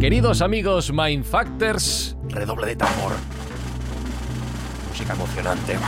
Queridos 0.00 0.42
amigos 0.42 0.92
Mindfactors, 0.92 2.16
redoble 2.28 2.66
de 2.66 2.76
tambor. 2.76 3.12
Música 4.88 5.14
emocionante. 5.14 5.78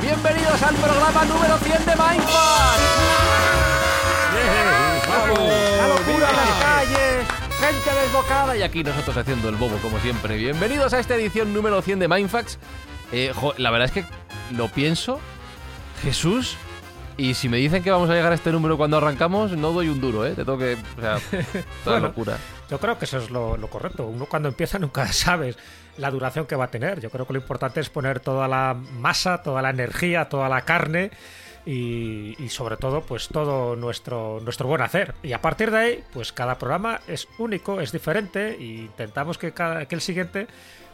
Bienvenidos 0.00 0.62
al 0.62 0.74
programa 0.76 1.24
número 1.26 1.56
100 1.58 1.86
de 1.86 1.92
Mindfacts. 1.92 2.32
¡La 5.78 5.88
locura 5.88 6.30
en 6.30 6.36
las 6.36 6.62
calles! 6.62 7.26
¡Gente 7.60 8.00
desbocada! 8.02 8.56
Y 8.56 8.62
aquí 8.62 8.82
nosotros 8.82 9.16
haciendo 9.16 9.48
el 9.48 9.56
bobo 9.56 9.76
como 9.76 10.00
siempre. 10.00 10.36
Bienvenidos 10.36 10.94
a 10.94 10.98
esta 10.98 11.14
edición 11.14 11.52
número 11.52 11.80
100 11.82 12.00
de 12.00 12.08
Mindfacts. 12.08 12.58
Eh, 13.12 13.32
la 13.58 13.70
verdad 13.70 13.86
es 13.86 13.92
que 13.92 14.04
lo 14.56 14.68
pienso. 14.68 15.20
Jesús, 16.02 16.56
y 17.16 17.34
si 17.34 17.48
me 17.48 17.58
dicen 17.58 17.82
que 17.82 17.90
vamos 17.90 18.10
a 18.10 18.14
llegar 18.14 18.32
a 18.32 18.34
este 18.34 18.52
número 18.52 18.76
cuando 18.76 18.96
arrancamos, 18.96 19.52
no 19.52 19.72
doy 19.72 19.88
un 19.88 20.00
duro, 20.00 20.24
¿eh? 20.26 20.30
Te 20.30 20.44
tengo 20.44 20.58
que. 20.58 20.76
O 20.96 21.00
sea, 21.00 21.18
toda 21.84 21.98
Bueno, 21.98 22.06
locura. 22.08 22.38
Yo 22.70 22.78
creo 22.78 22.98
que 22.98 23.04
eso 23.04 23.18
es 23.18 23.30
lo, 23.30 23.56
lo 23.56 23.68
correcto. 23.68 24.06
Uno 24.06 24.26
cuando 24.26 24.48
empieza 24.48 24.78
nunca 24.78 25.06
sabes 25.12 25.56
la 25.98 26.10
duración 26.10 26.46
que 26.46 26.56
va 26.56 26.64
a 26.64 26.70
tener. 26.70 27.00
Yo 27.00 27.10
creo 27.10 27.26
que 27.26 27.34
lo 27.34 27.38
importante 27.38 27.80
es 27.80 27.90
poner 27.90 28.20
toda 28.20 28.48
la 28.48 28.74
masa, 28.98 29.42
toda 29.42 29.62
la 29.62 29.70
energía, 29.70 30.28
toda 30.28 30.48
la 30.48 30.62
carne 30.62 31.10
y, 31.64 32.34
y 32.42 32.48
sobre 32.48 32.76
todo, 32.76 33.02
pues 33.02 33.28
todo 33.28 33.76
nuestro, 33.76 34.40
nuestro 34.40 34.66
buen 34.66 34.82
hacer. 34.82 35.14
Y 35.22 35.32
a 35.32 35.40
partir 35.40 35.70
de 35.70 35.78
ahí, 35.78 36.04
pues 36.12 36.32
cada 36.32 36.58
programa 36.58 37.00
es 37.06 37.28
único, 37.38 37.80
es 37.80 37.92
diferente 37.92 38.56
e 38.58 38.62
intentamos 38.62 39.38
que, 39.38 39.52
cada, 39.52 39.86
que 39.86 39.94
el 39.94 40.00
siguiente 40.00 40.46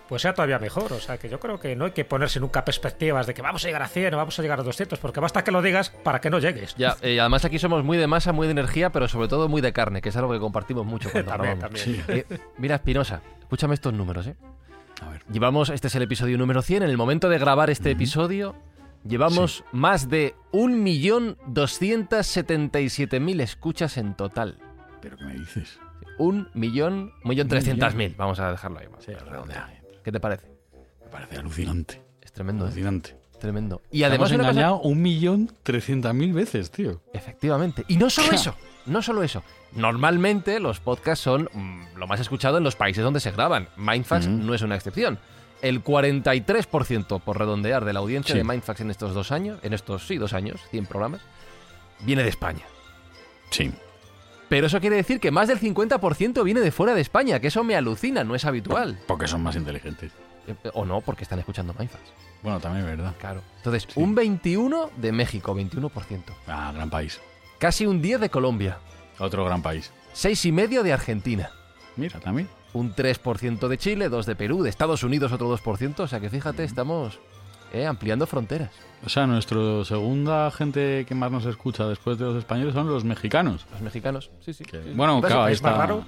pues 0.08 0.22
sea 0.22 0.34
todavía 0.34 0.58
mejor. 0.58 0.92
O 0.92 1.00
sea 1.00 1.18
que 1.18 1.28
yo 1.28 1.38
creo 1.38 1.60
que 1.60 1.76
no 1.76 1.84
hay 1.84 1.90
que 1.92 2.04
ponerse 2.04 2.40
nunca 2.40 2.64
perspectivas 2.64 3.26
de 3.26 3.34
que 3.34 3.42
vamos 3.42 3.62
a 3.64 3.68
llegar 3.68 3.82
a 3.82 3.88
100 3.88 4.14
o 4.14 4.16
vamos 4.16 4.38
a 4.38 4.42
llegar 4.42 4.60
a 4.60 4.62
200, 4.62 4.98
porque 4.98 5.20
basta 5.20 5.44
que 5.44 5.50
lo 5.50 5.60
digas 5.62 5.90
para 5.90 6.20
que 6.20 6.30
no 6.30 6.38
llegues. 6.38 6.74
Ya, 6.76 6.96
eh, 7.02 7.20
además 7.20 7.44
aquí 7.44 7.58
somos 7.58 7.84
muy 7.84 7.98
de 7.98 8.06
masa, 8.06 8.32
muy 8.32 8.46
de 8.46 8.52
energía, 8.52 8.90
pero 8.90 9.08
sobre 9.08 9.28
todo 9.28 9.48
muy 9.48 9.60
de 9.60 9.72
carne, 9.72 10.00
que 10.00 10.08
es 10.08 10.16
algo 10.16 10.32
que 10.32 10.40
compartimos 10.40 10.86
mucho 10.86 11.10
cuando 11.10 11.30
También, 11.32 11.58
también. 11.58 12.04
Eh, 12.08 12.24
mira, 12.56 12.76
Espinosa, 12.76 13.20
escúchame 13.40 13.74
estos 13.74 13.92
números, 13.92 14.26
¿eh? 14.26 14.36
A 15.02 15.10
ver. 15.10 15.22
Llevamos, 15.30 15.68
este 15.70 15.88
es 15.88 15.94
el 15.94 16.02
episodio 16.02 16.38
número 16.38 16.62
100, 16.62 16.84
en 16.84 16.90
el 16.90 16.96
momento 16.96 17.28
de 17.28 17.38
grabar 17.38 17.68
este 17.70 17.90
episodio, 17.90 18.54
llevamos 19.04 19.64
más 19.72 20.08
de 20.08 20.34
1.277.000 20.52 23.40
escuchas 23.40 23.96
en 23.96 24.14
total. 24.14 24.58
¿Pero 25.00 25.16
qué 25.16 25.24
me 25.24 25.34
dices? 25.34 25.78
Un 26.18 26.48
millón, 26.54 27.12
un 27.22 27.28
millón 27.28 27.46
trescientas 27.46 27.94
mil, 27.94 28.16
vamos 28.18 28.40
a 28.40 28.50
dejarlo 28.50 28.80
ahí. 28.80 28.86
Sí, 28.98 29.12
redondea. 29.12 29.77
¿Qué 30.08 30.12
te 30.12 30.20
parece? 30.20 30.46
Me 31.04 31.10
parece 31.10 31.36
alucinante. 31.36 32.00
Es 32.22 32.32
tremendo, 32.32 32.64
¿eh? 32.64 32.68
Alucinante. 32.68 33.14
Tremendo. 33.38 33.82
Y 33.90 34.04
además 34.04 34.30
Hemos 34.32 34.40
engañado 34.48 34.80
un 34.80 35.02
millón 35.02 35.52
trescientas 35.62 36.14
mil 36.14 36.32
veces, 36.32 36.70
tío. 36.70 37.02
Efectivamente. 37.12 37.84
Y 37.88 37.98
no 37.98 38.08
solo 38.08 38.32
eso, 38.32 38.54
no 38.86 39.02
solo 39.02 39.22
eso. 39.22 39.42
Normalmente 39.72 40.60
los 40.60 40.80
podcasts 40.80 41.22
son 41.22 41.50
mm, 41.52 41.96
lo 41.98 42.06
más 42.06 42.20
escuchado 42.20 42.56
en 42.56 42.64
los 42.64 42.74
países 42.74 43.04
donde 43.04 43.20
se 43.20 43.30
graban. 43.32 43.68
Mindfax 43.76 44.28
no 44.28 44.54
es 44.54 44.62
una 44.62 44.76
excepción. 44.76 45.18
El 45.60 45.84
43%, 45.84 47.20
por 47.20 47.38
redondear, 47.38 47.84
de 47.84 47.92
la 47.92 47.98
audiencia 48.00 48.32
Sí. 48.32 48.38
de 48.38 48.44
Mindfax 48.44 48.80
en 48.80 48.90
estos 48.90 49.12
dos 49.12 49.30
años, 49.30 49.58
en 49.62 49.74
estos, 49.74 50.06
sí, 50.06 50.16
dos 50.16 50.32
años, 50.32 50.58
100 50.70 50.86
programas, 50.86 51.20
viene 52.00 52.22
de 52.22 52.30
España. 52.30 52.64
Sí. 53.50 53.70
Pero 54.48 54.66
eso 54.66 54.80
quiere 54.80 54.96
decir 54.96 55.20
que 55.20 55.30
más 55.30 55.48
del 55.48 55.60
50% 55.60 56.42
viene 56.42 56.60
de 56.60 56.70
fuera 56.72 56.94
de 56.94 57.00
España, 57.02 57.38
que 57.40 57.48
eso 57.48 57.64
me 57.64 57.76
alucina, 57.76 58.24
no 58.24 58.34
es 58.34 58.44
habitual. 58.44 58.98
Porque 59.06 59.26
son 59.28 59.42
más 59.42 59.56
inteligentes. 59.56 60.12
Eh, 60.46 60.54
O 60.72 60.84
no, 60.86 61.00
porque 61.02 61.24
están 61.24 61.38
escuchando 61.38 61.74
Mindfax. 61.78 62.02
Bueno, 62.42 62.58
también 62.60 62.84
es 62.86 62.96
verdad. 62.96 63.14
Claro. 63.18 63.42
Entonces, 63.58 63.84
Sí. 63.88 64.00
un 64.00 64.14
21 64.14 64.90
de 64.96 65.12
México, 65.12 65.54
21%. 65.54 66.34
Ah, 66.46 66.72
gran 66.74 66.88
país. 66.88 67.20
Casi 67.58 67.84
un 67.86 68.00
10 68.00 68.20
de 68.20 68.30
Colombia. 68.30 68.78
Otro 69.18 69.44
gran 69.44 69.60
país. 69.60 69.92
Seis 70.12 70.44
y 70.46 70.52
medio 70.52 70.82
de 70.82 70.92
Argentina. 70.92 71.50
Mira, 71.96 72.18
también. 72.20 72.48
un 72.72 72.94
3% 72.94 73.66
de 73.68 73.76
Chile, 73.78 74.08
2 74.08 74.24
de 74.26 74.36
Perú, 74.36 74.62
de 74.62 74.70
Estados 74.70 75.02
Unidos 75.02 75.32
otro 75.32 75.48
2%, 75.48 76.00
o 76.04 76.06
sea 76.08 76.20
que 76.20 76.30
fíjate, 76.30 76.64
estamos 76.64 77.18
eh, 77.72 77.86
ampliando 77.86 78.26
fronteras. 78.26 78.70
O 79.04 79.08
sea, 79.08 79.26
nuestra 79.26 79.58
segunda 79.84 80.50
gente 80.50 81.04
que 81.06 81.14
más 81.14 81.30
nos 81.30 81.46
escucha 81.46 81.86
después 81.86 82.18
de 82.18 82.24
los 82.24 82.36
españoles 82.36 82.74
son 82.74 82.88
los 82.88 83.04
mexicanos. 83.04 83.64
Los 83.70 83.80
mexicanos, 83.80 84.30
sí, 84.40 84.52
sí. 84.52 84.64
Que- 84.64 84.82
sí. 84.82 84.90
bueno, 84.94 85.20
claro, 85.20 85.44
ahí 85.44 85.52
país 85.52 85.62
más 85.62 85.72
está. 85.72 85.82
raro? 85.86 86.04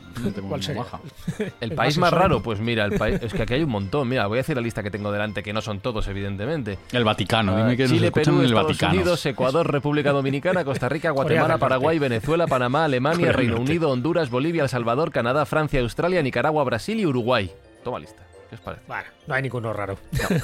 ¿Cuál 0.49 0.63
sería? 0.63 0.85
el 1.61 1.73
país 1.75 1.99
más 1.99 2.13
raro, 2.13 2.43
pues 2.43 2.59
mira, 2.61 2.85
el 2.85 2.99
país, 2.99 3.21
es 3.23 3.33
que 3.33 3.43
aquí 3.43 3.55
hay 3.55 3.63
un 3.63 3.71
montón, 3.71 4.09
mira, 4.09 4.27
voy 4.27 4.39
a 4.39 4.41
decir 4.41 4.57
la 4.57 4.63
lista 4.63 4.83
que 4.83 4.91
tengo 4.91 5.13
delante, 5.13 5.43
que 5.43 5.53
no 5.53 5.61
son 5.61 5.79
todos, 5.81 6.09
evidentemente. 6.09 6.79
El 6.93 7.05
Vaticano, 7.05 7.57
dime 7.57 7.77
que 7.77 7.87
Chile, 7.87 8.01
nos 8.01 8.05
escuchan 8.07 8.25
Perú, 8.25 8.37
en 8.37 8.41
el 8.41 8.47
Estados 8.51 8.67
Vaticano. 8.69 8.93
Unidos, 8.95 9.27
Ecuador, 9.27 9.71
República 9.73 10.11
Dominicana, 10.13 10.65
Costa 10.65 10.89
Rica, 10.89 11.11
Guatemala. 11.13 11.59
Paraguay, 11.59 11.99
Venezuela, 11.99 12.47
Panamá, 12.49 12.85
Alemania, 12.87 13.31
Reino. 13.33 13.61
Unido, 13.61 13.91
Honduras, 13.91 14.31
Bolivia, 14.31 14.65
El 14.65 14.69
Salvador, 14.69 15.13
Canadá, 15.13 15.47
Francia, 15.47 15.81
Australia, 15.81 16.23
Nicaragua, 16.23 16.65
Brasil 16.65 16.99
y 16.99 17.07
Uruguay. 17.07 17.51
Toma 17.85 18.01
lista. 18.01 18.23
¿Qué 18.51 18.57
os 18.57 18.61
parece? 18.63 18.83
Bueno, 18.89 19.05
no 19.29 19.35
hay 19.35 19.43
ninguno 19.43 19.73
raro. 19.73 19.97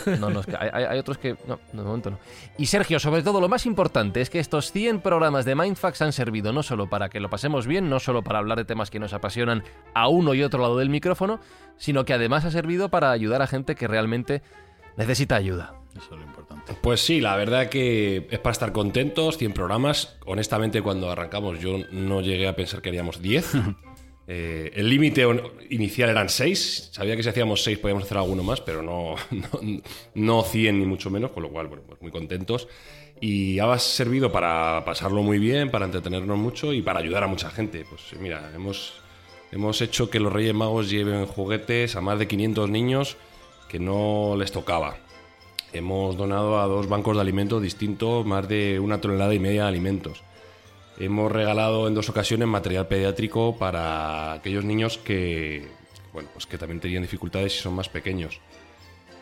No, 0.06 0.16
no, 0.16 0.30
no, 0.30 0.40
es 0.40 0.46
que 0.46 0.56
hay, 0.56 0.96
otros 0.96 1.18
que. 1.18 1.36
No, 1.48 1.58
no, 1.72 1.82
de 1.82 1.88
momento 1.88 2.10
no. 2.10 2.20
Y 2.56 2.66
Sergio, 2.66 3.00
sobre 3.00 3.24
todo, 3.24 3.40
lo 3.40 3.48
más 3.48 3.66
importante 3.66 4.20
es 4.20 4.30
que 4.30 4.38
estos 4.38 4.70
100 4.70 5.00
programas 5.00 5.44
de 5.44 5.56
Mindfax 5.56 6.02
han 6.02 6.12
servido 6.12 6.52
no 6.52 6.62
solo 6.62 6.88
para 6.88 7.08
que 7.08 7.18
lo 7.18 7.28
pasemos 7.30 7.66
bien, 7.66 7.90
no 7.90 7.98
solo 7.98 8.22
para 8.22 8.38
hablar 8.38 8.58
de 8.58 8.64
temas 8.64 8.90
que 8.90 9.00
nos 9.00 9.12
apasionan 9.12 9.64
a 9.92 10.06
uno 10.06 10.34
y 10.34 10.44
otro 10.44 10.62
lado 10.62 10.78
del 10.78 10.88
micrófono, 10.88 11.40
sino 11.78 12.04
que 12.04 12.12
además 12.12 12.44
ha 12.44 12.52
servido 12.52 12.90
para 12.90 13.10
ayudar 13.10 13.42
a 13.42 13.48
gente 13.48 13.74
que 13.74 13.88
realmente 13.88 14.40
necesita 14.96 15.34
ayuda. 15.34 15.74
Eso 15.96 16.14
es 16.14 16.20
lo 16.20 16.26
importante. 16.26 16.74
Pues 16.80 17.00
sí, 17.00 17.20
la 17.20 17.34
verdad 17.34 17.68
que 17.68 18.28
es 18.30 18.38
para 18.38 18.52
estar 18.52 18.70
contentos, 18.70 19.36
100 19.36 19.52
programas. 19.52 20.16
Honestamente, 20.26 20.80
cuando 20.80 21.10
arrancamos 21.10 21.58
yo 21.58 21.78
no 21.90 22.20
llegué 22.20 22.46
a 22.46 22.54
pensar 22.54 22.82
que 22.82 22.90
haríamos 22.90 23.20
10. 23.20 23.52
Eh, 24.28 24.72
el 24.74 24.88
límite 24.88 25.24
inicial 25.70 26.10
eran 26.10 26.28
6. 26.28 26.90
Sabía 26.92 27.16
que 27.16 27.22
si 27.22 27.28
hacíamos 27.28 27.62
6 27.62 27.78
podíamos 27.78 28.04
hacer 28.04 28.18
alguno 28.18 28.42
más, 28.42 28.60
pero 28.60 28.82
no, 28.82 29.14
no, 29.30 29.82
no 30.14 30.42
100 30.42 30.78
ni 30.78 30.86
mucho 30.86 31.10
menos, 31.10 31.30
con 31.30 31.42
lo 31.42 31.50
cual, 31.50 31.68
bueno, 31.68 31.84
pues 31.86 32.00
muy 32.02 32.10
contentos. 32.10 32.68
Y 33.20 33.58
ha 33.60 33.78
servido 33.78 34.30
para 34.30 34.84
pasarlo 34.84 35.22
muy 35.22 35.38
bien, 35.38 35.70
para 35.70 35.86
entretenernos 35.86 36.36
mucho 36.36 36.72
y 36.72 36.82
para 36.82 37.00
ayudar 37.00 37.24
a 37.24 37.28
mucha 37.28 37.50
gente. 37.50 37.84
Pues 37.88 38.02
mira, 38.20 38.52
hemos, 38.54 38.94
hemos 39.52 39.80
hecho 39.80 40.10
que 40.10 40.20
los 40.20 40.32
Reyes 40.32 40.54
Magos 40.54 40.90
lleven 40.90 41.26
juguetes 41.26 41.96
a 41.96 42.00
más 42.00 42.18
de 42.18 42.28
500 42.28 42.68
niños 42.68 43.16
que 43.68 43.78
no 43.78 44.34
les 44.38 44.52
tocaba. 44.52 44.98
Hemos 45.72 46.16
donado 46.16 46.60
a 46.60 46.66
dos 46.66 46.88
bancos 46.88 47.16
de 47.16 47.22
alimentos 47.22 47.62
distintos 47.62 48.24
más 48.26 48.48
de 48.48 48.78
una 48.80 49.00
tonelada 49.00 49.34
y 49.34 49.38
media 49.38 49.62
de 49.62 49.68
alimentos. 49.68 50.22
Hemos 50.98 51.30
regalado 51.30 51.88
en 51.88 51.94
dos 51.94 52.08
ocasiones 52.08 52.48
material 52.48 52.86
pediátrico 52.88 53.56
para 53.56 54.32
aquellos 54.32 54.64
niños 54.64 54.98
que, 54.98 55.68
bueno, 56.12 56.28
pues 56.32 56.46
que 56.46 56.56
también 56.58 56.80
tenían 56.80 57.02
dificultades 57.02 57.54
y 57.56 57.58
son 57.60 57.74
más 57.74 57.88
pequeños. 57.88 58.40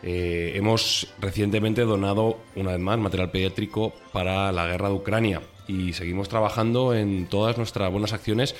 Eh, 0.03 0.53
hemos 0.55 1.07
recientemente 1.19 1.81
donado 1.81 2.39
una 2.55 2.71
vez 2.71 2.79
más 2.79 2.97
material 2.99 3.31
pediátrico 3.31 3.93
para 4.13 4.51
la 4.51 4.67
guerra 4.67 4.89
de 4.89 4.95
Ucrania 4.95 5.41
y 5.67 5.93
seguimos 5.93 6.29
trabajando 6.29 6.93
en 6.93 7.25
todas 7.27 7.57
nuestras 7.57 7.91
buenas 7.91 8.13
acciones 8.13 8.55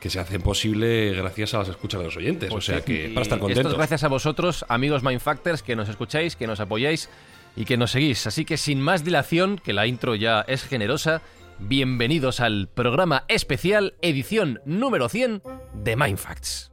que 0.00 0.10
se 0.10 0.20
hacen 0.20 0.40
posible 0.40 1.12
gracias 1.12 1.54
a 1.54 1.58
las 1.58 1.68
escuchas 1.68 2.00
de 2.00 2.06
los 2.06 2.16
oyentes. 2.16 2.52
o 2.52 2.60
sea 2.60 2.80
que 2.82 3.08
Y 3.08 3.14
para 3.14 3.22
estar 3.22 3.36
Esto 3.36 3.40
contentos. 3.40 3.72
es 3.72 3.78
gracias 3.78 4.04
a 4.04 4.08
vosotros, 4.08 4.64
amigos 4.68 5.02
Mindfactors, 5.02 5.62
que 5.62 5.76
nos 5.76 5.88
escucháis, 5.88 6.36
que 6.36 6.46
nos 6.46 6.60
apoyáis 6.60 7.08
y 7.56 7.64
que 7.64 7.76
nos 7.76 7.90
seguís. 7.90 8.26
Así 8.26 8.44
que 8.44 8.56
sin 8.56 8.80
más 8.80 9.04
dilación, 9.04 9.58
que 9.58 9.72
la 9.72 9.86
intro 9.86 10.14
ya 10.14 10.42
es 10.46 10.62
generosa, 10.62 11.20
bienvenidos 11.58 12.40
al 12.40 12.68
programa 12.68 13.24
especial, 13.28 13.94
edición 14.02 14.60
número 14.64 15.08
100 15.08 15.42
de 15.74 15.96
Mindfacts. 15.96 16.72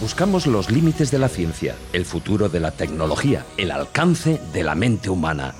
Buscamos 0.00 0.46
los 0.46 0.70
límites 0.70 1.10
de 1.10 1.18
la 1.18 1.28
ciencia, 1.28 1.74
el 1.92 2.04
futuro 2.04 2.48
de 2.48 2.60
la 2.60 2.70
tecnología, 2.70 3.44
el 3.56 3.70
alcance 3.70 4.40
de 4.52 4.62
la 4.62 4.74
mente 4.74 5.10
humana. 5.10 5.54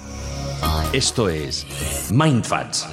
Esto 0.92 1.28
es 1.28 1.66
Mindfacts. 2.10 2.86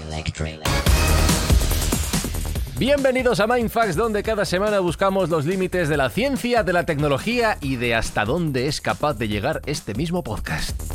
Bienvenidos 2.77 3.39
a 3.39 3.47
Mindfacts, 3.47 3.95
donde 3.95 4.21
cada 4.21 4.43
semana 4.43 4.79
buscamos 4.79 5.29
los 5.29 5.45
límites 5.45 5.87
de 5.87 5.97
la 5.97 6.09
ciencia, 6.09 6.63
de 6.63 6.73
la 6.73 6.85
tecnología 6.85 7.57
y 7.61 7.77
de 7.77 7.95
hasta 7.95 8.25
dónde 8.25 8.67
es 8.67 8.81
capaz 8.81 9.13
de 9.13 9.27
llegar 9.27 9.61
este 9.65 9.93
mismo 9.93 10.23
podcast. 10.23 10.94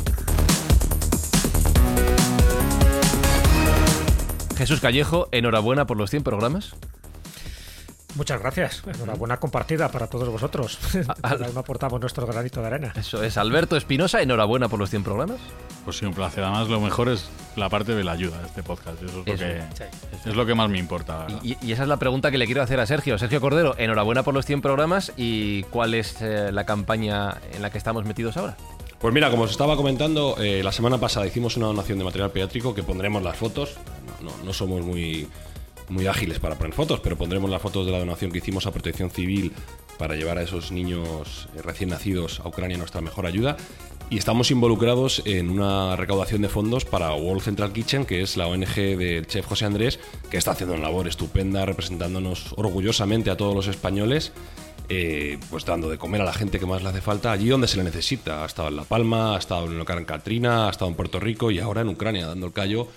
Jesús 4.61 4.79
Callejo, 4.79 5.27
enhorabuena 5.31 5.85
por 5.87 5.97
los 5.97 6.09
100 6.11 6.23
programas. 6.23 6.73
Muchas 8.15 8.41
gracias. 8.41 8.83
Enhorabuena 8.85 9.37
compartida 9.37 9.89
para 9.89 10.07
todos 10.07 10.27
vosotros. 10.29 10.77
al- 11.23 11.31
Cada 11.39 11.49
uno 11.49 11.61
aportamos 11.61 11.99
nuestro 12.01 12.27
granito 12.27 12.59
de 12.61 12.67
arena. 12.67 12.93
Eso 12.95 13.23
es, 13.23 13.37
Alberto 13.37 13.77
Espinosa, 13.77 14.21
enhorabuena 14.21 14.67
por 14.67 14.79
los 14.79 14.89
100 14.89 15.03
programas. 15.03 15.39
Pues 15.85 15.97
sí, 15.97 16.05
un 16.05 16.13
placer. 16.13 16.43
Además, 16.43 16.67
lo 16.67 16.79
mejor 16.81 17.07
es 17.09 17.29
la 17.55 17.69
parte 17.69 17.95
de 17.95 18.03
la 18.03 18.11
ayuda 18.11 18.37
de 18.39 18.47
este 18.47 18.63
podcast. 18.63 18.97
Eso 19.01 19.05
es 19.07 19.15
lo, 19.15 19.23
que, 19.23 19.37
sí. 19.37 19.83
es 20.29 20.35
lo 20.35 20.45
que 20.45 20.53
más 20.53 20.69
me 20.69 20.77
importa. 20.77 21.13
la 21.19 21.23
verdad. 21.25 21.39
Y, 21.41 21.57
y 21.65 21.71
esa 21.71 21.83
es 21.83 21.87
la 21.89 21.97
pregunta 21.97 22.29
que 22.31 22.37
le 22.37 22.45
quiero 22.45 22.61
hacer 22.61 22.79
a 22.81 22.85
Sergio. 22.85 23.17
Sergio 23.17 23.39
Cordero, 23.39 23.75
enhorabuena 23.77 24.23
por 24.23 24.33
los 24.33 24.45
100 24.45 24.61
programas 24.61 25.13
y 25.15 25.63
cuál 25.63 25.93
es 25.93 26.21
eh, 26.21 26.51
la 26.51 26.65
campaña 26.65 27.37
en 27.53 27.61
la 27.61 27.69
que 27.71 27.77
estamos 27.77 28.03
metidos 28.05 28.35
ahora. 28.37 28.57
Pues 28.99 29.13
mira, 29.15 29.31
como 29.31 29.43
os 29.43 29.51
estaba 29.51 29.75
comentando, 29.75 30.35
eh, 30.37 30.61
la 30.63 30.71
semana 30.71 30.99
pasada 30.99 31.25
hicimos 31.25 31.57
una 31.57 31.65
donación 31.65 31.97
de 31.97 32.03
material 32.03 32.29
pediátrico 32.29 32.75
que 32.75 32.83
pondremos 32.83 33.23
las 33.23 33.35
fotos. 33.35 33.77
No, 34.21 34.53
somos 34.53 34.81
muy, 34.85 35.27
muy 35.89 36.07
ágiles 36.07 36.39
para 36.39 36.57
poner 36.57 36.73
fotos, 36.73 36.99
pero 36.99 37.17
pondremos 37.17 37.49
las 37.49 37.61
fotos 37.61 37.85
de 37.85 37.91
la 37.91 37.99
donación 37.99 38.31
que 38.31 38.39
hicimos 38.39 38.67
a 38.67 38.71
Protección 38.71 39.09
Civil 39.09 39.51
para 39.97 40.15
llevar 40.15 40.37
a 40.37 40.43
esos 40.43 40.71
niños 40.71 41.47
recién 41.63 41.89
nacidos 41.89 42.39
a 42.39 42.47
Ucrania 42.47 42.77
nuestra 42.77 43.01
mejor 43.01 43.25
ayuda. 43.25 43.57
Y 44.09 44.17
estamos 44.17 44.51
involucrados 44.51 45.21
en 45.25 45.49
una 45.49 45.95
recaudación 45.95 46.41
de 46.41 46.49
fondos 46.49 46.83
para 46.83 47.13
World 47.13 47.43
Central 47.43 47.71
Kitchen, 47.71 48.05
que 48.05 48.21
es 48.21 48.35
la 48.35 48.47
ONG 48.47 48.75
del 48.75 49.25
chef 49.25 49.45
José 49.45 49.65
Andrés, 49.65 49.99
que 50.29 50.37
está 50.37 50.51
haciendo 50.51 50.75
una 50.75 50.83
labor 50.83 51.07
estupenda 51.07 51.65
representándonos 51.65 52.53
orgullosamente 52.57 53.29
a 53.29 53.37
todos 53.37 53.55
los 53.55 53.67
españoles 53.67 54.33
eh, 54.93 55.39
pues 55.49 55.63
dando 55.63 55.89
de 55.89 55.97
comer 55.97 56.19
a 56.19 56.25
la 56.25 56.33
gente 56.33 56.59
que 56.59 56.65
más 56.65 56.83
le 56.83 56.89
hace 56.89 56.99
falta 56.99 57.31
allí 57.31 57.47
donde 57.47 57.69
se 57.69 57.77
le 57.77 57.83
necesita. 57.85 58.43
Ha 58.43 58.45
estado 58.45 58.67
en 58.67 58.75
La 58.75 58.83
Palma, 58.83 59.35
ha 59.35 59.39
estado 59.39 59.65
en 59.67 59.81
Gran 59.85 60.03
Katrina, 60.03 60.67
ha 60.67 60.69
estado 60.69 60.91
en 60.91 60.97
Puerto 60.97 61.17
Rico 61.17 61.49
y 61.49 61.59
ahora 61.59 61.79
en 61.79 61.87
Ucrania, 61.87 62.27
dando 62.27 62.47
el 62.47 62.51
callo 62.51 62.89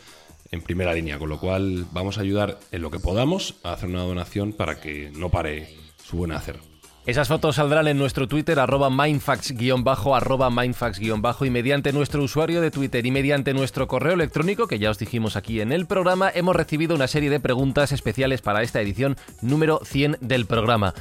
en 0.54 0.62
primera 0.62 0.94
línea. 0.94 1.18
Con 1.18 1.28
lo 1.28 1.38
cual 1.38 1.86
vamos 1.92 2.16
a 2.16 2.22
ayudar 2.22 2.58
en 2.72 2.80
lo 2.80 2.90
que 2.90 2.98
podamos 2.98 3.56
a 3.62 3.72
hacer 3.72 3.90
una 3.90 4.02
donación 4.02 4.52
para 4.52 4.80
que 4.80 5.10
no 5.14 5.28
pare 5.28 5.76
su 6.02 6.16
buen 6.16 6.32
hacer. 6.32 6.58
Esas 7.06 7.28
fotos 7.28 7.56
saldrán 7.56 7.86
en 7.86 7.98
nuestro 7.98 8.28
Twitter, 8.28 8.58
arroba 8.58 8.88
mindfax-bajo, 8.88 10.16
arroba 10.16 10.48
mindfax-bajo, 10.48 11.44
y 11.44 11.50
mediante 11.50 11.92
nuestro 11.92 12.22
usuario 12.22 12.62
de 12.62 12.70
Twitter 12.70 13.04
y 13.04 13.10
mediante 13.10 13.52
nuestro 13.52 13.86
correo 13.86 14.14
electrónico, 14.14 14.66
que 14.66 14.78
ya 14.78 14.88
os 14.88 14.98
dijimos 14.98 15.36
aquí 15.36 15.60
en 15.60 15.70
el 15.70 15.84
programa, 15.84 16.30
hemos 16.34 16.56
recibido 16.56 16.94
una 16.94 17.06
serie 17.06 17.28
de 17.28 17.40
preguntas 17.40 17.92
especiales 17.92 18.40
para 18.40 18.62
esta 18.62 18.80
edición 18.80 19.18
número 19.42 19.80
100 19.84 20.16
del 20.22 20.46
programa. 20.46 20.94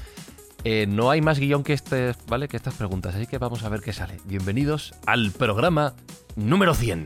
Eh, 0.66 0.88
no 0.90 1.10
hay 1.10 1.22
más 1.22 1.40
guion 1.40 1.64
que, 1.64 1.72
este, 1.72 2.14
¿vale? 2.28 2.50
que 2.50 2.58
estas 2.58 2.74
preguntas, 2.74 3.16
así 3.16 3.26
que 3.26 3.38
vamos 3.38 3.64
a 3.64 3.70
ver 3.70 3.80
qué 3.80 3.94
sale. 3.94 4.18
Bienvenidos 4.26 4.94
al 5.06 5.32
programa 5.32 5.94
número 6.36 6.74
100. 6.74 7.06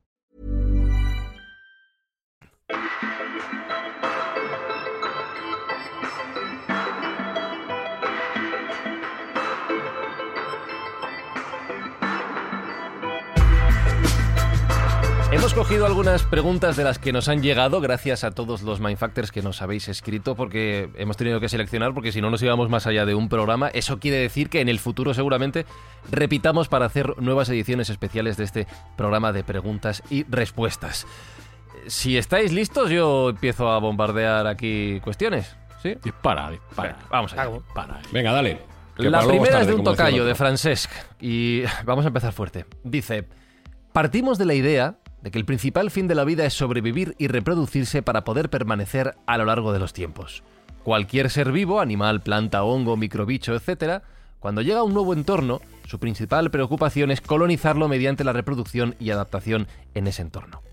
Hemos 15.31 15.53
cogido 15.53 15.85
algunas 15.85 16.23
preguntas 16.23 16.75
de 16.75 16.83
las 16.83 16.99
que 16.99 17.13
nos 17.13 17.29
han 17.29 17.41
llegado 17.41 17.79
gracias 17.79 18.25
a 18.25 18.31
todos 18.31 18.63
los 18.63 18.81
Mindfactors 18.81 19.31
que 19.31 19.41
nos 19.41 19.61
habéis 19.61 19.87
escrito 19.87 20.35
porque 20.35 20.89
hemos 20.97 21.15
tenido 21.15 21.39
que 21.39 21.47
seleccionar 21.47 21.93
porque 21.93 22.11
si 22.11 22.19
no 22.19 22.29
nos 22.29 22.43
íbamos 22.43 22.69
más 22.69 22.85
allá 22.85 23.05
de 23.05 23.15
un 23.15 23.29
programa. 23.29 23.69
Eso 23.69 23.97
quiere 23.97 24.17
decir 24.17 24.49
que 24.49 24.59
en 24.59 24.67
el 24.67 24.77
futuro 24.77 25.13
seguramente 25.13 25.65
repitamos 26.11 26.67
para 26.67 26.85
hacer 26.85 27.17
nuevas 27.21 27.47
ediciones 27.47 27.89
especiales 27.89 28.35
de 28.35 28.43
este 28.43 28.67
programa 28.97 29.31
de 29.31 29.45
preguntas 29.45 30.03
y 30.09 30.25
respuestas. 30.25 31.07
Si 31.87 32.17
estáis 32.17 32.51
listos 32.51 32.89
yo 32.89 33.29
empiezo 33.29 33.69
a 33.69 33.79
bombardear 33.79 34.47
aquí 34.47 34.99
cuestiones. 35.01 35.55
¿Sí? 35.81 35.95
Dispara, 36.03 36.51
dispara. 36.51 36.89
Venga, 36.89 37.07
vamos 37.09 37.33
allá. 37.33 37.45
Dispara. 37.47 38.01
Venga, 38.11 38.33
dale. 38.33 38.59
La 38.97 39.25
primera 39.25 39.51
tarde, 39.51 39.61
es 39.61 39.67
de 39.67 39.73
un 39.75 39.83
tocayo, 39.85 40.25
de. 40.25 40.35
Francesc. 40.35 40.91
Y 41.21 41.63
vamos 41.85 42.03
a 42.03 42.09
empezar 42.09 42.33
fuerte. 42.33 42.65
Dice, 42.83 43.29
partimos 43.93 44.37
de 44.37 44.45
la 44.45 44.53
idea 44.53 44.97
de 45.21 45.31
que 45.31 45.39
el 45.39 45.45
principal 45.45 45.91
fin 45.91 46.07
de 46.07 46.15
la 46.15 46.23
vida 46.23 46.45
es 46.45 46.53
sobrevivir 46.53 47.15
y 47.17 47.27
reproducirse 47.27 48.01
para 48.01 48.23
poder 48.23 48.49
permanecer 48.49 49.15
a 49.25 49.37
lo 49.37 49.45
largo 49.45 49.73
de 49.73 49.79
los 49.79 49.93
tiempos. 49.93 50.43
Cualquier 50.83 51.29
ser 51.29 51.51
vivo, 51.51 51.79
animal, 51.79 52.21
planta, 52.21 52.63
hongo, 52.63 52.97
microbicho, 52.97 53.55
etc., 53.55 54.01
cuando 54.39 54.63
llega 54.63 54.79
a 54.79 54.83
un 54.83 54.95
nuevo 54.95 55.13
entorno, 55.13 55.61
su 55.85 55.99
principal 55.99 56.49
preocupación 56.49 57.11
es 57.11 57.21
colonizarlo 57.21 57.87
mediante 57.87 58.23
la 58.23 58.33
reproducción 58.33 58.95
y 58.99 59.11
adaptación 59.11 59.67
en 59.93 60.07
ese 60.07 60.23
entorno. 60.23 60.63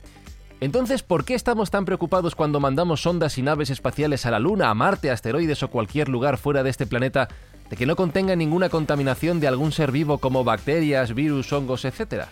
Entonces, 0.61 1.03
¿por 1.03 1.25
qué 1.25 1.35
estamos 1.35 1.71
tan 1.71 1.85
preocupados 1.85 2.35
cuando 2.35 2.61
mandamos 2.61 3.03
sondas 3.03 3.37
y 3.37 3.43
naves 3.43 3.69
espaciales 3.69 4.25
a 4.25 4.31
la 4.31 4.39
Luna, 4.41 4.71
a 4.71 4.75
Marte, 4.75 5.11
asteroides 5.11 5.63
o 5.63 5.69
cualquier 5.69 6.09
lugar 6.09 6.39
fuera 6.39 6.63
de 6.63 6.71
este 6.71 6.87
planeta 6.87 7.29
de 7.69 7.77
que 7.77 7.87
no 7.87 7.95
contenga 7.95 8.35
ninguna 8.35 8.71
contaminación 8.71 9.39
de 9.39 9.49
algún 9.49 9.71
ser 9.71 9.93
vivo 9.93 10.19
como 10.19 10.45
bacterias, 10.45 11.15
virus, 11.15 11.53
hongos, 11.53 11.85
etcétera? 11.85 12.29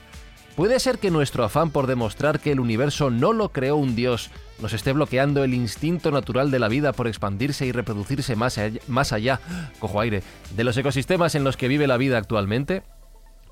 ¿Puede 0.56 0.80
ser 0.80 0.98
que 0.98 1.10
nuestro 1.10 1.44
afán 1.44 1.70
por 1.70 1.86
demostrar 1.86 2.40
que 2.40 2.50
el 2.50 2.60
universo 2.60 3.10
no 3.10 3.34
lo 3.34 3.50
creó 3.50 3.76
un 3.76 3.94
dios 3.94 4.30
nos 4.58 4.72
esté 4.72 4.94
bloqueando 4.94 5.44
el 5.44 5.52
instinto 5.52 6.10
natural 6.10 6.50
de 6.50 6.58
la 6.58 6.68
vida 6.68 6.94
por 6.94 7.08
expandirse 7.08 7.66
y 7.66 7.72
reproducirse 7.72 8.36
más 8.36 9.12
allá, 9.12 9.40
cojo 9.78 10.00
aire, 10.00 10.22
de 10.56 10.64
los 10.64 10.74
ecosistemas 10.78 11.34
en 11.34 11.44
los 11.44 11.58
que 11.58 11.68
vive 11.68 11.86
la 11.86 11.98
vida 11.98 12.16
actualmente? 12.16 12.84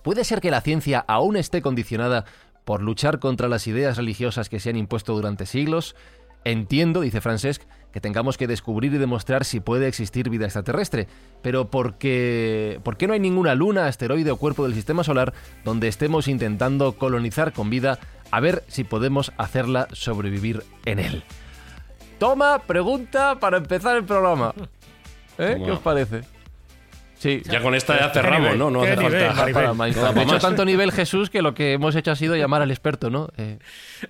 ¿Puede 0.02 0.24
ser 0.24 0.40
que 0.40 0.50
la 0.50 0.62
ciencia 0.62 1.04
aún 1.06 1.36
esté 1.36 1.60
condicionada 1.60 2.24
por 2.64 2.80
luchar 2.80 3.18
contra 3.18 3.48
las 3.48 3.66
ideas 3.66 3.98
religiosas 3.98 4.48
que 4.48 4.58
se 4.58 4.70
han 4.70 4.76
impuesto 4.76 5.14
durante 5.14 5.44
siglos? 5.44 5.96
Entiendo, 6.44 7.02
dice 7.02 7.20
Francesc, 7.20 7.64
que 7.94 8.00
tengamos 8.00 8.36
que 8.36 8.48
descubrir 8.48 8.92
y 8.92 8.98
demostrar 8.98 9.44
si 9.44 9.60
puede 9.60 9.86
existir 9.86 10.28
vida 10.28 10.46
extraterrestre, 10.46 11.06
pero 11.42 11.70
¿por 11.70 11.94
qué, 11.94 12.80
¿por 12.82 12.96
qué 12.96 13.06
no 13.06 13.12
hay 13.12 13.20
ninguna 13.20 13.54
luna, 13.54 13.86
asteroide 13.86 14.32
o 14.32 14.36
cuerpo 14.36 14.64
del 14.64 14.74
sistema 14.74 15.04
solar 15.04 15.32
donde 15.64 15.86
estemos 15.86 16.26
intentando 16.26 16.94
colonizar 16.98 17.52
con 17.52 17.70
vida 17.70 18.00
a 18.32 18.40
ver 18.40 18.64
si 18.66 18.82
podemos 18.82 19.32
hacerla 19.36 19.86
sobrevivir 19.92 20.64
en 20.84 20.98
él? 20.98 21.22
Toma, 22.18 22.58
pregunta 22.66 23.38
para 23.38 23.58
empezar 23.58 23.96
el 23.96 24.04
programa. 24.04 24.52
¿Eh? 25.38 25.62
¿Qué 25.64 25.70
os 25.70 25.78
parece? 25.78 26.22
Sí, 27.24 27.40
Ya 27.50 27.62
con 27.62 27.74
esta 27.74 27.98
ya 27.98 28.08
¿Qué 28.08 28.20
cerramos? 28.20 28.54
¿no? 28.58 28.70
No 28.70 28.82
¿Qué 28.82 28.90
hace 28.90 29.02
nivel, 29.02 29.30
falta. 29.32 29.72
Para 29.72 30.12
De 30.12 30.22
hecho, 30.24 30.38
tanto 30.38 30.64
nivel 30.66 30.92
Jesús 30.92 31.30
que 31.30 31.40
lo 31.40 31.54
que 31.54 31.72
hemos 31.72 31.96
hecho 31.96 32.10
ha 32.10 32.16
sido 32.16 32.36
llamar 32.36 32.60
al 32.60 32.70
experto, 32.70 33.08
¿no? 33.08 33.28
Eh, 33.38 33.58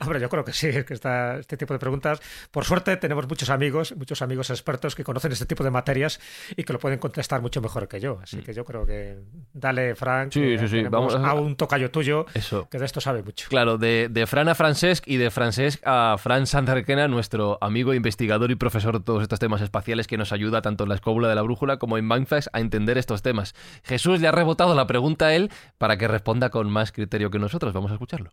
Hombre, 0.00 0.18
yo 0.18 0.28
creo 0.28 0.44
que 0.44 0.52
sí, 0.52 0.68
que 0.84 0.94
está 0.94 1.38
este 1.38 1.56
tipo 1.56 1.72
de 1.74 1.78
preguntas. 1.78 2.20
Por 2.50 2.64
suerte 2.64 2.96
tenemos 2.96 3.28
muchos 3.28 3.50
amigos, 3.50 3.94
muchos 3.96 4.20
amigos 4.20 4.50
expertos 4.50 4.96
que 4.96 5.04
conocen 5.04 5.30
este 5.30 5.46
tipo 5.46 5.62
de 5.62 5.70
materias 5.70 6.18
y 6.56 6.64
que 6.64 6.72
lo 6.72 6.80
pueden 6.80 6.98
contestar 6.98 7.40
mucho 7.40 7.60
mejor 7.60 7.86
que 7.86 8.00
yo. 8.00 8.18
Así 8.20 8.38
que 8.38 8.52
yo 8.52 8.64
creo 8.64 8.84
que 8.84 9.18
dale, 9.52 9.94
Frank. 9.94 10.28
Mm. 10.28 10.32
Sí, 10.32 10.40
que 10.40 10.58
sí, 10.58 10.66
sí, 10.66 10.76
tenemos 10.78 11.14
vamos 11.14 11.14
a- 11.14 11.30
a 11.30 11.34
un 11.34 11.54
tocayo 11.54 11.92
tuyo 11.92 12.26
Eso. 12.34 12.68
que 12.68 12.78
de 12.80 12.86
esto 12.86 13.00
sabe 13.00 13.22
mucho. 13.22 13.46
Claro, 13.48 13.78
de, 13.78 14.08
de 14.10 14.26
Fran 14.26 14.48
a 14.48 14.56
Francesc 14.56 15.06
y 15.06 15.18
de 15.18 15.30
Francesc 15.30 15.80
a 15.86 16.16
Fran 16.18 16.48
Santarquena, 16.48 17.06
nuestro 17.06 17.58
amigo 17.60 17.94
investigador 17.94 18.50
y 18.50 18.56
profesor 18.56 18.98
de 18.98 19.04
todos 19.04 19.22
estos 19.22 19.38
temas 19.38 19.60
espaciales 19.60 20.08
que 20.08 20.16
nos 20.18 20.32
ayuda 20.32 20.62
tanto 20.62 20.82
en 20.82 20.88
la 20.88 20.96
escóbula 20.96 21.28
de 21.28 21.36
la 21.36 21.42
brújula 21.42 21.76
como 21.76 21.96
en 21.96 22.08
Mindfax 22.08 22.50
a 22.52 22.58
entender 22.58 22.98
estos 23.04 23.22
temas. 23.22 23.54
Jesús 23.82 24.20
le 24.20 24.28
ha 24.28 24.32
rebotado 24.32 24.74
la 24.74 24.86
pregunta 24.86 25.26
a 25.26 25.34
él 25.34 25.50
para 25.78 25.96
que 25.98 26.08
responda 26.08 26.50
con 26.50 26.70
más 26.70 26.90
criterio 26.90 27.30
que 27.30 27.38
nosotros. 27.38 27.72
Vamos 27.72 27.90
a 27.90 27.94
escucharlo. 27.94 28.30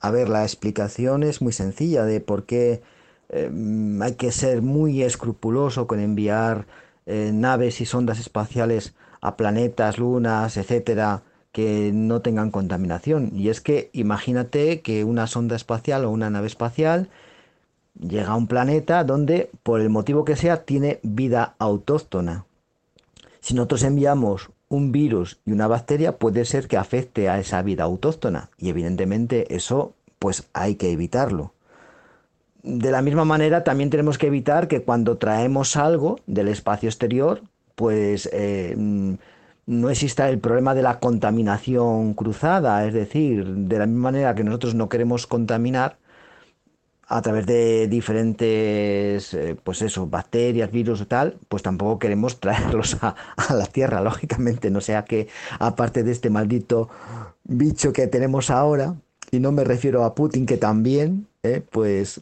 A 0.00 0.10
ver, 0.10 0.28
la 0.28 0.42
explicación 0.42 1.22
es 1.22 1.42
muy 1.42 1.52
sencilla 1.52 2.04
de 2.04 2.20
por 2.20 2.44
qué 2.44 2.82
eh, 3.28 3.50
hay 4.02 4.14
que 4.14 4.32
ser 4.32 4.62
muy 4.62 5.02
escrupuloso 5.02 5.86
con 5.86 6.00
enviar 6.00 6.66
eh, 7.06 7.30
naves 7.32 7.80
y 7.80 7.86
sondas 7.86 8.18
espaciales 8.18 8.94
a 9.20 9.36
planetas, 9.36 9.98
lunas, 9.98 10.56
etcétera, 10.56 11.22
que 11.52 11.90
no 11.92 12.20
tengan 12.22 12.50
contaminación. 12.50 13.30
Y 13.34 13.48
es 13.48 13.60
que 13.60 13.90
imagínate 13.92 14.80
que 14.80 15.04
una 15.04 15.26
sonda 15.26 15.56
espacial 15.56 16.04
o 16.04 16.10
una 16.10 16.30
nave 16.30 16.46
espacial 16.46 17.08
llega 18.00 18.30
a 18.30 18.36
un 18.36 18.46
planeta 18.46 19.04
donde, 19.04 19.50
por 19.62 19.80
el 19.80 19.90
motivo 19.90 20.24
que 20.24 20.36
sea, 20.36 20.64
tiene 20.64 21.00
vida 21.02 21.54
autóctona. 21.58 22.46
Si 23.40 23.54
nosotros 23.54 23.82
enviamos 23.82 24.50
un 24.68 24.92
virus 24.92 25.38
y 25.44 25.52
una 25.52 25.66
bacteria, 25.66 26.18
puede 26.18 26.44
ser 26.44 26.68
que 26.68 26.76
afecte 26.76 27.28
a 27.28 27.38
esa 27.40 27.62
vida 27.62 27.84
autóctona 27.84 28.50
y 28.58 28.68
evidentemente 28.68 29.54
eso 29.54 29.94
pues 30.18 30.48
hay 30.52 30.76
que 30.76 30.92
evitarlo. 30.92 31.54
de 32.62 32.90
la 32.90 33.00
misma 33.00 33.24
manera, 33.24 33.64
también 33.64 33.88
tenemos 33.88 34.18
que 34.18 34.26
evitar 34.26 34.68
que 34.68 34.82
cuando 34.82 35.16
traemos 35.16 35.76
algo 35.76 36.20
del 36.26 36.48
espacio 36.48 36.90
exterior, 36.90 37.42
pues 37.74 38.28
eh, 38.34 38.76
no 39.66 39.88
exista 39.88 40.28
el 40.28 40.38
problema 40.38 40.74
de 40.74 40.82
la 40.82 40.98
contaminación 40.98 42.12
cruzada. 42.12 42.86
Es 42.86 42.92
decir, 42.92 43.46
de 43.46 43.78
la 43.78 43.86
misma 43.86 44.10
manera 44.10 44.34
que 44.34 44.44
nosotros 44.44 44.74
no 44.74 44.90
queremos 44.90 45.26
contaminar 45.26 45.96
a 47.10 47.22
través 47.22 47.44
de 47.44 47.88
diferentes, 47.88 49.34
eh, 49.34 49.56
pues 49.62 49.82
eso, 49.82 50.06
bacterias, 50.06 50.70
virus 50.70 51.00
y 51.00 51.06
tal, 51.06 51.38
pues 51.48 51.60
tampoco 51.60 51.98
queremos 51.98 52.38
traerlos 52.40 52.96
a, 53.02 53.16
a 53.36 53.54
la 53.54 53.66
Tierra, 53.66 54.00
lógicamente. 54.10 54.70
No 54.70 54.80
sea 54.80 55.04
que, 55.04 55.28
aparte 55.58 56.04
de 56.04 56.12
este 56.12 56.30
maldito 56.30 56.88
bicho 57.44 57.92
que 57.92 58.06
tenemos 58.06 58.50
ahora, 58.50 58.94
y 59.32 59.40
no 59.40 59.50
me 59.50 59.64
refiero 59.64 60.04
a 60.04 60.14
Putin, 60.14 60.46
que 60.46 60.56
también, 60.56 61.26
eh, 61.42 61.62
pues 61.68 62.20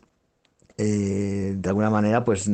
eh, 0.79 1.55
de 1.57 1.69
alguna 1.69 1.91
manera, 1.91 2.25
pues 2.25 2.51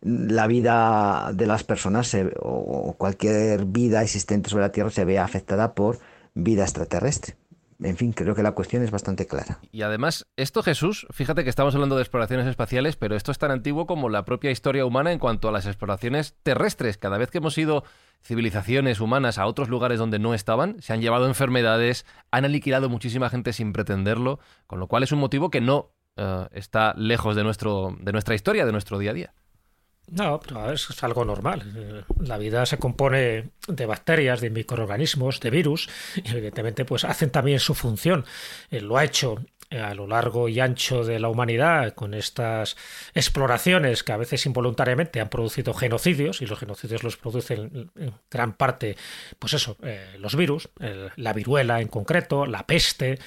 la 0.00 0.46
vida 0.46 1.32
de 1.34 1.46
las 1.46 1.64
personas 1.64 2.16
o 2.40 2.94
cualquier 2.96 3.66
vida 3.66 4.02
existente 4.02 4.48
sobre 4.48 4.64
la 4.64 4.72
Tierra 4.72 4.90
se 4.90 5.04
ve 5.04 5.18
afectada 5.18 5.74
por 5.74 5.98
vida 6.34 6.62
extraterrestre. 6.62 7.34
En 7.82 7.96
fin, 7.96 8.12
creo 8.12 8.34
que 8.34 8.42
la 8.42 8.52
cuestión 8.52 8.82
es 8.82 8.90
bastante 8.90 9.26
clara. 9.26 9.58
Y 9.72 9.82
además, 9.82 10.26
esto 10.36 10.62
Jesús, 10.62 11.06
fíjate 11.10 11.44
que 11.44 11.50
estamos 11.50 11.74
hablando 11.74 11.96
de 11.96 12.02
exploraciones 12.02 12.46
espaciales, 12.46 12.96
pero 12.96 13.16
esto 13.16 13.32
es 13.32 13.38
tan 13.38 13.50
antiguo 13.50 13.86
como 13.86 14.08
la 14.08 14.24
propia 14.24 14.50
historia 14.50 14.86
humana 14.86 15.12
en 15.12 15.18
cuanto 15.18 15.48
a 15.48 15.52
las 15.52 15.66
exploraciones 15.66 16.36
terrestres. 16.42 16.98
Cada 16.98 17.18
vez 17.18 17.30
que 17.30 17.38
hemos 17.38 17.58
ido 17.58 17.84
civilizaciones 18.22 19.00
humanas 19.00 19.38
a 19.38 19.46
otros 19.46 19.68
lugares 19.68 19.98
donde 19.98 20.18
no 20.18 20.34
estaban, 20.34 20.80
se 20.80 20.92
han 20.92 21.00
llevado 21.00 21.26
enfermedades, 21.26 22.06
han 22.30 22.44
aniquilado 22.44 22.88
muchísima 22.88 23.30
gente 23.30 23.52
sin 23.52 23.72
pretenderlo, 23.72 24.38
con 24.66 24.78
lo 24.78 24.86
cual 24.86 25.02
es 25.02 25.12
un 25.12 25.18
motivo 25.18 25.50
que 25.50 25.60
no 25.60 25.92
uh, 26.16 26.46
está 26.52 26.94
lejos 26.96 27.36
de, 27.36 27.42
nuestro, 27.42 27.96
de 28.00 28.12
nuestra 28.12 28.34
historia, 28.34 28.64
de 28.64 28.72
nuestro 28.72 28.98
día 28.98 29.10
a 29.10 29.14
día. 29.14 29.34
No, 30.12 30.40
pero 30.40 30.70
es 30.70 31.02
algo 31.02 31.24
normal. 31.24 31.72
Eh, 31.74 32.04
la 32.20 32.36
vida 32.36 32.66
se 32.66 32.76
compone 32.76 33.48
de 33.66 33.86
bacterias, 33.86 34.42
de 34.42 34.50
microorganismos, 34.50 35.40
de 35.40 35.48
virus, 35.48 35.88
y 36.22 36.30
evidentemente 36.30 36.84
pues 36.84 37.04
hacen 37.04 37.30
también 37.30 37.60
su 37.60 37.74
función. 37.74 38.26
Eh, 38.70 38.82
lo 38.82 38.98
ha 38.98 39.04
hecho 39.04 39.42
eh, 39.70 39.78
a 39.78 39.94
lo 39.94 40.06
largo 40.06 40.50
y 40.50 40.60
ancho 40.60 41.02
de 41.02 41.18
la 41.18 41.30
humanidad 41.30 41.94
con 41.94 42.12
estas 42.12 42.76
exploraciones 43.14 44.02
que 44.02 44.12
a 44.12 44.18
veces 44.18 44.44
involuntariamente 44.44 45.18
han 45.18 45.30
producido 45.30 45.72
genocidios 45.72 46.42
y 46.42 46.46
los 46.46 46.58
genocidios 46.58 47.02
los 47.04 47.16
producen 47.16 47.90
en 47.96 48.12
gran 48.30 48.52
parte 48.52 48.98
pues 49.38 49.54
eso 49.54 49.78
los 50.18 50.36
virus 50.36 50.68
la 51.16 51.32
viruela 51.32 51.80
en 51.80 51.88
concreto 51.88 52.44
la 52.44 52.66
peste 52.66 53.18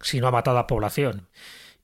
si 0.00 0.20
no 0.20 0.28
ha 0.28 0.30
matado 0.30 0.58
a 0.58 0.68
población 0.68 1.26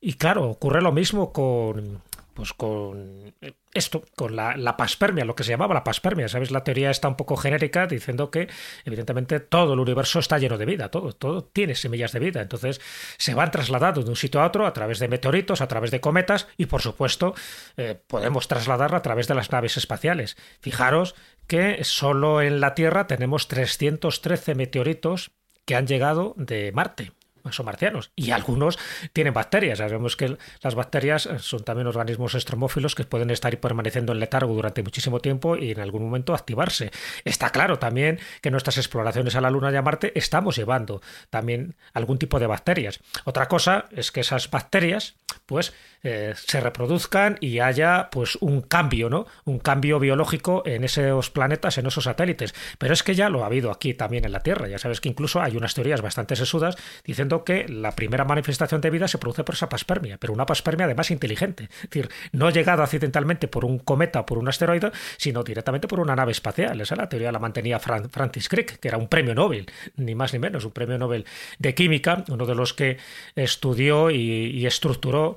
y 0.00 0.14
claro 0.14 0.48
ocurre 0.50 0.82
lo 0.82 0.92
mismo 0.92 1.32
con 1.32 2.00
pues 2.34 2.52
con 2.52 3.34
esto, 3.76 4.02
con 4.16 4.36
la, 4.36 4.56
la, 4.56 4.76
paspermia, 4.76 5.24
lo 5.24 5.34
que 5.34 5.44
se 5.44 5.50
llamaba 5.50 5.74
la 5.74 5.84
paspermia, 5.84 6.28
¿sabes? 6.28 6.50
La 6.50 6.64
teoría 6.64 6.90
está 6.90 7.08
un 7.08 7.16
poco 7.16 7.36
genérica 7.36 7.86
diciendo 7.86 8.30
que 8.30 8.48
evidentemente 8.84 9.40
todo 9.40 9.74
el 9.74 9.80
universo 9.80 10.18
está 10.18 10.38
lleno 10.38 10.58
de 10.58 10.64
vida, 10.64 10.90
todo, 10.90 11.12
todo 11.12 11.44
tiene 11.44 11.74
semillas 11.74 12.12
de 12.12 12.18
vida, 12.18 12.40
entonces 12.40 12.80
se 13.18 13.34
van 13.34 13.50
trasladando 13.50 14.02
de 14.02 14.10
un 14.10 14.16
sitio 14.16 14.40
a 14.40 14.46
otro 14.46 14.66
a 14.66 14.72
través 14.72 14.98
de 14.98 15.08
meteoritos, 15.08 15.60
a 15.60 15.68
través 15.68 15.90
de 15.90 16.00
cometas 16.00 16.48
y 16.56 16.66
por 16.66 16.82
supuesto 16.82 17.34
eh, 17.76 17.98
podemos 18.06 18.48
trasladarla 18.48 18.98
a 18.98 19.02
través 19.02 19.28
de 19.28 19.34
las 19.34 19.50
naves 19.50 19.76
espaciales. 19.76 20.36
Fijaros 20.60 21.14
que 21.46 21.84
solo 21.84 22.42
en 22.42 22.60
la 22.60 22.74
Tierra 22.74 23.06
tenemos 23.06 23.48
313 23.48 24.54
meteoritos 24.54 25.30
que 25.64 25.76
han 25.76 25.86
llegado 25.86 26.34
de 26.36 26.72
Marte 26.72 27.12
son 27.52 27.66
marcianos. 27.66 28.10
Y 28.16 28.30
algunos 28.30 28.78
tienen 29.12 29.34
bacterias. 29.34 29.78
Sabemos 29.78 30.16
que 30.16 30.36
las 30.60 30.74
bacterias 30.74 31.28
son 31.38 31.64
también 31.64 31.86
organismos 31.86 32.34
estromófilos 32.34 32.94
que 32.94 33.04
pueden 33.04 33.30
estar 33.30 33.56
permaneciendo 33.58 34.12
en 34.12 34.20
letargo 34.20 34.54
durante 34.54 34.82
muchísimo 34.82 35.20
tiempo 35.20 35.56
y 35.56 35.70
en 35.70 35.80
algún 35.80 36.02
momento 36.04 36.34
activarse. 36.34 36.90
Está 37.24 37.50
claro 37.50 37.78
también 37.78 38.18
que 38.40 38.50
nuestras 38.50 38.78
exploraciones 38.78 39.34
a 39.36 39.40
la 39.40 39.50
Luna 39.50 39.70
y 39.70 39.76
a 39.76 39.82
Marte 39.82 40.12
estamos 40.14 40.56
llevando 40.56 41.00
también 41.30 41.76
algún 41.92 42.18
tipo 42.18 42.38
de 42.38 42.46
bacterias. 42.46 43.00
Otra 43.24 43.46
cosa 43.48 43.86
es 43.90 44.12
que 44.12 44.20
esas 44.20 44.50
bacterias 44.50 45.14
pues 45.46 45.72
eh, 46.02 46.34
se 46.36 46.60
reproduzcan 46.60 47.38
y 47.40 47.60
haya 47.60 48.08
pues 48.10 48.36
un 48.40 48.60
cambio, 48.62 49.10
¿no? 49.10 49.26
Un 49.44 49.58
cambio 49.58 49.98
biológico 49.98 50.62
en 50.66 50.84
esos 50.84 51.30
planetas, 51.30 51.78
en 51.78 51.86
esos 51.86 52.04
satélites. 52.04 52.54
Pero 52.78 52.94
es 52.94 53.02
que 53.02 53.14
ya 53.14 53.28
lo 53.28 53.42
ha 53.42 53.46
habido 53.46 53.70
aquí 53.70 53.94
también 53.94 54.24
en 54.24 54.32
la 54.32 54.40
Tierra. 54.40 54.68
Ya 54.68 54.78
sabes 54.78 55.00
que 55.00 55.08
incluso 55.08 55.40
hay 55.40 55.56
unas 55.56 55.74
teorías 55.74 56.02
bastante 56.02 56.36
sesudas 56.36 56.76
diciendo 57.04 57.44
que 57.44 57.66
la 57.68 57.92
primera 57.92 58.24
manifestación 58.24 58.80
de 58.80 58.90
vida 58.90 59.08
se 59.08 59.18
produce 59.18 59.44
por 59.44 59.54
esa 59.54 59.68
paspermia, 59.68 60.18
pero 60.18 60.32
una 60.32 60.46
paspermia 60.46 60.86
además 60.86 61.10
inteligente. 61.10 61.64
Es 61.64 61.90
decir, 61.90 62.08
no 62.32 62.50
llegada 62.50 62.84
accidentalmente 62.84 63.48
por 63.48 63.64
un 63.64 63.78
cometa 63.78 64.20
o 64.20 64.26
por 64.26 64.38
un 64.38 64.48
asteroide, 64.48 64.92
sino 65.16 65.42
directamente 65.42 65.88
por 65.88 66.00
una 66.00 66.16
nave 66.16 66.32
espacial. 66.32 66.80
Esa 66.80 66.96
la 66.96 67.08
teoría 67.08 67.32
la 67.32 67.38
mantenía 67.38 67.78
Francis 67.78 68.48
Crick, 68.48 68.78
que 68.78 68.88
era 68.88 68.98
un 68.98 69.08
premio 69.08 69.34
Nobel, 69.34 69.66
ni 69.96 70.14
más 70.14 70.32
ni 70.32 70.38
menos, 70.38 70.64
un 70.64 70.72
premio 70.72 70.98
Nobel 70.98 71.24
de 71.58 71.74
química, 71.74 72.24
uno 72.28 72.46
de 72.46 72.54
los 72.54 72.74
que 72.74 72.98
estudió 73.34 74.10
y, 74.10 74.50
y 74.50 74.66
estructuró 74.66 75.36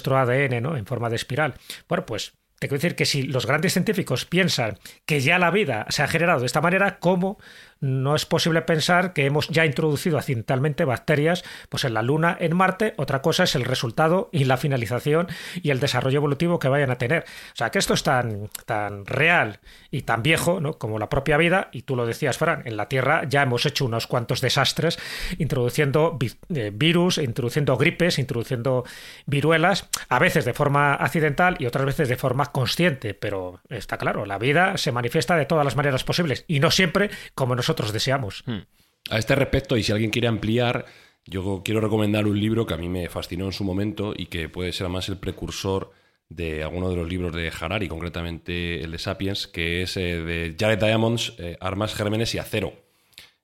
nuestro 0.00 0.18
ADN 0.18 0.62
¿no? 0.62 0.76
en 0.76 0.86
forma 0.86 1.10
de 1.10 1.16
espiral. 1.16 1.54
Bueno, 1.88 2.06
pues 2.06 2.32
te 2.58 2.68
quiero 2.68 2.80
decir 2.80 2.96
que 2.96 3.06
si 3.06 3.22
los 3.22 3.46
grandes 3.46 3.72
científicos 3.72 4.24
piensan 4.24 4.78
que 5.06 5.20
ya 5.20 5.38
la 5.38 5.50
vida 5.50 5.86
se 5.88 6.02
ha 6.02 6.08
generado 6.08 6.40
de 6.40 6.46
esta 6.46 6.60
manera, 6.60 6.98
¿cómo 6.98 7.38
no 7.80 8.14
es 8.14 8.26
posible 8.26 8.62
pensar 8.62 9.12
que 9.14 9.24
hemos 9.24 9.48
ya 9.48 9.64
introducido 9.64 10.18
accidentalmente 10.18 10.84
bacterias 10.84 11.44
pues 11.68 11.84
en 11.84 11.94
la 11.94 12.02
Luna, 12.02 12.36
en 12.38 12.54
Marte. 12.54 12.94
Otra 12.96 13.22
cosa 13.22 13.44
es 13.44 13.54
el 13.54 13.64
resultado 13.64 14.28
y 14.32 14.44
la 14.44 14.58
finalización 14.58 15.28
y 15.62 15.70
el 15.70 15.80
desarrollo 15.80 16.18
evolutivo 16.18 16.58
que 16.58 16.68
vayan 16.68 16.90
a 16.90 16.98
tener. 16.98 17.24
O 17.52 17.56
sea, 17.56 17.70
que 17.70 17.78
esto 17.78 17.94
es 17.94 18.02
tan, 18.02 18.50
tan 18.66 19.06
real 19.06 19.60
y 19.90 20.02
tan 20.02 20.22
viejo 20.22 20.60
¿no? 20.60 20.74
como 20.78 20.98
la 20.98 21.08
propia 21.08 21.38
vida. 21.38 21.68
Y 21.72 21.82
tú 21.82 21.96
lo 21.96 22.06
decías, 22.06 22.36
Fran, 22.36 22.62
en 22.66 22.76
la 22.76 22.88
Tierra 22.88 23.24
ya 23.26 23.42
hemos 23.42 23.64
hecho 23.64 23.86
unos 23.86 24.06
cuantos 24.06 24.42
desastres 24.42 24.98
introduciendo 25.38 26.18
eh, 26.54 26.70
virus, 26.74 27.16
introduciendo 27.16 27.78
gripes, 27.78 28.18
introduciendo 28.18 28.84
viruelas, 29.24 29.88
a 30.08 30.18
veces 30.18 30.44
de 30.44 30.52
forma 30.52 30.94
accidental 30.94 31.56
y 31.58 31.66
otras 31.66 31.86
veces 31.86 32.08
de 32.10 32.16
forma 32.16 32.52
consciente. 32.52 33.14
Pero 33.14 33.60
está 33.70 33.96
claro, 33.96 34.26
la 34.26 34.38
vida 34.38 34.76
se 34.76 34.92
manifiesta 34.92 35.36
de 35.36 35.46
todas 35.46 35.64
las 35.64 35.76
maneras 35.76 36.04
posibles 36.04 36.44
y 36.46 36.60
no 36.60 36.70
siempre 36.70 37.10
como 37.34 37.56
nosotros 37.56 37.69
nosotros 37.70 37.92
deseamos. 37.92 38.42
Hmm. 38.46 38.66
A 39.10 39.18
este 39.18 39.36
respecto, 39.36 39.76
y 39.76 39.84
si 39.84 39.92
alguien 39.92 40.10
quiere 40.10 40.26
ampliar, 40.26 40.86
yo 41.24 41.62
quiero 41.64 41.80
recomendar 41.80 42.26
un 42.26 42.38
libro 42.38 42.66
que 42.66 42.74
a 42.74 42.76
mí 42.76 42.88
me 42.88 43.08
fascinó 43.08 43.46
en 43.46 43.52
su 43.52 43.62
momento 43.62 44.12
y 44.16 44.26
que 44.26 44.48
puede 44.48 44.72
ser 44.72 44.86
además 44.86 45.08
el 45.08 45.18
precursor 45.18 45.92
de 46.28 46.64
alguno 46.64 46.90
de 46.90 46.96
los 46.96 47.08
libros 47.08 47.32
de 47.32 47.48
Harari, 47.48 47.88
concretamente 47.88 48.82
el 48.82 48.90
de 48.90 48.98
Sapiens, 48.98 49.46
que 49.46 49.82
es 49.82 49.96
eh, 49.96 50.20
de 50.20 50.56
Jared 50.58 50.78
Diamonds, 50.78 51.34
eh, 51.38 51.56
Armas, 51.60 51.94
Gérmenes 51.94 52.34
y 52.34 52.38
Acero. 52.38 52.72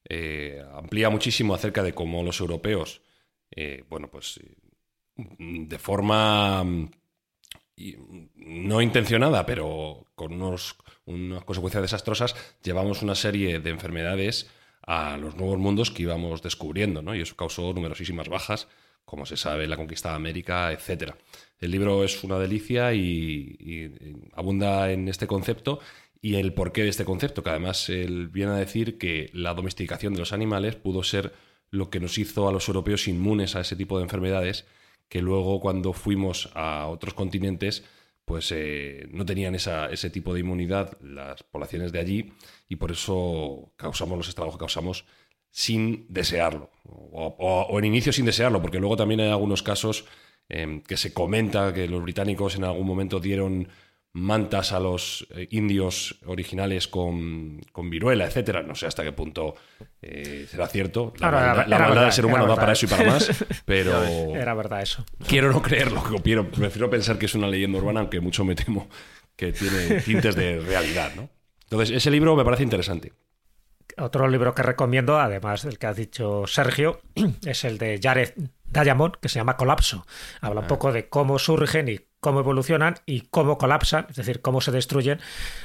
Eh, 0.09 0.61
amplía 0.75 1.09
muchísimo 1.09 1.55
acerca 1.55 1.83
de 1.83 1.95
cómo 1.95 2.23
los 2.23 2.41
europeos, 2.41 3.03
bueno, 3.89 4.09
pues 4.09 4.41
de 5.17 5.79
forma 5.79 6.63
mm, 6.65 6.91
no 8.35 8.83
intencionada, 8.83 9.47
pero 9.47 10.07
con 10.15 10.33
unos 10.33 10.77
unas 11.07 11.45
consecuencias 11.45 11.83
desastrosas, 11.83 12.37
llevamos 12.63 13.03
una 13.03 13.15
serie 13.15 13.61
de 13.61 13.71
enfermedades 13.71 14.51
a 14.83 15.17
los 15.17 15.37
nuevos 15.37 15.59
mundos 15.59 15.91
que 15.91 16.03
íbamos 16.03 16.43
descubriendo, 16.43 17.03
¿no? 17.03 17.15
Y 17.15 17.21
eso 17.21 17.37
causó 17.37 17.73
numerosísimas 17.73 18.29
bajas, 18.29 18.69
como 19.05 19.27
se 19.27 19.37
sabe, 19.37 19.67
la 19.67 19.77
conquista 19.77 20.11
de 20.11 20.17
América, 20.17 20.73
etc. 20.73 21.13
El 21.59 21.71
libro 21.71 22.05
es 22.05 22.23
una 22.25 22.39
delicia 22.39 22.93
y, 22.93 23.93
abunda 24.35 24.91
en 24.93 25.09
este 25.09 25.27
concepto 25.27 25.81
y 26.21 26.35
el 26.37 26.53
porqué 26.53 26.83
de 26.83 26.89
este 26.89 27.05
concepto, 27.05 27.43
que 27.43 27.51
además 27.51 27.89
él 27.89 28.29
viene 28.29 28.53
a 28.53 28.57
decir 28.57 28.99
que 28.99 29.31
la 29.33 29.55
domesticación 29.55 30.13
de 30.13 30.21
los 30.21 30.33
animales 30.33 30.77
pudo 30.77 31.03
ser 31.03 31.33
lo 31.71 31.91
que 31.91 32.01
nos 32.01 32.19
hizo 32.19 32.49
a 32.49 32.53
los 32.53 32.69
europeos 32.69 33.07
inmunes 33.07 33.55
a 33.55 33.61
ese 33.61 33.77
tipo 33.77 33.99
de 33.99 34.05
enfermedades, 34.05 34.67
que 35.09 35.23
luego 35.23 35.61
cuando 35.61 35.93
fuimos 35.93 36.51
a 36.55 36.87
otros 36.87 37.15
continentes 37.15 37.85
pues 38.27 38.51
eh, 38.53 39.07
no 39.13 39.25
tenían 39.25 39.55
ese 39.55 40.11
tipo 40.11 40.35
de 40.35 40.41
inmunidad 40.41 40.99
las 41.01 41.45
poblaciones 41.45 41.93
de 41.93 42.01
allí 42.01 42.33
y 42.69 42.77
por 42.77 42.91
eso 42.91 43.73
causamos 43.77 44.19
los 44.19 44.29
estragos 44.29 44.55
que 44.55 44.59
causamos 44.59 45.07
sin 45.49 46.07
desearlo, 46.11 46.71
o, 46.85 47.79
en 47.79 47.85
inicio 47.87 48.13
sin 48.13 48.27
desearlo, 48.27 48.61
porque 48.61 48.79
luego 48.79 48.97
también 48.97 49.21
hay 49.21 49.31
algunos 49.31 49.63
casos 49.63 50.05
em, 50.49 50.83
que 50.83 50.97
se 50.99 51.15
comenta 51.15 51.73
que 51.73 51.89
los 51.89 52.03
británicos 52.03 52.57
en 52.57 52.65
algún 52.65 52.87
momento 52.87 53.21
dieron 53.21 53.69
mantas 54.17 54.73
a 54.73 54.81
los 54.81 55.27
eh, 55.37 55.47
indios 55.51 56.19
originales 56.25 56.89
con, 56.89 57.61
viruela, 57.91 58.25
etcétera. 58.25 58.63
No 58.63 58.75
sé 58.75 58.87
hasta 58.87 59.05
qué 59.05 59.13
punto 59.13 59.55
eh, 60.01 60.47
será 60.51 60.67
cierto. 60.69 61.13
La, 61.19 61.67
maldad 61.69 62.03
del 62.03 62.13
ser 62.13 62.25
humano 62.25 62.49
va 62.49 62.57
para 62.57 62.73
eso 62.73 62.87
y 62.87 62.89
para 62.89 63.05
más, 63.05 63.45
pero... 63.67 64.03
Era 64.35 64.55
verdad 64.55 64.81
eso. 64.81 65.05
Quiero 65.29 65.53
no 65.53 65.61
creerlo, 65.61 66.03
quiero, 66.23 66.51
prefiero 66.51 66.89
pensar 66.89 67.19
que 67.19 67.27
es 67.27 67.35
una 67.35 67.47
leyenda 67.47 67.79
urbana, 67.79 68.01
aunque 68.01 68.21
mucho 68.21 68.45
me 68.45 68.55
temo 68.55 68.89
que 69.37 69.53
tiene 69.53 70.01
tintes 70.01 70.35
de 70.35 70.61
realidad, 70.61 71.13
¿no? 71.15 71.29
Entonces, 71.65 71.95
ese 71.95 72.11
libro 72.11 72.35
me 72.37 72.45
parece 72.45 72.63
interesante. 72.63 73.13
Otro 73.99 74.29
libro 74.29 74.55
que 74.55 74.63
recomiendo, 74.63 75.19
además 75.19 75.63
del 75.63 75.79
que 75.79 75.87
ha 75.87 75.95
dicho 75.95 76.47
Sergio, 76.47 77.03
es 77.45 77.65
el 77.65 77.77
de 77.77 78.01
Jared 78.03 78.33
Diamond 78.65 79.17
que 79.21 79.29
se 79.29 79.39
llama 79.39 79.57
Colapso. 79.57 80.07
Habla 80.41 80.63
un 80.63 80.67
poco 80.67 80.93
de 80.93 81.09
cómo 81.09 81.39
surgen 81.39 81.89
y 81.89 82.01
cómo 82.21 82.41
evolucionan 82.41 82.95
y 83.07 83.23
cómo 83.31 83.59
colapsan, 83.59 84.07
es 84.11 84.17
decir, 84.17 84.41
cómo 84.41 84.61
se 84.61 84.73
destruyen 84.73 85.21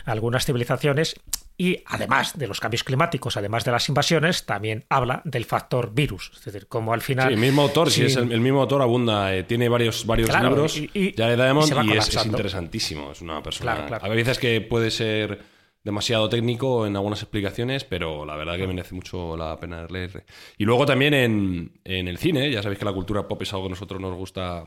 algunas 0.06 0.46
civilizaciones. 0.46 1.16
Y 1.58 1.84
además 1.86 2.38
de 2.40 2.48
los 2.48 2.60
cambios 2.60 2.84
climáticos, 2.84 3.38
además 3.38 3.64
de 3.66 3.72
las 3.72 3.88
invasiones, 3.88 4.46
también 4.48 4.86
habla 4.90 5.22
del 5.26 5.46
factor 5.46 5.94
virus. 5.94 6.32
Es 6.36 6.46
decir, 6.46 6.68
cómo 6.68 6.94
al 6.94 7.02
final. 7.02 7.28
Sí, 7.28 7.34
el 7.36 7.40
mismo 7.40 7.62
autor, 7.62 7.92
si 7.92 8.04
es 8.06 8.16
el, 8.16 8.32
el 8.32 8.40
mismo 8.42 8.62
autor, 8.62 8.82
abunda, 8.82 9.36
eh, 9.36 9.44
tiene 9.44 9.70
varios, 9.70 10.06
varios 10.08 10.30
Claro, 10.30 10.50
libros 10.50 10.78
y- 10.78 10.90
y- 10.94 11.14
ya 11.16 11.28
de 11.28 11.36
Diamond 11.36 11.72
y 11.86 11.98
es, 11.98 12.26
interesantísimo. 12.26 13.12
Es 13.12 13.22
una 13.22 13.44
persona. 13.44 13.74
Claro, 13.74 13.88
claro. 13.88 14.06
A 14.06 14.10
veces 14.10 14.40
que 14.40 14.60
puede 14.62 14.90
ser 14.90 15.44
demasiado 15.84 16.30
técnico 16.30 16.88
en 16.88 16.96
algunas 16.96 17.22
explicaciones, 17.22 17.84
pero 17.84 18.26
la 18.26 18.36
verdad 18.36 18.56
que 18.58 18.66
merece 18.68 18.96
mucho 18.96 19.38
la 19.38 19.60
pena 19.60 19.86
leer. 19.88 20.26
Y 20.58 20.66
luego 20.66 20.86
también 20.88 21.14
en, 21.14 21.80
en 21.84 22.08
el 22.08 22.18
cine, 22.18 22.50
ya 22.52 22.64
sabéis 22.64 22.80
que 22.80 22.86
la 22.86 22.94
cultura 22.94 23.28
pop 23.28 23.42
es 23.42 23.52
algo 23.54 23.66
que 23.66 23.70
a 23.70 23.76
nosotros 23.76 24.02
nos 24.02 24.16
gusta 24.16 24.64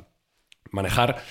manejar. 0.70 1.22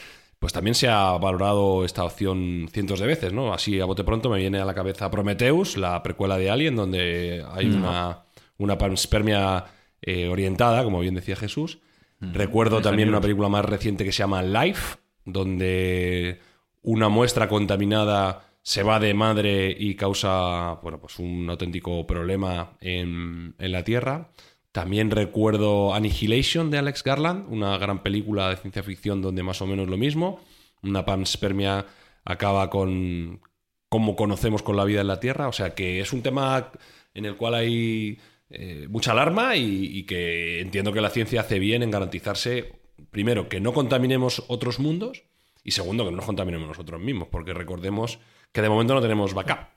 Pues 0.44 0.52
también 0.52 0.76
se 0.76 0.90
ha 0.90 1.18
valorado 1.18 1.86
esta 1.86 2.04
opción 2.04 2.68
cientos 2.70 3.00
de 3.00 3.08
veces, 3.08 3.32
¿no? 3.32 3.54
Así 3.54 3.80
a 3.80 3.86
bote 3.86 4.04
pronto 4.04 4.30
me 4.30 4.40
viene 4.40 4.60
a 4.60 4.66
la 4.66 4.74
cabeza 4.74 5.10
Prometheus, 5.10 5.78
la 5.78 6.04
precuela 6.04 6.38
de 6.38 6.50
Alien, 6.50 6.76
donde 6.76 7.46
hay 7.50 7.68
una, 7.68 8.24
una 8.58 8.78
panspermia 8.78 9.64
eh, 10.02 10.28
orientada, 10.28 10.84
como 10.84 11.00
bien 11.00 11.16
decía 11.16 11.38
Jesús. 11.38 11.80
Recuerdo 12.20 12.82
también 12.82 13.08
una 13.08 13.22
película 13.22 13.48
más 13.48 13.64
reciente 13.64 14.04
que 14.04 14.12
se 14.12 14.18
llama 14.18 14.44
Life, 14.44 14.98
donde 15.24 16.42
una 16.82 17.08
muestra 17.08 17.48
contaminada 17.48 18.46
se 18.62 18.84
va 18.84 19.00
de 19.00 19.14
madre 19.14 19.74
y 19.80 19.96
causa 19.96 20.74
bueno, 20.84 21.00
pues 21.00 21.20
un 21.20 21.50
auténtico 21.50 22.06
problema 22.06 22.74
en, 22.82 23.56
en 23.58 23.72
la 23.72 23.86
Tierra. 23.86 24.28
También 24.74 25.12
recuerdo 25.12 25.94
Annihilation 25.94 26.72
de 26.72 26.80
Alex 26.80 27.04
Garland, 27.04 27.46
una 27.48 27.78
gran 27.78 28.02
película 28.02 28.50
de 28.50 28.58
ciencia 28.58 28.82
ficción 28.82 29.22
donde 29.22 29.44
más 29.44 29.62
o 29.62 29.68
menos 29.68 29.88
lo 29.88 29.98
mismo. 29.98 30.42
Una 30.82 31.06
panspermia 31.06 31.86
acaba 32.26 32.72
con 32.72 33.40
cómo 33.88 34.16
conocemos 34.16 34.64
con 34.64 34.76
la 34.76 34.84
vida 34.84 35.02
en 35.02 35.08
la 35.08 35.20
Tierra. 35.20 35.48
O 35.48 35.52
sea 35.52 35.76
que 35.76 36.00
es 36.00 36.12
un 36.12 36.24
tema 36.24 36.72
en 37.14 37.26
el 37.26 37.38
cual 37.38 37.54
hay 37.54 38.18
eh, 38.50 38.88
mucha 38.90 39.12
alarma 39.12 39.56
y, 39.56 39.96
y 39.96 40.04
que 40.08 40.60
entiendo 40.62 40.92
que 40.92 41.02
la 41.02 41.12
ciencia 41.12 41.42
hace 41.42 41.60
bien 41.60 41.84
en 41.84 41.92
garantizarse, 41.92 42.82
primero, 43.12 43.50
que 43.50 43.60
no 43.60 43.74
contaminemos 43.74 44.44
otros 44.48 44.80
mundos 44.80 45.24
y 45.64 45.70
segundo, 45.70 46.04
que 46.04 46.10
no 46.10 46.18
nos 46.18 46.26
contaminemos 46.26 46.68
nosotros 46.68 47.00
mismos, 47.00 47.28
porque 47.28 47.54
recordemos 47.54 48.18
que 48.52 48.64
de 48.64 48.70
momento 48.70 48.96
no 48.96 49.02
tenemos 49.02 49.36
backup. 49.36 49.73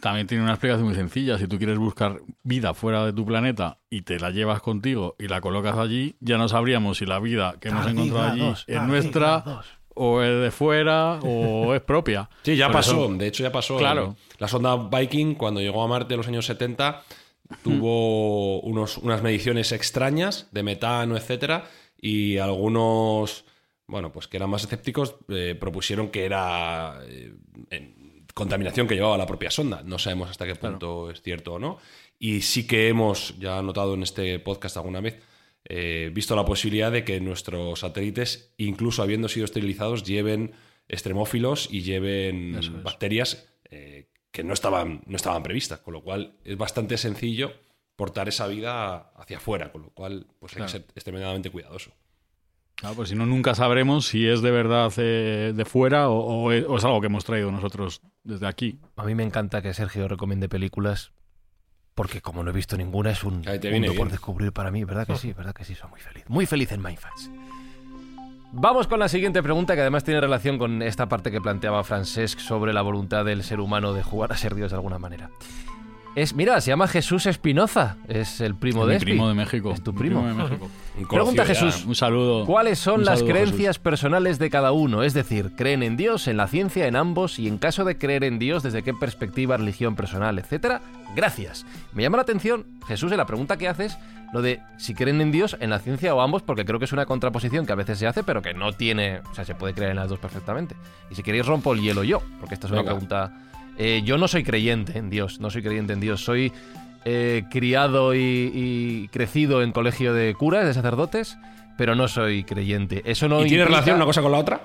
También 0.00 0.26
tiene 0.26 0.42
una 0.44 0.52
explicación 0.52 0.86
muy 0.86 0.94
sencilla. 0.94 1.36
Si 1.38 1.46
tú 1.46 1.58
quieres 1.58 1.76
buscar 1.78 2.20
vida 2.42 2.72
fuera 2.74 3.04
de 3.04 3.12
tu 3.12 3.26
planeta 3.26 3.78
y 3.90 4.02
te 4.02 4.18
la 4.18 4.30
llevas 4.30 4.60
contigo 4.62 5.14
y 5.18 5.28
la 5.28 5.40
colocas 5.42 5.76
allí, 5.76 6.16
ya 6.20 6.38
no 6.38 6.48
sabríamos 6.48 6.98
si 6.98 7.06
la 7.06 7.18
vida 7.20 7.56
que 7.60 7.68
hemos 7.68 7.86
encontrado 7.86 8.32
allí 8.32 8.54
es 8.66 8.82
nuestra 8.82 9.62
o 9.96 10.22
es 10.22 10.42
de 10.42 10.50
fuera 10.50 11.18
o 11.22 11.74
es 11.74 11.82
propia. 11.82 12.28
Sí, 12.42 12.56
ya 12.56 12.66
Por 12.66 12.76
pasó. 12.76 13.04
eso- 13.04 13.14
De 13.14 13.26
hecho, 13.26 13.42
ya 13.42 13.52
pasó. 13.52 13.76
Claro. 13.76 14.16
La 14.38 14.48
sonda 14.48 14.74
Viking, 14.76 15.34
cuando 15.34 15.60
llegó 15.60 15.82
a 15.82 15.86
Marte 15.88 16.14
en 16.14 16.18
los 16.18 16.28
años 16.28 16.46
70, 16.46 17.02
tuvo 17.62 18.60
unos, 18.62 18.98
unas 18.98 19.22
mediciones 19.22 19.70
extrañas 19.72 20.48
de 20.50 20.62
metano, 20.62 21.16
etcétera, 21.16 21.64
y 22.00 22.38
algunos, 22.38 23.44
bueno, 23.86 24.12
pues 24.12 24.28
que 24.28 24.36
eran 24.38 24.50
más 24.50 24.62
escépticos, 24.64 25.16
eh, 25.28 25.56
propusieron 25.58 26.08
que 26.08 26.24
era 26.24 27.00
eh, 27.06 27.34
en- 27.70 28.03
contaminación 28.34 28.86
que 28.88 28.94
llevaba 28.96 29.16
la 29.16 29.26
propia 29.26 29.50
sonda. 29.50 29.82
No 29.84 29.98
sabemos 29.98 30.28
hasta 30.30 30.44
qué 30.46 30.54
punto 30.56 31.10
es 31.10 31.22
cierto 31.22 31.54
o 31.54 31.58
no. 31.58 31.78
Y 32.18 32.42
sí 32.42 32.66
que 32.66 32.88
hemos, 32.88 33.38
ya 33.38 33.62
notado 33.62 33.94
en 33.94 34.02
este 34.02 34.38
podcast 34.40 34.76
alguna 34.76 35.00
vez, 35.00 35.20
eh, 35.64 36.10
visto 36.12 36.36
la 36.36 36.44
posibilidad 36.44 36.92
de 36.92 37.04
que 37.04 37.20
nuestros 37.20 37.80
satélites, 37.80 38.52
incluso 38.58 39.02
habiendo 39.02 39.28
sido 39.28 39.44
esterilizados, 39.46 40.02
lleven 40.02 40.52
extremófilos 40.88 41.68
y 41.70 41.82
lleven 41.82 42.56
es. 42.56 42.82
bacterias 42.82 43.48
eh, 43.70 44.08
que 44.30 44.44
no 44.44 44.52
estaban, 44.52 45.02
no 45.06 45.16
estaban 45.16 45.42
previstas. 45.42 45.78
Con 45.80 45.94
lo 45.94 46.02
cual 46.02 46.36
es 46.44 46.56
bastante 46.56 46.98
sencillo 46.98 47.52
portar 47.96 48.28
esa 48.28 48.46
vida 48.48 49.12
hacia 49.16 49.36
afuera, 49.38 49.70
con 49.72 49.82
lo 49.82 49.90
cual 49.90 50.26
pues 50.40 50.52
hay 50.54 50.56
Claro. 50.58 50.72
que 50.72 50.78
ser 50.78 50.86
extremadamente 50.96 51.50
cuidadoso. 51.50 51.92
Claro, 52.76 52.96
pues 52.96 53.08
si 53.08 53.14
no, 53.14 53.24
nunca 53.24 53.54
sabremos 53.54 54.06
si 54.06 54.26
es 54.26 54.42
de 54.42 54.50
verdad 54.50 54.92
eh, 54.96 55.52
de 55.54 55.64
fuera 55.64 56.08
o, 56.08 56.18
o 56.18 56.52
es, 56.52 56.64
o 56.68 56.76
es 56.76 56.84
algo 56.84 57.00
que 57.00 57.06
hemos 57.06 57.24
traído 57.24 57.50
nosotros 57.52 58.02
desde 58.24 58.46
aquí. 58.46 58.80
A 58.96 59.04
mí 59.04 59.14
me 59.14 59.22
encanta 59.22 59.62
que 59.62 59.72
Sergio 59.72 60.08
recomiende 60.08 60.48
películas 60.48 61.12
porque 61.94 62.20
como 62.20 62.42
no 62.42 62.50
he 62.50 62.52
visto 62.52 62.76
ninguna 62.76 63.12
es 63.12 63.22
un 63.22 63.44
mundo 63.44 63.94
por 63.96 64.10
descubrir 64.10 64.52
para 64.52 64.70
mí, 64.70 64.84
¿verdad 64.84 65.06
que 65.06 65.16
sí? 65.16 65.32
¿Verdad 65.32 65.54
que 65.54 65.64
sí? 65.64 65.74
Soy 65.74 65.88
muy 65.90 66.00
feliz. 66.00 66.24
Muy 66.28 66.46
feliz 66.46 66.72
en 66.72 66.82
Mindfacts. 66.82 67.30
Vamos 68.52 68.86
con 68.86 69.00
la 69.00 69.08
siguiente 69.08 69.42
pregunta 69.42 69.74
que 69.74 69.80
además 69.80 70.04
tiene 70.04 70.20
relación 70.20 70.58
con 70.58 70.82
esta 70.82 71.08
parte 71.08 71.30
que 71.30 71.40
planteaba 71.40 71.82
Francesc 71.82 72.38
sobre 72.38 72.72
la 72.72 72.82
voluntad 72.82 73.24
del 73.24 73.42
ser 73.42 73.60
humano 73.60 73.92
de 73.92 74.02
jugar 74.02 74.32
a 74.32 74.36
ser 74.36 74.54
Dios 74.54 74.70
de 74.70 74.76
alguna 74.76 74.98
manera. 74.98 75.30
Es, 76.14 76.32
mira, 76.34 76.60
se 76.60 76.70
llama 76.70 76.86
Jesús 76.86 77.26
Espinoza, 77.26 77.96
es 78.06 78.40
el 78.40 78.54
primo 78.54 78.86
de 78.86 78.92
mi 78.92 78.96
Espi. 78.98 79.10
primo 79.10 79.28
de 79.28 79.34
México. 79.34 79.72
Es 79.72 79.82
tu 79.82 79.92
mi 79.92 79.98
primo. 79.98 80.24
de 80.24 80.32
México. 80.32 80.70
Un 80.98 81.08
Pregunta. 81.08 81.44
Jesús. 81.44 81.84
Un 81.84 81.96
saludo. 81.96 82.46
¿Cuáles 82.46 82.78
son 82.78 83.04
las 83.04 83.24
creencias 83.24 83.80
personales 83.80 84.38
de 84.38 84.48
cada 84.48 84.70
uno? 84.70 85.02
Es 85.02 85.12
decir, 85.12 85.50
¿creen 85.56 85.82
en 85.82 85.96
Dios, 85.96 86.28
en 86.28 86.36
la 86.36 86.46
ciencia, 86.46 86.86
en 86.86 86.94
ambos? 86.94 87.40
Y 87.40 87.48
en 87.48 87.58
caso 87.58 87.84
de 87.84 87.98
creer 87.98 88.22
en 88.22 88.38
Dios, 88.38 88.62
¿desde 88.62 88.84
qué 88.84 88.94
perspectiva, 88.94 89.56
religión 89.56 89.96
personal, 89.96 90.38
etcétera? 90.38 90.82
Gracias. 91.16 91.66
Me 91.94 92.02
llama 92.04 92.18
la 92.18 92.22
atención, 92.22 92.64
Jesús, 92.86 93.10
en 93.10 93.18
la 93.18 93.26
pregunta 93.26 93.56
que 93.56 93.66
haces, 93.66 93.98
lo 94.32 94.40
de 94.40 94.60
si 94.76 94.94
creen 94.94 95.20
en 95.20 95.32
Dios, 95.32 95.56
en 95.58 95.70
la 95.70 95.80
ciencia 95.80 96.14
o 96.14 96.20
ambos, 96.20 96.42
porque 96.42 96.64
creo 96.64 96.78
que 96.78 96.84
es 96.84 96.92
una 96.92 97.06
contraposición 97.06 97.66
que 97.66 97.72
a 97.72 97.76
veces 97.76 97.98
se 97.98 98.06
hace, 98.06 98.22
pero 98.22 98.40
que 98.40 98.54
no 98.54 98.72
tiene. 98.72 99.18
O 99.30 99.34
sea, 99.34 99.44
se 99.44 99.56
puede 99.56 99.74
creer 99.74 99.90
en 99.90 99.96
las 99.96 100.08
dos 100.08 100.20
perfectamente. 100.20 100.76
Y 101.10 101.16
si 101.16 101.24
queréis, 101.24 101.44
rompo 101.44 101.72
el 101.72 101.80
hielo 101.80 102.04
yo, 102.04 102.22
porque 102.38 102.54
esta 102.54 102.68
es 102.68 102.72
una 102.72 102.84
pregunta. 102.84 103.32
Eh, 103.78 104.02
yo 104.04 104.18
no 104.18 104.28
soy 104.28 104.44
creyente 104.44 104.98
en 104.98 105.10
Dios, 105.10 105.40
no 105.40 105.50
soy 105.50 105.62
creyente 105.62 105.92
en 105.92 106.00
Dios. 106.00 106.24
Soy 106.24 106.52
eh, 107.04 107.44
criado 107.50 108.14
y, 108.14 108.18
y 108.54 109.08
crecido 109.08 109.62
en 109.62 109.72
colegio 109.72 110.14
de 110.14 110.34
curas, 110.34 110.64
de 110.66 110.74
sacerdotes, 110.74 111.36
pero 111.76 111.94
no 111.94 112.06
soy 112.08 112.44
creyente. 112.44 113.02
Eso 113.04 113.28
no 113.28 113.40
¿Y 113.40 113.48
tiene 113.48 113.62
implica- 113.64 113.78
relación 113.80 113.96
una 113.96 114.04
cosa 114.06 114.22
con 114.22 114.32
la 114.32 114.38
otra? 114.38 114.60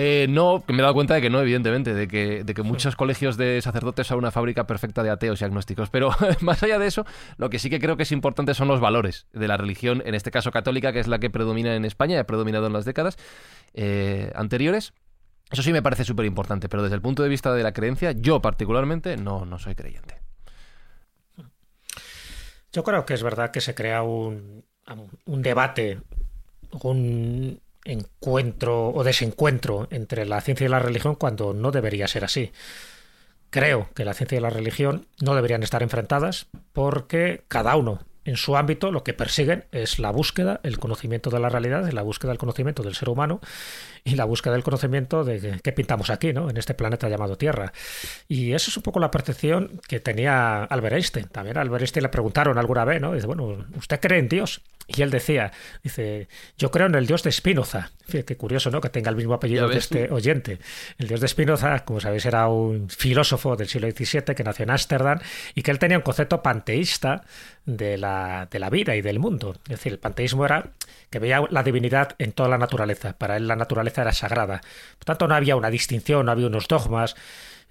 Eh, 0.00 0.26
no, 0.30 0.62
que 0.64 0.72
me 0.72 0.78
he 0.78 0.82
dado 0.82 0.94
cuenta 0.94 1.14
de 1.14 1.20
que 1.20 1.28
no, 1.28 1.40
evidentemente, 1.40 1.92
de 1.92 2.06
que, 2.06 2.44
de 2.44 2.54
que 2.54 2.62
muchos 2.62 2.94
colegios 2.94 3.36
de 3.36 3.60
sacerdotes 3.60 4.06
son 4.06 4.18
una 4.18 4.30
fábrica 4.30 4.64
perfecta 4.64 5.02
de 5.02 5.10
ateos 5.10 5.40
y 5.40 5.44
agnósticos. 5.44 5.90
Pero 5.90 6.10
más 6.40 6.62
allá 6.62 6.78
de 6.78 6.86
eso, 6.86 7.04
lo 7.36 7.50
que 7.50 7.58
sí 7.58 7.68
que 7.68 7.80
creo 7.80 7.96
que 7.96 8.04
es 8.04 8.12
importante 8.12 8.54
son 8.54 8.68
los 8.68 8.78
valores 8.78 9.26
de 9.32 9.48
la 9.48 9.56
religión, 9.56 10.00
en 10.06 10.14
este 10.14 10.30
caso 10.30 10.52
católica, 10.52 10.92
que 10.92 11.00
es 11.00 11.08
la 11.08 11.18
que 11.18 11.30
predomina 11.30 11.74
en 11.74 11.84
España 11.84 12.14
y 12.14 12.18
ha 12.18 12.24
predominado 12.26 12.68
en 12.68 12.74
las 12.74 12.84
décadas 12.84 13.16
eh, 13.74 14.30
anteriores. 14.36 14.92
Eso 15.50 15.62
sí 15.62 15.72
me 15.72 15.82
parece 15.82 16.04
súper 16.04 16.26
importante, 16.26 16.68
pero 16.68 16.82
desde 16.82 16.96
el 16.96 17.02
punto 17.02 17.22
de 17.22 17.28
vista 17.28 17.52
de 17.52 17.62
la 17.62 17.72
creencia, 17.72 18.12
yo 18.12 18.42
particularmente 18.42 19.16
no, 19.16 19.46
no 19.46 19.58
soy 19.58 19.74
creyente. 19.74 20.20
Yo 22.72 22.84
creo 22.84 23.06
que 23.06 23.14
es 23.14 23.22
verdad 23.22 23.50
que 23.50 23.62
se 23.62 23.74
crea 23.74 24.02
un, 24.02 24.64
un 25.24 25.42
debate, 25.42 26.00
un 26.82 27.60
encuentro 27.84 28.90
o 28.90 29.02
desencuentro 29.04 29.88
entre 29.90 30.26
la 30.26 30.40
ciencia 30.42 30.66
y 30.66 30.68
la 30.68 30.78
religión 30.78 31.14
cuando 31.14 31.54
no 31.54 31.70
debería 31.70 32.08
ser 32.08 32.24
así. 32.24 32.52
Creo 33.50 33.88
que 33.94 34.04
la 34.04 34.12
ciencia 34.12 34.36
y 34.36 34.42
la 34.42 34.50
religión 34.50 35.06
no 35.22 35.34
deberían 35.34 35.62
estar 35.62 35.82
enfrentadas 35.82 36.48
porque 36.74 37.44
cada 37.48 37.76
uno 37.76 38.00
en 38.28 38.36
su 38.36 38.58
ámbito 38.58 38.92
lo 38.92 39.04
que 39.04 39.14
persiguen 39.14 39.64
es 39.72 39.98
la 39.98 40.10
búsqueda, 40.10 40.60
el 40.62 40.78
conocimiento 40.78 41.30
de 41.30 41.40
la 41.40 41.48
realidad, 41.48 41.90
la 41.90 42.02
búsqueda 42.02 42.30
del 42.30 42.38
conocimiento 42.38 42.82
del 42.82 42.94
ser 42.94 43.08
humano 43.08 43.40
y 44.04 44.14
la 44.14 44.24
búsqueda 44.24 44.54
del 44.54 44.62
conocimiento 44.62 45.24
de 45.24 45.60
qué 45.62 45.72
pintamos 45.72 46.10
aquí, 46.10 46.32
¿no? 46.32 46.50
En 46.50 46.56
este 46.56 46.74
planeta 46.74 47.08
llamado 47.08 47.36
Tierra. 47.36 47.72
Y 48.28 48.52
eso 48.52 48.70
es 48.70 48.76
un 48.76 48.82
poco 48.82 49.00
la 49.00 49.10
percepción 49.10 49.80
que 49.86 50.00
tenía 50.00 50.64
Albert 50.64 50.94
Einstein. 50.94 51.26
También 51.28 51.58
a 51.58 51.62
Albert 51.62 51.82
Einstein 51.82 52.02
le 52.02 52.08
preguntaron 52.08 52.58
alguna 52.58 52.84
vez, 52.84 53.00
¿no? 53.00 53.14
Dice, 53.14 53.26
bueno, 53.26 53.64
¿usted 53.76 54.00
cree 54.00 54.18
en 54.18 54.28
Dios? 54.28 54.62
Y 54.90 55.02
él 55.02 55.10
decía, 55.10 55.52
dice, 55.82 56.28
yo 56.56 56.70
creo 56.70 56.86
en 56.86 56.94
el 56.94 57.06
Dios 57.06 57.22
de 57.22 57.30
Spinoza. 57.30 57.90
Fíjate, 58.06 58.24
qué 58.24 58.36
curioso, 58.38 58.70
¿no? 58.70 58.80
Que 58.80 58.88
tenga 58.88 59.10
el 59.10 59.16
mismo 59.16 59.34
apellido 59.34 59.68
ves 59.68 59.76
este 59.76 60.10
oyente. 60.10 60.58
El 60.96 61.08
Dios 61.08 61.20
de 61.20 61.28
Spinoza, 61.28 61.84
como 61.84 62.00
sabéis, 62.00 62.24
era 62.24 62.48
un 62.48 62.88
filósofo 62.88 63.54
del 63.54 63.68
siglo 63.68 63.90
XVII 63.90 64.34
que 64.34 64.42
nació 64.42 64.62
en 64.62 64.70
Ámsterdam 64.70 65.18
y 65.54 65.60
que 65.60 65.70
él 65.72 65.78
tenía 65.78 65.98
un 65.98 66.02
concepto 66.02 66.42
panteísta 66.42 67.22
de 67.66 67.98
la, 67.98 68.48
de 68.50 68.58
la 68.58 68.70
vida 68.70 68.96
y 68.96 69.02
del 69.02 69.18
mundo. 69.18 69.56
Es 69.64 69.72
decir, 69.72 69.92
el 69.92 69.98
panteísmo 69.98 70.46
era 70.46 70.70
que 71.10 71.18
veía 71.18 71.42
la 71.50 71.62
divinidad 71.62 72.14
en 72.18 72.32
toda 72.32 72.48
la 72.48 72.56
naturaleza. 72.56 73.12
Para 73.12 73.36
él 73.36 73.46
la 73.46 73.56
naturaleza 73.56 73.87
era 73.96 74.12
sagrada. 74.12 74.60
Por 74.98 75.04
tanto, 75.04 75.28
no 75.28 75.34
había 75.34 75.56
una 75.56 75.70
distinción, 75.70 76.26
no 76.26 76.32
había 76.32 76.46
unos 76.46 76.68
dogmas. 76.68 77.16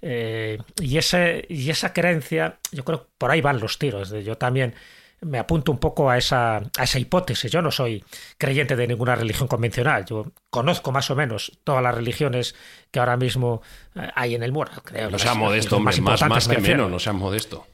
Eh, 0.00 0.58
y, 0.80 0.98
ese, 0.98 1.44
y 1.48 1.70
esa 1.70 1.92
creencia, 1.92 2.58
yo 2.72 2.84
creo 2.84 3.02
que 3.02 3.08
por 3.18 3.30
ahí 3.30 3.40
van 3.40 3.60
los 3.60 3.78
tiros. 3.78 4.10
Yo 4.10 4.36
también 4.36 4.74
me 5.20 5.38
apunto 5.38 5.72
un 5.72 5.78
poco 5.78 6.10
a 6.10 6.16
esa, 6.16 6.56
a 6.56 6.84
esa 6.84 6.98
hipótesis. 6.98 7.50
Yo 7.50 7.62
no 7.62 7.70
soy 7.70 8.04
creyente 8.36 8.76
de 8.76 8.86
ninguna 8.86 9.16
religión 9.16 9.48
convencional. 9.48 10.04
Yo 10.04 10.26
conozco 10.50 10.92
más 10.92 11.10
o 11.10 11.16
menos 11.16 11.58
todas 11.64 11.82
las 11.82 11.94
religiones 11.94 12.54
que 12.90 13.00
ahora 13.00 13.16
mismo 13.16 13.62
eh, 13.94 14.08
hay 14.14 14.34
en 14.34 14.42
el 14.42 14.52
mundo. 14.52 14.70
Creo 14.84 15.10
No 15.10 15.18
seas 15.18 15.36
modesto, 15.36 15.76
hombre, 15.76 16.00
más, 16.00 16.22
más 16.28 16.48
que 16.48 16.58
menos, 16.58 16.90
no 16.90 16.98
seas 16.98 17.16
modesto. 17.16 17.66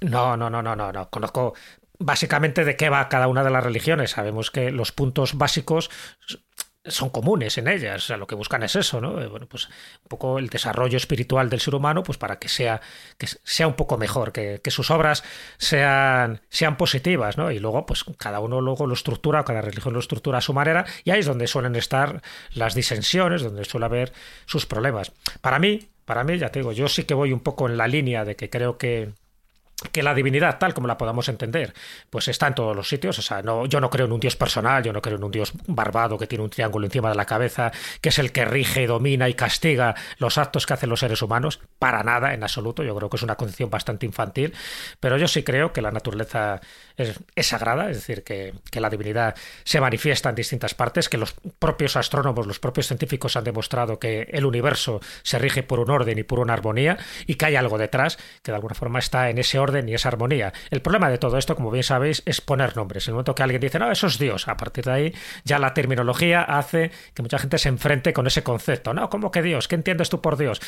No, 0.00 0.36
no, 0.36 0.48
no, 0.48 0.62
no, 0.62 0.74
no, 0.74 0.92
no. 0.92 1.10
Conozco 1.10 1.54
básicamente 1.98 2.64
de 2.64 2.76
qué 2.76 2.88
va 2.88 3.08
cada 3.08 3.28
una 3.28 3.44
de 3.44 3.50
las 3.50 3.62
religiones. 3.62 4.12
Sabemos 4.12 4.50
que 4.50 4.70
los 4.70 4.92
puntos 4.92 5.36
básicos 5.36 5.90
son 6.84 7.10
comunes 7.10 7.58
en 7.58 7.68
ellas, 7.68 8.04
o 8.04 8.06
sea, 8.06 8.16
lo 8.16 8.26
que 8.26 8.34
buscan 8.34 8.62
es 8.62 8.74
eso, 8.74 9.00
¿no? 9.00 9.20
Eh, 9.20 9.26
bueno, 9.26 9.46
pues 9.46 9.66
un 9.66 10.08
poco 10.08 10.38
el 10.38 10.48
desarrollo 10.48 10.96
espiritual 10.96 11.50
del 11.50 11.60
ser 11.60 11.74
humano, 11.74 12.02
pues 12.02 12.16
para 12.16 12.38
que 12.38 12.48
sea, 12.48 12.80
que 13.18 13.26
sea 13.44 13.66
un 13.66 13.74
poco 13.74 13.98
mejor, 13.98 14.32
que, 14.32 14.60
que, 14.64 14.70
sus 14.70 14.90
obras 14.90 15.22
sean, 15.58 16.40
sean 16.48 16.76
positivas, 16.76 17.36
¿no? 17.36 17.50
Y 17.50 17.58
luego, 17.58 17.84
pues 17.84 18.04
cada 18.16 18.40
uno 18.40 18.60
luego 18.62 18.86
lo 18.86 18.94
estructura, 18.94 19.44
cada 19.44 19.60
religión 19.60 19.92
lo 19.92 20.00
estructura 20.00 20.38
a 20.38 20.40
su 20.40 20.54
manera, 20.54 20.86
y 21.04 21.10
ahí 21.10 21.20
es 21.20 21.26
donde 21.26 21.46
suelen 21.46 21.76
estar 21.76 22.22
las 22.54 22.74
disensiones, 22.74 23.42
donde 23.42 23.64
suele 23.64 23.86
haber 23.86 24.12
sus 24.46 24.64
problemas. 24.64 25.12
Para 25.42 25.58
mí, 25.58 25.90
para 26.06 26.24
mí, 26.24 26.38
ya 26.38 26.48
te 26.48 26.60
digo, 26.60 26.72
yo 26.72 26.88
sí 26.88 27.04
que 27.04 27.14
voy 27.14 27.32
un 27.32 27.40
poco 27.40 27.68
en 27.68 27.76
la 27.76 27.88
línea 27.88 28.24
de 28.24 28.36
que 28.36 28.48
creo 28.48 28.78
que 28.78 29.12
que 29.92 30.02
la 30.02 30.14
divinidad, 30.14 30.58
tal 30.58 30.74
como 30.74 30.86
la 30.86 30.98
podamos 30.98 31.28
entender, 31.28 31.72
pues 32.10 32.28
está 32.28 32.46
en 32.46 32.54
todos 32.54 32.76
los 32.76 32.88
sitios. 32.88 33.18
O 33.18 33.22
sea, 33.22 33.42
no, 33.42 33.66
yo 33.66 33.80
no 33.80 33.88
creo 33.90 34.06
en 34.06 34.12
un 34.12 34.20
dios 34.20 34.36
personal, 34.36 34.82
yo 34.82 34.92
no 34.92 35.00
creo 35.00 35.16
en 35.16 35.24
un 35.24 35.30
dios 35.30 35.52
barbado 35.66 36.18
que 36.18 36.26
tiene 36.26 36.44
un 36.44 36.50
triángulo 36.50 36.86
encima 36.86 37.08
de 37.08 37.14
la 37.14 37.24
cabeza, 37.24 37.72
que 38.00 38.10
es 38.10 38.18
el 38.18 38.32
que 38.32 38.44
rige, 38.44 38.86
domina 38.86 39.28
y 39.28 39.34
castiga 39.34 39.94
los 40.18 40.38
actos 40.38 40.66
que 40.66 40.74
hacen 40.74 40.90
los 40.90 41.00
seres 41.00 41.22
humanos. 41.22 41.60
Para 41.78 42.02
nada, 42.02 42.34
en 42.34 42.42
absoluto. 42.42 42.82
Yo 42.82 42.94
creo 42.94 43.08
que 43.08 43.16
es 43.16 43.22
una 43.22 43.36
concepción 43.36 43.70
bastante 43.70 44.06
infantil. 44.06 44.52
Pero 45.00 45.16
yo 45.16 45.28
sí 45.28 45.42
creo 45.42 45.72
que 45.72 45.80
la 45.80 45.90
naturaleza 45.90 46.60
es, 46.96 47.46
sagrada, 47.46 47.90
es 47.90 47.96
decir, 47.96 48.22
que, 48.22 48.52
que, 48.70 48.80
la 48.80 48.90
divinidad 48.90 49.34
se 49.64 49.80
manifiesta 49.80 50.28
en 50.28 50.34
distintas 50.34 50.74
partes, 50.74 51.08
que 51.08 51.16
los 51.16 51.34
propios 51.58 51.96
astrónomos, 51.96 52.46
los 52.46 52.60
propios 52.60 52.86
científicos 52.86 53.36
han 53.36 53.44
demostrado 53.44 53.98
que 53.98 54.28
el 54.30 54.44
universo 54.44 55.00
se 55.22 55.38
rige 55.38 55.62
por 55.62 55.80
un 55.80 55.90
orden 55.90 56.18
y 56.18 56.22
por 56.22 56.38
una 56.38 56.52
armonía 56.52 56.98
y 57.26 57.36
que 57.36 57.46
hay 57.46 57.56
algo 57.56 57.78
detrás 57.78 58.18
que 58.42 58.52
de 58.52 58.56
alguna 58.56 58.74
forma 58.74 58.98
está 58.98 59.30
en 59.30 59.38
ese 59.38 59.58
orden 59.58 59.69
ni 59.70 59.94
esa 59.94 60.08
armonía. 60.08 60.52
El 60.70 60.82
problema 60.82 61.08
de 61.08 61.18
todo 61.18 61.38
esto, 61.38 61.56
como 61.56 61.70
bien 61.70 61.84
sabéis, 61.84 62.22
es 62.26 62.40
poner 62.40 62.76
nombres. 62.76 63.06
En 63.06 63.12
el 63.12 63.14
momento 63.14 63.34
que 63.34 63.42
alguien 63.42 63.60
dice, 63.60 63.78
no, 63.78 63.90
eso 63.90 64.06
es 64.06 64.18
Dios, 64.18 64.48
a 64.48 64.56
partir 64.56 64.84
de 64.84 64.92
ahí 64.92 65.14
ya 65.44 65.58
la 65.58 65.74
terminología 65.74 66.42
hace 66.42 66.90
que 67.14 67.22
mucha 67.22 67.38
gente 67.38 67.58
se 67.58 67.68
enfrente 67.68 68.12
con 68.12 68.26
ese 68.26 68.42
concepto. 68.42 68.92
No, 68.94 69.08
¿cómo 69.08 69.30
que 69.30 69.42
Dios? 69.42 69.68
¿Qué 69.68 69.74
entiendes 69.74 70.10
tú 70.10 70.20
por 70.20 70.36
Dios? 70.36 70.60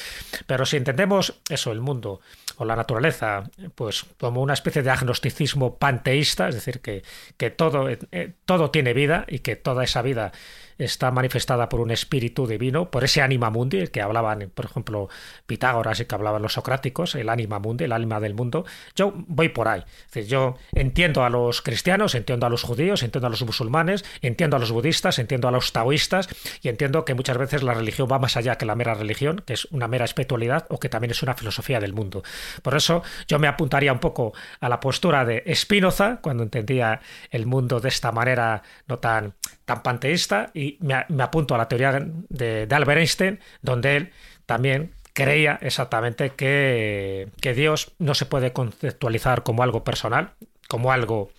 Pero 0.46 0.66
si 0.66 0.76
entendemos 0.76 1.40
eso, 1.48 1.72
el 1.72 1.80
mundo 1.80 2.20
o 2.56 2.64
la 2.64 2.76
naturaleza, 2.76 3.44
pues 3.74 4.06
como 4.18 4.42
una 4.42 4.54
especie 4.54 4.82
de 4.82 4.90
agnosticismo 4.90 5.76
panteísta, 5.76 6.48
es 6.48 6.54
decir, 6.54 6.80
que, 6.80 7.02
que 7.36 7.50
todo, 7.50 7.88
eh, 7.88 8.32
todo 8.44 8.70
tiene 8.70 8.92
vida 8.94 9.24
y 9.28 9.40
que 9.40 9.56
toda 9.56 9.84
esa 9.84 10.02
vida 10.02 10.32
está 10.78 11.10
manifestada 11.10 11.68
por 11.68 11.80
un 11.80 11.90
espíritu 11.90 12.46
divino, 12.46 12.90
por 12.90 13.04
ese 13.04 13.22
anima 13.22 13.50
mundi, 13.50 13.88
que 13.88 14.00
hablaban, 14.00 14.50
por 14.54 14.64
ejemplo, 14.64 15.08
Pitágoras 15.46 16.00
y 16.00 16.04
que 16.06 16.14
hablaban 16.14 16.42
los 16.42 16.54
socráticos, 16.54 17.14
el 17.14 17.28
anima 17.28 17.58
mundi, 17.58 17.84
el 17.84 17.92
alma 17.92 18.20
del 18.20 18.34
mundo. 18.34 18.64
Yo 18.94 19.12
voy 19.14 19.48
por 19.48 19.68
ahí. 19.68 19.84
yo 20.26 20.56
entiendo 20.72 21.24
a 21.24 21.30
los 21.30 21.62
cristianos, 21.62 22.14
entiendo 22.14 22.46
a 22.46 22.50
los 22.50 22.62
judíos, 22.62 23.02
entiendo 23.02 23.26
a 23.26 23.30
los 23.30 23.42
musulmanes, 23.42 24.04
entiendo 24.20 24.56
a 24.56 24.60
los 24.60 24.72
budistas, 24.72 25.18
entiendo 25.18 25.48
a 25.48 25.50
los 25.50 25.72
taoístas 25.72 26.28
y 26.62 26.68
entiendo 26.68 27.04
que 27.04 27.14
muchas 27.14 27.38
veces 27.38 27.62
la 27.62 27.74
religión 27.74 28.08
va 28.10 28.18
más 28.18 28.36
allá 28.36 28.56
que 28.56 28.66
la 28.66 28.74
mera 28.74 28.94
religión, 28.94 29.42
que 29.46 29.54
es 29.54 29.66
una 29.66 29.88
mera 29.88 30.04
espiritualidad 30.04 30.66
o 30.70 30.78
que 30.78 30.88
también 30.88 31.10
es 31.10 31.22
una 31.22 31.34
filosofía 31.34 31.80
del 31.80 31.92
mundo. 31.92 32.22
Por 32.62 32.76
eso 32.76 33.02
yo 33.28 33.38
me 33.38 33.48
apuntaría 33.48 33.92
un 33.92 34.00
poco 34.00 34.32
a 34.60 34.68
la 34.68 34.80
postura 34.80 35.24
de 35.24 35.44
Spinoza, 35.54 36.20
cuando 36.22 36.42
entendía 36.42 37.00
el 37.30 37.46
mundo 37.46 37.80
de 37.80 37.88
esta 37.88 38.12
manera 38.12 38.62
no 38.86 38.98
tan 38.98 39.34
tan 39.64 39.82
panteísta 39.82 40.50
y 40.54 40.61
me, 40.80 41.22
apunto 41.22 41.54
a 41.54 41.58
la 41.58 41.68
teoría 41.68 41.92
de, 42.28 42.68
Albert 42.70 43.00
Einstein, 43.00 43.40
donde 43.60 43.96
él 43.96 44.12
también 44.46 44.94
creía 45.12 45.58
exactamente 45.60 46.30
que, 46.30 47.28
que, 47.40 47.54
Dios 47.54 47.92
no 47.98 48.14
se 48.14 48.26
puede 48.26 48.52
conceptualizar 48.52 49.42
como 49.42 49.62
algo 49.62 49.84
personal, 49.84 50.32
como 50.68 50.92
algo 50.92 51.30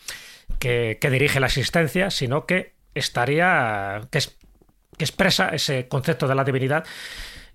que, 0.59 0.97
dirige 1.01 1.39
la 1.39 1.47
existencia, 1.47 2.11
sino 2.11 2.45
que 2.45 2.73
estaría, 2.93 4.01
que, 4.11 4.19
que 4.97 5.03
expresa 5.03 5.49
ese 5.49 5.87
concepto 5.87 6.27
de 6.27 6.35
la 6.35 6.43
divinidad, 6.43 6.85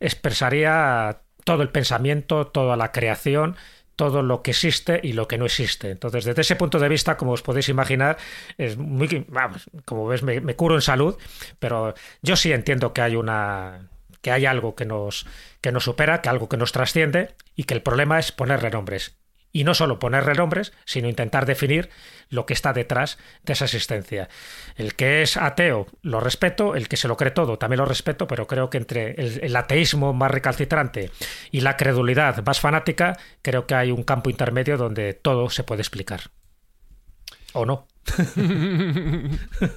expresaría 0.01 1.21
todo 1.45 1.63
el 1.63 1.71
pensamiento, 1.71 2.49
toda 2.49 2.77
la 2.77 2.93
creación, 2.93 3.57
todo 3.99 4.23
lo 4.23 4.43
que 4.43 4.53
existe 4.53 5.01
y 5.03 5.13
lo 5.13 5.27
que 5.27 5.39
no 5.39 5.45
existe. 5.45 5.91
Entonces, 5.91 6.25
desde 6.25 6.43
ese 6.43 6.55
punto 6.55 6.79
de 6.79 6.89
vista, 6.89 7.17
como 7.17 7.33
os 7.33 7.43
podéis 7.43 7.69
imaginar, 7.69 8.17
es 8.57 8.77
muy, 8.77 9.27
vamos, 9.29 9.69
como 9.85 10.07
ves, 10.07 10.23
me, 10.23 10.55
curo 10.55 10.77
en 10.77 10.83
salud, 10.83 11.19
pero 11.59 11.95
yo 12.23 12.37
sí 12.37 12.53
entiendo 12.53 12.93
que 12.93 13.03
hay 13.03 13.17
una 13.17 13.89
que 14.23 14.31
hay 14.31 14.47
algo 14.47 14.77
que 14.77 14.85
nos 14.85 15.27
que 15.61 15.73
nos 15.73 15.83
supera, 15.83 16.23
que 16.23 16.29
algo 16.29 16.49
que 16.49 16.57
nos 16.57 16.71
trasciende 16.71 17.35
y 17.57 17.65
que 17.65 17.75
el 17.75 17.83
problema 17.83 18.21
es 18.21 18.31
ponerle 18.31 18.71
nombres 18.71 19.17
y 19.53 19.65
no 19.65 19.75
solo 19.75 19.99
ponerle 19.99 20.35
nombres, 20.35 20.73
sino 20.85 21.09
intentar 21.09 21.47
definir 21.47 21.91
lo 22.31 22.47
que 22.47 22.53
está 22.53 22.73
detrás 22.73 23.19
de 23.45 23.55
esa 23.55 23.65
existencia. 23.65 24.29
El 24.77 24.95
que 24.95 25.23
es 25.23 25.37
ateo 25.37 25.87
lo 26.03 26.21
respeto, 26.21 26.75
el 26.75 26.89
que 26.89 26.97
se 26.97 27.09
lo 27.09 27.17
cree 27.17 27.31
todo 27.31 27.59
también 27.59 27.79
lo 27.79 27.87
respeto, 27.87 28.27
pero 28.27 28.47
creo 28.47 28.71
que 28.71 28.79
entre 28.79 29.13
el, 29.13 29.57
ateísmo 29.57 30.13
más 30.13 30.31
recalcitrante 30.31 31.11
y 31.51 31.61
la 31.61 31.77
credulidad 31.77 32.45
más 32.45 32.61
fanática, 32.61 33.19
creo 33.43 33.67
que 33.67 33.75
hay 33.75 33.91
un 33.91 34.03
campo 34.03 34.31
intermedio 34.31 34.77
donde 34.77 35.15
todo 35.15 35.51
se 35.51 35.65
puede 35.65 35.83
explicar. 35.83 36.21
¿O 37.55 37.65
no? 37.65 37.87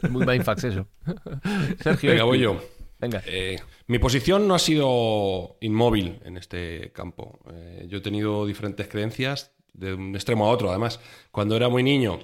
Muy 0.10 0.25
mindfax 0.25 0.65
eso. 0.65 0.88
Sergio. 1.79 2.12
Venga, 2.12 2.23
voy 2.25 2.39
yo. 2.39 2.62
Venga. 2.99 3.23
Eh, 3.25 3.60
mi 3.88 3.97
posición 3.97 4.47
no 4.47 4.55
ha 4.55 4.60
sido 4.60 5.57
inmóvil 5.62 6.19
en 6.23 6.38
este 6.38 6.91
campo. 6.93 7.39
Eh, 7.51 7.86
yo 7.89 7.97
he 7.97 8.01
tenido 8.01 8.45
diferentes 8.45 8.88
creencias 8.88 9.53
de 9.73 9.93
un 9.93 10.15
extremo 10.15 10.45
a 10.45 10.49
otro, 10.49 10.69
además. 10.69 10.99
Cuando 11.31 11.55
era 11.55 11.69
muy 11.69 11.84
niño 11.84 12.19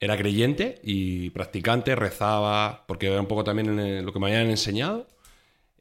era 0.00 0.16
creyente 0.16 0.80
y 0.82 1.30
practicante, 1.30 1.94
rezaba, 1.94 2.86
porque 2.88 3.08
era 3.08 3.20
un 3.20 3.26
poco 3.26 3.44
también 3.44 4.04
lo 4.04 4.12
que 4.12 4.18
me 4.18 4.28
habían 4.28 4.50
enseñado. 4.50 5.06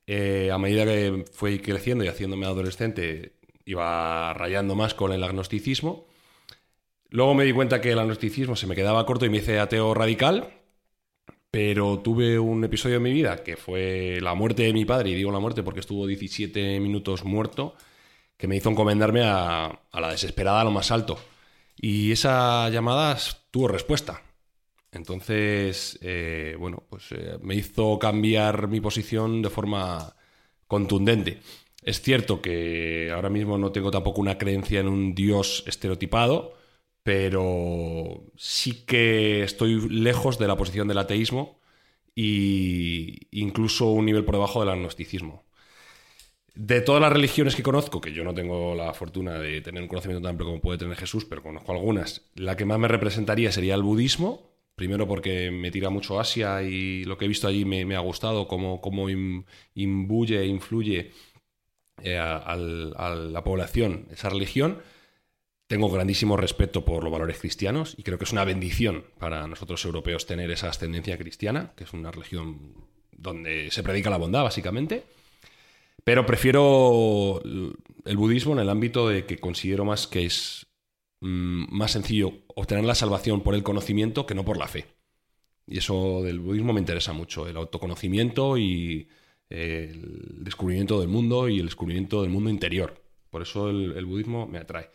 Eh, 0.07 0.49
a 0.51 0.57
medida 0.57 0.85
que 0.85 1.25
fui 1.33 1.59
creciendo 1.59 2.03
y 2.03 2.07
haciéndome 2.07 2.45
adolescente, 2.45 3.33
iba 3.65 4.33
rayando 4.33 4.75
más 4.75 4.93
con 4.93 5.13
el 5.13 5.23
agnosticismo. 5.23 6.07
Luego 7.09 7.33
me 7.33 7.45
di 7.45 7.53
cuenta 7.53 7.81
que 7.81 7.91
el 7.91 7.99
agnosticismo 7.99 8.55
se 8.55 8.67
me 8.67 8.75
quedaba 8.75 9.05
corto 9.05 9.25
y 9.25 9.29
me 9.29 9.37
hice 9.37 9.59
ateo 9.59 9.93
radical, 9.93 10.49
pero 11.51 11.99
tuve 11.99 12.37
un 12.39 12.63
episodio 12.63 12.97
en 12.97 13.03
mi 13.03 13.13
vida 13.13 13.43
que 13.43 13.57
fue 13.57 14.19
la 14.21 14.35
muerte 14.35 14.63
de 14.63 14.73
mi 14.73 14.85
padre, 14.85 15.11
y 15.11 15.15
digo 15.15 15.31
la 15.31 15.39
muerte 15.39 15.63
porque 15.63 15.79
estuvo 15.79 16.05
17 16.05 16.79
minutos 16.79 17.23
muerto, 17.23 17.75
que 18.39 18.47
me 18.47 18.55
hizo 18.55 18.69
encomendarme 18.69 19.21
a, 19.25 19.81
la 19.91 20.11
desesperada 20.11 20.61
a 20.61 20.63
lo 20.63 20.71
más 20.71 20.91
alto. 20.91 21.19
Y 21.75 22.13
esa 22.13 22.69
llamada 22.69 23.17
tuvo 23.51 23.67
respuesta. 23.67 24.23
Entonces, 24.93 25.99
eh, 26.01 26.55
bueno, 26.57 26.83
pues 26.89 27.11
eh, 27.11 27.37
me 27.41 27.55
hizo 27.55 27.99
cambiar 27.99 28.69
mi 28.69 28.79
posición 28.79 29.41
de 29.41 29.49
forma 29.49 30.15
contundente. 30.67 31.41
Es 31.83 32.01
cierto 32.01 32.41
que 32.41 33.11
ahora 33.13 33.29
mismo 33.29 33.57
no 33.57 33.73
tengo 33.73 33.91
tampoco 33.91 34.21
una 34.21 34.37
creencia 34.37 34.79
en 34.79 34.87
un 34.87 35.13
dios 35.15 35.65
estereotipado, 35.67 36.53
pero 37.03 38.23
sí 38.37 38.85
que 38.85 39.43
estoy 39.43 39.89
lejos 39.89 40.39
de 40.39 40.47
la 40.47 40.55
posición 40.55 40.87
del 40.87 40.99
ateísmo 40.99 41.59
e 42.15 43.27
incluso 43.31 43.87
un 43.91 44.05
nivel 44.05 44.23
por 44.23 44.35
debajo 44.35 44.61
del 44.61 44.69
agnosticismo. 44.69 45.43
De 46.61 46.81
todas 46.81 47.01
las 47.01 47.13
religiones 47.13 47.55
que 47.55 47.63
conozco, 47.63 48.01
que 48.01 48.11
yo 48.11 48.25
no 48.25 48.33
tengo 48.33 48.75
la 48.75 48.93
fortuna 48.93 49.39
de 49.39 49.61
tener 49.61 49.81
un 49.81 49.87
conocimiento 49.87 50.21
tan 50.21 50.31
amplio 50.31 50.49
como 50.49 50.59
puede 50.59 50.77
tener 50.77 50.97
Jesús, 50.97 51.23
pero 51.23 51.41
conozco 51.41 51.71
algunas, 51.71 52.29
la 52.35 52.57
que 52.57 52.65
más 52.65 52.77
me 52.77 52.89
representaría 52.89 53.49
sería 53.53 53.75
el 53.75 53.81
budismo. 53.81 54.51
Primero 54.75 55.07
porque 55.07 55.51
me 55.51 55.71
tira 55.71 55.89
mucho 55.89 56.19
Asia 56.19 56.61
y 56.61 57.05
lo 57.05 57.17
que 57.17 57.23
he 57.23 57.27
visto 57.29 57.47
allí 57.47 57.63
me, 57.63 57.95
ha 57.95 57.99
gustado, 57.99 58.49
cómo, 58.49 58.81
cómo 58.81 59.07
imbuye 59.73 60.41
e 60.41 60.47
influye 60.47 61.13
eh, 62.03 62.17
a, 62.17 62.57
la 62.57 63.43
población 63.45 64.09
esa 64.11 64.27
religión. 64.27 64.79
Tengo 65.67 65.89
grandísimo 65.89 66.35
respeto 66.35 66.83
por 66.83 67.05
los 67.05 67.13
valores 67.13 67.39
cristianos 67.39 67.95
y 67.97 68.03
creo 68.03 68.17
que 68.17 68.25
es 68.25 68.33
una 68.33 68.43
bendición 68.43 69.05
para 69.17 69.47
nosotros 69.47 69.85
europeos 69.85 70.25
tener 70.25 70.51
esa 70.51 70.67
ascendencia 70.67 71.17
cristiana, 71.17 71.71
que 71.77 71.85
es 71.85 71.93
una 71.93 72.11
religión 72.11 72.73
donde 73.13 73.71
se 73.71 73.81
predica 73.81 74.09
la 74.09 74.17
bondad, 74.17 74.43
básicamente. 74.43 75.05
Pero 76.03 76.25
prefiero 76.25 77.41
el 77.43 78.17
budismo 78.17 78.53
en 78.53 78.59
el 78.59 78.69
ámbito 78.69 79.07
de 79.09 79.25
que 79.25 79.37
considero 79.37 79.85
más 79.85 80.07
que 80.07 80.25
es 80.25 80.67
mm, 81.21 81.75
más 81.75 81.91
sencillo 81.91 82.33
obtener 82.55 82.85
la 82.85 82.95
salvación 82.95 83.41
por 83.41 83.55
el 83.55 83.63
conocimiento 83.63 84.25
que 84.25 84.35
no 84.35 84.45
por 84.45 84.57
la 84.57 84.67
fe. 84.67 84.85
Y 85.67 85.77
eso 85.77 86.23
del 86.23 86.39
budismo 86.39 86.73
me 86.73 86.79
interesa 86.79 87.13
mucho, 87.13 87.47
el 87.47 87.57
autoconocimiento 87.57 88.57
y 88.57 89.07
el 89.49 90.43
descubrimiento 90.43 90.99
del 90.99 91.09
mundo 91.09 91.47
y 91.49 91.59
el 91.59 91.65
descubrimiento 91.65 92.21
del 92.21 92.31
mundo 92.31 92.49
interior. 92.49 93.01
Por 93.29 93.41
eso 93.41 93.69
el, 93.69 94.05
budismo 94.05 94.47
me 94.47 94.59
atrae. 94.59 94.89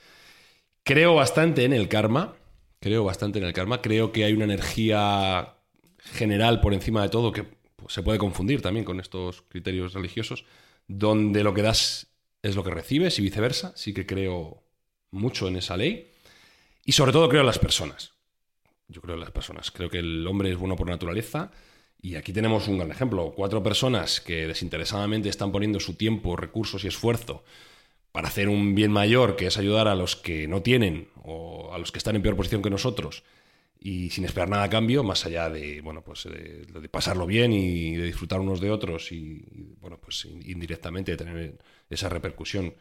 Creo 0.83 1.15
bastante 1.15 1.65
en 1.65 1.73
el 1.73 1.89
karma, 1.89 2.35
creo 2.81 3.05
bastante 3.05 3.39
en 3.39 3.45
el 3.45 3.53
karma, 3.53 3.81
creo 3.81 4.13
que 4.13 4.25
hay 4.25 4.33
una 4.33 4.45
energía 4.45 5.55
general 5.99 6.61
por 6.61 6.75
encima 6.75 7.03
de 7.03 7.09
todo 7.09 7.33
que 7.33 7.45
pues, 7.77 7.95
se 7.95 8.03
puede 8.03 8.19
confundir 8.19 8.61
también 8.61 8.85
con 8.85 9.01
estos 9.01 9.43
criterios 9.43 9.95
religiosos 9.95 10.45
donde 10.89 11.43
lo 11.43 11.55
que 11.55 11.63
das 11.63 12.09
es 12.43 12.57
lo 12.57 12.65
que 12.65 12.71
recibes 12.71 13.19
y 13.19 13.23
viceversa. 13.23 13.73
Sí 13.77 13.95
que 13.95 14.07
creo 14.07 14.63
mucho 15.11 15.49
en 15.49 15.57
esa 15.57 15.77
ley. 15.77 16.11
Y 16.85 16.93
sobre 16.93 17.13
todo 17.13 17.29
creo 17.29 17.41
en 17.41 17.47
las 17.47 17.59
personas. 17.59 18.13
Yo 18.89 19.01
creo 19.01 19.15
en 19.15 19.21
las 19.21 19.31
personas. 19.31 19.71
Creo 19.71 19.89
que 19.89 19.99
el 19.99 20.27
hombre 20.27 20.51
es 20.51 20.59
bueno 20.59 20.77
por 20.77 20.89
naturaleza. 20.89 21.51
Y 22.01 22.17
aquí 22.17 22.33
tenemos 22.33 22.69
un 22.69 22.79
gran 22.79 22.91
ejemplo. 22.91 23.33
Cuatro 23.35 23.63
personas 23.63 24.21
que 24.21 24.47
desinteresadamente 24.47 25.29
están 25.29 25.53
poniendo 25.53 25.81
su 25.81 25.95
tiempo, 25.95 26.37
recursos 26.37 26.85
y 26.85 26.89
esfuerzo 26.89 27.45
para 28.13 28.29
hacer 28.29 28.49
un 28.49 28.77
bien 28.77 28.93
mayor, 28.93 29.35
que 29.35 29.47
es 29.47 29.59
ayudar 29.59 29.89
a 29.89 29.97
los 29.97 30.15
que 30.15 30.47
no 30.47 30.63
tienen 30.63 31.09
o 31.25 31.73
a 31.75 31.79
los 31.79 31.91
que 31.91 31.99
están 31.99 32.15
en 32.15 32.23
peor 32.23 32.37
posición 32.37 32.63
que 32.63 32.71
nosotros, 32.71 33.25
y 33.87 34.09
sin 34.09 34.25
esperar 34.25 34.49
nada 34.49 34.63
a 34.63 34.71
cambio, 34.71 35.05
más 35.05 35.27
allá 35.27 35.51
de, 35.51 35.83
bueno, 35.83 36.03
pues 36.03 36.25
de, 36.25 36.65
de 36.65 36.89
pasarlo 36.89 37.27
bien 37.27 37.53
y 37.53 37.95
de 37.97 38.07
disfrutar 38.07 38.41
unos 38.41 38.59
de 38.59 38.71
otros 38.71 39.13
y, 39.13 39.45
bueno, 39.79 40.01
pues 40.01 40.25
indirectamente 40.25 41.13
de 41.13 41.19
tener 41.19 41.59
esa 41.91 42.09
repercusión, 42.09 42.75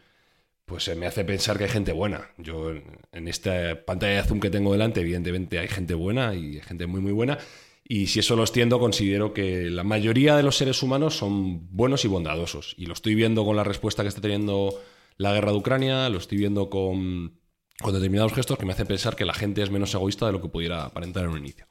pues 0.65 0.87
eh, 0.87 0.95
me 0.95 1.05
hace 1.05 1.25
pensar 1.25 1.57
que 1.57 1.65
hay 1.65 1.69
gente 1.69 1.91
buena. 1.91 2.29
Yo 2.37 2.71
en 3.11 3.27
esta 3.27 3.83
pantalla 3.83 4.21
de 4.21 4.23
Zoom 4.23 4.39
que 4.39 4.49
tengo 4.49 4.71
delante, 4.71 5.01
evidentemente 5.01 5.59
hay 5.59 5.67
gente 5.67 5.93
buena 5.93 6.35
y 6.35 6.55
hay 6.55 6.61
gente 6.61 6.87
muy, 6.87 7.01
muy 7.01 7.11
buena. 7.11 7.37
Y 7.83 8.07
si 8.07 8.19
eso 8.19 8.37
lo 8.37 8.43
extiendo, 8.43 8.79
considero 8.79 9.33
que 9.33 9.69
la 9.69 9.83
mayoría 9.83 10.37
de 10.37 10.43
los 10.43 10.55
seres 10.55 10.81
humanos 10.83 11.17
son 11.17 11.67
buenos 11.75 12.05
y 12.05 12.07
bondadosos. 12.07 12.75
Y 12.77 12.85
lo 12.85 12.93
estoy 12.93 13.13
viendo 13.13 13.43
con 13.43 13.57
la 13.57 13.65
respuesta 13.65 14.03
que 14.03 14.07
está 14.09 14.21
teniendo 14.21 14.81
la 15.17 15.33
guerra 15.33 15.51
de 15.51 15.57
Ucrania, 15.57 16.07
lo 16.07 16.17
estoy 16.17 16.37
viendo 16.37 16.69
con, 16.69 17.42
con 17.83 17.93
determinados 17.93 18.33
gestos 18.33 18.57
que 18.57 18.65
me 18.65 18.73
hace 18.73 18.85
pensar 18.85 19.15
que 19.15 19.25
la 19.25 19.33
gente 19.33 19.61
es 19.61 19.69
menos 19.69 19.93
egoísta 19.93 20.25
de 20.25 20.31
lo 20.31 20.41
que 20.41 20.49
pudiera 20.49 20.85
aparentar 20.85 21.25
en 21.25 21.29
un 21.31 21.37
inicio. 21.37 21.67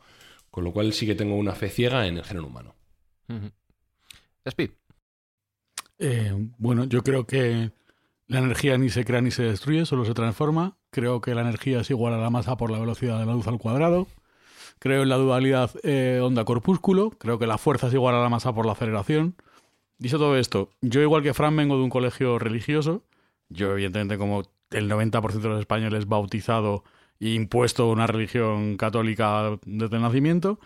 Con 0.51 0.62
lo 0.62 0.72
cual 0.72 0.92
sí 0.92 1.07
que 1.07 1.16
tengo 1.16 1.35
una 1.35 1.53
fe 1.53 1.68
ciega 1.68 2.07
en 2.07 2.18
el 2.18 2.25
género 2.25 2.46
humano. 2.46 2.75
Uh 3.29 3.35
-huh. 3.35 3.53
Speed. 4.44 4.70
Eh, 5.98 6.33
bueno, 6.59 6.85
yo 6.85 7.03
creo 7.03 7.27
que 7.27 7.72
la 8.27 8.38
energía 8.38 8.77
ni 8.79 8.90
se 8.90 9.05
crea 9.05 9.20
ni 9.20 9.31
se 9.31 9.42
destruye, 9.42 9.87
solo 9.87 10.05
se 10.05 10.14
transforma. 10.14 10.77
Creo 10.90 11.20
que 11.20 11.35
la 11.35 11.40
energía 11.42 11.81
es 11.81 11.90
igual 11.90 12.14
a 12.14 12.18
la 12.18 12.31
masa 12.31 12.57
por 12.57 12.70
la 12.70 12.79
velocidad 12.79 13.18
de 13.18 13.27
la 13.27 13.33
luz 13.33 13.46
al 13.46 13.59
cuadrado. 13.59 14.07
Creo 14.79 15.03
en 15.05 15.09
la 15.09 15.16
dualidad 15.16 15.70
eh, 15.85 16.20
onda-corpúsculo. 16.22 17.11
Creo 17.11 17.38
que 17.38 17.46
la 17.46 17.57
fuerza 17.57 17.87
es 17.87 17.94
igual 17.94 18.14
a 18.14 18.22
la 18.22 18.29
masa 18.29 18.53
por 18.53 18.66
la 18.66 18.72
aceleración. 18.72 19.37
Dicho 19.98 20.18
todo 20.18 20.37
esto, 20.37 20.70
yo 20.81 21.01
igual 21.01 21.22
que 21.22 21.35
Fran 21.35 21.57
vengo 21.57 21.77
de 21.77 21.85
un 21.85 21.90
colegio 21.90 22.38
religioso. 22.38 23.05
Yo 23.48 23.72
evidentemente 23.72 24.18
como 24.18 24.42
el 24.72 24.90
90% 24.90 25.40
de 25.40 25.48
los 25.48 25.61
españoles 25.61 26.06
bautizado 26.06 26.85
e 27.20 27.35
impuesto 27.35 27.88
una 27.90 28.06
religión 28.06 28.76
católica 28.76 29.58
desde 29.64 29.96
el 29.96 30.02
nacimiento. 30.02 30.58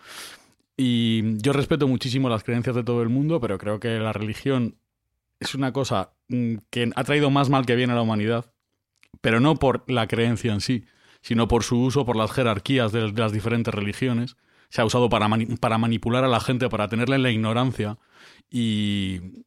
Y 0.75 1.37
yo 1.37 1.53
respeto 1.53 1.87
muchísimo 1.87 2.29
las 2.29 2.43
creencias 2.43 2.75
de 2.75 2.83
todo 2.83 3.01
el 3.01 3.09
mundo, 3.09 3.39
pero 3.39 3.57
creo 3.57 3.79
que 3.79 3.99
la 3.99 4.13
religión 4.13 4.77
es 5.39 5.55
una 5.55 5.73
cosa 5.73 6.13
mm, 6.29 6.55
que 6.69 6.91
ha 6.95 7.03
traído 7.03 7.29
más 7.29 7.49
mal 7.49 7.65
que 7.65 7.75
bien 7.75 7.89
a 7.89 7.95
la 7.95 8.01
humanidad, 8.01 8.53
pero 9.21 9.39
no 9.39 9.55
por 9.55 9.89
la 9.89 10.07
creencia 10.07 10.53
en 10.53 10.61
sí, 10.61 10.85
sino 11.21 11.47
por 11.47 11.63
su 11.63 11.81
uso 11.81 12.05
por 12.05 12.15
las 12.15 12.31
jerarquías 12.31 12.91
de, 12.91 13.11
las 13.11 13.31
diferentes 13.31 13.73
religiones. 13.73 14.37
Se 14.69 14.81
ha 14.81 14.85
usado 14.85 15.09
para, 15.09 15.29
para 15.59 15.77
manipular 15.77 16.23
a 16.23 16.27
la 16.27 16.39
gente, 16.39 16.69
para 16.69 16.87
tenerla 16.87 17.15
en 17.15 17.23
la 17.23 17.31
ignorancia 17.31 17.97
y 18.49 19.43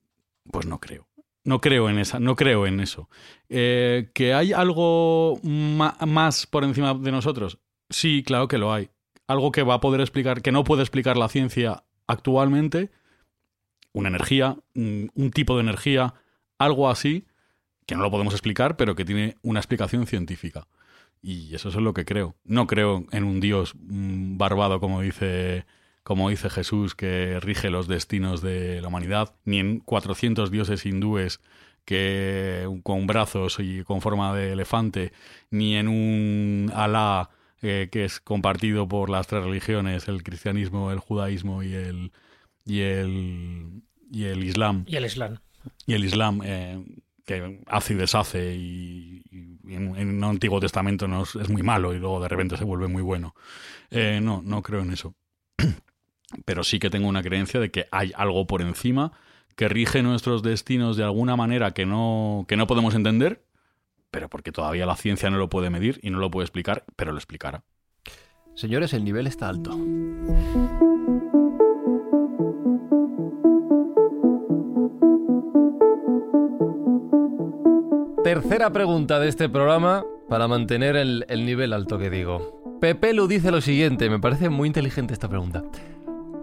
pues 0.50 0.66
no 0.66 0.80
creo. 0.80 1.06
No 1.44 1.60
creo 1.60 1.88
en 1.88 1.98
esa, 1.98 2.20
no 2.20 2.36
creo 2.36 2.66
en 2.66 2.80
eso. 2.80 3.08
Eh, 3.48 4.10
¿Que 4.12 4.34
hay 4.34 4.52
algo 4.52 5.40
más 5.42 6.46
por 6.46 6.64
encima 6.64 6.94
de 6.94 7.10
nosotros? 7.10 7.58
Sí, 7.88 8.22
claro 8.24 8.46
que 8.48 8.58
lo 8.58 8.72
hay. 8.72 8.90
Algo 9.26 9.52
que 9.52 9.62
va 9.62 9.74
a 9.74 9.80
poder 9.80 10.00
explicar, 10.00 10.42
que 10.42 10.52
no 10.52 10.64
puede 10.64 10.82
explicar 10.82 11.16
la 11.16 11.28
ciencia 11.28 11.84
actualmente, 12.06 12.90
una 13.92 14.08
energía, 14.08 14.56
un, 14.74 15.10
un 15.14 15.30
tipo 15.30 15.54
de 15.54 15.62
energía, 15.62 16.14
algo 16.58 16.90
así, 16.90 17.26
que 17.86 17.96
no 17.96 18.02
lo 18.02 18.10
podemos 18.10 18.34
explicar, 18.34 18.76
pero 18.76 18.94
que 18.94 19.04
tiene 19.04 19.36
una 19.42 19.60
explicación 19.60 20.06
científica. 20.06 20.68
Y 21.22 21.54
eso 21.54 21.68
es 21.68 21.74
lo 21.74 21.92
que 21.92 22.04
creo. 22.04 22.36
No 22.44 22.66
creo 22.66 23.04
en 23.12 23.24
un 23.24 23.40
dios 23.40 23.74
mm, 23.76 24.36
barbado, 24.36 24.80
como 24.80 25.00
dice 25.00 25.66
como 26.02 26.30
dice 26.30 26.50
Jesús, 26.50 26.94
que 26.94 27.38
rige 27.40 27.70
los 27.70 27.88
destinos 27.88 28.42
de 28.42 28.80
la 28.80 28.88
humanidad, 28.88 29.34
ni 29.44 29.58
en 29.58 29.80
400 29.80 30.50
dioses 30.50 30.86
hindúes 30.86 31.40
que 31.84 32.68
con 32.82 33.06
brazos 33.06 33.58
y 33.58 33.82
con 33.84 34.00
forma 34.00 34.34
de 34.34 34.52
elefante, 34.52 35.12
ni 35.50 35.76
en 35.76 35.88
un 35.88 36.72
Alá 36.74 37.30
eh, 37.62 37.88
que 37.90 38.04
es 38.04 38.20
compartido 38.20 38.88
por 38.88 39.10
las 39.10 39.26
tres 39.26 39.44
religiones, 39.44 40.08
el 40.08 40.22
cristianismo, 40.22 40.92
el 40.92 40.98
judaísmo 40.98 41.62
y 41.62 41.74
el 41.74 42.12
y 42.64 42.80
el 42.80 43.82
y 44.10 44.24
el 44.24 44.44
islam. 44.44 44.84
Y 44.86 44.96
el 44.96 45.04
islam. 45.04 45.38
Y 45.86 45.94
el 45.94 46.04
islam 46.04 46.40
eh, 46.44 46.82
que 47.26 47.60
hace 47.66 47.94
y 47.94 47.96
deshace 47.96 48.54
y, 48.54 49.22
y 49.30 49.74
en, 49.74 49.96
en, 49.96 50.08
un 50.16 50.24
antiguo 50.24 50.58
testamento 50.58 51.06
nos, 51.06 51.36
es 51.36 51.48
muy 51.48 51.62
malo 51.62 51.92
y 51.92 51.98
luego 51.98 52.20
de 52.20 52.28
repente 52.28 52.56
se 52.56 52.64
vuelve 52.64 52.88
muy 52.88 53.02
bueno. 53.02 53.34
Eh, 53.90 54.20
no, 54.22 54.42
no 54.42 54.62
creo 54.62 54.80
en 54.80 54.92
eso 54.92 55.14
pero 56.44 56.64
sí 56.64 56.78
que 56.78 56.90
tengo 56.90 57.08
una 57.08 57.22
creencia 57.22 57.60
de 57.60 57.70
que 57.70 57.86
hay 57.90 58.12
algo 58.16 58.46
por 58.46 58.62
encima 58.62 59.12
que 59.56 59.68
rige 59.68 60.02
nuestros 60.02 60.42
destinos 60.42 60.96
de 60.96 61.04
alguna 61.04 61.36
manera 61.36 61.72
que 61.72 61.84
no, 61.86 62.46
que 62.48 62.56
no 62.56 62.66
podemos 62.66 62.94
entender, 62.94 63.44
pero 64.10 64.28
porque 64.28 64.52
todavía 64.52 64.86
la 64.86 64.96
ciencia 64.96 65.30
no 65.30 65.38
lo 65.38 65.48
puede 65.48 65.70
medir 65.70 66.00
y 66.02 66.10
no 66.10 66.18
lo 66.18 66.30
puede 66.30 66.44
explicar, 66.44 66.84
pero 66.96 67.12
lo 67.12 67.18
explicará. 67.18 67.62
Señores, 68.54 68.92
el 68.92 69.04
nivel 69.04 69.26
está 69.26 69.48
alto. 69.48 69.76
Tercera 78.24 78.70
pregunta 78.72 79.18
de 79.18 79.28
este 79.28 79.48
programa 79.48 80.04
para 80.28 80.46
mantener 80.46 80.96
el, 80.96 81.24
el 81.28 81.44
nivel 81.44 81.72
alto 81.72 81.98
que 81.98 82.10
digo. 82.10 82.78
Pepe 82.80 83.12
Lu 83.12 83.26
dice 83.26 83.50
lo 83.50 83.60
siguiente, 83.60 84.08
me 84.08 84.20
parece 84.20 84.48
muy 84.48 84.68
inteligente 84.68 85.12
esta 85.12 85.28
pregunta. 85.28 85.64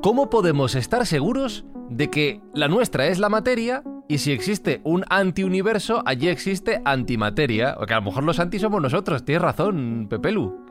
¿Cómo 0.07 0.29
podemos 0.29 0.73
estar 0.75 1.05
seguros 1.05 1.65
de 1.89 2.09
que 2.09 2.39
la 2.53 2.69
nuestra 2.69 3.07
es 3.07 3.19
la 3.19 3.27
materia 3.27 3.83
y 4.07 4.19
si 4.19 4.31
existe 4.31 4.79
un 4.85 5.03
antiuniverso, 5.09 6.01
allí 6.05 6.29
existe 6.29 6.81
antimateria? 6.85 7.75
O 7.77 7.83
a 7.83 7.95
lo 7.95 8.01
mejor 8.03 8.23
los 8.23 8.39
anti 8.39 8.57
somos 8.57 8.81
nosotros, 8.81 9.25
tienes 9.25 9.41
razón, 9.41 10.07
Pepelu. 10.09 10.65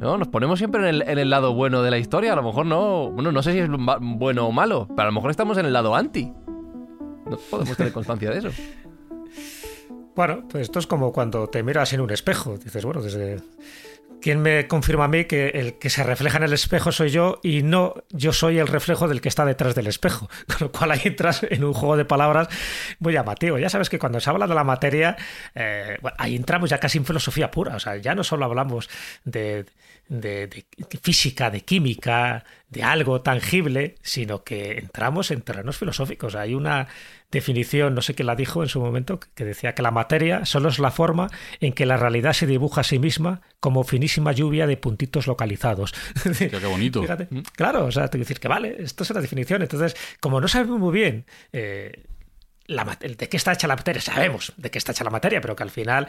No, 0.00 0.16
nos 0.16 0.28
ponemos 0.28 0.58
siempre 0.58 0.80
en 0.80 0.86
el, 0.86 1.02
en 1.02 1.18
el, 1.18 1.28
lado 1.28 1.52
bueno 1.52 1.82
de 1.82 1.90
la 1.90 1.98
historia, 1.98 2.32
a 2.32 2.36
lo 2.36 2.42
mejor 2.42 2.64
no, 2.64 3.10
bueno, 3.10 3.32
no 3.32 3.42
sé 3.42 3.52
si 3.52 3.58
es 3.58 3.68
bueno 3.68 4.46
o 4.46 4.50
malo, 4.50 4.86
pero 4.96 5.02
a 5.02 5.04
lo 5.04 5.12
mejor 5.12 5.30
estamos 5.30 5.58
en 5.58 5.66
el 5.66 5.74
lado 5.74 5.94
anti. 5.94 6.32
No 7.26 7.36
podemos 7.50 7.76
tener 7.76 7.92
constancia 7.92 8.30
de 8.30 8.38
eso. 8.38 8.48
Bueno, 10.16 10.48
pues 10.48 10.62
esto 10.62 10.80
es 10.80 10.88
como 10.88 11.12
cuando 11.12 11.46
te 11.46 11.62
miras 11.62 11.92
en 11.92 12.00
un 12.00 12.10
espejo, 12.10 12.58
dices, 12.58 12.84
bueno, 12.84 13.00
desde 13.00 13.36
¿Quién 14.20 14.40
me 14.40 14.66
confirma 14.66 15.04
a 15.04 15.08
mí 15.08 15.26
que 15.26 15.48
el 15.48 15.78
que 15.78 15.90
se 15.90 16.02
refleja 16.02 16.38
en 16.38 16.44
el 16.44 16.52
espejo 16.52 16.90
soy 16.90 17.10
yo 17.10 17.38
y 17.42 17.62
no 17.62 17.94
yo 18.10 18.32
soy 18.32 18.58
el 18.58 18.66
reflejo 18.66 19.06
del 19.06 19.20
que 19.20 19.28
está 19.28 19.44
detrás 19.44 19.74
del 19.74 19.86
espejo? 19.86 20.28
Con 20.46 20.56
lo 20.60 20.72
cual 20.72 20.90
ahí 20.90 21.00
entras 21.04 21.44
en 21.48 21.64
un 21.64 21.72
juego 21.72 21.96
de 21.96 22.04
palabras 22.04 22.48
muy 22.98 23.12
llamativo. 23.12 23.58
Ya 23.58 23.70
sabes 23.70 23.88
que 23.88 23.98
cuando 23.98 24.20
se 24.20 24.28
habla 24.30 24.46
de 24.46 24.54
la 24.54 24.64
materia, 24.64 25.16
eh, 25.54 25.98
ahí 26.18 26.34
entramos 26.34 26.70
ya 26.70 26.78
casi 26.78 26.98
en 26.98 27.04
filosofía 27.04 27.50
pura. 27.50 27.76
O 27.76 27.80
sea, 27.80 27.96
ya 27.96 28.14
no 28.14 28.24
solo 28.24 28.44
hablamos 28.44 28.88
de, 29.24 29.66
de, 30.08 30.64
física, 31.02 31.50
de 31.50 31.60
química, 31.60 32.44
de 32.70 32.82
algo 32.82 33.20
tangible, 33.20 33.96
sino 34.02 34.42
que 34.42 34.78
entramos 34.78 35.30
en 35.30 35.42
terrenos 35.42 35.76
filosóficos. 35.76 36.34
Hay 36.34 36.54
una 36.54 36.88
definición, 37.30 37.94
no 37.94 38.02
sé 38.02 38.14
quién 38.14 38.26
la 38.26 38.36
dijo 38.36 38.62
en 38.62 38.68
su 38.68 38.80
momento, 38.80 39.20
que 39.34 39.44
decía 39.44 39.74
que 39.74 39.82
la 39.82 39.90
materia 39.90 40.44
solo 40.44 40.68
es 40.68 40.78
la 40.78 40.90
forma 40.90 41.28
en 41.60 41.72
que 41.72 41.86
la 41.86 41.96
realidad 41.96 42.32
se 42.32 42.46
dibuja 42.46 42.80
a 42.80 42.84
sí 42.84 42.98
misma 42.98 43.42
como 43.60 43.84
finísima 43.84 44.32
lluvia 44.32 44.66
de 44.66 44.76
puntitos 44.76 45.26
localizados. 45.26 45.94
qué 46.38 46.66
bonito. 46.66 47.02
Fíjate, 47.02 47.28
claro, 47.54 47.86
o 47.86 47.92
sea, 47.92 48.08
te 48.08 48.18
decir 48.18 48.40
que 48.40 48.48
vale, 48.48 48.76
esto 48.78 49.02
es 49.02 49.10
la 49.10 49.20
definición. 49.20 49.62
Entonces, 49.62 49.96
como 50.20 50.40
no 50.40 50.48
sabemos 50.48 50.78
muy 50.78 50.92
bien 50.92 51.26
eh, 51.52 52.04
de 52.68 53.28
qué 53.28 53.36
está 53.36 53.52
hecha 53.52 53.66
la 53.66 53.76
materia, 53.76 54.00
sabemos 54.02 54.52
de 54.56 54.70
qué 54.70 54.78
está 54.78 54.92
hecha 54.92 55.02
la 55.02 55.10
materia, 55.10 55.40
pero 55.40 55.56
que 55.56 55.62
al 55.62 55.70
final 55.70 56.06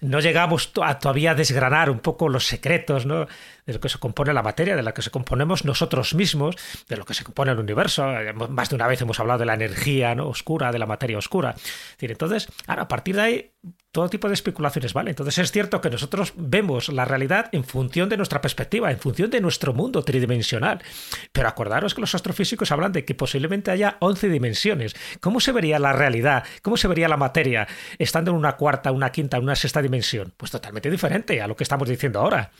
no 0.00 0.20
llegamos 0.20 0.70
a 0.82 0.98
todavía 0.98 1.34
desgranar 1.34 1.88
un 1.88 2.00
poco 2.00 2.28
los 2.28 2.46
secretos 2.46 3.04
de 3.04 3.72
lo 3.72 3.80
que 3.80 3.88
se 3.88 3.98
compone 3.98 4.34
la 4.34 4.42
materia, 4.42 4.76
de 4.76 4.82
la 4.82 4.92
que 4.92 5.02
se 5.02 5.10
componemos 5.10 5.64
nosotros 5.64 6.14
mismos, 6.14 6.56
de 6.88 6.96
lo 6.96 7.06
que 7.06 7.14
se 7.14 7.24
compone 7.24 7.52
el 7.52 7.58
universo. 7.58 8.06
Más 8.50 8.68
de 8.68 8.76
una 8.76 8.86
vez 8.86 9.00
hemos 9.00 9.18
hablado 9.20 9.40
de 9.40 9.46
la 9.46 9.54
energía 9.54 10.14
¿no? 10.14 10.28
oscura, 10.28 10.70
de 10.70 10.78
la 10.78 10.86
materia 10.86 11.16
oscura. 11.16 11.54
Entonces, 11.98 12.48
ahora, 12.66 12.82
a 12.82 12.88
partir 12.88 13.16
de 13.16 13.22
ahí, 13.22 13.50
todo 13.92 14.08
tipo 14.08 14.26
de 14.26 14.34
especulaciones, 14.34 14.94
¿vale? 14.94 15.10
Entonces 15.10 15.36
es 15.36 15.52
cierto 15.52 15.82
que 15.82 15.90
nosotros 15.90 16.32
vemos 16.34 16.88
la 16.88 17.04
realidad 17.04 17.50
en 17.52 17.62
función 17.62 18.08
de 18.08 18.16
nuestra 18.16 18.40
perspectiva, 18.40 18.90
en 18.90 18.98
función 18.98 19.30
de 19.30 19.42
nuestro 19.42 19.74
mundo 19.74 20.02
tridimensional. 20.02 20.82
Pero 21.30 21.46
acordaros 21.46 21.94
que 21.94 22.00
los 22.00 22.14
astrofísicos 22.14 22.72
hablan 22.72 22.92
de 22.92 23.04
que 23.04 23.14
posiblemente 23.14 23.70
haya 23.70 23.98
11 24.00 24.30
dimensiones. 24.30 24.96
¿Cómo 25.20 25.40
se 25.40 25.52
vería 25.52 25.78
la 25.78 25.92
realidad? 25.92 26.44
¿Cómo 26.62 26.78
se 26.78 26.88
vería 26.88 27.06
la 27.06 27.18
materia 27.18 27.68
estando 27.98 28.30
en 28.30 28.38
una 28.38 28.56
cuarta, 28.56 28.92
una 28.92 29.12
quinta, 29.12 29.38
una 29.38 29.56
sexta 29.56 29.82
dimensión? 29.82 30.32
Pues 30.38 30.50
totalmente 30.50 30.90
diferente 30.90 31.42
a 31.42 31.46
lo 31.46 31.54
que 31.54 31.64
estamos 31.64 31.86
diciendo 31.86 32.20
ahora. 32.20 32.50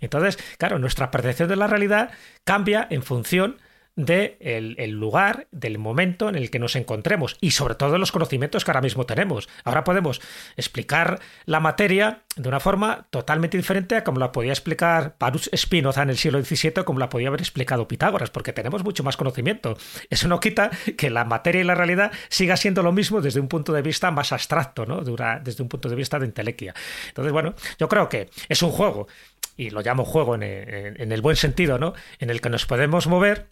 Entonces, 0.00 0.38
claro, 0.58 0.80
nuestra 0.80 1.12
percepción 1.12 1.48
de 1.48 1.54
la 1.54 1.68
realidad 1.68 2.10
cambia 2.44 2.88
en 2.90 3.04
función 3.04 3.58
del 3.96 4.38
de 4.38 4.84
el 4.84 4.90
lugar, 4.92 5.46
del 5.50 5.78
momento 5.78 6.28
en 6.28 6.36
el 6.36 6.50
que 6.50 6.58
nos 6.58 6.76
encontremos 6.76 7.36
y 7.40 7.52
sobre 7.52 7.74
todo 7.74 7.98
los 7.98 8.12
conocimientos 8.12 8.64
que 8.64 8.70
ahora 8.70 8.80
mismo 8.80 9.06
tenemos. 9.06 9.48
Ahora 9.64 9.84
podemos 9.84 10.20
explicar 10.56 11.20
la 11.46 11.60
materia 11.60 12.22
de 12.36 12.48
una 12.48 12.60
forma 12.60 13.06
totalmente 13.10 13.56
diferente 13.56 13.96
a 13.96 14.04
como 14.04 14.20
la 14.20 14.32
podía 14.32 14.52
explicar 14.52 15.16
Baruch 15.18 15.48
Spinoza 15.54 16.02
en 16.02 16.10
el 16.10 16.16
siglo 16.16 16.42
XVII, 16.42 16.84
como 16.84 16.98
la 16.98 17.08
podía 17.08 17.28
haber 17.28 17.40
explicado 17.40 17.88
Pitágoras, 17.88 18.30
porque 18.30 18.52
tenemos 18.52 18.84
mucho 18.84 19.02
más 19.02 19.16
conocimiento. 19.16 19.76
Eso 20.08 20.28
no 20.28 20.40
quita 20.40 20.70
que 20.96 21.10
la 21.10 21.24
materia 21.24 21.60
y 21.60 21.64
la 21.64 21.74
realidad 21.74 22.12
siga 22.28 22.56
siendo 22.56 22.82
lo 22.82 22.92
mismo 22.92 23.20
desde 23.20 23.40
un 23.40 23.48
punto 23.48 23.72
de 23.72 23.82
vista 23.82 24.10
más 24.10 24.32
abstracto, 24.32 24.86
¿no? 24.86 25.02
desde 25.02 25.62
un 25.62 25.68
punto 25.68 25.88
de 25.88 25.96
vista 25.96 26.18
de 26.18 26.26
intelequia. 26.26 26.74
Entonces, 27.08 27.32
bueno, 27.32 27.54
yo 27.78 27.88
creo 27.88 28.08
que 28.08 28.30
es 28.48 28.62
un 28.62 28.70
juego, 28.70 29.08
y 29.56 29.70
lo 29.70 29.82
llamo 29.82 30.04
juego 30.04 30.34
en, 30.36 30.42
en 30.42 31.12
el 31.12 31.20
buen 31.20 31.36
sentido, 31.36 31.78
¿no? 31.78 31.92
En 32.18 32.30
el 32.30 32.40
que 32.40 32.48
nos 32.48 32.64
podemos 32.64 33.06
mover 33.06 33.48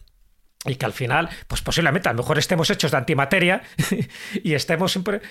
y 0.65 0.75
que 0.75 0.85
al 0.85 0.93
final, 0.93 1.29
pues 1.47 1.61
posiblemente 1.61 2.09
a 2.09 2.13
lo 2.13 2.19
mejor 2.19 2.37
estemos 2.37 2.69
hechos 2.69 2.91
de 2.91 2.97
antimateria 2.97 3.61
y 4.43 4.53
estemos 4.53 4.91
siempre 4.91 5.21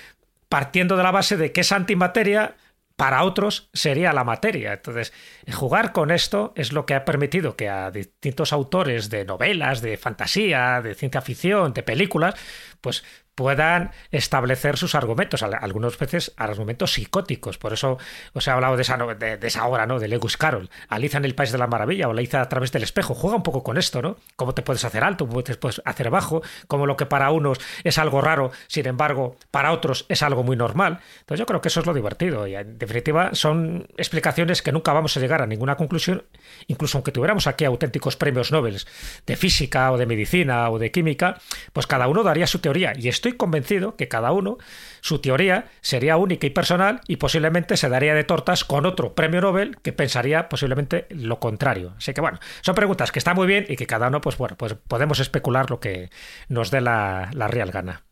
partiendo 0.47 0.97
de 0.97 1.03
la 1.03 1.11
base 1.11 1.37
de 1.37 1.51
que 1.51 1.61
esa 1.61 1.75
antimateria 1.75 2.55
para 2.99 3.23
otros 3.23 3.69
sería 3.73 4.11
la 4.11 4.25
materia. 4.25 4.73
Entonces, 4.73 5.13
jugar 5.53 5.93
con 5.93 6.11
esto 6.11 6.51
es 6.57 6.73
lo 6.73 6.85
que 6.85 6.95
ha 6.95 7.05
permitido 7.05 7.55
que 7.55 7.69
a 7.69 7.91
distintos 7.91 8.51
autores 8.51 9.09
de 9.09 9.23
novelas, 9.23 9.81
de 9.81 9.95
fantasía, 9.95 10.81
de 10.81 10.95
ciencia 10.95 11.21
ficción, 11.21 11.73
de 11.73 11.81
películas, 11.81 12.35
pues 12.81 13.05
puedan 13.39 13.91
establecer 14.11 14.75
sus 14.75 14.95
argumentos, 14.95 15.43
algunas 15.43 15.97
veces 15.97 16.33
argumentos 16.35 16.91
psicóticos. 16.91 17.57
Por 17.57 17.71
eso 17.71 17.97
os 18.33 18.45
he 18.45 18.51
hablado 18.51 18.75
de 18.75 18.81
esa, 18.81 18.97
de, 18.97 19.39
esa 19.41 19.65
obra, 19.65 19.85
¿no? 19.85 19.97
De 19.97 20.09
Lewis 20.09 20.35
Carroll. 20.35 20.69
Aliza 20.89 21.19
en 21.19 21.23
el 21.23 21.35
País 21.35 21.53
de 21.53 21.57
la 21.57 21.65
Maravilla 21.65 22.09
o 22.09 22.11
Aliza 22.11 22.41
a 22.41 22.49
través 22.49 22.73
del 22.73 22.83
espejo. 22.83 23.13
Juega 23.13 23.37
un 23.37 23.43
poco 23.43 23.63
con 23.63 23.77
esto, 23.77 24.01
¿no? 24.01 24.17
Cómo 24.35 24.53
te 24.53 24.61
puedes 24.61 24.83
hacer 24.83 25.05
alto, 25.05 25.25
cómo 25.25 25.41
te 25.41 25.55
puedes 25.55 25.81
hacer 25.85 26.09
bajo, 26.09 26.41
cómo 26.67 26.85
lo 26.85 26.97
que 26.97 27.05
para 27.05 27.31
unos 27.31 27.59
es 27.85 27.97
algo 27.97 28.19
raro, 28.19 28.51
sin 28.67 28.87
embargo, 28.87 29.37
para 29.51 29.71
otros 29.71 30.05
es 30.09 30.21
algo 30.21 30.43
muy 30.43 30.57
normal. 30.57 30.99
Entonces 31.21 31.39
yo 31.39 31.45
creo 31.45 31.61
que 31.61 31.69
eso 31.69 31.79
es 31.79 31.85
lo 31.85 31.93
divertido. 31.93 32.45
Y 32.45 32.55
en 32.55 32.77
definitiva 32.77 33.29
son 33.35 33.87
explicaciones 33.95 34.61
que 34.61 34.73
nunca 34.73 34.91
vamos 34.91 35.15
a 35.15 35.21
llegar 35.21 35.41
a 35.41 35.47
ninguna 35.47 35.77
conclusión, 35.77 36.25
incluso 36.67 36.97
aunque 36.97 37.13
tuviéramos 37.13 37.47
aquí 37.47 37.63
auténticos 37.63 38.17
premios 38.17 38.51
Nobel 38.51 38.81
de 39.25 39.35
física 39.37 39.93
o 39.93 39.97
de 39.97 40.05
medicina 40.05 40.69
o 40.69 40.77
de 40.77 40.91
química, 40.91 41.39
pues 41.71 41.87
cada 41.87 42.09
uno 42.09 42.21
daría 42.21 42.45
su 42.45 42.59
teoría. 42.59 42.91
Y 42.97 43.07
estoy 43.07 43.28
convencido 43.37 43.95
que 43.95 44.07
cada 44.07 44.31
uno, 44.31 44.57
su 45.01 45.19
teoría 45.19 45.65
sería 45.81 46.17
única 46.17 46.47
y 46.47 46.49
personal 46.49 47.01
y 47.07 47.17
posiblemente 47.17 47.77
se 47.77 47.89
daría 47.89 48.13
de 48.13 48.23
tortas 48.23 48.63
con 48.63 48.85
otro 48.85 49.15
premio 49.15 49.41
Nobel 49.41 49.77
que 49.81 49.93
pensaría 49.93 50.49
posiblemente 50.49 51.07
lo 51.09 51.39
contrario. 51.39 51.93
Así 51.97 52.13
que 52.13 52.21
bueno, 52.21 52.39
son 52.61 52.75
preguntas 52.75 53.11
que 53.11 53.19
están 53.19 53.35
muy 53.35 53.47
bien 53.47 53.65
y 53.67 53.75
que 53.75 53.87
cada 53.87 54.07
uno, 54.07 54.21
pues 54.21 54.37
bueno, 54.37 54.55
pues 54.57 54.75
podemos 54.87 55.19
especular 55.19 55.69
lo 55.69 55.79
que 55.79 56.09
nos 56.47 56.71
dé 56.71 56.81
la, 56.81 57.29
la 57.33 57.47
real 57.47 57.71
gana. 57.71 58.03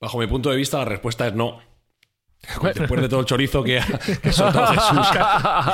Bajo 0.00 0.18
mi 0.18 0.26
punto 0.26 0.50
de 0.50 0.56
vista, 0.56 0.78
la 0.78 0.84
respuesta 0.84 1.26
es 1.26 1.34
no. 1.34 1.60
Después 2.74 3.00
de 3.00 3.08
todo 3.08 3.20
el 3.20 3.26
chorizo 3.26 3.62
que, 3.62 3.80
que 4.20 4.32
soltó 4.32 4.66
Jesús, 4.66 5.06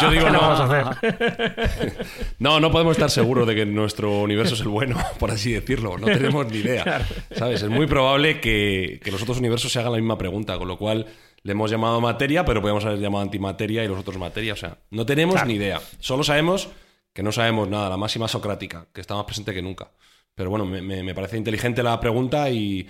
yo 0.01 0.11
digo 0.11 0.29
no. 0.29 0.41
Vamos 0.41 0.61
a 0.61 0.65
hacer? 0.65 2.07
No, 2.39 2.61
no 2.61 2.71
podemos 2.71 2.93
estar 2.93 3.11
seguros 3.11 3.47
de 3.47 3.55
que 3.55 3.67
nuestro 3.67 4.21
universo 4.21 4.55
es 4.55 4.61
el 4.61 4.69
bueno, 4.69 4.97
por 5.19 5.31
así 5.31 5.53
decirlo. 5.53 5.97
No 5.99 6.07
tenemos 6.07 6.47
ni 6.51 6.59
idea. 6.59 7.07
¿Sabes? 7.35 7.63
Es 7.63 7.71
muy 7.71 7.87
probable 7.87 8.41
que, 8.41 9.01
que 9.03 9.11
los 9.11 9.23
otros 9.23 9.39
universos 9.39 9.73
se 9.73 9.81
hagan 9.81 9.93
la 9.93 9.99
misma 9.99 10.19
pregunta, 10.19 10.59
con 10.59 10.69
lo 10.69 10.79
cual 10.79 11.07
le 11.43 11.53
hemos 11.53 11.71
llamado 11.71 12.01
materia, 12.01 12.45
pero 12.45 12.61
podemos 12.61 12.85
haber 12.85 12.99
llamado 12.99 13.23
antimateria 13.23 13.83
y 13.85 13.89
los 13.89 13.99
otros 13.99 14.19
materia. 14.19 14.53
O 14.53 14.57
sea, 14.57 14.79
no 14.91 15.07
tenemos 15.07 15.45
ni 15.47 15.55
idea. 15.55 15.81
Solo 15.99 16.23
sabemos 16.23 16.69
que 17.13 17.23
no 17.23 17.33
sabemos 17.33 17.69
nada, 17.69 17.89
la 17.89 17.97
máxima 17.97 18.29
socrática, 18.29 18.87
que 18.93 19.01
está 19.01 19.15
más 19.15 19.25
presente 19.25 19.53
que 19.53 19.63
nunca. 19.63 19.91
Pero 20.39 20.51
bueno, 20.51 20.67
me, 20.67 21.15
parece 21.17 21.37
inteligente 21.37 21.83
la 21.83 21.99
pregunta 21.99 22.49
y, 22.49 22.87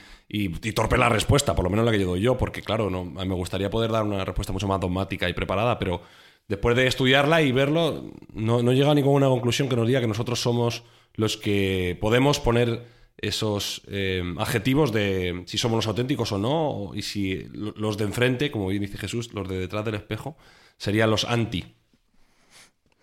torpe 0.74 0.98
la 0.98 1.08
respuesta, 1.08 1.54
por 1.54 1.64
lo 1.64 1.70
menos 1.70 1.86
la 1.86 1.90
que 1.90 1.98
yo 1.98 2.06
doy 2.06 2.20
yo, 2.20 2.36
porque 2.36 2.60
claro, 2.60 2.90
no, 2.90 3.06
me 3.06 3.34
gustaría 3.34 3.70
poder 3.70 3.90
dar 3.90 4.04
una 4.04 4.22
respuesta 4.22 4.52
mucho 4.52 4.68
más 4.68 4.78
dogmática 4.78 5.30
y 5.30 5.32
preparada, 5.32 5.78
pero 5.78 6.02
después 6.46 6.76
de 6.76 6.86
estudiarla 6.86 7.40
y 7.40 7.50
verlo, 7.50 8.12
no, 8.34 8.62
no 8.62 8.72
llega 8.74 8.90
a 8.90 8.94
ninguna 8.94 9.28
conclusión 9.28 9.70
que 9.70 9.76
nos 9.76 9.86
diga 9.86 10.02
que 10.02 10.06
nosotros 10.06 10.42
somos 10.42 10.84
los 11.14 11.38
que 11.38 11.96
podemos 12.02 12.38
poner 12.38 12.84
esos 13.16 13.80
eh, 13.86 14.22
adjetivos 14.36 14.92
de 14.92 15.44
si 15.46 15.56
somos 15.56 15.76
los 15.76 15.86
auténticos 15.86 16.30
o 16.32 16.38
no, 16.38 16.90
y 16.94 17.00
si 17.00 17.44
los 17.54 17.96
de 17.96 18.04
enfrente, 18.04 18.50
como 18.50 18.68
bien 18.68 18.82
dice 18.82 18.98
Jesús, 18.98 19.32
los 19.32 19.48
de 19.48 19.58
detrás 19.58 19.86
del 19.86 19.94
espejo, 19.94 20.36
serían 20.76 21.10
los 21.10 21.24
anti. 21.24 21.62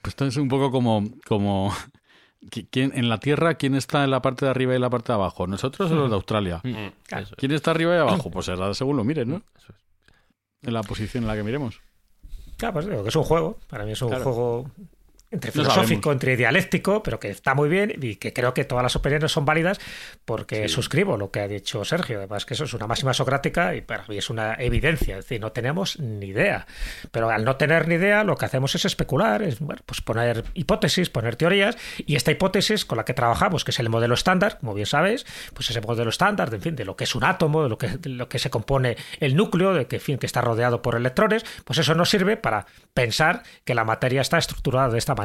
Pues 0.03 0.12
esto 0.12 0.27
es 0.27 0.38
un 0.38 0.49
poco 0.49 0.69
como, 0.69 1.03
como 1.25 1.73
¿Quién, 2.49 2.91
en 2.95 3.10
la 3.10 3.19
Tierra, 3.19 3.55
¿quién 3.55 3.75
está 3.75 4.03
en 4.03 4.12
la 4.12 4.21
parte 4.21 4.45
de 4.45 4.51
arriba 4.51 4.73
y 4.73 4.75
en 4.75 4.81
la 4.81 4.89
parte 4.89 5.12
de 5.12 5.15
abajo? 5.15 5.47
¿Nosotros 5.47 5.91
o 5.91 5.95
los 5.95 6.10
de 6.10 6.15
Australia? 6.15 6.62
Mm. 6.63 6.69
Mm. 6.69 6.91
¿Quién 7.38 7.51
está 7.51 7.71
arriba 7.71 7.95
y 7.95 7.99
abajo? 7.99 8.29
Pues 8.29 8.45
será 8.45 8.73
según 8.73 8.97
lo 8.97 9.03
mires, 9.03 9.25
¿no? 9.25 9.41
En 10.62 10.73
la 10.73 10.81
posición 10.84 11.23
en 11.23 11.27
la 11.27 11.36
que 11.36 11.43
miremos. 11.43 11.81
Claro, 12.58 12.73
pues 12.73 12.86
digo 12.86 13.03
que 13.03 13.10
es 13.10 13.15
un 13.15 13.23
juego. 13.23 13.60
Para 13.67 13.86
mí 13.86 13.91
es 13.91 14.01
un 14.01 14.10
juego 14.10 14.71
entre 15.36 15.52
filosófico, 15.52 16.12
entre 16.12 16.36
dialéctico, 16.36 17.04
pero 17.04 17.19
que 17.19 17.30
está 17.30 17.54
muy 17.54 17.69
bien 17.69 17.93
y 18.02 18.15
que 18.15 18.34
creo 18.34 18.54
que 18.54 18.65
todas 18.65 18.84
las 18.84 18.95
opiniones 18.95 19.32
son 19.32 19.45
válidas 19.45 19.80
porque 20.26 20.67
suscribo 20.67 21.17
lo 21.17 21.32
que 21.32 21.41
ha 21.41 21.48
dicho 21.48 21.86
Sergio. 21.86 22.17
Además, 22.17 22.45
que 22.45 22.56
eso 22.56 22.63
es 22.63 22.74
una 22.74 22.88
máxima 22.88 23.13
socrática 23.13 23.76
y 23.76 23.82
para 23.82 24.06
mí 24.08 24.17
es 24.17 24.30
una 24.30 24.56
evidencia. 24.56 25.17
Es 25.17 25.26
decir, 25.26 25.41
no 25.41 25.52
tenemos 25.52 26.00
ni 26.00 26.28
idea. 26.28 26.65
Pero 27.12 27.30
al 27.30 27.45
no 27.45 27.58
tener 27.58 27.88
ni 27.88 27.95
idea, 27.95 28.24
lo 28.24 28.36
que 28.38 28.45
hacemos 28.45 28.74
es 28.76 28.86
especular, 28.86 29.43
es 29.43 29.60
bueno, 29.60 29.82
pues 29.86 30.02
poner 30.02 30.43
hipótesis, 30.54 31.10
poner 31.10 31.36
teorías 31.36 31.78
y 32.06 32.15
esta 32.15 32.32
hipótesis 32.32 32.86
con 32.86 32.98
la 32.98 33.06
que 33.06 33.13
trabajamos, 33.13 33.63
que 33.63 33.71
es 33.71 33.80
el 33.80 33.89
modelo 33.89 34.13
estándar, 34.13 34.58
como 34.60 34.74
bien 34.74 34.88
sabes, 34.88 35.26
pues 35.54 35.69
ese 35.69 35.82
modelo 35.82 36.10
estándar, 36.10 36.50
de, 36.50 36.58
en 36.58 36.62
fin, 36.62 36.76
de 36.76 36.86
lo 36.86 36.95
que 36.95 37.04
es 37.04 37.15
un 37.15 37.24
átomo, 37.24 37.63
de 37.63 37.69
lo 37.69 37.78
que, 37.78 38.00
lo 38.06 38.30
que 38.30 38.39
se 38.39 38.50
compone 38.50 38.98
el 39.19 39.36
núcleo, 39.36 39.74
de 39.74 39.88
que, 39.88 40.00
fin, 40.00 40.17
que 40.17 40.26
está 40.26 40.41
rodeado 40.41 40.82
por 40.82 40.95
electrones, 40.95 41.45
pues 41.65 41.80
eso 41.80 41.93
nos 41.95 42.10
sirve 42.10 42.38
para 42.38 42.65
pensar 42.93 43.43
que 43.63 43.76
la 43.76 43.84
materia 43.84 44.21
está 44.21 44.38
estructurada 44.38 44.89
de 44.89 44.98
esta 44.98 45.15
manera. 45.15 45.25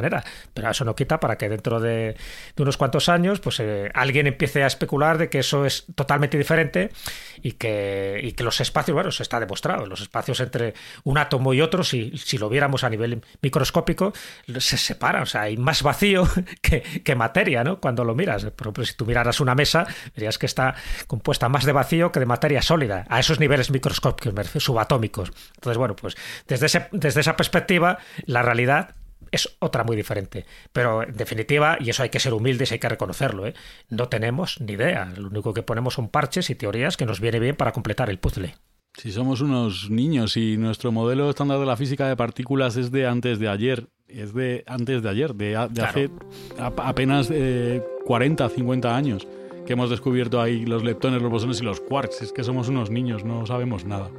Pero 0.53 0.69
eso 0.69 0.85
no 0.85 0.95
quita 0.95 1.19
para 1.19 1.37
que 1.37 1.49
dentro 1.49 1.79
de, 1.79 2.15
unos 2.57 2.77
cuantos 2.77 3.09
años 3.09 3.39
pues 3.39 3.59
eh, 3.59 3.89
alguien 3.93 4.27
empiece 4.27 4.63
a 4.63 4.67
especular 4.67 5.17
de 5.17 5.29
que 5.29 5.39
eso 5.39 5.65
es 5.65 5.85
totalmente 5.95 6.37
diferente 6.37 6.89
y 7.41 7.53
que, 7.53 8.33
que 8.35 8.43
los 8.43 8.59
espacios, 8.61 8.93
bueno, 8.93 9.09
eso 9.09 9.23
está 9.23 9.39
demostrado, 9.39 9.85
los 9.85 10.01
espacios 10.01 10.39
entre 10.39 10.73
un 11.03 11.17
átomo 11.17 11.53
y 11.53 11.61
otro, 11.61 11.83
si, 11.83 12.17
si 12.17 12.37
lo 12.37 12.49
viéramos 12.49 12.83
a 12.83 12.89
nivel 12.89 13.21
microscópico, 13.41 14.13
se 14.59 14.77
separan, 14.77 15.23
o 15.23 15.25
sea, 15.25 15.41
hay 15.41 15.57
más 15.57 15.83
vacío 15.83 16.27
que, 16.61 17.15
materia, 17.15 17.63
¿no? 17.63 17.79
Cuando 17.79 18.03
lo 18.05 18.15
miras. 18.15 18.45
Por 18.45 18.67
ejemplo, 18.67 18.85
si 18.85 18.95
tú 18.95 19.05
miraras 19.05 19.39
una 19.39 19.53
mesa, 19.53 19.85
verías 20.15 20.37
que 20.37 20.45
está 20.45 20.75
compuesta 21.07 21.49
más 21.49 21.65
de 21.65 21.71
vacío 21.73 22.11
que 22.11 22.19
de 22.19 22.25
materia 22.25 22.61
sólida, 22.61 23.05
a 23.09 23.19
esos 23.19 23.39
niveles 23.39 23.69
microscópicos, 23.69 24.33
subatómicos. 24.63 25.31
Entonces, 25.55 25.77
bueno, 25.77 25.95
pues 25.95 26.15
desde, 26.47 26.87
desde 26.91 27.21
esa 27.21 27.35
perspectiva, 27.35 27.99
la 28.25 28.41
realidad 28.41 28.95
es 29.31 29.55
otra 29.59 29.83
muy 29.83 29.95
diferente. 29.95 30.45
Pero 30.71 31.03
en 31.03 31.15
definitiva, 31.15 31.77
y 31.79 31.89
eso 31.89 32.03
hay 32.03 32.09
que 32.09 32.19
ser 32.19 32.33
humildes, 32.33 32.71
hay 32.71 32.79
que 32.79 32.89
reconocerlo, 32.89 33.47
¿eh? 33.47 33.53
no 33.89 34.09
tenemos 34.09 34.59
ni 34.61 34.73
idea. 34.73 35.05
Lo 35.17 35.27
único 35.27 35.53
que 35.53 35.63
ponemos 35.63 35.95
son 35.95 36.09
parches 36.09 36.49
y 36.49 36.55
teorías 36.55 36.97
que 36.97 37.05
nos 37.05 37.19
viene 37.19 37.39
bien 37.39 37.55
para 37.55 37.71
completar 37.71 38.09
el 38.09 38.19
puzzle. 38.19 38.55
Si 38.97 39.11
somos 39.11 39.39
unos 39.39 39.89
niños 39.89 40.35
y 40.35 40.57
nuestro 40.57 40.91
modelo 40.91 41.29
estándar 41.29 41.59
de 41.59 41.65
la 41.65 41.77
física 41.77 42.07
de 42.09 42.17
partículas 42.17 42.75
es 42.75 42.91
de 42.91 43.07
antes 43.07 43.39
de 43.39 43.47
ayer, 43.47 43.87
es 44.07 44.33
de 44.33 44.65
antes 44.67 45.01
de 45.01 45.09
ayer, 45.09 45.33
de, 45.33 45.55
hace 45.55 46.09
apenas 46.57 47.31
40, 48.05 48.45
eh, 48.45 48.49
50 48.49 48.95
años 48.95 49.27
que 49.65 49.73
hemos 49.73 49.89
descubierto 49.89 50.41
ahí 50.41 50.65
los 50.65 50.83
leptones, 50.83 51.21
los 51.21 51.31
bosones 51.31 51.61
y 51.61 51.63
los 51.63 51.79
quarks. 51.79 52.21
Es 52.21 52.33
que 52.33 52.43
somos 52.43 52.67
unos 52.67 52.89
niños, 52.89 53.23
no 53.23 53.45
sabemos 53.45 53.85
nada. 53.85 54.09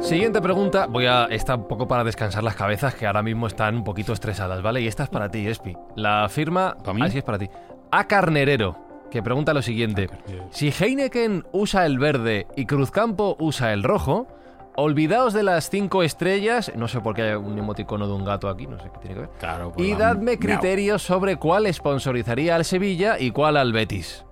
Siguiente 0.00 0.40
pregunta. 0.40 0.86
Voy 0.86 1.06
a. 1.06 1.26
Está 1.26 1.54
un 1.56 1.68
poco 1.68 1.86
para 1.86 2.02
descansar 2.02 2.42
las 2.42 2.56
cabezas 2.56 2.94
que 2.94 3.06
ahora 3.06 3.22
mismo 3.22 3.46
están 3.46 3.76
un 3.76 3.84
poquito 3.84 4.12
estresadas, 4.12 4.62
¿vale? 4.62 4.80
Y 4.80 4.86
esta 4.86 5.04
es 5.04 5.08
para 5.10 5.30
ti, 5.30 5.46
Espi. 5.46 5.76
La 5.94 6.28
firma. 6.28 6.76
¿Para 6.82 7.04
Así 7.04 7.18
es 7.18 7.24
para 7.24 7.38
ti. 7.38 7.48
A 7.92 8.08
Carnerero, 8.08 8.76
que 9.10 9.22
pregunta 9.22 9.54
lo 9.54 9.62
siguiente: 9.62 10.08
Si 10.50 10.70
Heineken 10.70 11.44
usa 11.52 11.86
el 11.86 11.98
verde 11.98 12.46
y 12.56 12.66
Cruzcampo 12.66 13.36
usa 13.38 13.72
el 13.72 13.82
rojo, 13.82 14.26
olvidaos 14.74 15.32
de 15.34 15.42
las 15.42 15.68
cinco 15.70 16.02
estrellas. 16.02 16.72
No 16.74 16.88
sé 16.88 17.00
por 17.00 17.14
qué 17.14 17.22
hay 17.22 17.34
un 17.34 17.58
emoticono 17.58 18.08
de 18.08 18.14
un 18.14 18.24
gato 18.24 18.48
aquí, 18.48 18.66
no 18.66 18.78
sé 18.78 18.90
qué 18.92 18.98
tiene 19.00 19.14
que 19.14 19.20
ver. 19.20 19.30
Claro, 19.38 19.72
y 19.76 19.94
dadme 19.94 20.38
criterios 20.38 21.02
sobre 21.02 21.36
cuál 21.36 21.72
sponsorizaría 21.72 22.56
al 22.56 22.64
Sevilla 22.64 23.18
y 23.18 23.30
cuál 23.30 23.56
al 23.58 23.72
Betis. 23.72 24.24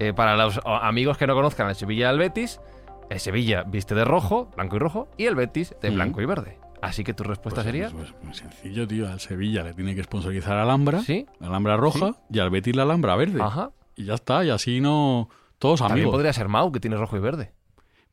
Eh, 0.00 0.12
para 0.12 0.36
los 0.36 0.60
amigos 0.64 1.18
que 1.18 1.26
no 1.26 1.34
conozcan 1.34 1.66
al 1.66 1.74
Sevilla 1.74 2.06
y 2.06 2.10
al 2.10 2.18
Betis. 2.18 2.60
El 3.10 3.20
Sevilla 3.20 3.62
viste 3.62 3.94
de 3.94 4.04
rojo, 4.04 4.50
blanco 4.54 4.76
y 4.76 4.78
rojo, 4.78 5.08
y 5.16 5.24
el 5.24 5.34
Betis 5.34 5.74
de 5.80 5.90
blanco 5.90 6.20
y 6.20 6.26
verde. 6.26 6.58
Así 6.82 7.04
que 7.04 7.14
tu 7.14 7.24
respuesta 7.24 7.62
pues 7.62 7.66
sería. 7.66 7.90
Pues, 7.90 8.14
muy 8.22 8.34
sencillo, 8.34 8.86
tío. 8.86 9.08
Al 9.08 9.18
Sevilla 9.20 9.64
le 9.64 9.74
tiene 9.74 9.94
que 9.94 10.02
sponsorizar 10.04 10.58
a 10.58 10.62
Alhambra, 10.62 11.00
¿Sí? 11.00 11.26
la 11.40 11.48
Alhambra 11.48 11.76
roja, 11.76 12.16
y 12.30 12.38
al 12.38 12.50
Betis 12.50 12.76
la 12.76 12.82
Alhambra 12.82 13.16
verde. 13.16 13.42
Ajá. 13.42 13.72
Y 13.96 14.04
ya 14.04 14.14
está, 14.14 14.44
y 14.44 14.50
así 14.50 14.80
no. 14.80 15.28
Todos 15.58 15.80
También 15.80 16.10
podría 16.10 16.32
ser 16.32 16.48
Mau, 16.48 16.70
que 16.70 16.78
tiene 16.80 16.96
rojo 16.96 17.16
y 17.16 17.20
verde. 17.20 17.52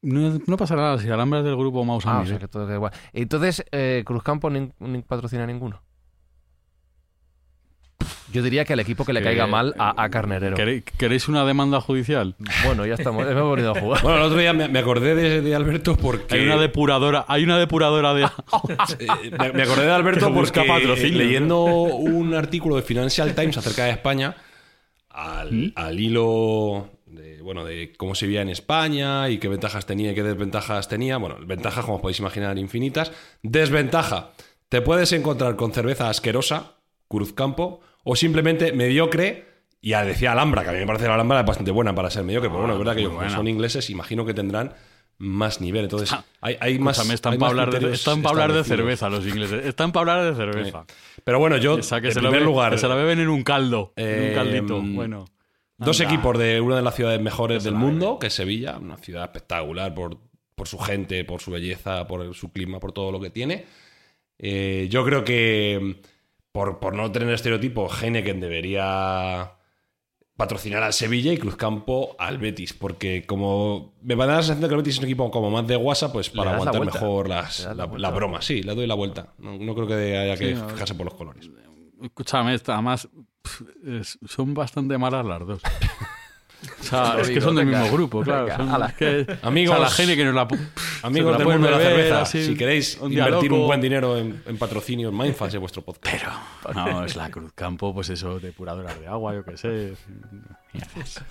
No, 0.02 0.40
no 0.48 0.58
pasa 0.58 0.76
nada 0.76 0.98
si 0.98 1.10
Alhambra 1.10 1.40
es 1.40 1.46
del 1.46 1.56
grupo 1.56 1.84
Mouse 1.84 2.06
Ah, 2.08 2.22
o 2.22 2.26
sea 2.26 2.40
que 2.40 2.48
todo 2.48 2.66
queda 2.66 2.76
igual. 2.76 2.94
Entonces, 3.14 3.66
eh, 3.72 4.04
Cruzcampo 4.06 4.50
ni, 4.50 4.72
ni 4.80 5.02
patrocina 5.02 5.46
ninguno. 5.46 5.82
Yo 8.32 8.42
diría 8.42 8.66
que 8.66 8.74
al 8.74 8.80
equipo 8.80 9.06
que 9.06 9.14
le 9.14 9.22
caiga 9.22 9.48
mal 9.48 9.76
a, 9.78 10.02
a 10.04 10.10
Carnerero. 10.10 10.56
¿Queréis, 10.56 11.28
una 11.28 11.46
demanda 11.46 11.80
judicial? 11.80 12.36
Bueno, 12.66 12.86
ya 12.86 12.96
estamos. 12.96 13.26
Hemos 13.28 13.56
venido 13.56 13.72
a 13.76 13.80
jugar. 13.80 14.02
Bueno, 14.02 14.18
el 14.18 14.24
otro 14.24 14.38
día 14.40 14.54
me, 14.54 14.68
me 14.68 14.80
acordé 14.80 15.16
de, 15.16 15.42
de 15.42 15.56
Alberto 15.56 15.96
porque. 15.96 16.36
Hay 16.36 16.46
una 16.46 16.58
depuradora, 16.58 17.26
hay 17.28 17.44
una 17.44 17.58
depuradora 17.58 18.14
de 18.14 18.28
me, 19.40 19.52
me 19.54 19.64
acordé 19.64 19.86
de 19.86 19.92
Alberto 19.92 20.32
porque 20.34 20.64
patrocinio. 20.64 21.22
eh, 21.22 21.26
leyendo 21.26 21.64
un 21.64 22.34
artículo 22.34 22.76
de 22.78 22.82
Financial 22.82 23.34
Times 23.36 23.58
acerca 23.58 23.86
de 23.86 23.92
España, 23.92 24.36
al, 25.10 25.72
al 25.76 26.00
hilo 26.00 26.90
de, 27.06 27.42
bueno, 27.42 27.64
de 27.64 27.94
cómo 27.98 28.16
se 28.16 28.26
vivía 28.26 28.42
en 28.42 28.50
España 28.50 29.30
y 29.30 29.38
qué 29.38 29.48
ventajas 29.48 29.86
tenía 29.86 30.12
y 30.12 30.16
qué 30.16 30.24
desventajas 30.24 30.88
tenía. 30.88 31.18
Bueno, 31.18 31.38
ventajas, 31.46 31.86
como 31.86 31.98
os 31.98 32.02
podéis 32.02 32.20
imaginar, 32.20 32.58
infinitas. 32.58 33.12
Desventaja, 33.44 34.32
te 34.70 34.82
puedes 34.82 35.12
encontrar 35.14 35.56
con 35.56 35.72
cerveza 35.72 36.10
asquerosa, 36.10 36.74
Cruzcampo, 37.08 37.82
o 38.06 38.16
simplemente 38.16 38.72
mediocre. 38.72 39.44
Y 39.82 39.90
decía 39.92 40.32
Alhambra, 40.32 40.64
que 40.64 40.70
a 40.70 40.74
mí 40.74 40.80
me 40.80 40.88
parece 40.88 41.06
la 41.08 41.16
Alhambra 41.16 41.44
bastante 41.44 41.70
buena 41.72 41.94
para 41.94 42.10
ser 42.10 42.24
mediocre, 42.24 42.50
pero 42.50 42.60
bueno, 42.62 42.74
es 42.74 42.80
verdad 42.80 42.96
que 42.96 43.02
ellos 43.02 43.32
son 43.34 43.48
ingleses, 43.48 43.90
imagino 43.90 44.26
que 44.26 44.34
tendrán 44.34 44.74
más 45.18 45.62
nivel. 45.62 45.84
Entonces, 45.84 46.12
hay, 46.42 46.58
hay 46.60 46.80
más. 46.80 46.98
Están 47.08 47.38
para 47.38 47.50
hablar, 47.52 47.70
de, 47.80 47.94
están 47.94 48.22
pa' 48.24 48.30
hablar 48.32 48.52
de 48.54 48.64
cerveza 48.64 49.10
los 49.10 49.28
ingleses. 49.28 49.64
Están 49.66 49.92
para 49.92 50.14
hablar 50.14 50.34
de 50.34 50.36
cerveza. 50.36 50.86
Pero 51.24 51.38
bueno, 51.40 51.58
yo, 51.58 51.78
Esa 51.78 52.02
que 52.02 52.08
en 52.08 52.14
se, 52.14 52.20
primer 52.20 52.42
lugar, 52.42 52.80
se 52.80 52.88
la 52.88 52.96
beben 52.96 53.20
en 53.20 53.30
un 53.30 53.44
caldo. 53.44 53.94
en 53.96 54.08
Eh, 54.08 54.28
un 54.30 54.36
caldito. 54.36 54.82
mm, 54.82 54.96
Bueno. 54.96 55.26
dos 55.78 56.00
equipos 56.00 56.38
de 56.38 56.60
una 56.62 56.78
de 56.78 56.82
las 56.82 56.96
ciudades 56.96 57.22
mejores 57.22 57.64
del 57.64 57.76
mundo, 57.76 58.18
que 58.20 58.28
es 58.28 58.34
Sevilla, 58.34 58.78
una 58.80 58.98
ciudad 58.98 59.26
espectacular 59.26 59.94
por, 59.94 60.18
por 60.56 60.68
su 60.68 60.80
gente, 60.80 61.24
por 61.26 61.42
su 61.42 61.52
belleza, 61.52 62.08
por 62.08 62.34
su 62.34 62.52
clima, 62.52 62.80
por 62.80 62.92
todo 62.92 63.12
lo 63.12 63.20
que 63.22 63.30
tiene. 63.30 63.66
Eh, 64.40 64.88
yo 64.90 65.06
creo 65.06 65.24
que, 65.24 66.02
por, 66.56 66.80
por 66.80 66.96
no 66.96 67.12
tener 67.12 67.34
estereotipo, 67.34 67.90
Heineken 67.90 68.40
debería 68.40 69.56
patrocinar 70.38 70.84
al 70.84 70.94
Sevilla 70.94 71.34
y 71.34 71.38
Cruzcampo 71.38 72.16
al 72.18 72.38
Betis, 72.38 72.72
porque 72.72 73.26
como 73.26 73.94
me 74.02 74.16
va 74.16 74.24
a 74.24 74.28
dar 74.28 74.36
la 74.38 74.44
sensación 74.44 74.62
de 74.62 74.68
que 74.70 74.74
el 74.76 74.78
Betis 74.78 74.94
es 74.94 75.00
un 75.00 75.04
equipo 75.04 75.30
como 75.32 75.52
más 75.52 75.68
de 75.68 75.76
guasa, 75.76 76.14
pues 76.14 76.30
para 76.30 76.52
la 76.52 76.56
aguantar 76.56 76.86
mejor 76.86 77.28
las, 77.28 77.66
la 77.66 77.74
la, 77.74 77.86
vuelta. 77.88 78.08
la 78.08 78.16
broma. 78.16 78.42
Sí, 78.42 78.64
le 78.64 78.74
doy 78.74 78.88
la 78.88 78.96
vuelta. 78.96 79.34
No, 79.38 79.58
no 79.58 79.76
creo 79.76 79.86
que 79.86 80.18
haya 80.18 80.38
que 80.38 80.56
Sí, 80.56 80.62
fijarse 80.70 80.96
por 80.96 81.08
los 81.08 81.16
colores. 81.16 81.50
Escúchame, 82.02 82.58
además 82.68 83.10
son 84.26 84.54
bastante 84.54 84.98
malas 84.98 85.26
las 85.26 85.46
dos. 85.46 85.62
O 86.80 86.84
sea, 86.84 87.18
es 87.22 87.30
que 87.30 87.42
son 87.42 87.56
del 87.56 87.66
venga. 87.66 87.82
mismo 87.82 87.96
grupo, 87.96 88.22
claro. 88.22 88.46
Venga, 88.46 88.58
son- 88.58 88.84
es 88.84 88.94
que- 88.94 89.38
Amigos- 89.44 89.74
o 89.76 89.78
sea, 89.78 89.84
la 89.86 89.92
gente 89.92 90.16
que 90.16 90.26
nos 90.26 90.36
la... 90.36 90.48
Amigos 91.04 91.32
la 91.34 91.38
del 91.38 91.48
mundo 91.48 91.68
de 91.68 91.72
la 91.74 91.80
cerveza, 91.80 92.22
así, 92.22 92.46
si 92.46 92.56
queréis 92.56 92.98
un 93.02 93.12
invertir 93.12 93.52
loco. 93.52 93.62
un 93.62 93.68
buen 93.68 93.82
dinero 93.82 94.18
en, 94.18 94.42
en 94.46 94.58
patrocinio 94.58 95.10
en 95.10 95.18
Mindfast 95.18 95.54
de 95.54 95.58
vuestro 95.60 95.82
podcast. 95.84 96.26
Pero, 96.66 96.74
no, 96.86 97.06
es 97.06 97.16
la 97.16 97.30
Cruz 97.30 97.52
Campo, 97.54 97.94
pues 97.94 98.10
eso, 98.10 98.40
depuradoras 98.40 99.00
de 99.00 99.08
agua, 99.08 99.34
yo 99.34 99.44
qué 99.46 99.58
sé. 99.58 99.94
Mierdas. 100.74 101.24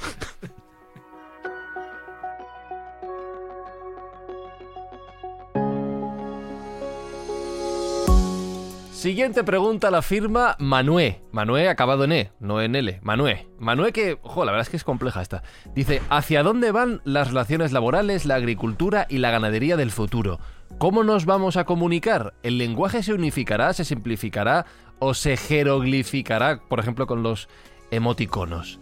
Siguiente 9.04 9.44
pregunta 9.44 9.90
la 9.90 10.00
firma 10.00 10.56
Manué. 10.58 11.20
Manué 11.30 11.68
acabado 11.68 12.04
en 12.04 12.12
E, 12.12 12.32
no 12.40 12.62
en 12.62 12.74
L. 12.74 13.00
Manué. 13.02 13.46
Manué 13.58 13.92
que, 13.92 14.16
ojo, 14.22 14.46
la 14.46 14.52
verdad 14.52 14.62
es 14.62 14.70
que 14.70 14.78
es 14.78 14.82
compleja 14.82 15.20
esta. 15.20 15.42
Dice, 15.74 16.00
¿hacia 16.08 16.42
dónde 16.42 16.72
van 16.72 17.02
las 17.04 17.28
relaciones 17.28 17.72
laborales, 17.72 18.24
la 18.24 18.36
agricultura 18.36 19.06
y 19.10 19.18
la 19.18 19.30
ganadería 19.30 19.76
del 19.76 19.90
futuro? 19.90 20.40
¿Cómo 20.78 21.04
nos 21.04 21.26
vamos 21.26 21.58
a 21.58 21.66
comunicar? 21.66 22.32
¿El 22.42 22.56
lenguaje 22.56 23.02
se 23.02 23.12
unificará, 23.12 23.74
se 23.74 23.84
simplificará 23.84 24.64
o 25.00 25.12
se 25.12 25.36
jeroglificará, 25.36 26.62
por 26.66 26.80
ejemplo, 26.80 27.06
con 27.06 27.22
los 27.22 27.50
emoticonos? 27.90 28.80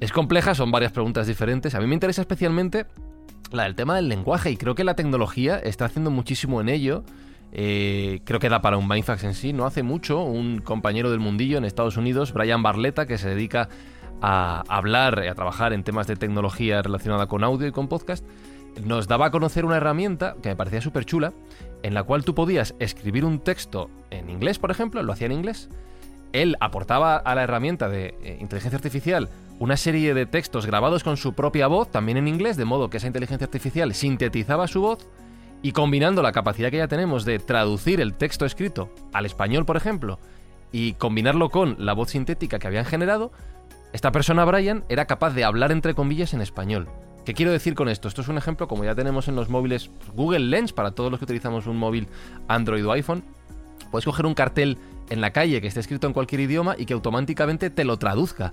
Es 0.00 0.10
compleja, 0.10 0.56
son 0.56 0.72
varias 0.72 0.90
preguntas 0.90 1.28
diferentes. 1.28 1.76
A 1.76 1.80
mí 1.80 1.86
me 1.86 1.94
interesa 1.94 2.22
especialmente 2.22 2.86
la 3.52 3.62
del 3.62 3.76
tema 3.76 3.94
del 3.94 4.08
lenguaje 4.08 4.50
y 4.50 4.56
creo 4.56 4.74
que 4.74 4.82
la 4.82 4.96
tecnología 4.96 5.56
está 5.56 5.84
haciendo 5.84 6.10
muchísimo 6.10 6.60
en 6.60 6.68
ello. 6.68 7.04
Eh, 7.52 8.20
creo 8.24 8.40
que 8.40 8.48
da 8.48 8.62
para 8.62 8.78
un 8.78 8.88
Mindfax 8.88 9.24
en 9.24 9.34
sí. 9.34 9.52
No 9.52 9.66
hace 9.66 9.82
mucho, 9.82 10.22
un 10.22 10.60
compañero 10.60 11.10
del 11.10 11.20
mundillo 11.20 11.58
en 11.58 11.64
Estados 11.64 11.96
Unidos, 11.96 12.32
Brian 12.32 12.62
Barletta, 12.62 13.06
que 13.06 13.18
se 13.18 13.28
dedica 13.28 13.68
a 14.22 14.62
hablar 14.68 15.22
y 15.24 15.28
a 15.28 15.34
trabajar 15.34 15.72
en 15.72 15.82
temas 15.82 16.06
de 16.06 16.16
tecnología 16.16 16.80
relacionada 16.80 17.26
con 17.26 17.44
audio 17.44 17.66
y 17.66 17.72
con 17.72 17.88
podcast, 17.88 18.24
nos 18.84 19.08
daba 19.08 19.26
a 19.26 19.30
conocer 19.30 19.64
una 19.64 19.76
herramienta 19.76 20.36
que 20.42 20.48
me 20.48 20.56
parecía 20.56 20.80
súper 20.80 21.04
chula, 21.04 21.32
en 21.82 21.94
la 21.94 22.04
cual 22.04 22.24
tú 22.24 22.34
podías 22.34 22.74
escribir 22.78 23.24
un 23.24 23.40
texto 23.40 23.90
en 24.10 24.30
inglés, 24.30 24.58
por 24.58 24.70
ejemplo, 24.70 25.02
lo 25.02 25.12
hacía 25.12 25.26
en 25.26 25.32
inglés. 25.32 25.68
Él 26.32 26.56
aportaba 26.60 27.16
a 27.16 27.34
la 27.34 27.42
herramienta 27.42 27.90
de 27.90 28.14
eh, 28.22 28.38
inteligencia 28.40 28.76
artificial 28.76 29.28
una 29.58 29.76
serie 29.76 30.14
de 30.14 30.24
textos 30.24 30.64
grabados 30.64 31.04
con 31.04 31.16
su 31.16 31.34
propia 31.34 31.66
voz, 31.66 31.90
también 31.90 32.16
en 32.16 32.26
inglés, 32.26 32.56
de 32.56 32.64
modo 32.64 32.88
que 32.88 32.96
esa 32.96 33.06
inteligencia 33.06 33.44
artificial 33.44 33.92
sintetizaba 33.92 34.66
su 34.66 34.80
voz 34.80 35.06
y 35.62 35.72
combinando 35.72 36.22
la 36.22 36.32
capacidad 36.32 36.70
que 36.70 36.78
ya 36.78 36.88
tenemos 36.88 37.24
de 37.24 37.38
traducir 37.38 38.00
el 38.00 38.14
texto 38.14 38.44
escrito 38.44 38.90
al 39.12 39.26
español, 39.26 39.64
por 39.64 39.76
ejemplo, 39.76 40.18
y 40.72 40.94
combinarlo 40.94 41.50
con 41.50 41.76
la 41.78 41.92
voz 41.92 42.10
sintética 42.10 42.58
que 42.58 42.66
habían 42.66 42.84
generado, 42.84 43.30
esta 43.92 44.10
persona, 44.10 44.44
Brian, 44.44 44.84
era 44.88 45.04
capaz 45.04 45.34
de 45.34 45.44
hablar 45.44 45.70
entre 45.70 45.94
comillas 45.94 46.34
en 46.34 46.40
español. 46.40 46.88
¿Qué 47.24 47.34
quiero 47.34 47.52
decir 47.52 47.74
con 47.74 47.88
esto? 47.88 48.08
Esto 48.08 48.22
es 48.22 48.28
un 48.28 48.38
ejemplo, 48.38 48.66
como 48.66 48.84
ya 48.84 48.94
tenemos 48.94 49.28
en 49.28 49.36
los 49.36 49.48
móviles 49.48 49.90
Google 50.14 50.40
Lens, 50.40 50.72
para 50.72 50.90
todos 50.90 51.10
los 51.10 51.20
que 51.20 51.24
utilizamos 51.24 51.66
un 51.66 51.76
móvil 51.76 52.08
Android 52.48 52.84
o 52.86 52.92
iPhone. 52.92 53.22
Puedes 53.90 54.06
coger 54.06 54.26
un 54.26 54.34
cartel 54.34 54.78
en 55.10 55.20
la 55.20 55.32
calle 55.32 55.60
que 55.60 55.68
esté 55.68 55.80
escrito 55.80 56.06
en 56.06 56.14
cualquier 56.14 56.40
idioma 56.40 56.74
y 56.76 56.86
que 56.86 56.94
automáticamente 56.94 57.70
te 57.70 57.84
lo 57.84 57.98
traduzca. 57.98 58.52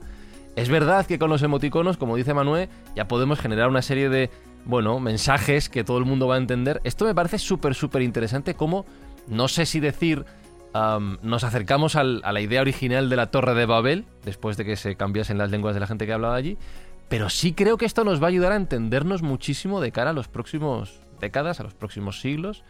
Es 0.55 0.70
verdad 0.70 1.05
que 1.05 1.18
con 1.18 1.30
los 1.30 1.41
emoticonos, 1.41 1.97
como 1.97 2.18
dice 2.18 2.34
Manuel, 2.34 2.70
ya 2.95 3.07
podemos 3.07 3.39
generar 3.39 3.70
una 3.70 3.82
serie 3.82 4.10
de, 4.10 4.30
bueno, 4.66 4.99
mensajes 4.99 5.70
que 5.70 5.84
todo 5.84 5.97
el 5.97 6.05
mundo 6.05 6.28
va 6.28 6.36
a 6.36 6.38
entender. 6.38 6.82
Esto 6.84 7.05
me 7.05 7.16
parece 7.16 7.38
súper, 7.38 7.76
súper 7.76 8.01
interesante 8.01 8.53
como, 8.53 8.86
no 9.28 9.47
sé 9.47 9.66
si 9.66 9.80
decir, 9.80 10.26
nos 11.22 11.43
acercamos 11.43 11.95
a 11.95 12.03
la 12.03 12.41
idea 12.41 12.62
original 12.62 13.10
de 13.10 13.16
la 13.16 13.32
Torre 13.32 13.55
de 13.55 13.66
Babel, 13.66 14.05
después 14.24 14.57
de 14.57 14.66
que 14.66 14.76
se 14.76 14.95
cambiasen 14.95 15.38
las 15.38 15.51
lenguas 15.51 15.74
de 15.74 15.80
la 15.80 15.88
gente 15.88 16.05
que 16.05 16.14
hablaba 16.14 16.36
allí, 16.36 16.57
pero 17.07 17.30
sí 17.30 17.53
creo 17.53 17.78
que 17.78 17.86
esto 17.86 18.03
nos 18.03 18.22
va 18.22 18.28
a 18.28 18.30
ayudar 18.30 18.51
a 18.51 18.55
entendernos 18.55 19.24
muchísimo 19.24 19.82
de 19.82 19.91
cara 19.91 20.12
a 20.12 20.14
los 20.14 20.28
próximos 20.28 20.99
décadas, 21.20 21.60
a 21.60 21.64
los 21.64 21.74
próximos 21.74 22.22
siglos, 22.22 22.64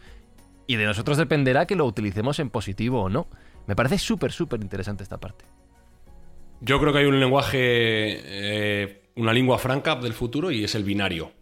y 0.66 0.76
de 0.76 0.86
nosotros 0.86 1.18
dependerá 1.18 1.66
que 1.66 1.76
lo 1.76 1.84
utilicemos 1.84 2.38
en 2.38 2.48
positivo 2.48 3.02
o 3.02 3.08
no. 3.08 3.28
Me 3.66 3.76
parece 3.76 3.98
súper, 3.98 4.32
súper 4.32 4.60
interesante 4.62 5.02
esta 5.02 5.18
parte. 5.18 5.44
Yo 6.60 6.80
creo 6.80 6.92
que 6.92 7.00
hay 7.00 7.06
un 7.06 7.20
lenguaje, 7.20 7.58
eh, 7.58 9.02
una 9.16 9.32
lengua 9.32 9.58
franca 9.58 9.96
del 9.96 10.12
futuro 10.12 10.50
y 10.50 10.64
es 10.64 10.74
el 10.74 10.84
binario. 10.84 11.32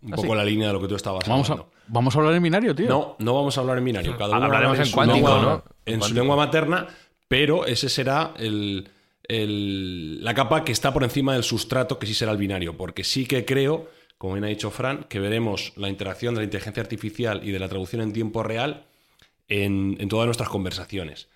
Un 0.00 0.12
¿Ah, 0.12 0.16
poco 0.16 0.34
la 0.34 0.44
línea 0.44 0.68
de 0.68 0.72
lo 0.74 0.80
que 0.80 0.88
tú 0.88 0.94
estabas 0.94 1.26
Vamos 1.28 1.48
a, 1.50 1.54
hablando. 1.54 1.72
vamos 1.88 2.14
a 2.14 2.18
hablar 2.20 2.34
en 2.34 2.42
binario, 2.42 2.74
tío. 2.74 2.88
No, 2.88 3.16
no 3.18 3.34
vamos 3.34 3.56
a 3.58 3.60
hablar 3.62 3.78
en 3.78 3.84
binario. 3.84 4.16
Cada 4.16 4.36
uno 4.36 4.44
Hablaremos 4.46 4.72
habla 4.74 4.82
en 4.84 4.88
su 4.88 4.94
cuántico, 4.94 5.28
lengua- 5.28 5.42
¿no? 5.42 5.64
En 5.86 5.94
En 5.94 6.02
su 6.02 6.14
lengua 6.14 6.36
materna, 6.36 6.86
pero 7.26 7.66
ese 7.66 7.88
será 7.88 8.32
el, 8.36 8.88
el- 9.24 10.22
la 10.24 10.34
capa 10.34 10.64
que 10.64 10.72
está 10.72 10.92
por 10.92 11.04
encima 11.04 11.34
del 11.34 11.42
sustrato, 11.42 11.98
que 11.98 12.06
sí 12.06 12.14
será 12.14 12.32
el 12.32 12.38
binario. 12.38 12.76
Porque 12.76 13.04
sí 13.04 13.26
que 13.26 13.44
creo, 13.44 13.88
como 14.18 14.34
bien 14.34 14.44
ha 14.44 14.48
dicho 14.48 14.70
Fran, 14.70 15.04
que 15.08 15.18
veremos 15.20 15.72
la 15.76 15.88
interacción 15.88 16.34
de 16.34 16.40
la 16.40 16.44
inteligencia 16.44 16.82
artificial 16.82 17.40
y 17.42 17.50
de 17.50 17.58
la 17.58 17.68
traducción 17.68 18.02
en 18.02 18.12
tiempo 18.12 18.42
real 18.42 18.84
en, 19.48 19.96
en 19.98 20.08
todas 20.08 20.26
nuestras 20.26 20.48
conversaciones. 20.48 21.28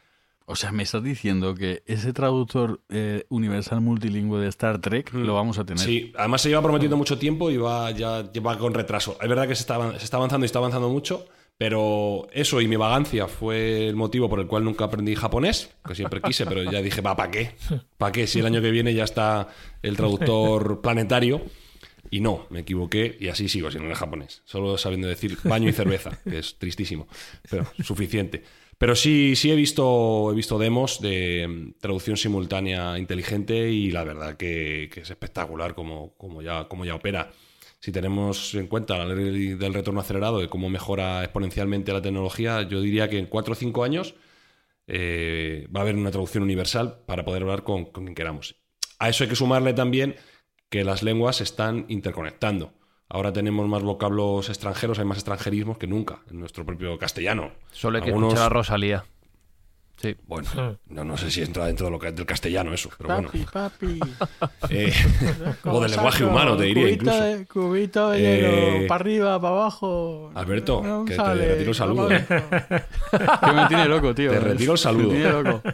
O 0.47 0.57
sea, 0.57 0.73
me 0.73 0.83
estás 0.83 1.03
diciendo 1.03 1.55
que 1.55 1.83
ese 1.87 2.13
traductor 2.13 2.81
eh, 2.89 3.25
universal 3.29 3.81
multilingüe 3.81 4.41
de 4.41 4.49
Star 4.49 4.81
Trek 4.81 5.13
lo 5.15 5.35
vamos 5.35 5.59
a 5.59 5.65
tener. 5.65 5.85
Sí, 5.85 6.13
además 6.17 6.43
se 6.43 6.49
lleva 6.49 6.63
prometiendo 6.63 6.97
mucho 6.97 7.19
tiempo 7.19 7.51
y 7.51 7.57
va, 7.57 7.91
ya 7.93 8.31
lleva 8.33 8.59
con 8.59 8.75
retraso. 8.75 9.17
Es 9.21 9.29
verdad 9.29 9.47
que 9.47 9.55
se 9.55 9.63
está, 9.63 9.99
se 9.99 10.05
está 10.05 10.17
avanzando 10.17 10.45
y 10.45 10.47
está 10.47 10.59
avanzando 10.59 10.89
mucho, 10.89 11.27
pero 11.59 12.29
eso 12.33 12.61
y 12.61 12.67
mi 12.67 12.77
vagancia 12.77 13.29
fue 13.29 13.89
el 13.89 13.95
motivo 13.95 14.29
por 14.29 14.41
el 14.41 14.47
cual 14.47 14.65
nunca 14.65 14.85
aprendí 14.85 15.15
japonés, 15.15 15.71
que 15.87 15.95
siempre 15.95 16.21
quise, 16.21 16.45
pero 16.45 16.65
ya 16.65 16.83
dije, 16.83 17.01
va, 17.01 17.17
¿para 17.17 17.31
qué? 17.31 17.55
¿Para 17.99 18.13
qué? 18.13 18.27
Si 18.27 18.41
el 18.41 18.47
año 18.47 18.61
que 18.61 18.71
viene 18.71 18.95
ya 18.95 19.05
está 19.05 19.49
el 19.83 19.97
traductor 19.97 20.81
planetario. 20.83 21.43
Y 22.11 22.21
no, 22.21 22.47
me 22.51 22.61
equivoqué 22.61 23.17
y 23.19 23.29
así 23.29 23.49
sigo 23.49 23.71
siendo 23.71 23.89
en 23.89 23.95
japonés, 23.95 24.43
solo 24.45 24.77
sabiendo 24.77 25.09
decir 25.09 25.39
baño 25.45 25.71
y 25.71 25.73
cerveza, 25.73 26.19
que 26.29 26.41
es 26.41 26.59
tristísimo, 26.59 27.09
pero 27.49 27.65
suficiente. 27.83 28.45
Pero 28.83 28.97
sí, 28.97 29.37
sí 29.37 29.49
he 29.49 29.55
visto, 29.55 30.33
he 30.33 30.35
visto 30.35 30.59
demos 30.59 31.01
de 31.01 31.47
mm, 31.47 31.79
traducción 31.79 32.17
simultánea 32.17 32.99
inteligente 32.99 33.71
y 33.71 33.93
la 33.93 34.03
verdad 34.03 34.37
que, 34.37 34.91
es 34.93 35.09
espectacular 35.09 35.77
como, 35.77 36.17
como, 36.17 36.43
ya, 36.43 36.67
como 36.67 36.85
ya 36.85 36.97
opera. 36.97 37.31
Si 37.79 37.93
tenemos 37.93 38.57
en 38.57 38.67
cuenta 38.67 38.99
la 38.99 39.15
ley 39.15 39.55
del 39.55 39.73
retorno 39.73 40.01
acelerado, 40.01 40.41
de 40.41 40.49
cómo 40.49 40.69
mejora 40.69 41.23
exponencialmente 41.23 41.93
la 41.93 42.03
tecnología, 42.03 42.63
yo 42.63 42.81
diría 42.81 43.09
que 43.09 43.21
en 43.21 43.27
4 43.27 43.53
o 43.53 43.55
5 43.55 43.85
años 43.85 44.17
eh, 44.89 45.69
va 45.73 45.79
a 45.79 45.83
haber 45.85 45.95
una 45.95 46.11
traducción 46.11 46.43
universal 46.43 47.05
para 47.07 47.25
poder 47.25 47.43
hablar 47.43 47.63
con 47.63 47.85
quien 47.85 48.17
queramos. 48.17 48.57
A 48.99 49.09
eso 49.09 49.23
hay 49.23 49.31
que 49.31 49.37
sumarle 49.37 49.75
también 49.75 50.17
que 50.71 50.83
las 50.83 51.05
lenguas 51.05 51.37
se 51.37 51.45
están 51.45 51.87
interconectando. 51.89 52.75
Ahora 53.13 53.33
tenemos 53.33 53.69
más 53.69 53.83
vocablos 53.83 54.49
extranjeros, 54.49 54.99
hay 54.99 55.05
más 55.05 55.19
extranjerismos 55.19 55.77
que 55.79 55.87
nunca 55.87 56.21
en 56.31 56.41
nuestro 56.41 56.65
propio 56.65 56.99
castellano. 56.99 57.51
Solo 57.71 57.99
hay 57.99 58.05
que 58.05 58.09
Algunos- 58.11 58.31
escuchar 58.33 58.47
a 58.47 58.55
Rosalía. 58.55 59.05
Sí. 60.01 60.17
Bueno, 60.27 60.49
no, 60.89 61.05
no 61.05 61.17
sé 61.17 61.31
si 61.31 61.43
entra 61.43 61.67
dentro 61.67 61.87
de 61.87 61.93
lo 61.93 61.99
que 62.01 62.11
del 62.11 62.27
castellano 62.27 62.73
eso, 62.75 62.91
pero 62.99 63.15
bueno. 63.15 63.29
Papi, 63.53 63.99
papi. 64.01 64.01
Eh, 64.71 64.93
o 65.65 65.81
del 65.81 65.91
lenguaje 65.93 66.25
humano, 66.25 66.57
te 66.57 66.65
diría 66.65 66.85
cubito 66.85 67.03
incluso. 67.05 67.23
De, 67.23 67.47
cubito 67.47 68.11
de 68.11 68.19
Eh, 68.19 68.41
hielo, 68.79 68.89
para 68.89 69.01
arriba, 69.01 69.41
para 69.41 69.55
abajo. 69.55 70.33
Alberto, 70.35 70.83
No 70.83 71.05
que 71.05 71.15
te 71.15 71.35
retiro 71.35 71.69
el 71.71 71.75
saludo. 71.77 72.09
no 72.09 72.09
que 72.09 73.53
me 73.53 73.67
tiene 73.69 73.85
loco, 73.87 74.13
tío. 74.15 74.31
Te 74.33 74.41
retiro 74.41 74.73
el 74.73 74.79
saludo. 74.79 75.09
Me 75.13 75.15
tiene 75.21 75.31
loco. 75.43 75.63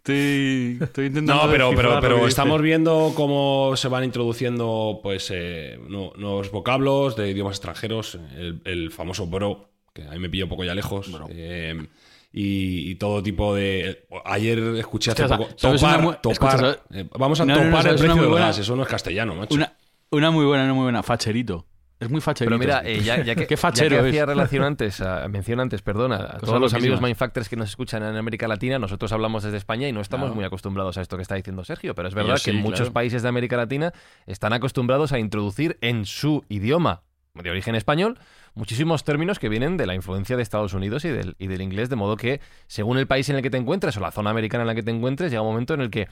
Estoy, 0.00 0.78
estoy 0.80 1.06
intentando. 1.06 1.44
No, 1.44 1.50
pero, 1.50 1.72
pero, 1.76 2.00
pero 2.00 2.26
estamos 2.26 2.62
viendo 2.62 3.12
cómo 3.14 3.74
se 3.76 3.88
van 3.88 4.04
introduciendo 4.04 5.00
pues 5.02 5.30
eh, 5.30 5.78
nu- 5.88 6.12
nuevos 6.16 6.50
vocablos 6.50 7.16
de 7.16 7.30
idiomas 7.30 7.56
extranjeros, 7.56 8.18
el, 8.36 8.62
el 8.64 8.90
famoso 8.90 9.26
bro, 9.26 9.68
que 9.92 10.04
a 10.04 10.12
mí 10.12 10.18
me 10.18 10.30
pilla 10.30 10.44
un 10.44 10.50
poco 10.50 10.64
ya 10.64 10.74
lejos, 10.74 11.10
eh, 11.28 11.86
y, 12.32 12.90
y 12.90 12.94
todo 12.94 13.22
tipo 13.22 13.54
de... 13.54 14.06
Ayer 14.24 14.58
escuché 14.78 15.10
hace 15.10 15.26
poco... 15.28 15.48
¿sabes 15.56 15.82
una 15.82 16.20
Topar, 16.22 16.82
eh, 16.92 17.06
vamos 17.18 17.40
a 17.40 17.44
No, 17.44 17.56
no, 17.56 17.64
no, 17.64 17.70
topar 17.70 17.80
el 17.80 17.98
¿sabes 17.98 18.00
una 18.00 18.12
precio 18.14 18.30
del 18.30 18.38
gas, 18.42 18.58
eso 18.58 18.76
no 18.76 18.82
es 18.84 18.88
castellano, 18.88 19.34
macho. 19.34 19.54
Una, 19.54 19.76
una 20.10 20.30
muy 20.30 20.46
buena, 20.46 20.64
una 20.64 20.74
muy 20.74 20.84
buena. 20.84 21.02
Facherito. 21.02 21.66
Es 22.00 22.10
muy 22.10 22.20
facherito. 22.22 22.58
Pero 22.58 22.58
mira, 22.58 22.82
eh, 22.84 23.00
ya, 23.02 23.22
ya 23.22 23.34
que, 23.36 23.46
Qué 23.46 23.56
fachero 23.56 23.96
ya 23.96 24.02
que 24.02 24.08
es. 24.08 24.12
hacía 24.14 24.26
relación 24.26 24.64
antes, 24.64 25.00
a- 25.02 25.28
mención 25.28 25.60
antes, 25.60 25.82
perdona, 25.82 26.16
a 26.16 26.38
todos 26.38 26.58
los 26.60 26.72
amigos 26.74 27.00
Mindfactors 27.00 27.48
que 27.48 27.56
nos 27.56 27.68
escuchan 27.68 28.02
en 28.02 28.16
América 28.16 28.48
Latina, 28.48 28.78
nosotros 28.78 29.12
hablamos 29.12 29.42
desde 29.44 29.58
España 29.58 29.86
y 29.86 29.92
no 29.92 30.00
estamos 30.00 30.24
Claro. 30.28 30.34
muy 30.36 30.44
acostumbrados 30.44 30.96
a 30.96 31.02
esto 31.02 31.16
que 31.16 31.22
está 31.22 31.34
diciendo 31.34 31.62
Sergio, 31.62 31.94
pero 31.94 32.08
es 32.08 32.14
verdad 32.14 32.40
que 32.42 32.50
en 32.50 32.56
muchos 32.56 32.80
claro. 32.80 32.92
países 32.94 33.22
de 33.22 33.28
América 33.28 33.56
Latina 33.58 33.92
están 34.26 34.52
acostumbrados 34.54 35.12
a 35.12 35.18
introducir 35.18 35.76
en 35.82 36.06
su 36.06 36.42
idioma 36.48 37.02
de 37.34 37.48
origen 37.50 37.74
español 37.76 38.18
muchísimos 38.54 39.04
términos 39.04 39.38
que 39.38 39.48
vienen 39.48 39.76
de 39.76 39.86
la 39.86 39.94
influencia 39.94 40.36
de 40.36 40.42
Estados 40.42 40.74
Unidos 40.74 41.04
y 41.04 41.08
del, 41.10 41.36
y 41.38 41.46
del 41.46 41.60
inglés, 41.62 41.88
de 41.90 41.96
modo 41.96 42.16
que 42.16 42.40
según 42.66 42.98
el 42.98 43.06
país 43.06 43.28
en 43.28 43.36
el 43.36 43.42
que 43.42 43.50
te 43.50 43.56
encuentres 43.58 43.96
o 43.96 44.00
la 44.00 44.10
zona 44.10 44.30
americana 44.30 44.62
en 44.62 44.68
la 44.68 44.74
que 44.74 44.82
te 44.82 44.90
encuentres, 44.90 45.30
llega 45.30 45.42
un 45.42 45.48
momento 45.48 45.74
en 45.74 45.82
el 45.82 45.90
que 45.90 46.08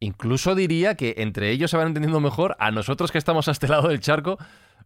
incluso 0.00 0.54
diría 0.54 0.94
que 0.94 1.16
entre 1.18 1.50
ellos 1.50 1.70
se 1.70 1.76
van 1.76 1.88
entendiendo 1.88 2.20
mejor, 2.20 2.56
a 2.60 2.70
nosotros 2.70 3.10
que 3.12 3.18
estamos 3.18 3.48
a 3.48 3.50
este 3.50 3.68
lado 3.68 3.88
del 3.88 4.00
charco 4.00 4.38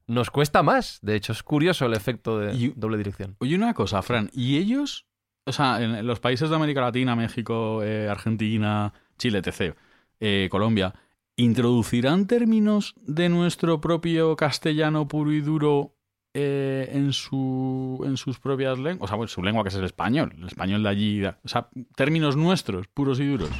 nos 0.06 0.30
cuesta 0.30 0.62
más. 0.62 0.98
De 1.02 1.14
hecho, 1.16 1.32
es 1.32 1.42
curioso 1.42 1.86
el 1.86 1.94
efecto 1.94 2.38
de 2.38 2.54
Y- 2.54 2.72
doble 2.76 2.96
dirección. 2.98 3.36
Oye, 3.40 3.54
una 3.56 3.74
cosa, 3.74 4.02
Fran. 4.02 4.30
¿Y 4.32 4.56
ellos, 4.58 5.06
o 5.46 5.52
sea, 5.52 5.82
en 5.82 6.06
los 6.06 6.20
países 6.20 6.50
de 6.50 6.56
América 6.56 6.80
Latina, 6.80 7.14
México, 7.16 7.82
eh, 7.82 8.08
Argentina, 8.08 8.92
Chile, 9.18 9.38
etc., 9.44 9.76
eh, 10.20 10.48
Colombia, 10.50 10.94
¿introducirán 11.36 12.26
términos 12.26 12.94
de 12.96 13.28
nuestro 13.28 13.80
propio 13.80 14.36
castellano 14.36 15.08
puro 15.08 15.32
y 15.32 15.40
duro 15.40 15.96
eh, 16.34 16.88
en, 16.92 17.12
su, 17.12 18.02
en 18.06 18.16
sus 18.16 18.38
propias 18.38 18.78
lenguas? 18.78 19.02
O 19.04 19.08
sea, 19.08 19.16
bueno, 19.16 19.28
su 19.28 19.42
lengua 19.42 19.62
que 19.64 19.68
es 19.70 19.74
el 19.74 19.84
español, 19.84 20.32
el 20.38 20.46
español 20.46 20.82
de 20.82 20.88
allí. 20.88 21.24
O 21.24 21.48
sea, 21.48 21.68
términos 21.96 22.36
nuestros, 22.36 22.86
puros 22.88 23.20
y 23.20 23.26
duros. 23.26 23.50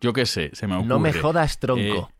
Yo 0.00 0.12
qué 0.12 0.26
sé, 0.26 0.50
se 0.54 0.66
me 0.66 0.74
ocurre. 0.74 0.88
No 0.88 0.98
me 0.98 1.12
jodas, 1.12 1.58
tronco. 1.58 2.10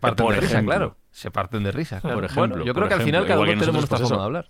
Parten 0.00 0.24
por 0.26 0.34
de 0.34 0.40
risa, 0.40 0.52
ejemplo. 0.54 0.70
claro. 0.74 0.96
Se 1.10 1.30
parten 1.30 1.62
de 1.64 1.72
risa. 1.72 2.00
claro. 2.00 2.16
Por 2.16 2.24
ejemplo, 2.24 2.48
bueno, 2.48 2.64
yo 2.64 2.72
por 2.74 2.82
creo 2.82 2.88
que 2.88 2.94
al 2.94 3.02
final 3.02 3.26
cada 3.26 3.40
uno 3.40 3.50
tenemos 3.50 3.72
nuestra 3.74 3.98
pues 3.98 4.08
forma 4.08 4.22
de 4.22 4.26
hablar. 4.26 4.48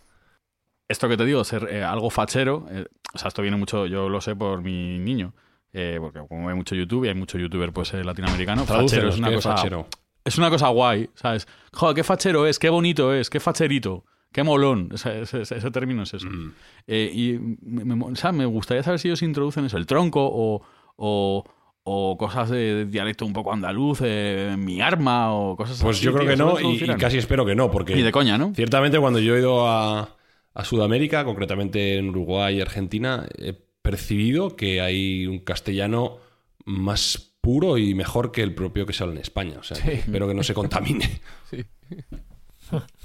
esto 0.89 1.09
que 1.09 1.17
te 1.17 1.25
digo, 1.25 1.43
ser 1.45 1.69
eh, 1.71 1.83
algo 1.85 2.11
fachero, 2.11 2.67
eh, 2.71 2.87
o 3.15 3.19
sea, 3.19 3.29
esto 3.29 3.43
viene 3.43 3.57
mucho, 3.57 3.87
yo 3.87 4.09
lo 4.09 4.21
sé 4.21 4.37
por 4.37 4.63
mi 4.63 4.99
niño, 4.99 5.33
eh, 5.73 5.97
porque 6.01 6.21
como 6.29 6.47
ve 6.47 6.55
mucho 6.55 6.75
YouTube 6.75 7.05
y 7.05 7.09
hay 7.09 7.15
mucho 7.15 7.39
youtuber 7.39 7.73
pues 7.73 7.95
eh, 7.95 8.05
latinoamericano, 8.05 8.65
fachero 8.65 9.09
es 9.09 9.19
una 9.19 9.29
¿qué 9.31 9.35
cosa 9.37 9.57
fachero? 9.57 9.87
es 10.25 10.39
una 10.39 10.51
cosa 10.51 10.69
guay, 10.69 11.09
¿sabes? 11.15 11.49
Joder, 11.73 11.97
qué 11.97 12.05
fachero 12.05 12.47
es, 12.47 12.59
qué 12.59 12.69
bonito 12.71 13.13
es, 13.15 13.31
qué 13.31 13.41
facherito, 13.41 14.05
qué 14.33 14.43
molón, 14.43 14.91
ese, 14.93 15.23
ese- 15.23 15.41
ese 15.43 15.71
término 15.71 16.03
es 16.05 16.15
eso. 16.15 16.29
Mm. 16.29 16.53
Eh, 16.87 17.11
y 17.13 17.39
me, 17.63 17.85
me- 17.85 18.05
o 18.05 18.15
sea, 18.15 18.31
me 18.33 18.45
gustaría 18.47 18.83
saber 18.83 19.01
si 19.01 19.09
ellos 19.09 19.23
introducen 19.23 19.65
eso, 19.65 19.79
el 19.79 19.87
tronco 19.87 20.21
o, 20.31 20.63
o, 20.97 21.45
o 21.85 22.17
cosas 22.17 22.49
de 22.51 22.87
dialecto 22.87 23.27
un 23.27 23.33
poco 23.33 23.53
andaluz, 23.53 24.01
eh, 24.05 24.55
mi 24.59 24.81
arma 24.81 25.35
o 25.35 25.57
cosas 25.57 25.81
Pues 25.83 25.97
así. 25.97 26.07
yo 26.07 26.13
creo 26.13 26.27
que 26.27 26.35
¿eso 26.35 26.45
lo 26.45 26.61
no, 26.61 26.71
y, 26.73 26.79
casi 26.99 27.19
espero 27.19 27.45
que 27.45 27.55
no, 27.55 27.71
porque... 27.71 27.95
Ni 27.97 28.03
de 28.03 28.13
coña, 28.13 28.39
¿no? 28.39 28.53
Ciertamente, 28.55 28.99
cuando 29.01 29.19
yo 29.19 29.35
he 29.37 29.41
ido 29.41 29.67
a, 29.69 30.17
a 30.55 30.65
Sudamérica, 30.65 31.25
concretamente 31.25 31.97
en 31.97 32.11
Uruguay 32.11 32.59
y 32.59 32.61
Argentina, 32.61 33.27
he 33.39 33.53
percibido 33.83 34.55
que 34.57 34.81
hay 34.81 35.27
un 35.27 35.41
castellano 35.41 36.19
más 36.65 37.35
puro 37.41 37.77
y 37.79 37.95
mejor 37.95 38.31
que 38.31 38.43
el 38.45 38.55
propio 38.55 38.87
que 38.87 38.93
se 38.93 39.03
habla 39.03 39.17
en 39.17 39.21
España. 39.23 39.57
O 39.59 39.65
sea, 39.65 39.77
espero 39.79 40.29
que 40.29 40.35
no 40.35 40.45
se 40.45 40.55
contamine. 40.55 41.21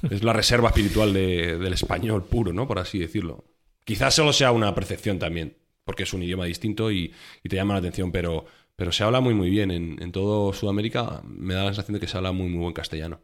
Es 0.10 0.24
la 0.24 0.34
reserva 0.34 0.70
espiritual 0.70 1.14
de- 1.14 1.58
del 1.58 1.74
español 1.74 2.24
puro, 2.24 2.54
¿no? 2.54 2.68
Por 2.68 2.80
así 2.80 3.00
decirlo. 3.00 3.44
Quizás 3.84 4.14
solo 4.16 4.32
sea 4.34 4.52
una 4.52 4.74
percepción 4.76 5.20
también, 5.20 5.58
porque 5.84 6.04
es 6.04 6.14
un 6.14 6.24
idioma 6.24 6.46
distinto 6.46 6.92
y, 6.92 7.14
y 7.44 7.50
te 7.50 7.56
llama 7.56 7.74
la 7.74 7.80
atención, 7.80 8.12
pero, 8.12 8.46
pero 8.78 8.92
se 8.94 9.04
habla 9.04 9.20
muy, 9.20 9.34
muy 9.34 9.50
bien. 9.50 9.72
En, 9.72 10.02
en 10.02 10.12
todo 10.14 10.54
Sudamérica 10.54 11.22
me 11.28 11.54
da 11.54 11.64
la 11.64 11.70
sensación 11.72 11.96
de 11.96 12.00
que 12.00 12.08
se 12.08 12.16
habla 12.16 12.32
muy, 12.32 12.48
muy 12.48 12.60
buen 12.62 12.74
castellano. 12.74 13.20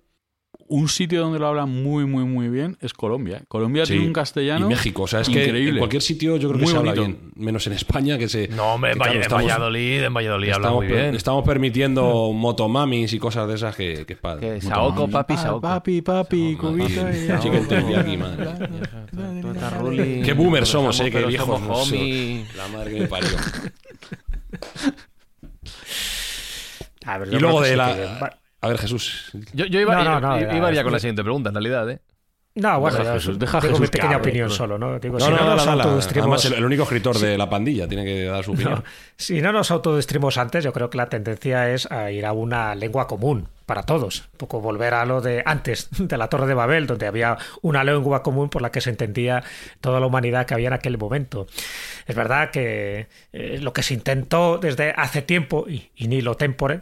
Un 0.67 0.87
sitio 0.87 1.19
donde 1.21 1.39
lo 1.39 1.47
hablan 1.47 1.69
muy, 1.83 2.05
muy, 2.05 2.23
muy 2.25 2.47
bien 2.47 2.77
es 2.79 2.93
Colombia. 2.93 3.37
¿eh? 3.37 3.43
Colombia 3.47 3.85
Sí. 3.85 3.93
tiene 3.93 4.07
un 4.07 4.13
castellano. 4.13 4.65
Y 4.67 4.69
México, 4.69 5.03
o 5.03 5.07
sea, 5.07 5.19
es 5.21 5.27
que 5.29 5.43
increíble. 5.43 5.71
en 5.71 5.77
cualquier 5.79 6.01
sitio 6.01 6.37
yo 6.37 6.47
creo 6.49 6.59
que 6.59 6.65
Muy 6.65 6.71
se 6.71 6.77
habla 6.77 6.93
bien, 6.93 7.31
menos 7.35 7.67
en 7.67 7.73
España 7.73 8.17
que 8.17 8.29
se... 8.29 8.47
No, 8.47 8.73
hombre, 8.75 8.91
en, 8.91 8.97
que, 8.97 8.99
claro, 8.99 9.11
Valle- 9.11 9.15
en 9.17 9.21
estamos- 9.23 9.43
Valladolid, 9.43 10.03
en 10.03 10.13
Valladolid 10.13 10.49
habla 10.51 10.71
muy 10.71 10.87
bien. 10.87 11.15
estamos 11.15 11.43
permitiendo 11.43 12.31
motomamis 12.33 13.11
y 13.13 13.19
cosas 13.19 13.47
de 13.47 13.55
esas 13.55 13.75
que, 13.75 14.05
que 14.07 14.13
es 14.13 14.19
padre. 14.19 14.53
Que 14.55 14.61
Saoko, 14.61 15.07
papi, 15.09 15.35
Saoko. 15.37 15.61
papi, 15.61 16.01
papi, 16.01 16.55
cubito 16.55 17.01
Chicken 17.41 17.67
teriyaki, 17.67 18.17
madre. 18.17 18.47
Qué 20.23 20.33
boomers 20.33 20.69
somos, 20.69 20.99
eh, 21.01 21.11
qué 21.11 21.25
viejos. 21.25 21.61
La 22.55 22.67
madre 22.69 22.93
que 22.93 22.99
me 23.01 23.07
parió. 23.07 23.29
A 27.05 27.17
ver, 27.17 27.33
y 27.33 27.39
luego 27.39 27.61
de 27.61 27.69
sí 27.71 27.75
la... 27.75 27.93
que- 27.95 28.07
A 28.61 28.67
ver, 28.67 28.77
Jesús. 28.77 29.31
Yo, 29.53 29.65
yo 29.65 29.79
iba, 29.79 29.95
No, 29.95 30.03
no, 30.03 30.19
no, 30.19 30.39
iba 30.39 30.49
era- 30.69 30.71
ya 30.71 30.83
con 30.83 30.93
la 30.93 30.99
siguiente 30.99 31.23
pregunta, 31.23 31.49
en 31.49 31.55
realidad, 31.55 31.89
¿eh? 31.89 31.99
No, 32.55 32.79
bueno, 32.79 32.97
Deja 32.99 33.09
ya 33.09 33.13
Jesús, 33.15 33.39
deja 33.39 33.59
tengo 33.59 33.71
Jesús 33.73 33.79
mi 33.81 33.87
que 33.87 33.91
pequeña 33.93 34.15
hable, 34.17 34.27
opinión 34.29 34.47
pero- 34.47 34.55
solo, 34.55 34.77
¿no? 34.77 34.99
Digo, 34.99 35.17
No, 35.17 35.25
si 35.25 35.31
no, 35.31 35.37
no, 35.37 35.43
no, 35.43 35.55
nos 35.55 35.67
autodestruimos- 35.67 36.21
Además, 36.21 36.45
el, 36.45 36.53
el 36.53 36.65
único 36.65 36.83
escritor 36.83 37.17
de 37.17 37.35
la 37.35 37.49
pandilla 37.49 37.87
tiene 37.87 38.05
que 38.05 38.25
dar 38.25 38.43
su 38.43 38.51
opinión. 38.53 38.83
Si 39.17 39.41
no 39.41 39.51
nos 39.51 39.71
autodestrimos 39.71 40.37
antes, 40.37 40.63
yo 40.63 40.71
creo 40.71 40.87
que 40.91 40.97
la 40.99 41.09
tendencia 41.09 41.71
es 41.71 41.91
a 41.91 42.11
ir 42.11 42.27
a 42.27 42.31
una 42.33 42.75
lengua 42.75 43.07
común 43.07 43.47
para 43.65 43.81
todos. 43.81 44.29
Un 44.33 44.37
poco 44.37 44.61
volver 44.61 44.93
a 44.93 45.03
lo 45.07 45.19
de 45.19 45.41
antes 45.47 45.87
de 45.97 46.15
la 46.15 46.27
Torre 46.27 46.45
de 46.45 46.53
Babel, 46.53 46.85
donde 46.85 47.07
había 47.07 47.39
una 47.63 47.83
lengua 47.83 48.21
común 48.21 48.49
por 48.49 48.61
la 48.61 48.71
que 48.71 48.81
se 48.81 48.91
entendía 48.91 49.43
toda 49.81 49.99
la 49.99 50.05
humanidad 50.05 50.45
que 50.45 50.53
había 50.53 50.67
en 50.67 50.73
aquel 50.73 50.99
momento. 50.99 51.47
Es 52.05 52.15
verdad 52.15 52.51
que 52.51 53.07
eh, 53.31 53.57
lo 53.63 53.73
que 53.73 53.81
se 53.81 53.95
intentó 53.95 54.59
desde 54.59 54.91
hace 54.95 55.23
tiempo, 55.23 55.65
y, 55.67 55.89
y 55.95 56.07
ni 56.07 56.21
lo 56.21 56.35
tempore, 56.35 56.81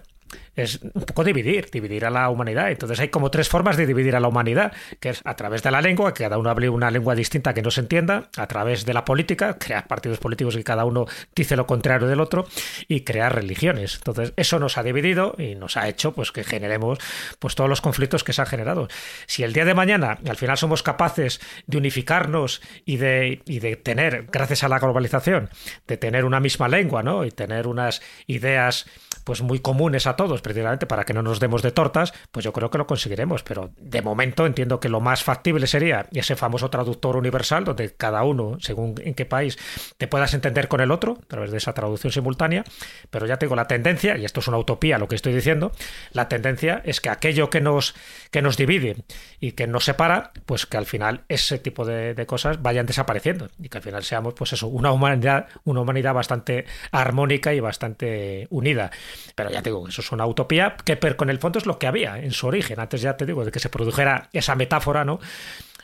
es 0.56 0.82
un 0.82 1.04
poco 1.04 1.24
dividir, 1.24 1.70
dividir 1.72 2.06
a 2.06 2.10
la 2.10 2.30
humanidad. 2.30 2.72
Entonces 2.72 3.00
hay 3.00 3.10
como 3.10 3.32
tres 3.32 3.50
formas 3.50 3.78
de 3.78 3.86
dividir 3.86 4.16
a 4.16 4.20
la 4.20 4.28
humanidad, 4.28 4.74
que 5.00 5.10
es 5.10 5.22
a 5.24 5.36
través 5.36 5.64
de 5.64 5.72
la 5.72 5.82
lengua, 5.82 6.14
que 6.14 6.24
cada 6.24 6.38
uno 6.38 6.50
hable 6.50 6.70
una 6.70 6.92
lengua 6.92 7.16
distinta 7.16 7.54
que 7.54 7.62
no 7.62 7.72
se 7.72 7.82
entienda, 7.82 8.30
a 8.38 8.48
través 8.48 8.86
de 8.86 8.94
la 8.94 9.06
política, 9.06 9.58
crear 9.58 9.88
partidos 9.88 10.20
políticos 10.20 10.56
y 10.56 10.64
cada 10.64 10.86
uno 10.86 11.06
dice 11.36 11.56
lo 11.56 11.66
contrario 11.66 12.08
del 12.08 12.20
otro, 12.20 12.48
y 12.88 13.02
crear 13.02 13.34
religiones. 13.34 13.96
Entonces 13.96 14.34
eso 14.36 14.60
nos 14.60 14.78
ha 14.78 14.84
dividido 14.84 15.36
y 15.38 15.56
nos 15.56 15.78
ha 15.78 15.88
hecho 15.88 16.14
pues 16.14 16.32
que 16.32 16.44
generemos 16.44 17.00
pues 17.40 17.56
todos 17.56 17.70
los 17.70 17.82
conflictos 17.82 18.24
que 18.24 18.34
se 18.34 18.42
han 18.42 18.48
generado. 18.48 18.88
Si 19.28 19.44
el 19.44 19.54
día 19.54 19.66
de 19.66 19.74
mañana 19.74 20.20
al 20.28 20.38
final 20.38 20.58
somos 20.58 20.84
capaces 20.84 21.40
de 21.68 21.78
unificarnos 21.78 22.62
y 22.86 22.98
de, 22.98 23.42
y 23.46 23.60
de 23.60 23.76
tener, 23.76 24.28
gracias 24.32 24.64
a 24.64 24.70
la 24.70 24.80
globalización, 24.80 25.50
de 25.88 25.98
tener 25.98 26.26
una 26.26 26.40
misma 26.40 26.68
lengua, 26.68 27.04
¿no? 27.04 27.26
Y 27.26 27.32
tener 27.32 27.68
unas 27.68 28.02
ideas 28.28 28.86
pues 29.24 29.41
muy 29.41 29.59
comunes 29.59 30.07
a 30.07 30.15
todos, 30.15 30.41
precisamente 30.41 30.86
para 30.86 31.03
que 31.03 31.13
no 31.13 31.22
nos 31.22 31.39
demos 31.39 31.61
de 31.61 31.72
tortas, 31.72 32.13
pues 32.32 32.43
yo 32.43 32.53
creo 32.53 32.69
que 32.69 32.78
lo 32.78 32.88
conseguiremos. 32.88 33.43
Pero 33.43 33.72
de 33.78 34.01
momento 34.01 34.45
entiendo 34.45 34.80
que 34.80 34.89
lo 34.89 34.99
más 35.01 35.24
factible 35.24 35.67
sería 35.67 36.07
ese 36.11 36.36
famoso 36.36 36.69
traductor 36.69 37.15
universal, 37.15 37.63
donde 37.63 37.93
cada 37.93 38.24
uno, 38.24 38.57
según 38.59 38.95
en 39.03 39.13
qué 39.13 39.26
país, 39.26 39.57
te 39.97 40.07
puedas 40.07 40.34
entender 40.34 40.67
con 40.67 40.82
el 40.82 40.91
otro, 40.91 41.17
a 41.22 41.28
través 41.28 41.51
de 41.51 41.57
esa 41.57 41.74
traducción 41.74 42.11
simultánea. 42.11 42.63
Pero 43.09 43.26
ya 43.26 43.38
tengo 43.38 43.55
la 43.55 43.67
tendencia, 43.67 44.17
y 44.17 44.26
esto 44.26 44.39
es 44.39 44.47
una 44.47 44.57
utopía 44.57 44.97
lo 44.97 45.07
que 45.07 45.15
estoy 45.15 45.34
diciendo, 45.34 45.72
la 46.11 46.28
tendencia 46.28 46.82
es 46.86 47.01
que 47.01 47.09
aquello 47.09 47.49
que 47.49 47.61
nos, 47.61 47.95
que 48.32 48.42
nos 48.42 48.58
divide 48.58 48.96
y 49.40 49.52
que 49.52 49.68
nos 49.68 49.86
separa, 49.86 50.32
pues 50.46 50.66
que 50.66 50.78
al 50.78 50.86
final 50.86 51.26
ese 51.28 51.60
tipo 51.60 51.86
de, 51.86 52.26
cosas 52.26 52.62
vayan 52.62 52.86
desapareciendo 52.86 53.50
y 53.62 53.68
que 53.68 53.78
al 53.78 53.84
final 53.84 54.04
seamos, 54.04 54.34
pues 54.34 54.54
eso, 54.54 54.68
una 54.68 54.92
humanidad, 54.92 55.48
una 55.66 55.82
humanidad 55.82 56.14
bastante 56.14 56.66
armónica 56.92 57.54
y 57.54 57.60
bastante 57.60 58.48
unida. 58.50 58.92
Pero 59.36 59.52
ya 59.52 59.62
te 59.62 59.70
digo, 59.70 59.88
eso 59.88 60.02
es 60.02 60.12
una 60.12 60.26
utopía 60.26 60.78
que 60.84 60.98
con 61.16 61.30
el 61.30 61.40
fondo 61.40 61.60
es 61.60 61.66
lo 61.66 61.78
que 61.78 61.88
había 61.88 62.18
en 62.20 62.32
su 62.32 62.48
origen. 62.48 62.80
Antes 62.80 63.02
ya 63.02 63.18
te 63.18 63.26
digo, 63.26 63.44
de 63.44 63.52
que 63.52 63.60
se 63.60 63.70
produjera 63.70 64.30
esa 64.32 64.56
metáfora, 64.56 65.04
¿no? 65.04 65.20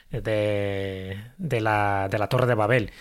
De, 0.10 1.22
de 1.38 1.62
la, 1.62 2.08
de 2.10 2.18
la 2.18 2.28
Torre 2.28 2.48
de 2.48 2.56
Babel. 2.56 2.91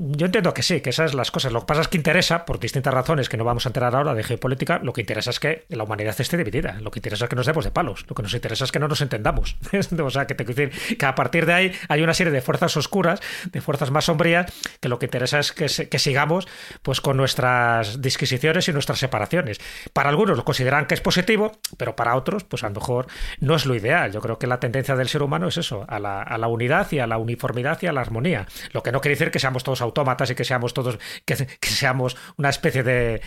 Yo 0.00 0.26
entiendo 0.26 0.54
que 0.54 0.62
sí, 0.62 0.80
que 0.80 0.90
esas 0.90 1.10
son 1.10 1.18
las 1.18 1.32
cosas. 1.32 1.50
Lo 1.50 1.58
que 1.58 1.66
pasa 1.66 1.80
es 1.80 1.88
que 1.88 1.96
interesa, 1.96 2.44
por 2.44 2.60
distintas 2.60 2.94
razones 2.94 3.28
que 3.28 3.36
no 3.36 3.42
vamos 3.42 3.66
a 3.66 3.70
enterar 3.70 3.96
ahora 3.96 4.14
de 4.14 4.22
geopolítica, 4.22 4.78
lo 4.80 4.92
que 4.92 5.00
interesa 5.00 5.30
es 5.30 5.40
que 5.40 5.64
la 5.70 5.82
humanidad 5.82 6.14
esté 6.20 6.36
dividida. 6.36 6.78
Lo 6.80 6.92
que 6.92 7.00
interesa 7.00 7.24
es 7.24 7.28
que 7.28 7.34
nos 7.34 7.46
demos 7.46 7.64
de 7.64 7.72
palos. 7.72 8.04
Lo 8.08 8.14
que 8.14 8.22
nos 8.22 8.32
interesa 8.32 8.62
es 8.62 8.70
que 8.70 8.78
no 8.78 8.86
nos 8.86 9.00
entendamos. 9.00 9.56
o 10.00 10.10
sea, 10.10 10.28
que 10.28 10.36
te 10.36 10.44
quiero 10.44 10.70
decir 10.70 10.96
que 10.96 11.04
a 11.04 11.16
partir 11.16 11.46
de 11.46 11.52
ahí 11.52 11.72
hay 11.88 12.02
una 12.02 12.14
serie 12.14 12.32
de 12.32 12.40
fuerzas 12.40 12.76
oscuras, 12.76 13.20
de 13.50 13.60
fuerzas 13.60 13.90
más 13.90 14.04
sombrías, 14.04 14.52
que 14.80 14.88
lo 14.88 15.00
que 15.00 15.06
interesa 15.06 15.40
es 15.40 15.50
que, 15.50 15.66
que 15.88 15.98
sigamos 15.98 16.46
pues 16.82 17.00
con 17.00 17.16
nuestras 17.16 18.00
disquisiciones 18.00 18.68
y 18.68 18.72
nuestras 18.72 19.00
separaciones. 19.00 19.60
Para 19.92 20.10
algunos 20.10 20.36
lo 20.36 20.44
consideran 20.44 20.86
que 20.86 20.94
es 20.94 21.00
positivo, 21.00 21.58
pero 21.76 21.96
para 21.96 22.14
otros, 22.14 22.44
pues 22.44 22.62
a 22.62 22.68
lo 22.68 22.76
mejor 22.76 23.08
no 23.40 23.56
es 23.56 23.66
lo 23.66 23.74
ideal. 23.74 24.12
Yo 24.12 24.20
creo 24.20 24.38
que 24.38 24.46
la 24.46 24.60
tendencia 24.60 24.94
del 24.94 25.08
ser 25.08 25.24
humano 25.24 25.48
es 25.48 25.56
eso, 25.56 25.84
a 25.88 25.98
la, 25.98 26.22
a 26.22 26.38
la 26.38 26.46
unidad 26.46 26.86
y 26.92 27.00
a 27.00 27.08
la 27.08 27.18
uniformidad 27.18 27.82
y 27.82 27.88
a 27.88 27.92
la 27.92 28.00
armonía. 28.00 28.46
Lo 28.70 28.84
que 28.84 28.92
no 28.92 29.00
quiere 29.00 29.16
decir 29.16 29.32
que 29.32 29.40
seamos 29.40 29.64
todos 29.64 29.87
autómatas 29.88 30.30
y 30.30 30.34
que 30.34 30.44
seamos 30.44 30.72
todos, 30.74 30.98
que, 31.24 31.36
seamos 31.60 32.16
una 32.36 32.50
especie 32.50 32.82
de, 32.82 33.20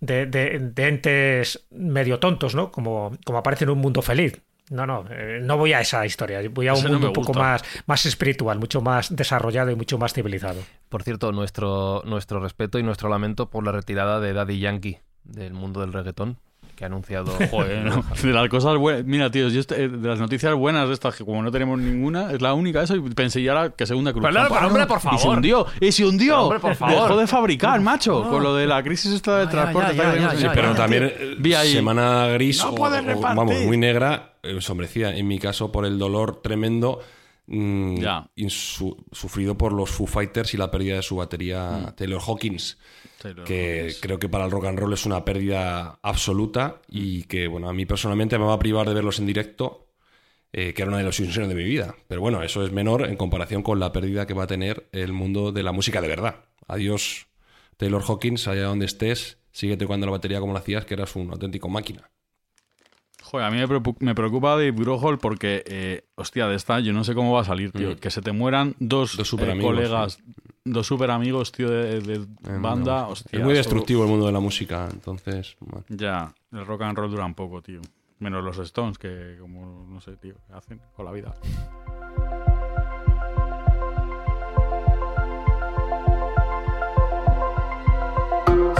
de, 0.00 0.72
entes 0.76 1.66
medio 1.70 2.18
tontos, 2.18 2.54
¿no? 2.54 2.70
Como, 2.70 3.16
como 3.24 3.38
aparece 3.38 3.64
en 3.64 3.70
un 3.70 3.78
mundo 3.78 4.02
feliz. 4.02 4.42
No, 4.70 4.86
no, 4.86 5.04
eh, 5.10 5.40
no 5.42 5.58
voy 5.58 5.72
a 5.72 5.80
esa 5.80 6.06
historia. 6.06 6.40
Voy 6.50 6.68
a 6.68 6.74
un 6.74 6.82
mundo 6.84 7.08
un 7.08 7.12
poco 7.12 7.34
más, 7.34 7.62
más 7.86 8.06
espiritual, 8.06 8.58
mucho 8.58 8.80
más 8.80 9.14
desarrollado 9.14 9.70
y 9.70 9.74
mucho 9.74 9.98
más 9.98 10.14
civilizado. 10.14 10.62
Por 10.88 11.02
cierto, 11.02 11.32
nuestro, 11.32 12.02
nuestro 12.06 12.40
respeto 12.40 12.78
y 12.78 12.82
nuestro 12.82 13.08
lamento 13.08 13.50
por 13.50 13.64
la 13.64 13.72
retirada 13.72 14.20
de 14.20 14.32
Daddy 14.32 14.60
Yankee 14.60 15.00
del 15.24 15.52
mundo 15.52 15.80
del 15.80 15.92
reggaetón 15.92 16.38
que 16.74 16.84
ha 16.84 16.86
anunciado. 16.86 17.32
Joder, 17.50 17.90
de 17.90 18.32
las 18.32 18.48
cosas 18.48 18.76
buenas. 18.76 19.04
Mira, 19.04 19.30
tío, 19.30 19.48
este, 19.48 19.88
de 19.88 20.08
las 20.08 20.18
noticias 20.18 20.54
buenas 20.54 20.88
de 20.88 20.94
estas, 20.94 21.16
que 21.16 21.24
como 21.24 21.42
no 21.42 21.50
tenemos 21.50 21.78
ninguna, 21.78 22.32
es 22.32 22.40
la 22.40 22.54
única 22.54 22.82
eso. 22.82 22.96
Y 22.96 23.00
pensé 23.10 23.42
ya 23.42 23.70
que 23.70 23.86
segunda 23.86 24.12
cruz. 24.12 24.24
Pero, 24.24 24.66
hombre, 24.66 24.86
por 24.86 25.00
favor. 25.00 25.18
Y 25.18 25.22
se 25.22 25.28
hundió, 25.28 25.66
y 25.80 25.92
se 25.92 26.04
hundió. 26.04 26.50
Dejó 26.50 27.16
de 27.16 27.26
fabricar, 27.26 27.80
macho. 27.80 28.28
Con 28.28 28.42
lo 28.42 28.54
de 28.54 28.66
la 28.66 28.82
crisis 28.82 29.12
esta 29.12 29.38
de 29.38 29.46
transporte. 29.46 29.94
sí, 30.36 30.46
pero 30.54 30.74
también 30.74 31.12
semana 31.64 32.28
gris 32.28 32.62
o, 32.64 32.72
vamos, 32.74 33.60
muy 33.64 33.76
negra, 33.76 34.34
eh, 34.42 34.60
sombrecía. 34.60 35.14
En 35.16 35.26
mi 35.26 35.38
caso, 35.38 35.70
por 35.70 35.86
el 35.86 35.98
dolor 35.98 36.40
tremendo. 36.42 37.00
Mm, 37.44 37.98
sufrido 38.46 39.58
por 39.58 39.72
los 39.72 39.90
Foo 39.90 40.06
Fighters 40.06 40.54
y 40.54 40.56
la 40.56 40.70
pérdida 40.70 40.96
de 40.96 41.02
su 41.02 41.16
batería 41.16 41.88
mm. 41.88 41.96
Taylor 41.96 42.20
Hawkins 42.24 42.78
que 43.44 43.94
creo 44.00 44.18
que 44.18 44.28
para 44.28 44.44
el 44.44 44.50
rock 44.50 44.66
and 44.66 44.78
roll 44.78 44.92
es 44.92 45.06
una 45.06 45.24
pérdida 45.24 45.98
absoluta 46.02 46.80
y 46.88 47.24
que, 47.24 47.46
bueno, 47.48 47.68
a 47.68 47.72
mí 47.72 47.86
personalmente 47.86 48.38
me 48.38 48.44
va 48.44 48.54
a 48.54 48.58
privar 48.58 48.88
de 48.88 48.94
verlos 48.94 49.18
en 49.18 49.26
directo, 49.26 49.88
eh, 50.52 50.74
que 50.74 50.82
era 50.82 50.90
una 50.90 50.98
de 50.98 51.04
las 51.04 51.18
ilusiones 51.20 51.48
de 51.48 51.54
mi 51.54 51.64
vida. 51.64 51.94
Pero 52.08 52.20
bueno, 52.20 52.42
eso 52.42 52.64
es 52.64 52.72
menor 52.72 53.06
en 53.06 53.16
comparación 53.16 53.62
con 53.62 53.80
la 53.80 53.92
pérdida 53.92 54.26
que 54.26 54.34
va 54.34 54.44
a 54.44 54.48
tener 54.48 54.88
el 54.92 55.12
mundo 55.12 55.52
de 55.52 55.62
la 55.62 55.72
música 55.72 56.00
de 56.00 56.08
verdad. 56.08 56.44
Adiós, 56.66 57.26
Taylor 57.76 58.02
Hawkins, 58.06 58.48
allá 58.48 58.64
donde 58.64 58.86
estés, 58.86 59.38
sigue 59.50 59.76
tocando 59.76 60.06
la 60.06 60.12
batería 60.12 60.40
como 60.40 60.52
lo 60.52 60.58
hacías, 60.58 60.84
que 60.84 60.94
eras 60.94 61.16
un 61.16 61.30
auténtico 61.30 61.68
máquina. 61.68 62.10
Joder, 63.22 63.46
a 63.46 63.50
mí 63.50 63.58
me 64.00 64.14
preocupa 64.14 64.56
de 64.56 64.72
Grohl 64.72 65.18
porque, 65.18 65.62
eh, 65.66 66.04
hostia, 66.16 66.46
de 66.48 66.56
esta 66.56 66.80
yo 66.80 66.92
no 66.92 67.04
sé 67.04 67.14
cómo 67.14 67.32
va 67.32 67.42
a 67.42 67.44
salir, 67.44 67.72
tío. 67.72 67.92
Mm. 67.92 67.94
Que 67.96 68.10
se 68.10 68.20
te 68.20 68.32
mueran 68.32 68.74
dos, 68.78 69.12
super 69.12 69.50
eh, 69.50 69.60
colegas 69.60 70.18
dos 70.64 70.86
super 70.86 71.10
amigos, 71.10 71.52
tío, 71.52 71.68
de, 71.70 71.98
eh, 71.98 72.26
banda. 72.60 73.08
es 73.10 73.40
muy 73.40 73.54
destructivo 73.54 74.04
el 74.04 74.10
mundo 74.10 74.26
de 74.26 74.32
la 74.32 74.40
música, 74.40 74.88
entonces. 74.92 75.56
Ya, 75.88 76.32
el 76.52 76.66
rock 76.66 76.82
and 76.82 76.96
roll 76.96 77.10
dura 77.10 77.24
un 77.24 77.34
poco, 77.34 77.62
tío. 77.62 77.80
Menos 78.18 78.44
los 78.44 78.58
Stones, 78.58 78.98
que 78.98 79.36
como, 79.40 79.86
no 79.88 80.00
sé, 80.00 80.16
tío, 80.16 80.34
¿qué 80.46 80.52
hacen 80.54 80.80
con 80.94 81.04
la 81.04 81.12
vida? 81.12 81.34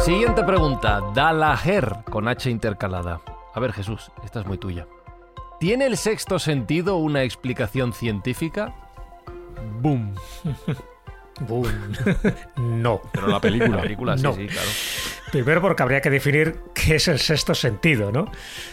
Siguiente 0.03 0.45
pregunta. 0.45 1.01
Dalaher, 1.14 1.99
con 2.11 2.28
H 2.28 2.51
intercalada. 2.51 3.20
A 3.55 3.61
ver, 3.61 3.72
Jesús, 3.72 4.11
esta 4.24 4.40
es 4.40 4.46
muy 4.46 4.59
tuya. 4.59 4.86
¿Tiene 5.61 5.86
el 5.86 5.96
sexto 5.96 6.38
sentido 6.38 6.96
una 6.96 7.22
explicación 7.22 7.92
científica? 7.92 8.74
Boom. 9.80 10.14
no. 12.57 13.00
Pero 13.12 13.26
la 13.26 13.40
película. 13.40 13.76
La 13.76 13.82
película, 13.82 14.18
sí, 14.18 14.26
sí, 14.36 14.46
claro. 14.46 14.68
Primero 15.30 15.62
porque 15.62 15.82
habría 15.82 16.00
que 16.00 16.11
definir 16.11 16.61
qué 16.74 16.96
es 16.96 17.09
el 17.09 17.18
sexto 17.18 17.55
sentido, 17.55 18.12
¿no? 18.12 18.30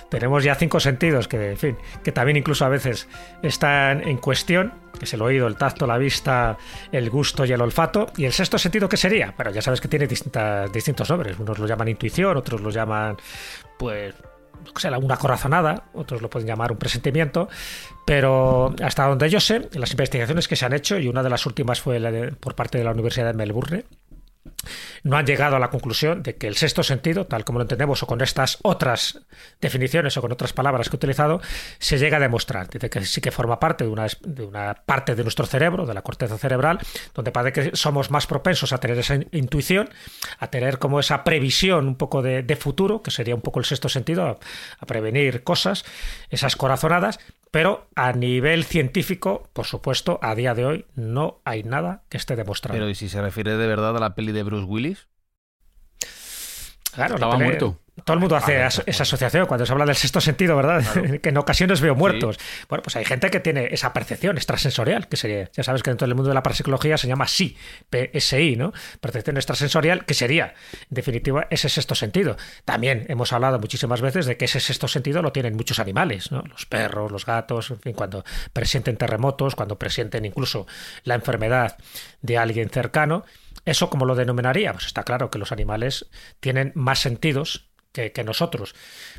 Tenemos 0.09 0.43
ya 0.43 0.55
cinco 0.55 0.79
sentidos 0.79 1.27
que, 1.27 1.51
en 1.51 1.57
fin, 1.57 1.77
que 2.03 2.11
también 2.11 2.37
incluso 2.37 2.65
a 2.65 2.69
veces 2.69 3.07
están 3.41 4.05
en 4.05 4.17
cuestión, 4.17 4.73
que 4.97 5.05
es 5.05 5.13
el 5.13 5.21
oído, 5.21 5.47
el 5.47 5.55
tacto, 5.55 5.87
la 5.87 5.97
vista, 5.97 6.57
el 6.91 7.09
gusto 7.09 7.45
y 7.45 7.53
el 7.53 7.61
olfato. 7.61 8.07
¿Y 8.17 8.25
el 8.25 8.33
sexto 8.33 8.57
sentido 8.57 8.89
qué 8.89 8.97
sería? 8.97 9.33
Pero 9.37 9.51
ya 9.51 9.61
sabes 9.61 9.79
que 9.79 9.87
tiene 9.87 10.05
distintas, 10.05 10.71
distintos 10.71 11.09
nombres. 11.09 11.39
Unos 11.39 11.59
lo 11.59 11.65
llaman 11.65 11.87
intuición, 11.87 12.35
otros 12.35 12.61
lo 12.61 12.71
llaman, 12.71 13.15
pues, 13.77 14.13
una 14.99 15.17
corazonada, 15.17 15.83
otros 15.93 16.21
lo 16.21 16.29
pueden 16.29 16.47
llamar 16.47 16.71
un 16.71 16.77
presentimiento, 16.77 17.49
pero 18.05 18.73
hasta 18.83 19.07
donde 19.07 19.29
yo 19.29 19.39
sé, 19.39 19.69
las 19.73 19.91
investigaciones 19.91 20.47
que 20.47 20.55
se 20.55 20.65
han 20.65 20.73
hecho, 20.73 20.97
y 20.97 21.07
una 21.07 21.23
de 21.23 21.29
las 21.29 21.45
últimas 21.45 21.81
fue 21.81 21.99
por 22.39 22.55
parte 22.55 22.77
de 22.77 22.83
la 22.83 22.91
Universidad 22.91 23.27
de 23.27 23.33
Melbourne, 23.33 23.85
no 25.03 25.17
han 25.17 25.25
llegado 25.25 25.55
a 25.55 25.59
la 25.59 25.69
conclusión 25.69 26.23
de 26.23 26.35
que 26.35 26.47
el 26.47 26.55
sexto 26.55 26.83
sentido, 26.83 27.25
tal 27.25 27.45
como 27.45 27.59
lo 27.59 27.63
entendemos, 27.63 28.03
o 28.03 28.07
con 28.07 28.21
estas 28.21 28.59
otras 28.63 29.21
definiciones 29.61 30.17
o 30.17 30.21
con 30.21 30.31
otras 30.31 30.53
palabras 30.53 30.89
que 30.89 30.95
he 30.95 30.97
utilizado, 30.97 31.41
se 31.77 31.97
llega 31.97 32.17
a 32.17 32.19
demostrar. 32.19 32.69
Dice 32.69 32.89
que 32.89 33.05
sí 33.05 33.21
que 33.21 33.31
forma 33.31 33.59
parte 33.59 33.83
de 33.83 33.89
una, 33.89 34.07
de 34.21 34.43
una 34.43 34.73
parte 34.73 35.15
de 35.15 35.23
nuestro 35.23 35.45
cerebro, 35.45 35.85
de 35.85 35.93
la 35.93 36.01
corteza 36.01 36.37
cerebral, 36.37 36.79
donde 37.13 37.31
parece 37.31 37.71
que 37.71 37.75
somos 37.75 38.11
más 38.11 38.27
propensos 38.27 38.73
a 38.73 38.79
tener 38.79 38.97
esa 38.97 39.15
intuición, 39.31 39.89
a 40.39 40.47
tener 40.47 40.79
como 40.79 40.99
esa 40.99 41.23
previsión 41.23 41.87
un 41.87 41.95
poco 41.95 42.21
de, 42.21 42.55
futuro, 42.59 43.01
que 43.01 43.11
sería 43.11 43.35
un 43.35 43.41
poco 43.41 43.59
el 43.59 43.65
sexto 43.65 43.87
sentido, 43.89 44.39
a 44.79 44.85
prevenir 44.85 45.43
cosas, 45.43 45.85
esas 46.29 46.55
corazonadas, 46.55 47.19
pero 47.51 47.87
a 47.95 48.13
nivel 48.13 48.63
científico, 48.63 49.49
por 49.53 49.65
supuesto, 49.65 50.19
a 50.21 50.35
día 50.35 50.53
de 50.53 50.65
hoy 50.65 50.85
no 50.95 51.41
hay 51.45 51.63
nada 51.63 52.03
que 52.09 52.17
esté 52.17 52.35
demostrado. 52.35 52.77
Pero 52.77 52.89
¿y 52.89 52.95
si 52.95 53.09
se 53.09 53.21
refiere 53.21 53.57
de 53.57 53.67
verdad 53.67 53.97
a 53.97 53.99
la 53.99 54.15
peli 54.15 54.31
de 54.31 54.43
Bruce 54.43 54.65
Willis? 54.65 55.07
Claro, 56.93 57.15
estaba 57.15 57.37
muerto. 57.37 57.79
Todo 58.03 58.13
el 58.15 58.19
mundo 58.19 58.35
hace 58.35 58.65
esa 58.65 59.03
asociación 59.03 59.45
cuando 59.45 59.65
se 59.65 59.71
habla 59.71 59.85
del 59.85 59.95
sexto 59.95 60.21
sentido, 60.21 60.55
¿verdad? 60.55 60.83
que 61.21 61.29
en 61.29 61.37
ocasiones 61.37 61.81
veo 61.81 61.95
muertos. 61.95 62.37
Bueno, 62.67 62.81
pues 62.83 62.95
hay 62.95 63.05
gente 63.05 63.29
que 63.29 63.39
tiene 63.39 63.67
esa 63.71 63.93
percepción 63.93 64.37
extrasensorial, 64.37 65.07
que 65.07 65.17
sería, 65.17 65.49
ya 65.53 65.63
sabes 65.63 65.83
que 65.83 65.91
dentro 65.91 66.07
del 66.07 66.15
mundo 66.15 66.29
de 66.29 66.35
la 66.35 66.43
parapsicología 66.43 66.97
se 66.97 67.07
llama 67.07 67.27
SI, 67.27 67.57
PSI, 67.89 68.55
¿no? 68.55 68.73
Percepción 69.01 69.37
extrasensorial, 69.37 70.05
que 70.05 70.13
sería, 70.13 70.53
en 70.73 70.87
definitiva, 70.95 71.47
ese 71.49 71.69
sexto 71.69 71.95
sentido. 71.95 72.37
También 72.65 73.05
hemos 73.09 73.33
hablado 73.33 73.59
muchísimas 73.59 74.01
veces 74.01 74.25
de 74.25 74.37
que 74.37 74.45
ese 74.45 74.59
sexto 74.59 74.87
sentido 74.87 75.21
lo 75.21 75.31
tienen 75.31 75.55
muchos 75.55 75.79
animales, 75.79 76.31
¿no? 76.31 76.41
Los 76.41 76.65
perros, 76.65 77.11
los 77.11 77.25
gatos, 77.25 77.71
en 77.71 77.79
fin, 77.79 77.93
cuando 77.93 78.23
presienten 78.53 78.97
terremotos, 78.97 79.55
cuando 79.55 79.77
presienten 79.77 80.25
incluso 80.25 80.67
la 81.03 81.15
enfermedad 81.15 81.77
de 82.21 82.37
alguien 82.37 82.69
cercano. 82.69 83.25
¿Eso 83.65 83.89
como 83.89 84.05
lo 84.05 84.15
denominaría? 84.15 84.73
Pues 84.73 84.85
está 84.85 85.03
claro 85.03 85.29
que 85.29 85.37
los 85.37 85.51
animales 85.51 86.09
tienen 86.39 86.71
más 86.75 86.99
sentidos 86.99 87.68
que, 87.91 88.23
nosotros. 88.23 88.75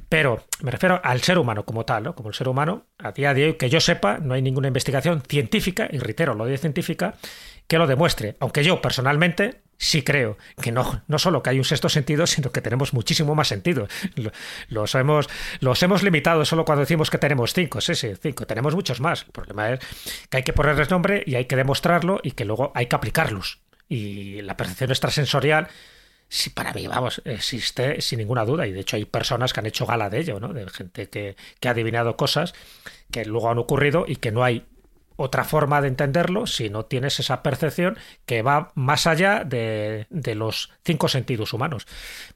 Pero 0.08 0.44
me 0.62 0.70
refiero 0.70 1.00
al 1.02 1.20
ser 1.22 1.38
humano 1.38 1.64
como 1.64 1.84
tal, 1.84 2.04
¿no? 2.04 2.14
Como 2.14 2.28
el 2.28 2.34
ser 2.34 2.48
humano, 2.48 2.86
a 2.98 3.12
día 3.12 3.34
de 3.34 3.44
hoy, 3.44 3.54
que 3.54 3.68
yo 3.68 3.80
sepa, 3.80 4.18
no 4.18 4.34
hay 4.34 4.42
ninguna 4.42 4.68
investigación 4.68 5.22
científica, 5.28 5.88
y 5.90 5.98
reitero, 5.98 6.34
lo 6.34 6.46
de 6.46 6.58
científica, 6.58 7.14
que 7.66 7.78
lo 7.78 7.86
demuestre. 7.86 8.36
Aunque 8.40 8.64
yo 8.64 8.80
personalmente 8.80 9.62
sí 9.76 10.02
creo 10.02 10.36
que 10.60 10.72
no, 10.72 11.02
no 11.08 11.18
solo 11.18 11.42
que 11.42 11.50
hay 11.50 11.58
un 11.58 11.64
sexto 11.64 11.88
sentido, 11.88 12.26
sino 12.26 12.52
que 12.52 12.60
tenemos 12.60 12.92
muchísimo 12.92 13.34
más 13.34 13.48
sentido. 13.48 13.88
Los 14.68 14.94
hemos, 14.94 15.28
los 15.60 15.82
hemos 15.82 16.02
limitado 16.02 16.44
solo 16.44 16.64
cuando 16.64 16.80
decimos 16.80 17.10
que 17.10 17.18
tenemos 17.18 17.54
cinco. 17.54 17.80
Sí, 17.80 17.94
sí, 17.94 18.12
cinco. 18.20 18.46
Tenemos 18.46 18.74
muchos 18.74 19.00
más. 19.00 19.24
El 19.24 19.32
problema 19.32 19.72
es 19.72 19.80
que 20.28 20.36
hay 20.38 20.42
que 20.42 20.52
ponerles 20.52 20.90
nombre 20.90 21.24
y 21.26 21.34
hay 21.34 21.46
que 21.46 21.56
demostrarlo 21.56 22.20
y 22.22 22.32
que 22.32 22.44
luego 22.44 22.72
hay 22.74 22.86
que 22.86 22.96
aplicarlos. 22.96 23.60
Y 23.88 24.42
la 24.42 24.56
percepción 24.56 24.90
extrasensorial 24.90 25.68
sí, 26.30 26.48
para 26.48 26.72
mí, 26.72 26.86
vamos, 26.86 27.20
existe 27.26 28.00
sin 28.00 28.20
ninguna 28.20 28.46
duda. 28.46 28.66
Y 28.66 28.72
de 28.72 28.80
hecho 28.80 28.96
hay 28.96 29.04
personas 29.04 29.52
que 29.52 29.60
han 29.60 29.66
hecho 29.66 29.84
gala 29.84 30.08
de 30.08 30.20
ello, 30.20 30.40
¿no? 30.40 30.54
De 30.54 30.66
gente 30.70 31.10
que, 31.10 31.36
que 31.58 31.68
ha 31.68 31.72
adivinado 31.72 32.16
cosas 32.16 32.54
que 33.10 33.24
luego 33.24 33.50
han 33.50 33.58
ocurrido 33.58 34.04
y 34.06 34.16
que 34.16 34.30
no 34.30 34.44
hay 34.44 34.64
otra 35.20 35.44
forma 35.44 35.82
de 35.82 35.88
entenderlo 35.88 36.46
si 36.46 36.70
no 36.70 36.86
tienes 36.86 37.20
esa 37.20 37.42
percepción 37.42 37.98
que 38.24 38.40
va 38.40 38.72
más 38.74 39.06
allá 39.06 39.44
de, 39.44 40.06
los 40.34 40.70
cinco 40.82 41.08
sentidos 41.08 41.52
humanos. 41.52 41.86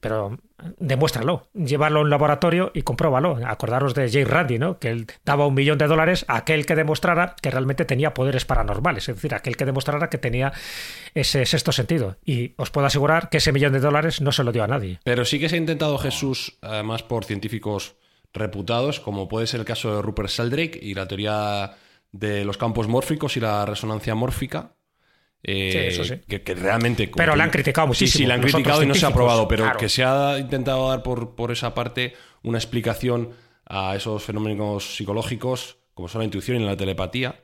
Pero 0.01 0.39
demuéstralo, 0.78 1.49
llévalo 1.55 2.01
a 2.01 2.03
un 2.03 2.11
laboratorio 2.11 2.72
y 2.74 2.82
compruébalo. 2.82 3.39
Acordaros 3.47 3.95
de 3.95 4.11
Jay 4.11 4.24
Randy, 4.24 4.59
¿no? 4.59 4.78
que 4.78 4.89
él 4.89 5.07
daba 5.24 5.47
un 5.47 5.55
millón 5.55 5.78
de 5.78 5.87
dólares 5.87 6.26
a 6.28 6.37
aquel 6.37 6.66
que 6.66 6.76
demostrara 6.76 7.37
que 7.41 7.51
realmente 7.51 7.87
tenía 7.87 8.12
poderes 8.12 8.45
paranormales, 8.45 9.09
es 9.09 9.16
decir, 9.16 9.35
aquel 9.35 9.57
que 9.57 9.64
demostrara 9.64 10.11
que 10.11 10.18
tenía 10.18 10.53
ese 11.14 11.47
sexto 11.47 11.72
sentido. 11.72 12.18
Y 12.22 12.53
os 12.59 12.70
puedo 12.70 12.87
asegurar 12.87 13.30
que 13.30 13.39
ese 13.39 13.53
millón 13.53 13.72
de 13.72 13.80
dólares 13.80 14.20
no 14.20 14.30
se 14.30 14.45
lo 14.45 14.53
dio 14.53 14.62
a 14.62 14.68
nadie. 14.68 15.01
Pero 15.05 15.24
sí 15.24 15.41
que 15.41 15.49
se 15.49 15.55
ha 15.55 15.59
intentado 15.59 15.97
Jesús, 15.97 16.59
además 16.61 17.03
por 17.03 17.24
científicos 17.24 17.97
reputados, 18.35 19.01
como 19.01 19.28
puede 19.28 19.47
ser 19.47 19.61
el 19.61 19.66
caso 19.66 19.97
de 19.97 20.03
Rupert 20.03 20.28
Sheldrake 20.28 20.78
y 20.82 20.95
la 20.95 21.09
teoría 21.09 21.76
de 22.15 22.45
los 22.45 22.57
campos 22.57 22.87
mórficos 22.87 23.37
y 23.37 23.41
la 23.41 23.67
resonancia 23.67 24.15
mórfica, 24.15 24.77
eh, 25.43 25.71
Sí, 25.73 25.79
eso 26.01 26.05
sí. 26.05 26.21
Que, 26.27 26.43
que 26.43 26.55
realmente. 26.55 27.11
Pero 27.15 27.37
le 27.37 27.43
han 27.43 27.51
criticado 27.51 27.89
Sí, 27.89 27.95
sí, 27.95 28.05
muchísimo, 28.05 28.29
le 28.29 28.35
han 28.35 28.41
criticado 28.41 28.83
y 28.83 28.87
no 28.87 28.95
se 28.95 29.05
ha 29.05 29.11
aprobado, 29.11 29.47
pero 29.47 29.65
claro. 29.65 29.79
que 29.79 29.91
se 29.91 30.03
ha 30.03 30.39
intentado 30.39 30.89
dar 30.89 31.03
por, 31.03 31.35
por 31.35 31.53
esa 31.53 31.75
parte 31.75 32.15
una 32.43 32.57
explicación 32.57 33.31
a 33.67 33.95
esos 33.95 34.23
fenómenos 34.23 34.97
psicológicos, 34.97 35.79
como 35.93 36.09
son 36.09 36.21
la 36.21 36.25
intuición 36.25 36.62
y 36.62 36.65
la 36.65 36.77
telepatía, 36.77 37.43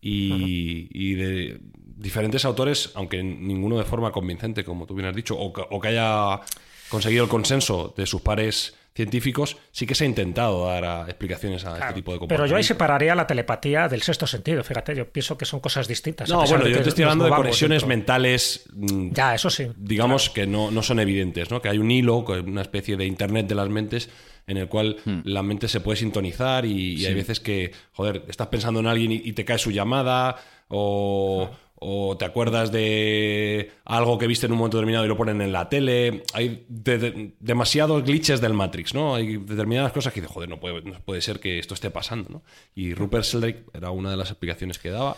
y, 0.00 0.88
y 0.92 1.14
de 1.14 1.60
diferentes 1.62 2.44
autores, 2.44 2.92
aunque 2.94 3.22
ninguno 3.24 3.78
de 3.78 3.84
forma 3.84 4.12
convincente, 4.12 4.64
como 4.64 4.86
tú 4.86 4.94
bien 4.94 5.08
has 5.08 5.16
dicho, 5.16 5.36
o 5.36 5.52
que, 5.52 5.62
o 5.68 5.80
que 5.80 5.88
haya 5.88 6.40
conseguido 6.88 7.24
el 7.24 7.30
consenso 7.30 7.92
de 7.96 8.06
sus 8.06 8.20
pares 8.20 8.76
científicos, 8.96 9.56
sí 9.70 9.86
que 9.86 9.94
se 9.94 10.04
ha 10.04 10.06
intentado 10.08 10.66
dar 10.66 10.84
a- 10.84 11.04
explicaciones 11.04 11.64
a 11.64 11.78
este 11.78 11.92
tipo 11.94 12.10
de 12.12 12.16
Pero 12.16 12.20
comportamientos. 12.20 12.50
yo 12.50 12.56
ahí 12.56 12.64
separaría 12.64 13.14
la 13.14 13.26
telepatía 13.26 13.88
del 13.88 14.02
sexto 14.02 14.26
sentido, 14.26 14.64
fíjate, 14.64 14.96
yo 14.96 15.08
pienso 15.08 15.36
que 15.38 15.44
son 15.44 15.60
cosas 15.60 15.86
distintas. 15.86 16.28
No, 16.28 16.44
bueno, 16.44 16.66
yo 16.66 16.82
te 16.82 16.88
estoy 16.88 17.04
hablando 17.04 17.26
de 17.26 17.30
conexiones 17.30 17.82
dentro. 17.82 17.88
mentales. 17.88 18.64
mm, 18.72 19.10
Ya, 19.12 19.34
eso 19.34 19.50
sí. 19.50 19.68
digamos 19.76 20.30
que 20.30 20.46
no, 20.46 20.70
no 20.70 20.82
son 20.82 20.98
evidentes, 20.98 21.50
¿no? 21.50 21.60
Que 21.62 21.68
hay 21.68 21.78
un 21.78 21.90
hilo, 21.90 22.24
que- 22.24 22.40
una 22.40 22.62
especie 22.62 22.96
de 22.96 23.06
internet 23.06 23.46
de 23.46 23.54
las 23.54 23.68
mentes 23.68 24.08
en 24.48 24.56
el 24.56 24.68
cual 24.68 24.96
la 25.24 25.42
mente 25.42 25.66
se 25.68 25.80
puede 25.80 25.96
sintonizar 25.98 26.64
y, 26.64 26.94
y 26.94 27.04
hay 27.06 27.14
veces 27.14 27.40
que, 27.40 27.72
joder, 27.92 28.24
estás 28.28 28.46
pensando 28.46 28.78
en 28.80 28.86
alguien 28.86 29.10
y, 29.12 29.16
y 29.16 29.32
te 29.32 29.44
cae 29.44 29.58
su 29.58 29.72
llamada 29.72 30.36
o, 30.68 31.50
o 31.78 32.16
te 32.16 32.24
acuerdas 32.24 32.72
de 32.72 33.70
algo 33.84 34.18
que 34.18 34.26
viste 34.26 34.46
en 34.46 34.52
un 34.52 34.58
momento 34.58 34.78
determinado 34.78 35.04
y 35.04 35.08
lo 35.08 35.16
ponen 35.16 35.40
en 35.42 35.52
la 35.52 35.68
tele. 35.68 36.22
Hay 36.32 36.64
de- 36.68 36.98
de- 36.98 37.32
demasiados 37.38 38.02
glitches 38.04 38.40
del 38.40 38.54
Matrix, 38.54 38.94
¿no? 38.94 39.14
Hay 39.14 39.36
determinadas 39.36 39.92
cosas 39.92 40.12
que 40.12 40.20
dices, 40.20 40.34
joder, 40.34 40.48
no 40.48 40.58
puede, 40.58 40.82
no 40.82 40.98
puede 41.04 41.20
ser 41.20 41.38
que 41.40 41.58
esto 41.58 41.74
esté 41.74 41.90
pasando, 41.90 42.28
¿no? 42.30 42.42
Y 42.74 42.94
Rupert 42.94 43.24
Sheldrake 43.24 43.64
era 43.74 43.90
una 43.90 44.10
de 44.10 44.16
las 44.16 44.30
explicaciones 44.30 44.78
que 44.78 44.90
daba. 44.90 45.16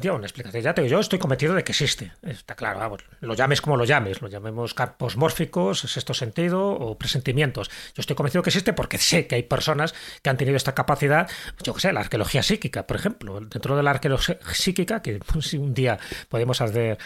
Tío, 0.00 0.16
una. 0.16 0.26
Ya 0.26 0.74
te 0.74 0.82
digo, 0.82 0.90
yo 0.90 0.98
estoy 0.98 1.20
convencido 1.20 1.54
de 1.54 1.62
que 1.62 1.70
existe. 1.70 2.10
Está 2.22 2.56
claro, 2.56 2.96
lo 3.20 3.34
llames 3.34 3.60
como 3.60 3.76
lo 3.76 3.84
llames, 3.84 4.20
lo 4.20 4.26
llamemos 4.26 4.74
campos 4.74 5.16
mórficos, 5.16 5.80
sexto 5.80 6.14
sentido 6.14 6.68
o 6.68 6.98
presentimientos. 6.98 7.70
Yo 7.94 8.00
estoy 8.00 8.16
convencido 8.16 8.42
que 8.42 8.50
existe 8.50 8.72
porque 8.72 8.98
sé 8.98 9.28
que 9.28 9.36
hay 9.36 9.44
personas 9.44 9.94
que 10.20 10.30
han 10.30 10.36
tenido 10.36 10.56
esta 10.56 10.74
capacidad, 10.74 11.30
yo 11.62 11.74
que 11.74 11.80
sé, 11.80 11.92
la 11.92 12.00
arqueología 12.00 12.42
psíquica, 12.42 12.88
por 12.88 12.96
ejemplo. 12.96 13.40
Dentro 13.40 13.76
de 13.76 13.84
la 13.84 13.92
arqueología 13.92 14.38
psíquica, 14.52 15.00
que 15.00 15.20
si 15.40 15.58
un 15.58 15.74
día 15.74 15.96
podemos 16.28 16.60
hacer 16.60 16.98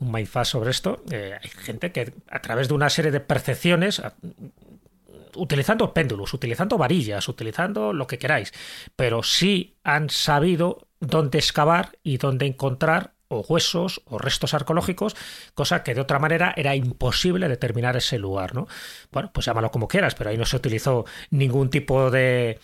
un 0.00 0.10
mindfuck 0.10 0.44
sobre 0.44 0.72
esto, 0.72 1.04
eh, 1.12 1.38
hay 1.40 1.50
gente 1.50 1.92
que 1.92 2.14
a 2.28 2.42
través 2.42 2.66
de 2.66 2.74
una 2.74 2.90
serie 2.90 3.12
de 3.12 3.20
percepciones 3.20 4.02
utilizando 5.36 5.94
péndulos, 5.94 6.34
utilizando 6.34 6.76
varillas, 6.76 7.28
utilizando 7.28 7.92
lo 7.92 8.06
que 8.06 8.18
queráis, 8.18 8.52
pero 8.96 9.22
sí 9.22 9.76
han 9.84 10.10
sabido 10.10 10.88
dónde 11.02 11.38
excavar 11.38 11.98
y 12.02 12.16
dónde 12.16 12.46
encontrar 12.46 13.12
o 13.28 13.40
huesos 13.40 14.02
o 14.06 14.18
restos 14.18 14.54
arqueológicos, 14.54 15.16
cosa 15.54 15.82
que 15.82 15.94
de 15.94 16.00
otra 16.02 16.18
manera 16.18 16.54
era 16.56 16.76
imposible 16.76 17.48
determinar 17.48 17.96
ese 17.96 18.18
lugar, 18.18 18.54
¿no? 18.54 18.68
Bueno, 19.10 19.30
pues 19.32 19.46
llámalo 19.46 19.70
como 19.70 19.88
quieras, 19.88 20.14
pero 20.14 20.30
ahí 20.30 20.36
no 20.36 20.44
se 20.44 20.56
utilizó 20.56 21.04
ningún 21.30 21.70
tipo 21.70 22.10
de 22.10 22.60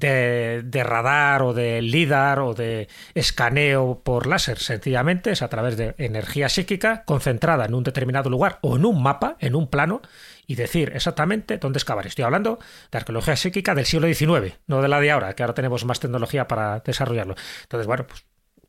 de, 0.00 0.82
radar 0.84 1.42
o 1.42 1.52
de 1.52 1.82
lidar 1.82 2.40
o 2.40 2.54
de 2.54 2.88
escaneo 3.14 4.00
por 4.02 4.26
láser. 4.26 4.58
Sencillamente 4.58 5.30
es 5.30 5.42
a 5.42 5.48
través 5.48 5.76
de 5.76 5.94
energía 5.98 6.48
psíquica 6.48 7.04
concentrada 7.04 7.66
en 7.66 7.74
un 7.74 7.84
determinado 7.84 8.30
lugar 8.30 8.58
o 8.62 8.76
en 8.76 8.84
un 8.84 9.02
mapa, 9.02 9.36
en 9.38 9.54
un 9.54 9.68
plano, 9.68 10.02
y 10.46 10.56
decir 10.56 10.92
exactamente 10.94 11.58
dónde 11.58 11.78
excavar. 11.78 12.06
Estoy 12.06 12.24
hablando 12.24 12.58
de 12.90 12.98
arqueología 12.98 13.36
psíquica 13.36 13.74
del 13.74 13.86
siglo 13.86 14.12
XIX, 14.12 14.58
no 14.66 14.82
de 14.82 14.88
la 14.88 15.00
de 15.00 15.10
ahora, 15.10 15.34
que 15.34 15.42
ahora 15.42 15.54
tenemos 15.54 15.84
más 15.84 16.00
tecnología 16.00 16.48
para 16.48 16.80
desarrollarlo. 16.80 17.36
Entonces, 17.62 17.86
bueno, 17.86 18.06
pues 18.06 18.24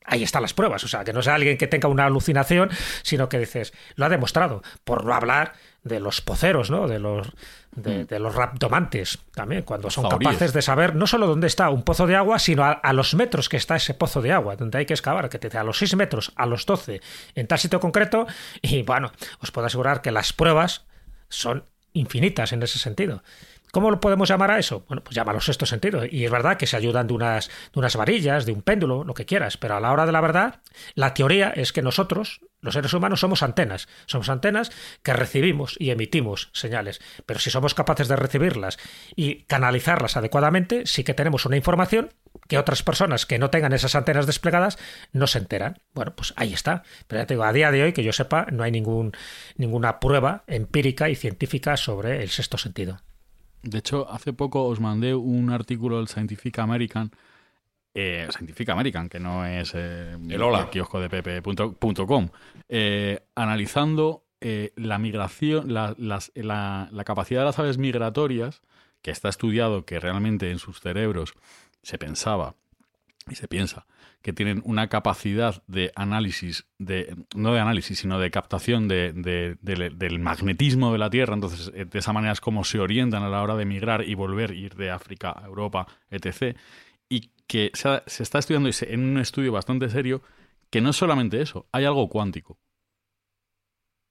ahí 0.05 0.23
están 0.23 0.41
las 0.41 0.53
pruebas. 0.53 0.84
O 0.84 0.88
sea, 0.88 1.03
que 1.03 1.13
no 1.13 1.21
sea 1.21 1.36
alguien 1.36 1.57
que 1.57 1.67
tenga 1.67 1.88
una 1.88 2.05
alucinación, 2.05 2.69
sino 3.03 3.29
que 3.29 3.39
dices, 3.39 3.73
lo 3.95 4.05
ha 4.05 4.09
demostrado, 4.09 4.61
por 4.84 5.05
no 5.05 5.13
hablar 5.13 5.53
de 5.84 5.99
los 5.99 6.21
poceros, 6.21 6.69
¿no? 6.69 6.88
De 6.88 6.99
los, 6.99 7.27
de, 7.71 8.05
de 8.05 8.19
los 8.19 8.36
raptomantes 8.36 9.19
también, 9.34 9.63
cuando 9.63 9.89
son 9.89 10.09
capaces 10.09 10.53
de 10.53 10.61
saber 10.61 10.95
no 10.95 11.07
solo 11.07 11.27
dónde 11.27 11.47
está 11.47 11.69
un 11.69 11.84
pozo 11.84 12.05
de 12.05 12.15
agua, 12.15 12.38
sino 12.39 12.63
a, 12.63 12.71
a 12.71 12.93
los 12.93 13.15
metros 13.15 13.49
que 13.49 13.57
está 13.57 13.75
ese 13.75 13.93
pozo 13.93 14.21
de 14.21 14.32
agua, 14.32 14.55
donde 14.55 14.77
hay 14.77 14.86
que 14.86 14.93
excavar, 14.93 15.29
que 15.29 15.39
te 15.39 15.57
a 15.57 15.63
los 15.63 15.77
6 15.77 15.95
metros, 15.95 16.32
a 16.36 16.45
los 16.45 16.65
12, 16.65 17.01
en 17.36 17.47
tal 17.47 17.59
sitio 17.59 17.79
concreto. 17.79 18.27
Y 18.61 18.84
bueno, 18.84 19.11
os 19.39 19.51
puedo 19.51 19.67
asegurar 19.67 20.01
que 20.01 20.11
las 20.11 20.34
pruebas 20.34 20.86
son 21.29 21.65
infinitas 21.93 22.53
en 22.53 22.63
ese 22.63 22.79
sentido. 22.79 23.23
¿Cómo 23.71 23.89
lo 23.89 23.99
podemos 23.99 24.27
llamar 24.27 24.51
a 24.51 24.59
eso? 24.59 24.84
Bueno, 24.88 25.03
pues 25.03 25.15
llámalo 25.15 25.39
sexto 25.39 25.65
sentido. 25.65 26.05
Y 26.05 26.25
es 26.25 26.32
verdad 26.32 26.57
que 26.57 26.67
se 26.67 26.75
ayudan 26.75 27.07
de 27.07 27.13
unas, 27.13 27.47
de 27.47 27.79
unas 27.79 27.95
varillas, 27.95 28.45
de 28.45 28.51
un 28.51 28.61
péndulo, 28.61 29.03
lo 29.05 29.13
que 29.13 29.25
quieras. 29.25 29.57
Pero 29.57 29.75
a 29.75 29.79
la 29.79 29.91
hora 29.91 30.05
de 30.05 30.11
la 30.11 30.21
verdad, 30.21 30.59
la 30.93 31.13
teoría 31.13 31.49
es 31.49 31.71
que 31.71 31.82
nosotros, 31.82 32.41
los 32.62 32.76
seres 32.76 32.93
humanos, 32.93 33.20
somos 33.20 33.43
antenas. 33.43 33.88
Somos 34.05 34.30
antenas 34.30 34.72
que 35.03 35.14
recibimos 35.14 35.76
y 35.80 35.89
emitimos 35.89 36.49
señales. 36.53 37.01
Pero 37.26 37.39
si 37.39 37.49
somos 37.49 37.74
capaces 37.74 38.07
de 38.07 38.16
recibirlas 38.16 38.78
y 39.16 39.43
canalizarlas 39.43 40.16
adecuadamente, 40.16 40.86
sí 40.86 41.03
que 41.03 41.16
tenemos 41.16 41.45
una 41.45 41.57
información 41.57 42.14
que 42.47 42.57
otras 42.57 42.84
personas 42.84 43.26
que 43.26 43.39
no 43.39 43.49
tengan 43.49 43.74
esas 43.74 43.95
antenas 43.95 44.28
desplegadas 44.28 44.78
no 45.12 45.26
se 45.28 45.39
enteran. 45.39 45.80
Bueno, 45.93 46.14
pues 46.16 46.34
ahí 46.38 46.53
está. 46.53 46.84
Pero 47.07 47.22
ya 47.22 47.26
te 47.26 47.34
digo, 47.34 47.43
a 47.43 47.53
día 47.53 47.72
de 47.72 47.84
hoy, 47.84 47.93
que 47.93 48.03
yo 48.03 48.14
sepa, 48.14 48.45
no 48.51 48.64
hay 48.64 48.72
ningún, 48.72 49.12
ninguna 49.57 49.99
prueba 49.99 50.43
empírica 50.47 51.09
y 51.09 51.16
científica 51.16 51.78
sobre 51.78 52.22
el 52.22 52.30
sexto 52.30 52.57
sentido. 52.57 53.01
De 53.64 53.78
hecho, 53.78 54.09
hace 54.09 54.34
poco 54.34 54.66
os 54.66 54.80
mandé 54.80 55.16
un 55.16 55.51
artículo 55.51 55.97
del 55.97 56.07
Scientific 56.07 56.59
American, 56.59 57.12
eh, 57.94 58.28
Scientific 58.32 58.70
American, 58.70 59.10
que 59.10 59.20
no 59.20 59.46
es 59.46 59.74
eh, 59.76 60.18
El 60.30 60.42
hola. 60.42 60.70
kiosco 60.70 61.00
de 61.00 61.10
pp.com, 61.10 62.30
eh, 62.70 63.20
analizando 63.36 64.24
eh, 64.39 64.72
la 64.76 64.98
migración, 64.98 65.74
la, 65.74 65.94
las- 65.98 66.32
la- 66.36 66.89
la 66.92 67.04
capacidad 67.04 67.42
de 67.42 67.46
las 67.46 67.60
aves 67.60 67.78
migratorias, 67.78 68.62
que 69.02 69.12
está 69.12 69.30
estudiado 69.30 69.86
que 69.86 70.00
realmente 70.00 70.52
en 70.52 70.60
sus 70.60 70.80
cerebros 70.80 71.34
se 71.84 71.98
pensaba 71.98 72.56
y 73.30 73.36
se 73.36 73.48
piensa 73.48 73.86
que 74.24 74.34
tienen 74.34 74.62
una 74.66 74.88
capacidad 74.88 75.64
de 75.66 75.92
análisis, 75.96 76.66
de, 76.78 77.16
no 77.36 77.54
de 77.54 77.60
análisis, 77.60 77.98
sino 78.00 78.20
de 78.20 78.30
captación 78.30 78.88
de- 78.88 79.14
de- 79.14 79.58
del- 79.62 79.98
del 79.98 80.20
magnetismo 80.20 80.92
de 80.92 81.00
la 81.00 81.10
Tierra. 81.10 81.34
Entonces, 81.34 81.72
de 81.74 82.00
esa 82.00 82.14
manera 82.14 82.32
es 82.34 82.39
como 82.42 82.64
se 82.64 82.80
orientan 82.80 83.24
a 83.24 83.30
la 83.30 83.42
hora 83.42 83.56
de 83.56 83.66
migrar 83.66 84.08
y 84.08 84.14
volver, 84.14 84.52
ir 84.52 84.76
de 84.76 84.92
África 84.92 85.34
a 85.36 85.46
Europa, 85.48 85.88
etc. 86.12 86.56
Que 87.52 87.70
se, 87.74 87.89
ha- 87.89 88.04
se 88.08 88.24
está 88.24 88.39
estudiando 88.39 88.70
en 88.82 88.99
un 89.04 89.18
estudio 89.20 89.52
bastante 89.52 89.89
serio 89.89 90.22
que 90.70 90.80
no 90.80 90.91
es 90.91 90.95
solamente 90.95 91.41
eso, 91.41 91.68
hay 91.74 91.84
algo 91.84 92.08
cuántico. 92.08 92.58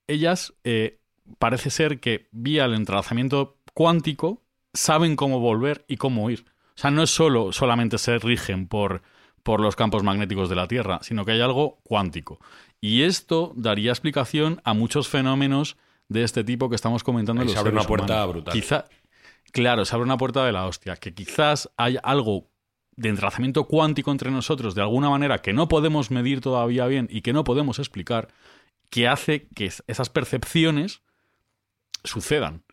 Ellas, 0.07 0.53
eh, 0.63 0.99
parece 1.39 1.71
ser 1.71 1.99
que 1.99 2.27
vía 2.31 2.65
el 2.65 2.75
entrelazamiento 2.75 3.57
cuántico, 3.73 4.43
saben 4.73 5.15
cómo 5.15 5.39
volver 5.39 5.85
y 5.87 5.97
cómo 5.97 6.29
ir. 6.29 6.45
O 6.75 6.79
sea, 6.81 6.91
no 6.91 7.01
es 7.01 7.09
solo 7.09 7.51
solamente 7.51 7.97
se 7.97 8.19
rigen 8.19 8.67
por, 8.67 9.01
por 9.41 9.59
los 9.59 9.75
campos 9.75 10.03
magnéticos 10.03 10.49
de 10.49 10.55
la 10.55 10.67
Tierra, 10.67 10.99
sino 11.01 11.25
que 11.25 11.31
hay 11.31 11.41
algo 11.41 11.79
cuántico. 11.83 12.39
Y 12.79 13.03
esto 13.03 13.53
daría 13.55 13.91
explicación 13.91 14.61
a 14.63 14.73
muchos 14.75 15.07
fenómenos 15.07 15.77
de 16.09 16.23
este 16.23 16.43
tipo 16.43 16.69
que 16.69 16.75
estamos 16.75 17.03
comentando 17.03 17.41
en 17.41 17.47
Ahí 17.47 17.53
los 17.53 17.53
se 17.53 17.59
abre 17.59 17.71
seres 17.71 17.85
una 17.85 17.87
puerta 17.87 18.13
humanos. 18.13 18.33
brutal. 18.33 18.53
Quizá, 18.53 18.85
claro, 19.51 19.85
se 19.85 19.95
abre 19.95 20.05
una 20.05 20.17
puerta 20.17 20.45
de 20.45 20.51
la 20.51 20.67
hostia, 20.67 20.95
que 20.97 21.13
quizás 21.13 21.71
hay 21.77 21.97
algo 22.03 22.50
de 23.01 23.09
entrelazamiento 23.09 23.65
cuántico 23.65 24.11
entre 24.11 24.31
nosotros 24.31 24.75
de 24.75 24.81
alguna 24.81 25.09
manera 25.09 25.39
que 25.41 25.53
no 25.53 25.67
podemos 25.67 26.11
medir 26.11 26.41
todavía 26.41 26.85
bien 26.87 27.07
y 27.11 27.21
que 27.21 27.33
no 27.33 27.43
podemos 27.43 27.79
explicar, 27.79 28.27
que 28.89 29.07
hace 29.07 29.47
que 29.55 29.65
es- 29.65 29.83
esas 29.87 30.09
percepciones 30.09 31.01
sucedan. 32.03 32.63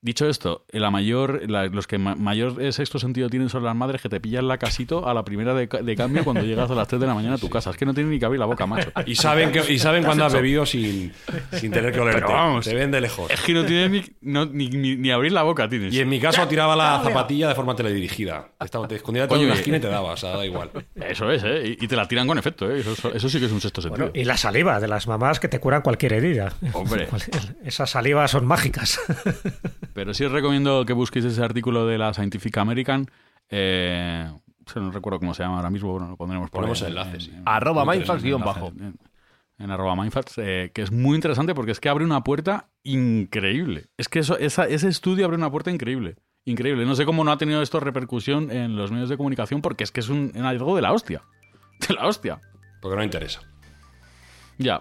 Dicho 0.00 0.28
esto, 0.28 0.64
la 0.70 0.92
mayor, 0.92 1.50
la- 1.50 1.66
los 1.66 1.88
que 1.88 1.98
ma- 1.98 2.14
mayor 2.14 2.62
eh, 2.62 2.70
sexto 2.72 3.00
sentido 3.00 3.28
tienen 3.28 3.48
son 3.48 3.64
las 3.64 3.74
madres 3.74 4.00
que 4.00 4.08
te 4.08 4.20
pillan 4.20 4.46
la 4.46 4.56
casito 4.56 5.08
a 5.08 5.12
la 5.12 5.24
primera 5.24 5.54
de, 5.54 5.66
ca- 5.68 5.82
de 5.82 5.96
cambio 5.96 6.22
cuando 6.22 6.42
llegas 6.42 6.70
a 6.70 6.74
las 6.76 6.86
3 6.86 7.00
de 7.00 7.06
la 7.08 7.14
mañana 7.14 7.34
a 7.34 7.38
tu 7.38 7.50
casa. 7.50 7.70
Es 7.70 7.76
que 7.76 7.84
no 7.84 7.92
tienen 7.92 8.12
ni 8.12 8.20
que 8.20 8.24
abrir 8.24 8.38
la 8.38 8.46
boca, 8.46 8.64
macho. 8.64 8.92
Y 9.06 9.16
saben, 9.16 9.50
que, 9.50 9.60
y 9.72 9.78
saben 9.80 10.04
cuando 10.04 10.24
has 10.24 10.32
bebido 10.32 10.64
sin, 10.66 11.12
sin 11.52 11.72
tener 11.72 11.92
que 11.92 11.98
olerte. 11.98 12.20
Pero 12.22 12.32
vamos. 12.32 12.64
Te 12.64 12.74
ven 12.76 12.92
de 12.92 13.00
lejos. 13.00 13.28
Es 13.28 13.40
que 13.40 13.52
no 13.52 13.64
tienes 13.64 13.90
ni, 13.90 14.04
no- 14.20 14.46
ni, 14.46 14.68
ni- 14.68 14.94
ni 14.94 15.10
abrir 15.10 15.32
la 15.32 15.42
boca, 15.42 15.68
tienes. 15.68 15.92
Y 15.92 15.98
en 15.98 16.08
mi 16.08 16.20
caso 16.20 16.46
tiraba 16.46 16.76
la 16.76 17.00
zapatilla 17.02 17.48
de 17.48 17.56
forma 17.56 17.74
teledirigida. 17.74 18.50
Estaba- 18.60 18.86
Te 18.86 18.94
escondía 18.94 19.26
una 19.26 19.36
y- 19.36 19.50
esquina 19.50 19.78
y 19.78 19.80
te 19.80 19.88
daba, 19.88 20.12
o 20.12 20.16
sea, 20.16 20.36
da 20.36 20.46
igual. 20.46 20.70
Eso 20.94 21.28
es, 21.32 21.42
¿eh? 21.42 21.76
Y, 21.80 21.84
y 21.84 21.88
te 21.88 21.96
la 21.96 22.06
tiran 22.06 22.28
con 22.28 22.38
efecto, 22.38 22.70
¿eh? 22.70 22.78
Eso, 22.78 22.92
eso- 22.92 23.12
eso 23.12 23.28
sí 23.28 23.40
que 23.40 23.46
es 23.46 23.52
un 23.52 23.60
sexto 23.60 23.82
sentido. 23.82 24.06
Bueno, 24.06 24.20
y 24.20 24.24
la 24.24 24.36
saliva 24.36 24.78
de 24.78 24.86
las 24.86 25.08
mamás 25.08 25.40
que 25.40 25.48
te 25.48 25.58
curan 25.58 25.82
cualquier 25.82 26.12
herida. 26.12 26.52
Hombre. 26.72 27.08
Esas 27.64 27.90
salivas 27.90 28.30
son 28.30 28.46
mágicas. 28.46 29.00
Pero 29.98 30.14
sí 30.14 30.24
os 30.24 30.30
recomiendo 30.30 30.86
que 30.86 30.92
busquéis 30.92 31.24
ese 31.24 31.42
artículo 31.42 31.84
de 31.84 31.98
la 31.98 32.14
Scientific 32.14 32.56
American. 32.58 33.10
Eh, 33.50 34.30
se 34.64 34.78
no 34.78 34.92
recuerdo 34.92 35.18
cómo 35.18 35.34
se 35.34 35.42
llama 35.42 35.56
ahora 35.56 35.70
mismo, 35.70 35.90
bueno, 35.90 36.06
lo 36.08 36.16
pondremos 36.16 36.50
por 36.50 36.60
Ponemos 36.60 36.80
ahí, 36.82 36.90
enlaces. 36.90 37.30
Arroba 37.44 37.82
interesante, 37.96 38.22
guion 38.22 38.40
bajo. 38.40 38.68
En, 38.68 38.94
en 39.58 39.70
arroba 39.72 39.96
mindfucks, 39.96 40.34
eh, 40.38 40.70
que 40.72 40.82
es 40.82 40.92
muy 40.92 41.16
interesante 41.16 41.52
porque 41.52 41.72
es 41.72 41.80
que 41.80 41.88
abre 41.88 42.04
una 42.04 42.22
puerta 42.22 42.68
increíble. 42.84 43.86
Es 43.96 44.08
que 44.08 44.20
eso, 44.20 44.38
esa- 44.38 44.68
ese 44.68 44.86
estudio 44.86 45.24
abre 45.24 45.36
una 45.36 45.50
puerta 45.50 45.72
increíble. 45.72 46.14
Increíble. 46.44 46.86
No 46.86 46.94
sé 46.94 47.04
cómo 47.04 47.24
no 47.24 47.32
ha 47.32 47.36
tenido 47.38 47.60
esto 47.60 47.80
repercusión 47.80 48.52
en 48.52 48.76
los 48.76 48.92
medios 48.92 49.08
de 49.08 49.16
comunicación 49.16 49.62
porque 49.62 49.82
es 49.82 49.90
que 49.90 49.98
es 49.98 50.08
un, 50.10 50.30
un 50.32 50.44
algo 50.44 50.76
de 50.76 50.82
la 50.82 50.92
hostia. 50.92 51.22
De 51.88 51.94
la 51.94 52.06
hostia. 52.06 52.38
Porque 52.80 52.96
no 52.96 53.02
interesa. 53.02 53.40
Ya. 54.58 54.80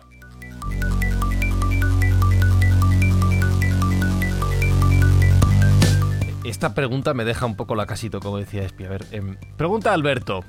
Esta 6.48 6.74
pregunta 6.74 7.14
me 7.14 7.26
deja 7.26 7.46
un 7.46 7.58
poco 7.58 7.76
la 7.76 7.86
casito, 7.86 8.22
como 8.22 8.38
decía 8.38 8.64
Espi. 8.64 8.86
A 8.86 8.90
ver, 8.90 9.06
em, 9.12 9.36
pregunta 9.58 9.94
Alberto. 9.94 10.46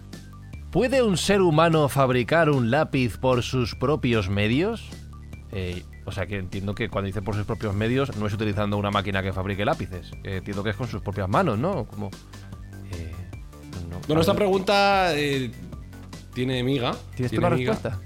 ¿Puede 0.70 1.02
un 1.02 1.16
ser 1.16 1.40
humano 1.40 1.88
fabricar 1.88 2.50
un 2.50 2.70
lápiz 2.70 3.18
por 3.18 3.42
sus 3.42 3.74
propios 3.74 4.28
medios? 4.28 4.88
Eh, 5.50 5.82
o 6.04 6.12
sea, 6.12 6.26
que 6.26 6.36
entiendo 6.36 6.76
que 6.76 6.88
cuando 6.88 7.06
dice 7.06 7.20
por 7.20 7.34
sus 7.34 7.44
propios 7.46 7.74
medios 7.74 8.16
no 8.16 8.28
es 8.28 8.32
utilizando 8.32 8.76
una 8.76 8.92
máquina 8.92 9.24
que 9.24 9.32
fabrique 9.32 9.64
lápices. 9.64 10.12
Eh, 10.22 10.36
entiendo 10.36 10.62
que 10.62 10.70
es 10.70 10.76
con 10.76 10.86
sus 10.86 11.02
propias 11.02 11.28
manos, 11.28 11.58
¿no? 11.58 11.84
Como, 11.86 12.10
eh, 12.92 13.12
no. 13.90 13.98
Bueno, 14.06 14.20
esta 14.20 14.34
pregunta 14.34 15.12
tiene 16.32 16.62
miga. 16.62 16.94
¿Tienes 17.16 17.32
tú 17.32 17.40
tiene 17.40 17.50
la 17.50 17.56
miga. 17.56 17.72
respuesta? 17.72 18.00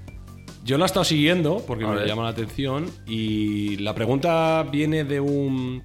Yo 0.63 0.79
la 0.79 0.85
he 0.85 0.87
estado 0.87 1.03
siguiendo 1.03 1.63
porque 1.67 1.85
A 1.85 1.89
me 1.89 2.07
llama 2.07 2.23
la 2.23 2.29
atención 2.29 2.89
y 3.05 3.75
la 3.77 3.93
pregunta 3.93 4.63
viene 4.71 5.03
de 5.03 5.19
un, 5.19 5.83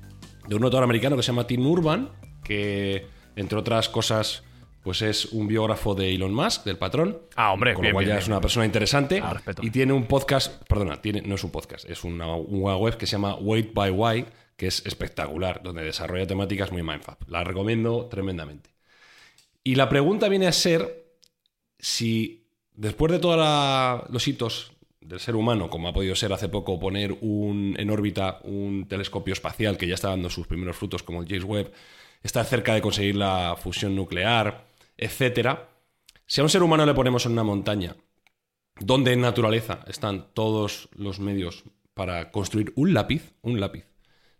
de 0.48 0.56
un 0.56 0.64
autor 0.64 0.82
americano 0.82 1.16
que 1.16 1.22
se 1.22 1.28
llama 1.28 1.46
Tim 1.46 1.64
Urban, 1.66 2.10
que 2.42 3.06
entre 3.36 3.58
otras 3.58 3.88
cosas 3.88 4.42
pues 4.82 5.02
es 5.02 5.26
un 5.26 5.46
biógrafo 5.46 5.94
de 5.94 6.14
Elon 6.14 6.32
Musk, 6.32 6.64
del 6.64 6.78
patrón. 6.78 7.18
Ah, 7.36 7.52
hombre, 7.52 7.74
con 7.74 7.82
bien, 7.82 7.92
lo 7.92 7.96
cual 7.96 8.04
bien, 8.04 8.08
ya 8.10 8.14
bien, 8.14 8.22
es 8.22 8.28
una 8.28 8.40
persona 8.40 8.64
interesante. 8.64 9.20
Ah, 9.22 9.34
respeto. 9.34 9.62
y 9.62 9.70
tiene 9.70 9.92
un 9.92 10.06
podcast, 10.06 10.62
perdona, 10.66 11.02
tiene, 11.02 11.20
no 11.20 11.34
es 11.34 11.44
un 11.44 11.50
podcast, 11.50 11.88
es 11.90 12.04
una, 12.04 12.34
una 12.34 12.76
web 12.76 12.96
que 12.96 13.06
se 13.06 13.12
llama 13.12 13.34
Wait 13.34 13.74
by 13.74 13.90
Why, 13.90 14.24
que 14.56 14.68
es 14.68 14.86
espectacular, 14.86 15.62
donde 15.62 15.82
desarrolla 15.82 16.26
temáticas 16.26 16.72
muy 16.72 16.82
mindfuck. 16.82 17.28
La 17.28 17.44
recomiendo 17.44 18.06
tremendamente. 18.06 18.70
Y 19.62 19.74
la 19.74 19.90
pregunta 19.90 20.28
viene 20.28 20.46
a 20.46 20.52
ser 20.52 21.04
si 21.78 22.46
después 22.72 23.12
de 23.12 23.18
todos 23.18 24.08
los 24.08 24.26
hitos 24.26 24.72
del 25.08 25.20
ser 25.20 25.36
humano, 25.36 25.70
como 25.70 25.88
ha 25.88 25.92
podido 25.92 26.14
ser 26.14 26.32
hace 26.34 26.50
poco 26.50 26.78
poner 26.78 27.16
un, 27.22 27.74
en 27.78 27.90
órbita 27.90 28.40
un 28.44 28.86
telescopio 28.86 29.32
espacial 29.32 29.78
que 29.78 29.88
ya 29.88 29.94
está 29.94 30.10
dando 30.10 30.28
sus 30.28 30.46
primeros 30.46 30.76
frutos, 30.76 31.02
como 31.02 31.22
el 31.22 31.28
James 31.28 31.44
Webb, 31.44 31.72
estar 32.22 32.44
cerca 32.44 32.74
de 32.74 32.82
conseguir 32.82 33.16
la 33.16 33.56
fusión 33.58 33.96
nuclear, 33.96 34.66
etcétera, 34.98 35.70
si 36.26 36.42
a 36.42 36.44
un 36.44 36.50
ser 36.50 36.62
humano 36.62 36.84
le 36.84 36.92
ponemos 36.92 37.24
en 37.24 37.32
una 37.32 37.42
montaña 37.42 37.96
donde 38.80 39.14
en 39.14 39.22
naturaleza 39.22 39.80
están 39.88 40.26
todos 40.34 40.90
los 40.94 41.20
medios 41.20 41.64
para 41.94 42.30
construir 42.30 42.72
un 42.76 42.92
lápiz, 42.92 43.32
un 43.40 43.58
lápiz, 43.60 43.86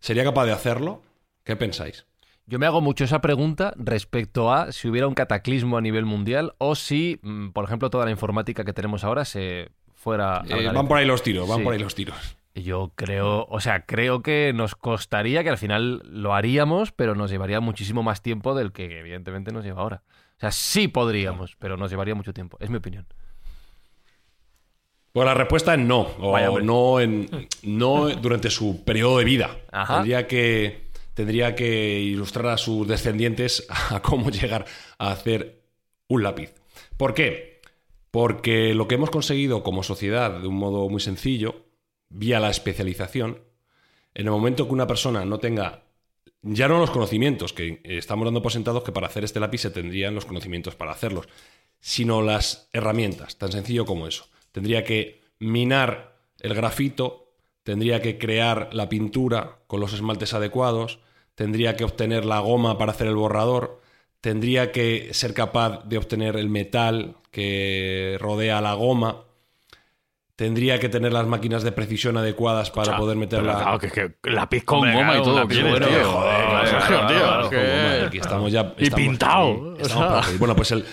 ¿sería 0.00 0.22
capaz 0.22 0.44
de 0.44 0.52
hacerlo? 0.52 1.02
¿Qué 1.44 1.56
pensáis? 1.56 2.04
Yo 2.46 2.58
me 2.58 2.66
hago 2.66 2.80
mucho 2.80 3.04
esa 3.04 3.20
pregunta 3.20 3.72
respecto 3.76 4.52
a 4.52 4.70
si 4.72 4.88
hubiera 4.88 5.08
un 5.08 5.14
cataclismo 5.14 5.76
a 5.76 5.80
nivel 5.80 6.04
mundial 6.04 6.54
o 6.58 6.74
si, 6.74 7.18
mm, 7.22 7.50
por 7.50 7.64
ejemplo, 7.64 7.90
toda 7.90 8.04
la 8.04 8.10
informática 8.10 8.64
que 8.64 8.72
tenemos 8.72 9.02
ahora 9.02 9.24
se 9.24 9.70
fuera... 9.98 10.42
Eh, 10.48 10.70
van 10.72 10.88
por 10.88 10.96
ahí 10.96 11.04
los 11.06 11.22
tiros, 11.22 11.48
van 11.48 11.58
Sí. 11.58 11.64
por 11.64 11.72
ahí 11.74 11.78
los 11.80 11.94
tiros. 11.94 12.36
Yo 12.54 12.92
creo, 12.94 13.46
o 13.48 13.60
sea, 13.60 13.84
creo 13.84 14.22
que 14.22 14.52
nos 14.54 14.74
costaría 14.74 15.44
que 15.44 15.50
al 15.50 15.58
final 15.58 16.02
lo 16.06 16.34
haríamos, 16.34 16.90
pero 16.92 17.14
nos 17.14 17.30
llevaría 17.30 17.60
muchísimo 17.60 18.02
más 18.02 18.22
tiempo 18.22 18.54
del 18.54 18.72
que 18.72 18.98
evidentemente 18.98 19.52
nos 19.52 19.64
lleva 19.64 19.82
ahora. 19.82 20.02
O 20.36 20.40
sea, 20.40 20.50
sí 20.50 20.88
podríamos, 20.88 21.56
pero 21.58 21.76
nos 21.76 21.90
llevaría 21.90 22.14
mucho 22.14 22.32
tiempo. 22.32 22.56
Es 22.60 22.70
mi 22.70 22.76
opinión. 22.78 23.06
Pues 25.12 25.26
la 25.26 25.34
respuesta 25.34 25.74
es 25.74 25.80
no. 25.80 26.08
O 26.20 26.32
Vaya, 26.32 26.50
no, 26.62 27.00
en, 27.00 27.48
no 27.62 28.08
durante 28.08 28.50
su 28.50 28.84
periodo 28.84 29.18
de 29.18 29.24
vida. 29.24 29.56
Ajá. 29.72 29.96
Tendría 29.96 30.26
que, 30.26 30.90
tendría 31.14 31.54
que 31.54 32.00
ilustrar 32.00 32.46
a 32.48 32.56
sus 32.58 32.86
descendientes 32.86 33.66
a 33.90 34.00
cómo 34.00 34.30
llegar 34.30 34.64
a 34.98 35.10
hacer 35.10 35.62
un 36.08 36.22
lápiz. 36.22 36.54
¿Por 36.96 37.14
qué? 37.14 37.57
Porque 38.10 38.74
lo 38.74 38.88
que 38.88 38.94
hemos 38.94 39.10
conseguido 39.10 39.62
como 39.62 39.82
sociedad 39.82 40.40
de 40.40 40.48
un 40.48 40.56
modo 40.56 40.88
muy 40.88 41.00
sencillo, 41.00 41.66
vía 42.08 42.40
la 42.40 42.50
especialización, 42.50 43.42
en 44.14 44.26
el 44.26 44.30
momento 44.32 44.66
que 44.66 44.74
una 44.74 44.86
persona 44.86 45.24
no 45.24 45.38
tenga 45.38 45.84
ya 46.42 46.68
no 46.68 46.78
los 46.78 46.90
conocimientos, 46.90 47.52
que 47.52 47.80
estamos 47.84 48.24
dando 48.24 48.42
por 48.42 48.52
sentados 48.52 48.84
que 48.84 48.92
para 48.92 49.08
hacer 49.08 49.24
este 49.24 49.40
lápiz 49.40 49.62
se 49.62 49.70
tendrían 49.70 50.14
los 50.14 50.24
conocimientos 50.24 50.76
para 50.76 50.92
hacerlos, 50.92 51.28
sino 51.80 52.22
las 52.22 52.68
herramientas, 52.72 53.36
tan 53.38 53.52
sencillo 53.52 53.84
como 53.84 54.06
eso. 54.06 54.26
Tendría 54.52 54.84
que 54.84 55.22
minar 55.38 56.16
el 56.40 56.54
grafito, 56.54 57.32
tendría 57.64 58.00
que 58.00 58.18
crear 58.18 58.70
la 58.72 58.88
pintura 58.88 59.58
con 59.66 59.80
los 59.80 59.92
esmaltes 59.92 60.32
adecuados, 60.32 61.00
tendría 61.34 61.76
que 61.76 61.84
obtener 61.84 62.24
la 62.24 62.40
goma 62.40 62.78
para 62.78 62.92
hacer 62.92 63.08
el 63.08 63.16
borrador, 63.16 63.80
tendría 64.28 64.72
que 64.72 65.08
ser 65.12 65.32
capaz 65.32 65.84
de 65.88 65.96
obtener 65.96 66.36
el 66.36 66.50
metal 66.50 67.14
que 67.30 68.18
rodea 68.20 68.60
la 68.60 68.74
goma, 68.74 69.22
tendría 70.36 70.78
que 70.78 70.90
tener 70.90 71.14
las 71.14 71.26
máquinas 71.26 71.62
de 71.62 71.72
precisión 71.72 72.18
adecuadas 72.18 72.70
para 72.70 72.98
poder 72.98 73.16
meterla. 73.16 73.54
Claro, 73.56 73.78
que, 73.78 73.88
que 73.90 74.30
lápiz 74.30 74.64
con 74.64 74.80
Hombre, 74.80 74.92
goma 74.92 75.16
y 75.18 75.22
todo. 75.22 75.48
¿quieres, 75.48 75.70
bueno, 75.70 75.86
tío? 75.86 76.12
joder, 76.12 76.44
claro, 76.68 77.06
tío, 77.08 77.18
claro, 77.18 77.50
que- 77.50 78.04
Aquí 78.06 78.18
estamos 78.18 78.52
ya. 78.52 78.74
Y 78.76 78.82
estamos- 78.84 79.06
pintado, 79.08 79.54
sí, 79.54 79.60
o 79.60 79.76
estamos 79.86 80.26
sea. 80.26 80.36
Bueno, 80.38 80.54
pues 80.54 80.72
el, 80.72 80.84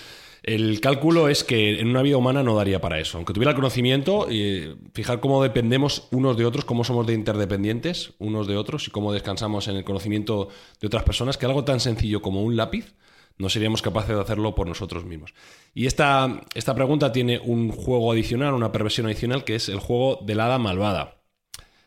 el 0.42 0.80
cálculo 0.80 1.28
es 1.28 1.44
que 1.44 1.78
en 1.78 1.88
una 1.88 2.00
vida 2.00 2.16
humana 2.16 2.42
no 2.42 2.56
daría 2.56 2.80
para 2.80 2.98
eso. 2.98 3.18
Aunque 3.18 3.34
tuviera 3.34 3.50
el 3.50 3.56
conocimiento, 3.56 4.28
y 4.30 4.76
fijar 4.94 5.20
cómo 5.20 5.42
dependemos 5.42 6.08
unos 6.10 6.38
de 6.38 6.46
otros, 6.46 6.64
cómo 6.64 6.84
somos 6.84 7.06
de 7.06 7.12
interdependientes 7.12 8.14
unos 8.18 8.46
de 8.46 8.56
otros 8.56 8.88
y 8.88 8.90
cómo 8.90 9.12
descansamos 9.12 9.68
en 9.68 9.76
el 9.76 9.84
conocimiento 9.84 10.48
de 10.80 10.86
otras 10.86 11.02
personas, 11.02 11.36
que 11.36 11.44
algo 11.44 11.64
tan 11.64 11.80
sencillo 11.80 12.22
como 12.22 12.42
un 12.42 12.56
lápiz 12.56 12.94
no 13.38 13.48
seríamos 13.48 13.82
capaces 13.82 14.14
de 14.14 14.20
hacerlo 14.20 14.54
por 14.54 14.66
nosotros 14.66 15.04
mismos. 15.04 15.34
Y 15.74 15.86
esta, 15.86 16.42
esta 16.54 16.74
pregunta 16.74 17.12
tiene 17.12 17.38
un 17.38 17.70
juego 17.70 18.12
adicional, 18.12 18.54
una 18.54 18.72
perversión 18.72 19.06
adicional, 19.06 19.44
que 19.44 19.56
es 19.56 19.68
el 19.68 19.78
juego 19.78 20.20
del 20.24 20.40
hada 20.40 20.58
malvada. 20.58 21.22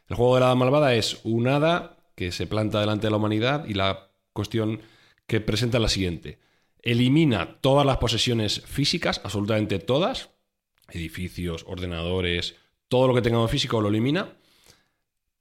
El 0.08 0.16
juego 0.16 0.36
de 0.36 0.42
la 0.42 0.48
hada 0.48 0.56
malvada 0.56 0.94
es 0.94 1.20
un 1.24 1.48
hada 1.48 1.98
que 2.16 2.32
se 2.32 2.48
planta 2.48 2.80
delante 2.80 3.08
de 3.08 3.12
la 3.12 3.18
humanidad 3.18 3.66
y 3.66 3.74
la 3.74 4.10
cuestión 4.34 4.82
que 5.26 5.42
presenta 5.42 5.78
es 5.78 5.82
la 5.82 5.90
siguiente. 5.90 6.40
Elimina 6.82 7.60
todas 7.62 7.86
las 7.86 7.98
posesiones 7.98 8.62
físicas, 8.66 9.22
absolutamente 9.24 9.80
todas, 9.80 10.30
edificios, 10.90 11.66
ordenadores, 11.68 12.56
todo 12.88 13.08
lo 13.08 13.14
que 13.14 13.22
tengamos 13.22 13.52
físico 13.52 13.82
lo 13.82 13.90
elimina, 13.90 14.34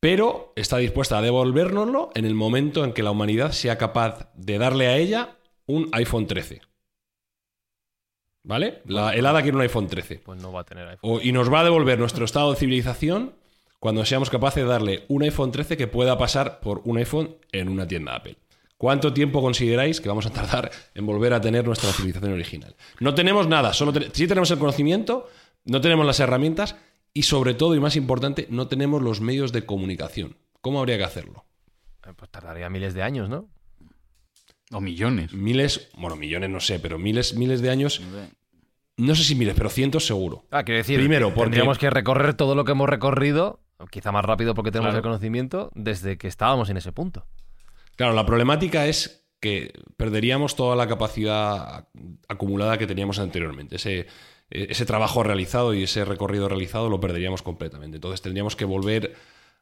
pero 0.01 0.53
está 0.57 0.79
dispuesta 0.79 1.19
a 1.19 1.23
devolvérnoslo 1.23 2.11
en 2.15 2.25
el 2.25 2.35
momento 2.35 2.85
en 2.85 2.93
que 2.93 3.03
la 3.03 3.11
humanidad 3.11 3.53
sea 3.53 3.79
capaz 3.79 4.31
de 4.35 4.59
darle 4.59 4.87
a 4.87 4.97
ella 4.97 5.38
un 5.69 5.89
iPhone 5.93 6.27
13. 6.27 6.61
¿Vale? 8.43 8.83
La, 8.87 9.15
el 9.15 9.27
hada 9.27 9.43
quiere 9.43 9.57
un 9.57 9.63
iPhone 9.63 9.87
13. 9.87 10.21
Pues 10.25 10.41
no 10.41 10.53
va 10.53 10.61
a 10.61 10.65
tener 10.65 10.89
iPhone. 10.89 11.11
O- 11.11 11.21
y 11.21 11.33
nos 11.33 11.53
va 11.53 11.61
a 11.61 11.65
devolver 11.65 11.99
nuestro 11.99 12.25
estado 12.25 12.51
de 12.53 12.59
civilización 12.59 13.35
cuando 13.79 14.05
seamos 14.05 14.31
capaces 14.31 14.65
de 14.65 14.69
darle 14.69 15.05
un 15.09 15.23
iPhone 15.23 15.53
13 15.53 15.77
que 15.77 15.87
pueda 15.87 16.17
pasar 16.19 16.61
por 16.61 16.81
un 16.85 16.99
iPhone 16.99 17.37
en 17.53 17.69
una 17.69 17.87
tienda 17.87 18.15
Apple. 18.17 18.37
¿Cuánto 18.77 19.13
tiempo 19.13 19.43
consideráis 19.43 20.01
que 20.01 20.09
vamos 20.09 20.27
a 20.27 20.31
tardar 20.31 20.71
en 20.95 21.05
volver 21.05 21.33
a 21.35 21.41
tener 21.41 21.65
nuestra 21.67 21.93
civilización 21.93 22.33
original? 22.33 22.77
No 23.01 23.15
tenemos 23.15 23.49
nada, 23.49 23.73
solo 23.73 23.93
sí 24.13 24.27
tenemos 24.29 24.51
el 24.53 24.59
conocimiento, 24.59 25.29
no 25.65 25.81
tenemos 25.81 26.07
las 26.07 26.21
herramientas 26.21 26.77
y 27.13 27.23
sobre 27.25 27.55
todo 27.55 27.75
y 27.75 27.81
más 27.81 27.97
importante, 27.97 28.47
no 28.51 28.69
tenemos 28.69 29.03
los 29.03 29.21
medios 29.21 29.51
de 29.53 29.67
comunicación. 29.67 30.37
¿Cómo 30.61 30.79
habría 30.79 30.97
que 30.97 31.05
hacerlo? 31.05 31.45
Eh, 32.07 32.13
Pues 32.17 32.31
tardaría 32.31 32.71
miles 32.71 32.95
de 32.95 33.03
años, 33.03 33.29
¿no? 33.29 33.49
O 34.73 34.81
millones. 34.81 35.33
Miles, 35.33 35.89
bueno, 35.97 36.17
millones 36.17 36.51
no 36.51 36.61
sé, 36.61 36.79
pero 36.79 36.99
miles, 36.99 37.35
miles 37.35 37.63
de 37.63 37.71
años, 37.71 38.03
no 38.97 39.15
sé 39.15 39.25
si 39.25 39.35
miles, 39.35 39.55
pero 39.57 39.71
cientos 39.71 40.07
seguro. 40.07 40.45
Ah, 40.51 40.63
quiero 40.65 40.79
decir, 40.79 40.99
Primero, 40.99 41.29
porque- 41.29 41.45
tendríamos 41.51 41.79
que 41.79 41.89
recorrer 41.91 42.35
todo 42.35 42.55
lo 42.55 42.65
que 42.65 42.73
hemos 42.73 42.89
recorrido, 42.89 43.61
quizá 43.91 44.13
más 44.13 44.25
rápido 44.25 44.55
porque 44.55 44.71
tenemos 44.71 44.89
Claro. 44.91 44.99
el 44.99 45.03
conocimiento, 45.03 45.71
desde 45.75 46.19
que 46.19 46.29
estábamos 46.29 46.69
en 46.69 46.77
ese 46.77 46.93
punto. 46.93 47.27
Claro, 47.97 48.13
la 48.13 48.27
problemática 48.27 48.87
es 48.87 49.27
que 49.41 49.73
perderíamos 49.97 50.57
toda 50.57 50.75
la 50.77 50.87
capacidad 50.89 51.89
acumulada 52.29 52.77
que 52.77 52.87
teníamos 52.89 53.19
anteriormente. 53.21 53.77
Ese, 53.77 54.07
ese 54.51 54.85
trabajo 54.85 55.23
realizado 55.23 55.75
y 55.75 55.85
ese 55.85 56.05
recorrido 56.05 56.49
realizado 56.49 56.89
lo 56.91 57.01
perderíamos 57.01 57.43
completamente. 57.43 57.97
Entonces 57.99 58.21
tendríamos 58.21 58.57
que 58.57 58.65
volver 58.65 59.15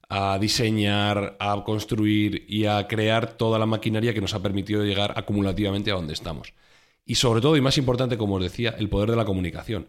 a 0.09 0.39
diseñar, 0.39 1.37
a 1.41 1.63
construir 1.65 2.45
y 2.49 2.67
a 2.67 2.87
crear 2.87 3.37
toda 3.37 3.59
la 3.59 3.67
maquinaria 3.67 4.15
que 4.15 4.21
nos 4.21 4.35
ha 4.35 4.43
permitido 4.43 4.85
llegar 4.85 5.15
acumulativamente 5.17 5.91
a 5.91 5.95
donde 5.95 6.13
estamos. 6.13 6.55
Y 7.05 7.17
sobre 7.17 7.41
todo, 7.41 7.57
y 7.57 7.61
más 7.61 7.79
importante, 7.79 8.19
como 8.19 8.37
os 8.37 8.43
decía, 8.43 8.75
el 8.79 8.89
poder 8.89 9.11
de 9.11 9.17
la 9.17 9.25
comunicación. 9.25 9.89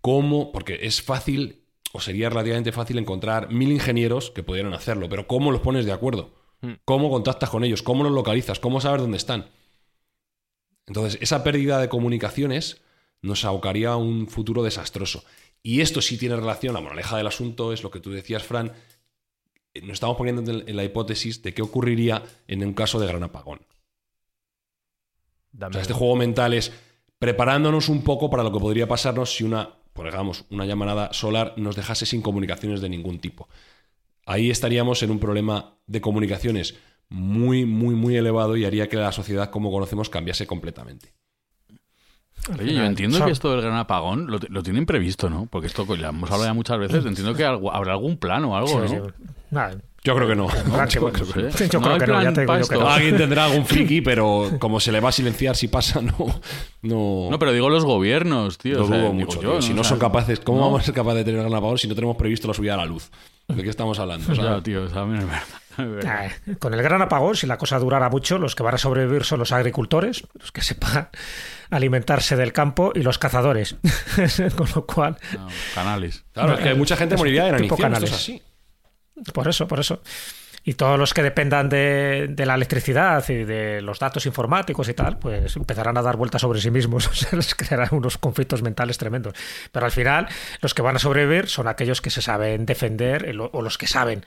¿Cómo? 0.00 0.50
Porque 0.52 0.80
es 0.82 1.02
fácil, 1.02 1.64
o 1.92 2.00
sería 2.00 2.28
relativamente 2.28 2.72
fácil 2.72 2.98
encontrar 2.98 3.50
mil 3.52 3.70
ingenieros 3.70 4.30
que 4.30 4.42
pudieran 4.42 4.74
hacerlo, 4.74 5.08
pero 5.08 5.26
¿cómo 5.26 5.52
los 5.52 5.60
pones 5.60 5.84
de 5.84 5.92
acuerdo? 5.92 6.34
¿Cómo 6.84 7.10
contactas 7.10 7.50
con 7.50 7.64
ellos? 7.64 7.82
¿Cómo 7.82 8.04
los 8.04 8.12
localizas? 8.12 8.60
¿Cómo 8.60 8.80
sabes 8.80 9.00
dónde 9.00 9.16
están? 9.16 9.50
Entonces, 10.86 11.20
esa 11.20 11.42
pérdida 11.42 11.80
de 11.80 11.88
comunicaciones 11.88 12.82
nos 13.20 13.44
abocaría 13.44 13.90
a 13.90 13.96
un 13.96 14.28
futuro 14.28 14.62
desastroso. 14.62 15.24
Y 15.62 15.80
esto 15.80 16.00
sí 16.00 16.18
tiene 16.18 16.36
relación, 16.36 16.74
la 16.74 16.80
moraleja 16.80 17.16
del 17.16 17.26
asunto 17.26 17.72
es 17.72 17.82
lo 17.82 17.90
que 17.90 18.00
tú 18.00 18.10
decías, 18.10 18.42
Fran, 18.42 18.72
nos 19.80 19.92
estamos 19.92 20.16
poniendo 20.16 20.42
en 20.50 20.76
la 20.76 20.84
hipótesis 20.84 21.42
de 21.42 21.54
qué 21.54 21.62
ocurriría 21.62 22.22
en 22.46 22.64
un 22.64 22.74
caso 22.74 23.00
de 23.00 23.06
gran 23.06 23.22
apagón. 23.22 23.60
O 25.68 25.72
sea, 25.72 25.80
este 25.82 25.92
juego 25.94 26.16
mental 26.16 26.54
es 26.54 26.72
preparándonos 27.18 27.88
un 27.88 28.02
poco 28.02 28.28
para 28.30 28.42
lo 28.42 28.52
que 28.52 28.58
podría 28.58 28.88
pasarnos 28.88 29.34
si 29.34 29.44
una 29.44 29.70
por 29.92 30.10
una 30.50 30.64
llamarada 30.64 31.12
solar 31.12 31.52
nos 31.58 31.76
dejase 31.76 32.06
sin 32.06 32.22
comunicaciones 32.22 32.80
de 32.80 32.88
ningún 32.88 33.18
tipo. 33.18 33.48
Ahí 34.24 34.50
estaríamos 34.50 35.02
en 35.02 35.10
un 35.10 35.18
problema 35.18 35.74
de 35.86 36.00
comunicaciones 36.00 36.76
muy, 37.10 37.66
muy, 37.66 37.94
muy 37.94 38.16
elevado 38.16 38.56
y 38.56 38.64
haría 38.64 38.88
que 38.88 38.96
la 38.96 39.12
sociedad 39.12 39.50
como 39.50 39.70
conocemos 39.70 40.08
cambiase 40.08 40.46
completamente. 40.46 41.12
Oye, 42.58 42.74
yo 42.74 42.84
entiendo 42.84 43.22
que 43.24 43.30
esto 43.32 43.52
del 43.52 43.60
gran 43.60 43.76
apagón 43.76 44.28
lo, 44.30 44.38
lo 44.48 44.62
tienen 44.62 44.86
previsto, 44.86 45.28
¿no? 45.28 45.46
Porque 45.46 45.66
esto 45.66 45.84
ya 45.94 46.08
hemos 46.08 46.30
hablado 46.30 46.46
ya 46.46 46.54
muchas 46.54 46.78
veces. 46.78 47.04
Entiendo 47.06 47.34
que 47.34 47.44
algo- 47.44 47.70
habrá 47.72 47.92
algún 47.92 48.16
plan 48.16 48.44
o 48.46 48.56
algo, 48.56 48.68
Sí, 48.88 48.94
¿no? 48.96 49.06
Nada, 49.52 49.76
Yo 50.02 50.16
creo 50.16 50.26
que 50.26 50.34
no. 50.34 50.48
no. 50.48 50.86
Yo 50.88 51.00
No 51.02 51.12
creo 51.12 51.98
que 51.98 52.06
no, 52.06 52.06
plan 52.06 52.24
ya 52.24 52.32
te 52.32 52.40
digo 52.40 52.52
pa' 52.52 52.58
yo 52.60 52.66
que 52.68 52.74
esto. 52.74 52.80
no. 52.80 52.88
Alguien 52.90 53.16
tendrá 53.16 53.44
algún 53.44 53.64
friki, 53.64 54.00
pero 54.00 54.50
como 54.58 54.80
se 54.80 54.90
le 54.90 54.98
va 54.98 55.10
a 55.10 55.12
silenciar 55.12 55.54
si 55.54 55.68
pasa, 55.68 56.00
no. 56.02 56.16
No, 56.82 57.28
No, 57.30 57.38
pero 57.38 57.52
digo 57.52 57.70
los 57.70 57.84
gobiernos, 57.84 58.58
tío. 58.58 58.78
lo 58.78 58.84
o 58.84 58.88
sea, 58.88 58.96
dudo 58.96 59.10
digo 59.12 59.14
mucho. 59.26 59.40
yo, 59.42 59.50
tío. 59.52 59.62
Si 59.62 59.72
no 59.74 59.84
son 59.84 60.00
capaces, 60.00 60.40
¿cómo 60.40 60.58
no. 60.58 60.64
vamos 60.64 60.80
a 60.82 60.84
ser 60.86 60.94
capaces 60.94 61.18
de 61.18 61.24
tener 61.24 61.40
gran 61.42 61.54
apagón 61.54 61.78
si 61.78 61.86
no 61.86 61.94
tenemos 61.94 62.16
previsto 62.16 62.48
la 62.48 62.54
subida 62.54 62.74
a 62.74 62.78
la 62.78 62.86
luz? 62.86 63.10
¿De 63.46 63.62
qué 63.62 63.70
estamos 63.70 63.98
hablando? 64.00 64.32
Ya, 64.34 64.42
¿sabes? 64.42 64.62
tío, 64.64 64.84
es 64.86 64.92
verdad. 64.92 65.42
es 65.78 65.90
verdad. 65.90 66.02
Ah, 66.06 66.52
Con 66.58 66.74
el 66.74 66.82
gran 66.82 67.02
apagón, 67.02 67.36
si 67.36 67.46
la 67.46 67.58
cosa 67.58 67.78
durara 67.78 68.08
mucho, 68.08 68.38
los 68.38 68.54
que 68.54 68.62
van 68.62 68.74
a 68.74 68.78
sobrevivir 68.78 69.24
son 69.24 69.38
los 69.40 69.52
agricultores, 69.52 70.24
los 70.40 70.50
que 70.52 70.62
sepan 70.62 71.08
alimentarse 71.70 72.36
del 72.36 72.52
campo, 72.52 72.92
y 72.94 73.02
los 73.02 73.18
cazadores. 73.18 73.76
Con 74.56 74.68
lo 74.74 74.86
cual, 74.86 75.16
No, 75.34 75.48
canales. 75.74 76.24
Claro, 76.32 76.54
es 76.54 76.60
que 76.60 76.74
mucha 76.74 76.96
gente 76.96 77.16
moriría 77.16 77.44
de 77.44 77.52
tipo 77.58 77.76
inanición. 77.78 77.82
Esto 78.04 78.06
es 78.06 78.10
canales. 78.10 78.12
así. 78.12 78.42
Por 79.32 79.48
eso, 79.48 79.66
por 79.68 79.80
eso. 79.80 80.02
Y 80.64 80.74
todos 80.74 80.96
los 80.96 81.12
que 81.12 81.24
dependan 81.24 81.68
de, 81.68 82.28
de 82.30 82.46
la 82.46 82.54
electricidad 82.54 83.28
y 83.28 83.42
de 83.42 83.82
los 83.82 83.98
datos 83.98 84.26
informáticos 84.26 84.88
y 84.88 84.94
tal, 84.94 85.18
pues 85.18 85.56
empezarán 85.56 85.98
a 85.98 86.02
dar 86.02 86.16
vueltas 86.16 86.40
sobre 86.42 86.60
sí 86.60 86.70
mismos. 86.70 87.08
O 87.10 87.14
sea, 87.14 87.30
les 87.32 87.54
crearán 87.56 87.88
unos 87.90 88.16
conflictos 88.16 88.62
mentales 88.62 88.96
tremendos. 88.96 89.34
Pero 89.72 89.86
al 89.86 89.90
final, 89.92 90.28
los 90.60 90.72
que 90.72 90.82
van 90.82 90.94
a 90.94 90.98
sobrevivir 91.00 91.48
son 91.48 91.66
aquellos 91.66 92.00
que 92.00 92.10
se 92.10 92.22
saben 92.22 92.64
defender 92.64 93.24
el- 93.28 93.40
o 93.40 93.60
los 93.60 93.76
que 93.76 93.88
saben. 93.88 94.24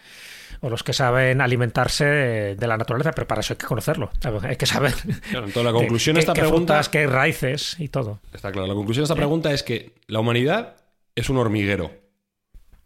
O 0.59 0.69
los 0.69 0.83
que 0.83 0.91
saben 0.93 1.39
alimentarse 1.41 2.05
de 2.05 2.67
la 2.67 2.75
naturaleza, 2.77 3.11
pero 3.13 3.27
para 3.27 3.39
eso 3.41 3.53
hay 3.53 3.57
que 3.57 3.65
conocerlo. 3.65 4.09
Hay 4.43 4.55
que 4.57 4.65
saber. 4.65 4.93
Claro, 5.29 5.45
entonces 5.47 5.63
la 5.63 5.71
conclusión 5.79 6.15
de 6.15 6.19
esta 6.21 6.33
qué 6.33 6.41
pregunta. 6.41 6.73
frutas, 6.73 6.89
qué 6.89 7.07
raíces 7.07 7.75
y 7.79 7.87
todo. 7.87 8.19
Está 8.33 8.51
claro. 8.51 8.67
La 8.67 8.73
conclusión 8.73 9.03
de 9.03 9.05
esta 9.05 9.15
pregunta 9.15 9.53
es 9.53 9.63
que 9.63 9.93
la 10.07 10.19
humanidad 10.19 10.75
es 11.15 11.29
un 11.29 11.37
hormiguero. 11.37 11.91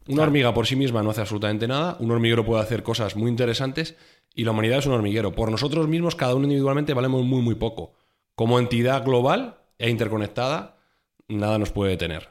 Una 0.10 0.24
hormiga 0.24 0.55
por 0.55 0.66
sí 0.66 0.76
misma 0.76 1.03
no 1.03 1.12
hace 1.12 1.22
absolutamente 1.22 1.68
nada. 1.68 1.95
Un 1.99 2.10
hormiguero 2.10 2.43
puede 2.43 2.64
hacer 2.64 2.82
cosas 2.82 3.16
muy 3.16 3.30
interesantes. 3.30 3.95
Y 4.34 4.43
la 4.43 4.51
humanidad 4.51 4.80
es 4.80 4.88
un 4.88 4.93
hormiguero. 4.93 5.34
Por 5.34 5.51
nosotros 5.51 5.88
mismos, 5.88 6.16
cada 6.16 6.34
uno 6.34 6.45
individualmente, 6.45 6.95
valemos 6.95 7.24
muy, 7.24 7.43
muy 7.43 7.53
poco. 7.53 7.93
Como 8.34 8.57
entidad 8.57 9.05
global 9.05 9.60
e 9.78 9.88
interconectada, 9.88 10.80
nada 11.28 11.60
nos 11.60 11.72
puede 11.72 11.91
detener. 11.91 12.28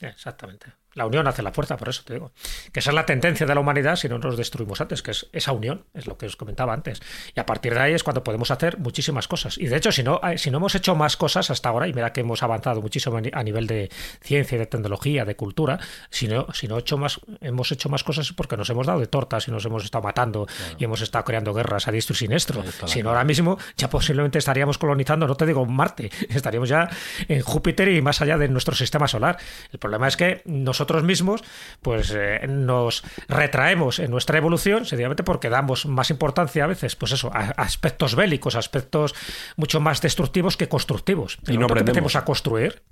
Exactamente. 0.00 0.72
La 1.00 1.06
unión 1.06 1.26
hace 1.26 1.42
la 1.42 1.50
fuerza, 1.50 1.78
por 1.78 1.88
eso 1.88 2.02
te 2.04 2.12
digo. 2.12 2.30
Que 2.74 2.80
esa 2.80 2.90
es 2.90 2.94
la 2.94 3.06
tendencia 3.06 3.46
de 3.46 3.54
la 3.54 3.60
humanidad 3.62 3.96
si 3.96 4.06
no 4.06 4.18
nos 4.18 4.36
destruimos 4.36 4.82
antes, 4.82 5.00
que 5.02 5.12
es 5.12 5.28
esa 5.32 5.52
unión, 5.52 5.86
es 5.94 6.06
lo 6.06 6.18
que 6.18 6.26
os 6.26 6.36
comentaba 6.36 6.74
antes. 6.74 7.00
Y 7.34 7.40
a 7.40 7.46
partir 7.46 7.72
de 7.72 7.80
ahí 7.80 7.94
es 7.94 8.02
cuando 8.04 8.22
podemos 8.22 8.50
hacer 8.50 8.76
muchísimas 8.76 9.26
cosas. 9.26 9.56
Y 9.56 9.66
de 9.68 9.76
hecho, 9.78 9.92
si 9.92 10.02
no, 10.02 10.20
eh, 10.22 10.36
si 10.36 10.50
no 10.50 10.58
hemos 10.58 10.74
hecho 10.74 10.94
más 10.94 11.16
cosas 11.16 11.50
hasta 11.50 11.70
ahora, 11.70 11.88
y 11.88 11.94
mira 11.94 12.12
que 12.12 12.20
hemos 12.20 12.42
avanzado 12.42 12.82
muchísimo 12.82 13.16
a 13.16 13.22
ni- 13.22 13.30
a 13.32 13.42
nivel 13.42 13.66
de 13.66 13.90
ciencia, 14.20 14.58
de 14.58 14.66
tecnología, 14.66 15.24
de 15.24 15.36
cultura, 15.36 15.78
si 16.10 16.28
no, 16.28 16.46
si 16.52 16.68
no 16.68 16.76
hecho 16.76 16.98
más, 16.98 17.18
hemos 17.40 17.72
hecho 17.72 17.88
más 17.88 18.04
cosas 18.04 18.30
porque 18.34 18.58
nos 18.58 18.68
hemos 18.68 18.86
dado 18.86 19.00
de 19.00 19.06
tortas 19.06 19.48
y 19.48 19.50
nos 19.50 19.64
hemos 19.64 19.82
estado 19.84 20.04
matando 20.04 20.46
y 20.78 20.84
hemos 20.84 21.00
estado 21.00 21.24
creando 21.24 21.54
guerras 21.54 21.88
a 21.88 21.92
diestro 21.92 22.12
y 22.12 22.16
siniestro. 22.18 22.62
Si 22.88 23.02
no, 23.02 23.08
ahora 23.08 23.24
mismo 23.24 23.56
ya 23.78 23.88
posiblemente 23.88 24.36
estaríamos 24.36 24.76
colonizando, 24.76 25.26
no 25.26 25.34
te 25.34 25.46
digo 25.46 25.64
Marte, 25.64 26.10
estaríamos 26.28 26.68
ya 26.68 26.90
en 27.26 27.40
Júpiter 27.40 27.88
y 27.88 28.02
más 28.02 28.20
allá 28.20 28.36
de 28.36 28.48
nuestro 28.50 28.74
sistema 28.74 29.08
solar. 29.08 29.38
El 29.72 29.78
problema 29.78 30.06
es 30.08 30.16
que 30.18 30.42
nosotros 30.44 30.89
mismos 31.02 31.42
pues 31.82 32.12
eh, 32.16 32.40
nos 32.48 33.02
retraemos 33.28 33.98
en 33.98 34.10
nuestra 34.10 34.38
evolución 34.38 34.84
sencillamente 34.84 35.22
porque 35.22 35.48
damos 35.48 35.86
más 35.86 36.10
importancia 36.10 36.64
a 36.64 36.66
veces 36.66 36.96
pues 36.96 37.12
eso 37.12 37.30
a 37.34 37.50
aspectos 37.56 38.14
bélicos, 38.14 38.54
aspectos 38.56 39.14
mucho 39.56 39.80
más 39.80 40.00
destructivos 40.00 40.56
que 40.56 40.68
constructivos. 40.68 41.38
Y 41.46 41.56
no 41.56 41.66
aprendemos. 41.66 42.16
a 42.16 42.24
construir 42.24 42.82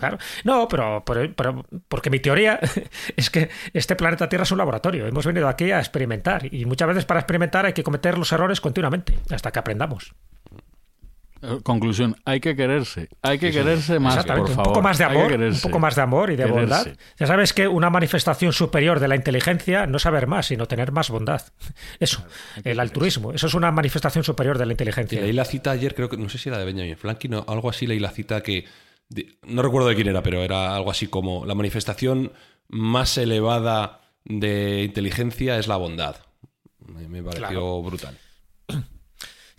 Claro. 0.00 0.18
No, 0.42 0.66
pero, 0.66 1.04
pero- 1.06 1.32
pero- 1.36 1.64
porque 1.86 2.10
mi 2.10 2.18
teoría 2.18 2.58
es 3.16 3.30
que 3.30 3.50
este 3.72 3.94
planeta 3.94 4.28
Tierra 4.28 4.42
es 4.42 4.50
un 4.50 4.58
laboratorio. 4.58 5.06
Hemos 5.06 5.24
venido 5.24 5.46
aquí 5.48 5.70
a 5.70 5.78
experimentar 5.78 6.52
y 6.52 6.64
muchas 6.64 6.88
veces 6.88 7.04
para 7.04 7.20
experimentar 7.20 7.66
hay 7.66 7.72
que 7.72 7.84
cometer 7.84 8.18
los 8.18 8.32
errores 8.32 8.60
continuamente 8.60 9.16
hasta 9.30 9.52
que 9.52 9.58
aprendamos. 9.60 10.12
Eh, 11.42 11.58
Conclusión, 11.62 12.16
hay 12.24 12.38
que 12.40 12.54
quererse. 12.54 13.08
Hay 13.22 13.38
que 13.38 13.50
quererse 13.50 13.98
más, 13.98 14.14
por 14.14 14.20
Exactamente, 14.20 14.50
favor. 14.54 14.66
un 14.68 14.72
poco 14.74 14.82
más 14.82 14.98
de 14.98 15.04
amor, 15.04 15.32
un 15.32 15.60
poco 15.60 15.78
más 15.78 15.94
de 15.96 16.02
amor 16.02 16.30
y 16.30 16.36
de 16.36 16.44
Quererse. 16.44 16.60
bondad. 16.60 16.86
Ya 17.18 17.26
sabes 17.26 17.52
que 17.54 17.66
una 17.66 17.88
manifestación 17.90 18.52
superior 18.52 19.00
de 19.00 19.08
la 19.08 19.16
inteligencia 19.16 19.86
no 19.86 19.96
es 19.96 20.02
saber 20.02 20.26
más, 20.26 20.46
sino 20.46 20.66
tener 20.66 20.92
más 20.92 21.08
bondad. 21.10 21.40
Eso, 21.98 22.22
el 22.64 22.78
altruismo, 22.78 23.32
eso 23.32 23.46
es 23.46 23.54
una 23.54 23.70
manifestación 23.70 24.22
superior 24.24 24.58
de 24.58 24.66
la 24.66 24.72
Y 24.72 24.74
inteligencia. 24.74 25.20
leí 25.20 25.32
la 25.32 25.44
cita 25.44 25.70
ayer, 25.70 25.94
creo 25.94 26.08
que, 26.08 26.16
no 26.16 26.28
sé 26.28 26.38
si 26.38 26.48
era 26.50 26.58
de 26.58 26.64
Benjamin 26.66 26.96
Franklin 26.96 27.34
o 27.34 27.44
algo 27.48 27.70
así, 27.70 27.86
leí 27.86 27.98
la 28.00 28.10
cita 28.10 28.42
que, 28.42 28.64
de- 29.08 29.38
no 29.46 29.62
recuerdo 29.62 29.88
de 29.88 29.94
quién 29.94 30.08
era, 30.08 30.22
pero 30.22 30.42
era 30.42 30.76
algo 30.76 30.90
así 30.90 31.06
como 31.06 31.46
la 31.46 31.54
manifestación 31.54 32.32
más 32.68 33.16
elevada 33.18 34.00
de 34.24 34.82
inteligencia 34.84 35.58
es 35.58 35.66
la 35.68 35.76
bondad. 35.76 36.16
Me, 36.86 37.08
me 37.08 37.22
pareció 37.22 37.48
Claro. 37.48 37.82
brutal. 37.82 38.18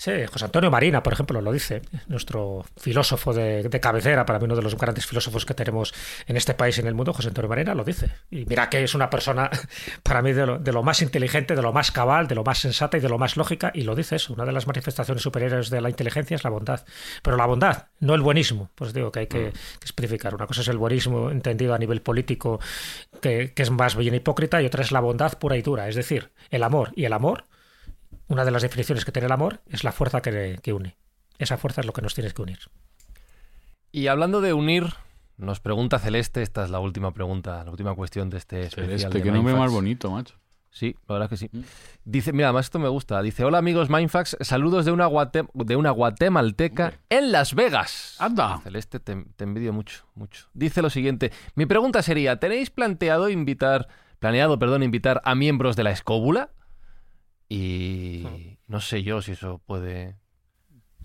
Sí, 0.01 0.25
José 0.25 0.45
Antonio 0.45 0.71
Marina, 0.71 1.03
por 1.03 1.13
ejemplo, 1.13 1.39
lo 1.41 1.51
dice, 1.51 1.83
nuestro 2.07 2.65
filósofo 2.75 3.35
de, 3.35 3.61
de 3.61 3.79
cabecera, 3.79 4.25
para 4.25 4.39
mí 4.39 4.45
uno 4.45 4.55
de 4.55 4.63
los 4.63 4.75
grandes 4.75 5.05
filósofos 5.05 5.45
que 5.45 5.53
tenemos 5.53 5.93
en 6.25 6.37
este 6.37 6.55
país 6.55 6.75
y 6.79 6.81
en 6.81 6.87
el 6.87 6.95
mundo, 6.95 7.13
José 7.13 7.27
Antonio 7.27 7.47
Marina 7.47 7.75
lo 7.75 7.83
dice. 7.83 8.09
Y 8.31 8.45
mira 8.45 8.67
que 8.67 8.83
es 8.83 8.95
una 8.95 9.11
persona, 9.11 9.51
para 10.01 10.23
mí, 10.23 10.33
de 10.33 10.47
lo, 10.47 10.57
de 10.57 10.71
lo 10.71 10.81
más 10.81 11.03
inteligente, 11.03 11.55
de 11.55 11.61
lo 11.61 11.71
más 11.71 11.91
cabal, 11.91 12.27
de 12.27 12.33
lo 12.33 12.43
más 12.43 12.57
sensata 12.57 12.97
y 12.97 12.99
de 12.99 13.09
lo 13.09 13.19
más 13.19 13.37
lógica, 13.37 13.69
y 13.75 13.83
lo 13.83 13.93
dice 13.93 14.15
eso, 14.15 14.33
una 14.33 14.43
de 14.43 14.53
las 14.53 14.65
manifestaciones 14.65 15.21
superiores 15.21 15.69
de 15.69 15.81
la 15.81 15.89
inteligencia 15.91 16.33
es 16.33 16.43
la 16.43 16.49
bondad. 16.49 16.83
Pero 17.21 17.37
la 17.37 17.45
bondad, 17.45 17.89
no 17.99 18.15
el 18.15 18.21
buenismo, 18.21 18.71
pues 18.73 18.93
digo 18.93 19.11
que 19.11 19.19
hay 19.19 19.27
que, 19.27 19.51
que 19.51 19.85
especificar. 19.85 20.33
Una 20.33 20.47
cosa 20.47 20.61
es 20.61 20.67
el 20.67 20.79
buenismo 20.79 21.29
entendido 21.29 21.75
a 21.75 21.77
nivel 21.77 22.01
político, 22.01 22.59
que, 23.21 23.53
que 23.53 23.61
es 23.61 23.69
más 23.69 23.95
bien 23.95 24.15
hipócrita, 24.15 24.63
y 24.63 24.65
otra 24.65 24.81
es 24.81 24.91
la 24.91 24.99
bondad 24.99 25.37
pura 25.37 25.57
y 25.57 25.61
dura, 25.61 25.87
es 25.87 25.93
decir, 25.93 26.31
el 26.49 26.63
amor. 26.63 26.91
Y 26.95 27.05
el 27.05 27.13
amor 27.13 27.45
una 28.32 28.45
de 28.45 28.51
las 28.51 28.61
definiciones 28.61 29.05
que 29.05 29.11
tiene 29.11 29.25
el 29.27 29.32
amor 29.32 29.61
es 29.67 29.84
la 29.84 29.91
fuerza 29.91 30.21
que, 30.21 30.59
que 30.63 30.73
une. 30.73 30.95
Esa 31.38 31.57
fuerza 31.57 31.82
es 31.82 31.88
lo 31.88 31.93
que 31.93 32.01
nos 32.01 32.13
tiene 32.13 32.32
que 32.32 32.41
unir. 32.41 32.59
Y 33.91 34.07
hablando 34.07 34.41
de 34.41 34.53
unir, 34.53 34.93
nos 35.38 35.59
pregunta 35.59 35.99
Celeste, 35.99 36.41
esta 36.41 36.63
es 36.63 36.69
la 36.69 36.79
última 36.79 37.13
pregunta, 37.13 37.63
la 37.63 37.71
última 37.71 37.93
cuestión 37.95 38.29
de 38.29 38.38
este 38.38 38.61
especial. 38.61 38.86
Celeste, 38.88 39.17
de 39.17 39.23
que 39.23 39.32
nombre 39.32 39.53
más 39.53 39.71
bonito, 39.71 40.09
macho. 40.11 40.36
Sí, 40.73 40.95
la 41.09 41.15
verdad 41.15 41.29
que 41.29 41.36
sí. 41.36 41.49
Dice, 42.05 42.32
mira, 42.32 42.47
además 42.47 42.67
esto 42.67 42.79
me 42.79 42.88
gusta. 42.88 43.21
Dice, 43.21 43.43
hola 43.43 43.57
amigos 43.57 43.89
Mindfax, 43.89 44.38
saludos 44.39 44.86
de 44.86 44.91
una, 44.93 45.05
guate- 45.09 45.49
de 45.53 45.75
una 45.75 45.91
guatemalteca 45.91 46.93
en 47.09 47.34
Las 47.34 47.53
Vegas. 47.53 48.15
Anda. 48.19 48.59
Celeste, 48.63 49.01
te, 49.01 49.25
te 49.36 49.43
envidio 49.43 49.73
mucho, 49.73 50.05
mucho. 50.15 50.47
Dice 50.53 50.82
lo 50.82 50.89
siguiente, 50.89 51.34
mi 51.55 51.65
pregunta 51.65 52.01
sería, 52.01 52.39
¿tenéis 52.39 52.69
planteado 52.69 53.27
invitar, 53.29 53.89
planeado, 54.19 54.57
perdón, 54.59 54.84
invitar 54.84 55.21
a 55.25 55.36
miembros 55.36 55.75
de 55.75 55.84
la 55.84 55.91
escóbula? 55.91 56.51
Y 57.55 58.57
no 58.67 58.79
sé 58.79 59.03
yo 59.03 59.21
si 59.21 59.33
eso 59.33 59.61
puede 59.65 60.15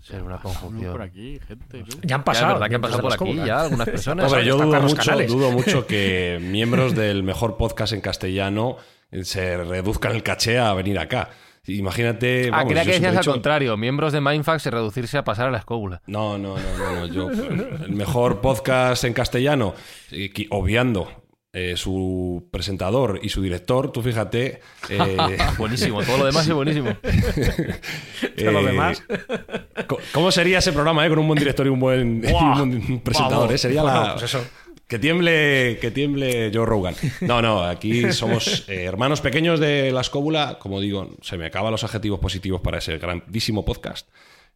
ser 0.01 0.23
una 0.23 0.37
por 0.41 0.53
conjunción. 0.53 1.01
aquí, 1.01 1.39
gente. 1.45 1.83
tú. 1.83 1.99
Ya 2.03 2.15
han 2.15 2.21
Ya, 2.21 2.23
pasado. 2.23 2.47
es 2.47 2.53
verdad 2.53 2.69
que 2.69 2.75
han 2.75 2.81
pasado 2.81 3.01
por 3.01 3.13
aquí 3.13 3.35
ya 3.45 3.61
algunas 3.63 3.89
personas. 3.89 4.25
Hombre, 4.31 4.45
yo 4.45 4.55
dudo 4.57 4.81
mucho, 4.81 5.17
dudo 5.27 5.51
mucho 5.51 5.85
que 5.87 6.37
miembros 6.41 6.95
del 6.95 7.23
mejor 7.23 7.57
podcast 7.57 7.91
en 7.93 7.99
castellano 8.01 8.77
eh, 9.11 9.25
se 9.25 9.57
reduzcan 9.57 10.15
el 10.15 10.23
caché 10.23 10.57
a 10.59 10.73
venir 10.73 10.97
acá. 10.99 11.29
Imagínate. 11.65 12.47
Ah, 12.47 12.57
vamos, 12.59 12.67
creía 12.67 12.83
yo 12.83 12.87
que 12.91 12.93
decías 12.93 13.11
al 13.11 13.17
dicho- 13.19 13.31
contrario, 13.31 13.75
miembros 13.75 14.13
de 14.13 14.21
Mindfax 14.21 14.65
y 14.67 14.69
reducirse 14.69 15.17
a 15.17 15.25
pasar 15.25 15.49
a 15.49 15.51
la 15.51 15.57
escóbula. 15.57 16.01
No, 16.07 16.37
no, 16.37 16.55
no, 16.57 16.77
no, 16.77 16.95
no, 16.95 17.05
Yo, 17.07 17.29
el 17.29 17.91
mejor 17.91 18.39
podcast 18.39 19.03
en 19.03 19.11
castellano, 19.11 19.73
eh, 20.11 20.31
obviando 20.51 21.26
eh, 21.57 21.75
su 21.75 22.47
presentador 22.51 23.19
y 23.23 23.29
su 23.29 23.41
director, 23.41 23.91
tú 23.91 24.01
fíjate. 24.03 24.61
eh, 24.89 25.37
buenísimo, 25.57 26.03
todo 26.03 26.19
lo 26.19 26.25
demás 26.25 26.47
es 26.47 26.53
buenísimo. 26.53 26.95
Todo 28.37 28.51
lo 28.51 28.59
eh, 28.61 28.65
demás. 28.65 29.03
¿Cómo 30.13 30.31
sería 30.31 30.59
ese 30.59 30.71
programa 30.73 31.05
eh, 31.05 31.09
con 31.09 31.19
un 31.19 31.27
buen 31.27 31.39
director 31.39 31.65
y 31.65 31.69
un 31.69 31.79
buen, 31.79 32.23
y 32.27 32.31
un 32.33 32.53
buen 32.53 32.99
presentador? 33.01 33.51
Eh? 33.51 33.57
Sería 33.57 33.81
Bueno, 33.81 34.03
la. 34.03 34.11
pues 34.13 34.23
eso. 34.25 34.45
Que 34.87 34.99
tiemble, 34.99 35.79
que 35.81 35.91
tiemble 35.91 36.49
Joe 36.53 36.65
Rogan. 36.65 36.95
No, 37.21 37.41
no, 37.41 37.63
aquí 37.63 38.11
somos 38.13 38.69
eh, 38.69 38.83
hermanos 38.85 39.19
pequeños 39.19 39.59
de 39.59 39.91
la 39.91 39.99
escóbula. 40.01 40.57
Como 40.59 40.79
digo, 40.79 41.09
se 41.21 41.37
me 41.37 41.47
acaban 41.47 41.71
los 41.71 41.83
adjetivos 41.83 42.19
positivos 42.19 42.61
para 42.61 42.77
ese 42.77 42.97
grandísimo 42.97 43.65
podcast. 43.65 44.07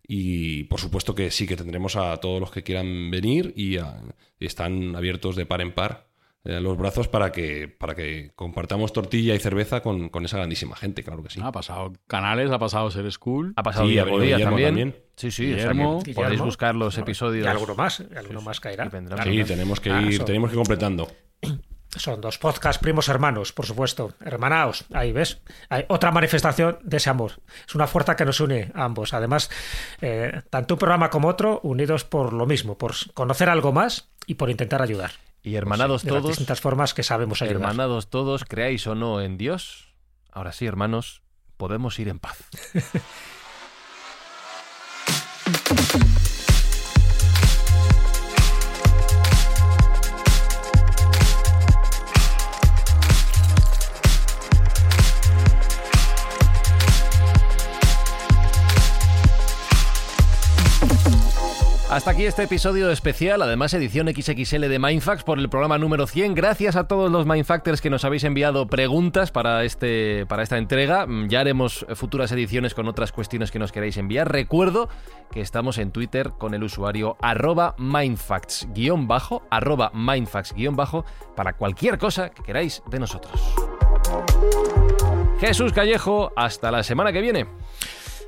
Y 0.08 0.64
por 0.66 0.80
supuesto 0.80 1.14
que 1.16 1.32
sí, 1.32 1.48
que 1.48 1.58
tendremos 1.58 1.96
a 1.98 2.16
todos 2.18 2.40
los 2.40 2.52
que 2.52 2.64
quieran 2.64 3.12
venir 3.12 3.54
y, 3.58 3.78
a- 3.78 4.02
y 4.40 4.46
están 4.46 4.96
abiertos 4.96 5.36
de 5.36 5.46
par 5.46 5.60
en 5.62 5.74
par 5.74 6.08
eh, 6.44 6.60
los 6.60 6.78
brazos 6.78 7.08
para 7.08 7.32
que, 7.32 7.68
para 7.68 7.94
que 7.96 8.32
compartamos 8.36 8.94
tortilla 8.94 9.36
y 9.36 9.40
cerveza 9.40 9.82
con, 9.82 10.10
con 10.10 10.26
esa 10.26 10.38
grandísima 10.38 10.76
gente, 10.76 11.04
claro 11.04 11.22
que 11.24 11.30
sí. 11.30 11.40
Ha 11.44 11.52
pasado 11.52 11.94
Canales, 12.08 12.50
ha 12.52 12.60
pasado 12.60 12.90
Ser 12.92 13.12
School. 13.12 13.54
Ha 13.56 13.64
pasado 13.64 13.86
Sí, 13.86 13.92
Díaz 13.94 14.06
también. 14.42 14.68
también. 14.68 14.96
Sí, 15.16 15.30
sí, 15.32 15.54
o 15.54 15.58
sea 15.58 15.68
que 15.70 15.74
Guillermo. 15.74 16.02
podéis 16.16 16.42
buscar 16.42 16.74
los 16.76 16.98
episodios. 16.98 17.46
Y 17.46 17.48
alguno 17.48 17.76
más, 17.76 18.04
y 18.12 18.16
alguno 18.18 18.42
más 18.42 18.60
caerá. 18.60 18.90
Claro. 18.90 19.24
Sí, 19.32 19.44
tenemos 19.44 19.80
que 19.80 19.92
Ah, 19.92 20.02
ir, 20.02 20.24
tenemos 20.24 20.50
que 20.50 20.56
ir 20.56 20.60
completando. 20.60 21.08
Son 21.94 22.22
dos 22.22 22.38
podcasts 22.38 22.82
primos 22.82 23.10
hermanos, 23.10 23.52
por 23.52 23.66
supuesto. 23.66 24.14
Hermanaos, 24.24 24.86
ahí 24.94 25.12
ves. 25.12 25.42
Hay 25.68 25.84
otra 25.90 26.10
manifestación 26.12 26.80
de 26.84 26.96
ese 26.98 27.10
amor. 27.10 27.34
Es 27.68 27.76
una 27.76 27.86
fuerza 27.86 28.16
que 28.16 28.24
nos 28.24 28.40
une 28.40 28.72
a 28.74 28.86
ambos. 28.86 29.14
Además, 29.14 29.50
eh, 30.00 30.42
tanto 30.50 30.76
un 30.76 30.80
programa 30.80 31.10
como 31.10 31.28
otro 31.28 31.60
unidos 31.64 32.06
por 32.06 32.32
lo 32.32 32.46
mismo, 32.46 32.78
por 32.78 32.94
conocer 33.14 33.50
algo 33.50 33.74
más 33.74 34.10
y 34.26 34.36
por 34.36 34.50
intentar 34.50 34.82
ayudar. 34.82 35.12
Y 35.44 35.56
hermanados 35.56 36.04
de 36.04 36.12
las 36.12 36.22
todos, 36.22 36.32
distintas 36.32 36.62
formas 36.62 36.94
que 36.94 37.04
sabemos 37.04 37.42
ayudar. 37.42 37.62
hermanados 37.62 38.10
todos, 38.10 38.46
creáis 38.46 38.86
o 38.88 38.96
no 38.96 39.22
en 39.22 39.38
Dios. 39.38 39.96
Ahora 40.32 40.52
sí, 40.52 40.66
hermanos, 40.66 41.22
podemos 41.58 41.98
ir 42.00 42.10
en 42.10 42.20
paz. 42.20 42.38
Hasta 61.92 62.12
aquí 62.12 62.24
este 62.26 62.44
episodio 62.44 62.90
especial, 62.90 63.42
además 63.42 63.74
edición 63.74 64.08
XXL 64.08 64.70
de 64.70 64.80
Mindfax 64.80 65.24
por 65.24 65.40
el 65.40 65.50
programa 65.50 65.78
número 65.78 66.08
100. 66.08 66.36
Gracias 66.36 66.78
a 66.78 66.88
todos 66.88 67.12
los 67.12 67.26
Mindfactors 67.26 67.82
que 67.82 67.90
nos 67.90 68.06
habéis 68.06 68.24
enviado 68.24 68.66
preguntas 68.68 69.30
para, 69.30 69.66
este, 69.66 70.26
para 70.26 70.42
esta 70.42 70.58
entrega. 70.58 71.06
Mm, 71.06 71.28
Ya 71.28 71.42
haremos 71.42 71.86
futuras 71.96 72.32
ediciones 72.32 72.74
con 72.74 72.88
otras 72.88 73.12
cuestiones 73.12 73.52
que 73.52 73.60
nos 73.60 73.74
queráis 73.74 73.98
enviar. 73.98 74.32
Recuerdo 74.32 74.88
que 75.34 75.42
estamos 75.42 75.78
en 75.80 75.92
Twitter 75.92 76.30
con 76.38 76.54
el 76.54 76.64
usuario 76.64 77.18
arroba 77.22 77.76
mindfacts 77.78 78.70
bajo, 79.00 79.44
arroba 79.50 79.92
mindfacts 79.94 80.56
bajo, 80.72 81.04
para 81.36 81.58
cualquier 81.58 81.98
cosa 81.98 82.30
que 82.30 82.42
queráis 82.42 82.82
de 82.90 83.00
nosotros. 83.00 83.38
Jesús 85.42 85.74
Callejo, 85.74 86.32
hasta 86.38 86.72
la 86.72 86.84
semana 86.84 87.12
que 87.12 87.20
viene. 87.20 87.48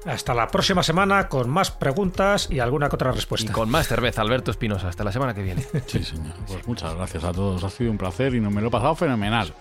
Hasta 0.05 0.33
la 0.33 0.47
próxima 0.47 0.83
semana 0.83 1.29
con 1.29 1.49
más 1.49 1.71
preguntas 1.71 2.47
y 2.51 2.59
alguna 2.59 2.89
que 2.89 2.95
otra 2.95 3.11
Y 3.11 3.15
respuesta. 3.15 3.53
con 3.53 3.69
más 3.69 3.87
cerveza, 3.87 4.21
Alberto 4.21 4.51
Espinosa. 4.51 4.89
Hasta 4.89 5.03
la 5.03 5.11
semana 5.11 5.33
que 5.33 5.43
viene. 5.43 5.65
Sí, 5.87 6.03
señor. 6.03 6.33
Pues 6.47 6.67
muchas 6.67 6.93
gracias 6.95 7.23
a 7.23 7.31
todos. 7.31 7.63
Ha 7.63 7.69
sido 7.69 7.89
un 7.91 7.97
placer 7.97 8.35
y 8.35 8.41
no 8.41 8.51
me 8.51 8.61
lo 8.61 8.67
he 8.67 8.71
pasado 8.71 8.95
fenomenal. 8.95 9.53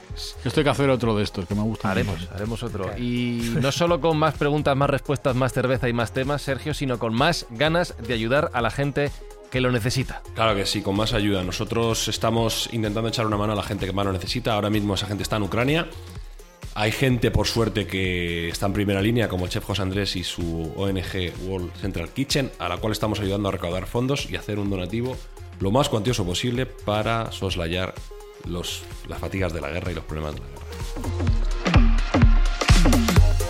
Esto 0.45 0.61
hay 0.61 0.65
que 0.65 0.71
hacer 0.71 0.91
otro 0.91 1.17
de 1.17 1.23
estos 1.23 1.47
que 1.47 1.55
me 1.55 1.63
gusta. 1.63 1.91
Haremos, 1.91 2.29
haremos 2.35 2.63
otro. 2.63 2.91
Y 2.99 3.55
no 3.61 3.71
solo 3.71 4.01
con 4.01 4.17
más 4.19 4.35
preguntas, 4.35 4.77
más 4.77 4.91
respuestas, 4.91 5.37
más 5.37 5.53
cerveza 5.53 5.89
y 5.89 5.93
más 5.93 6.13
temas, 6.13 6.43
Sergio, 6.43 6.75
sino 6.75 6.99
con 6.99 7.15
más 7.15 7.47
ganas 7.51 7.95
de 8.05 8.15
ayudar 8.15 8.51
a 8.53 8.61
la 8.63 8.71
gente 8.71 9.13
que 9.51 9.61
lo 9.61 9.71
necesita. 9.71 10.23
Claro 10.35 10.55
que 10.57 10.65
sí, 10.67 10.81
con 10.83 10.97
más 10.97 11.13
ayuda. 11.13 11.45
Nosotros 11.45 12.09
estamos 12.09 12.69
intentando 12.73 13.09
echar 13.09 13.27
una 13.27 13.37
mano 13.37 13.53
a 13.53 13.57
la 13.57 13.63
gente 13.63 13.87
que 13.87 13.93
más 13.93 14.07
lo 14.07 14.13
necesita. 14.13 14.55
Ahora 14.55 14.71
mismo 14.71 14.95
esa 14.95 15.07
gente 15.07 15.23
está 15.23 15.37
en 15.37 15.43
Ucrania. 15.43 15.89
Hay 16.75 16.91
gente, 16.91 17.31
por 17.31 17.47
suerte, 17.47 17.87
que 17.87 18.49
está 18.49 18.65
en 18.65 18.73
primera 18.73 19.03
línea, 19.03 19.29
como 19.29 19.45
el 19.45 19.51
chef 19.51 19.65
José 19.65 19.83
Andrés 19.83 20.17
y 20.17 20.25
su 20.25 20.73
ONG 20.75 21.33
World 21.47 21.71
Central 21.75 22.09
Kitchen, 22.09 22.51
a 22.59 22.69
la 22.69 22.79
cual 22.79 22.93
estamos 22.93 23.21
ayudando 23.21 23.51
a 23.51 23.53
recaudar 23.53 23.87
fondos 23.87 24.31
y 24.31 24.37
hacer 24.37 24.59
un 24.59 24.71
donativo 24.71 25.17
lo 25.61 25.71
más 25.71 25.91
cuantioso 25.91 26.25
posible 26.25 26.65
para 26.65 27.31
soslayar 27.31 27.95
las 28.49 28.83
fatigas 29.21 29.53
de 29.53 29.61
la 29.61 29.69
guerra 29.69 29.93
y 29.93 29.95
los 29.95 30.05
problemas 30.05 30.35
de 30.35 30.41
la 30.41 30.47
guerra. 30.47 30.63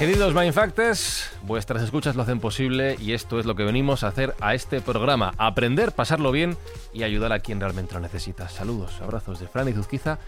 Queridos 0.01 0.35
Mindfactors, 0.35 1.31
vuestras 1.43 1.81
escuchas 1.81 2.17
lo 2.17 2.23
hacen 2.23 2.41
posible 2.41 2.97
y 3.01 3.13
esto 3.13 3.39
es 3.39 3.47
lo 3.47 3.55
que 3.55 3.63
venimos 3.63 4.03
a 4.03 4.09
hacer 4.09 4.35
a 4.41 4.53
este 4.53 4.81
programa. 4.81 5.33
Aprender, 5.39 5.93
pasarlo 5.93 6.33
bien 6.33 6.57
y 6.93 7.05
ayudar 7.05 7.33
a 7.33 7.39
quien 7.39 7.61
realmente 7.61 7.95
lo 7.95 8.01
necesita. 8.01 8.49
Saludos, 8.49 9.01
abrazos 9.01 9.39
de 9.39 9.47
Fran 9.47 9.69
y 9.69 9.73
Zuzquiza. 9.73 10.19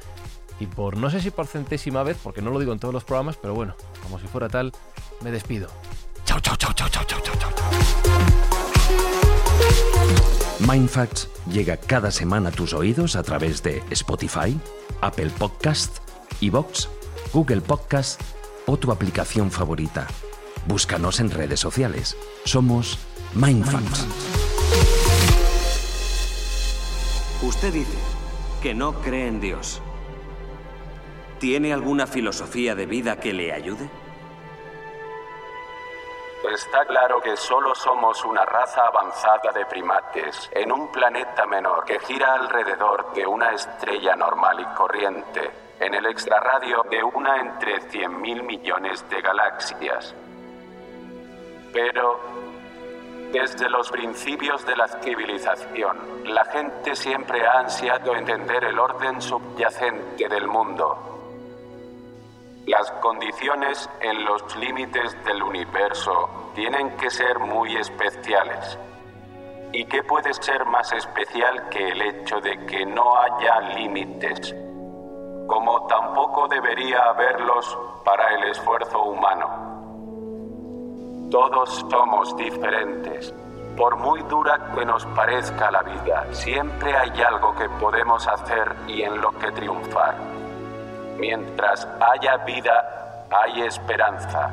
Y 0.61 0.67
por 0.67 0.97
no 0.97 1.11
sé 1.11 1.21
si 1.21 1.31
por 1.31 1.47
centésima 1.47 2.03
vez, 2.03 2.17
porque 2.23 2.43
no 2.43 2.51
lo 2.51 2.59
digo 2.59 2.73
en 2.73 2.79
todos 2.79 2.95
los 2.95 3.05
programas, 3.05 3.37
pero 3.37 3.55
bueno, 3.55 3.75
como 4.03 4.19
si 4.19 4.27
fuera 4.27 4.49
tal, 4.49 4.73
me 5.23 5.31
despido. 5.31 5.69
Chao, 6.25 6.41
chao, 6.41 6.57
chao, 6.57 6.73
chao, 6.73 6.89
chao, 6.89 7.05
chao, 7.07 7.21
chao, 7.23 7.35
chao. 7.39 7.55
Mindfacts 10.61 11.29
llega 11.51 11.77
cada 11.77 12.11
semana 12.11 12.49
a 12.49 12.53
tus 12.53 12.73
oídos 12.73 13.17
a 13.17 13.23
través 13.23 13.63
de 13.63 13.83
Spotify, 13.91 14.59
Apple 15.01 15.31
Podcast, 15.39 15.99
Evox, 16.41 16.89
Google 17.33 17.61
Podcast 17.61 18.21
o 18.67 18.77
tu 18.77 18.93
aplicación 18.93 19.51
favorita. 19.51 20.07
Búscanos 20.67 21.21
en 21.21 21.31
redes 21.31 21.61
sociales. 21.61 22.17
Somos 22.45 22.99
Mindfacts. 23.35 24.07
Usted 27.43 27.75
dice 27.75 27.99
que 28.63 28.73
no 28.75 28.95
cree 29.03 29.29
en 29.29 29.41
Dios. 29.41 29.83
¿Tiene 31.45 31.75
alguna 31.75 32.07
filosofía 32.07 32.75
de 32.75 32.87
vida 32.87 33.21
que 33.21 33.35
le 33.35 33.53
ayude? 33.53 33.87
Está 36.51 36.87
claro 36.87 37.21
que 37.21 37.37
solo 37.37 37.75
somos 37.75 38.25
una 38.25 38.47
raza 38.47 38.87
avanzada 38.87 39.53
de 39.55 39.67
primates 39.67 40.49
en 40.55 40.73
un 40.73 40.91
planeta 40.91 41.45
menor 41.45 41.85
que 41.85 42.01
gira 42.01 42.33
alrededor 42.33 43.13
de 43.13 43.27
una 43.27 43.51
estrella 43.51 44.17
normal 44.17 44.59
y 44.59 44.75
corriente, 44.75 45.51
en 45.81 45.93
el 45.93 46.07
extrarradio 46.07 46.83
de 46.91 47.05
una 47.05 47.39
entre 47.39 47.79
100.000 47.91 48.43
millones 48.43 49.07
de 49.11 49.21
galaxias. 49.21 50.15
Pero, 51.75 52.21
desde 53.33 53.69
los 53.69 53.91
principios 53.91 54.65
de 54.65 54.77
la 54.77 54.89
civilización, 54.89 56.25
la 56.25 56.47
gente 56.47 56.97
siempre 56.97 57.47
ha 57.47 57.59
ansiado 57.59 58.17
entender 58.17 58.65
el 58.65 58.79
orden 58.79 59.21
subyacente 59.21 60.27
del 60.27 60.47
mundo. 60.47 61.14
Las 62.67 62.91
condiciones 62.93 63.91
en 64.01 64.25
los 64.25 64.57
límites 64.57 65.23
del 65.27 65.43
universo 65.43 66.51
tienen 66.55 66.97
que 66.97 67.11
ser 67.11 67.39
muy 67.39 67.77
especiales. 67.77 68.79
¿Y 69.71 69.85
qué 69.85 70.03
puede 70.03 70.33
ser 70.33 70.65
más 70.65 70.91
especial 70.95 71.69
que 71.69 71.89
el 71.89 72.01
hecho 72.01 72.41
de 72.41 72.65
que 72.65 72.87
no 72.87 73.19
haya 73.19 73.61
límites? 73.77 74.55
Como 75.47 75.87
tampoco 75.89 76.49
debería 76.49 77.03
haberlos 77.03 77.79
para 78.03 78.35
el 78.35 78.45
esfuerzo 78.45 79.03
humano. 79.03 79.47
Todos 81.31 81.85
somos 81.91 82.35
diferentes. 82.35 83.35
Por 83.77 83.97
muy 83.97 84.23
dura 84.23 84.73
que 84.75 84.87
nos 84.87 85.05
parezca 85.07 85.71
la 85.71 85.83
vida, 85.83 86.33
siempre 86.33 86.97
hay 86.97 87.23
algo 87.23 87.55
que 87.57 87.69
podemos 87.69 88.27
hacer 88.27 88.75
y 88.87 89.03
en 89.03 89.21
lo 89.21 89.33
que 89.33 89.53
triunfar. 89.53 90.34
Mientras 91.19 91.87
haya 92.01 92.37
vida, 92.39 93.27
hay 93.31 93.63
esperanza. 93.63 94.51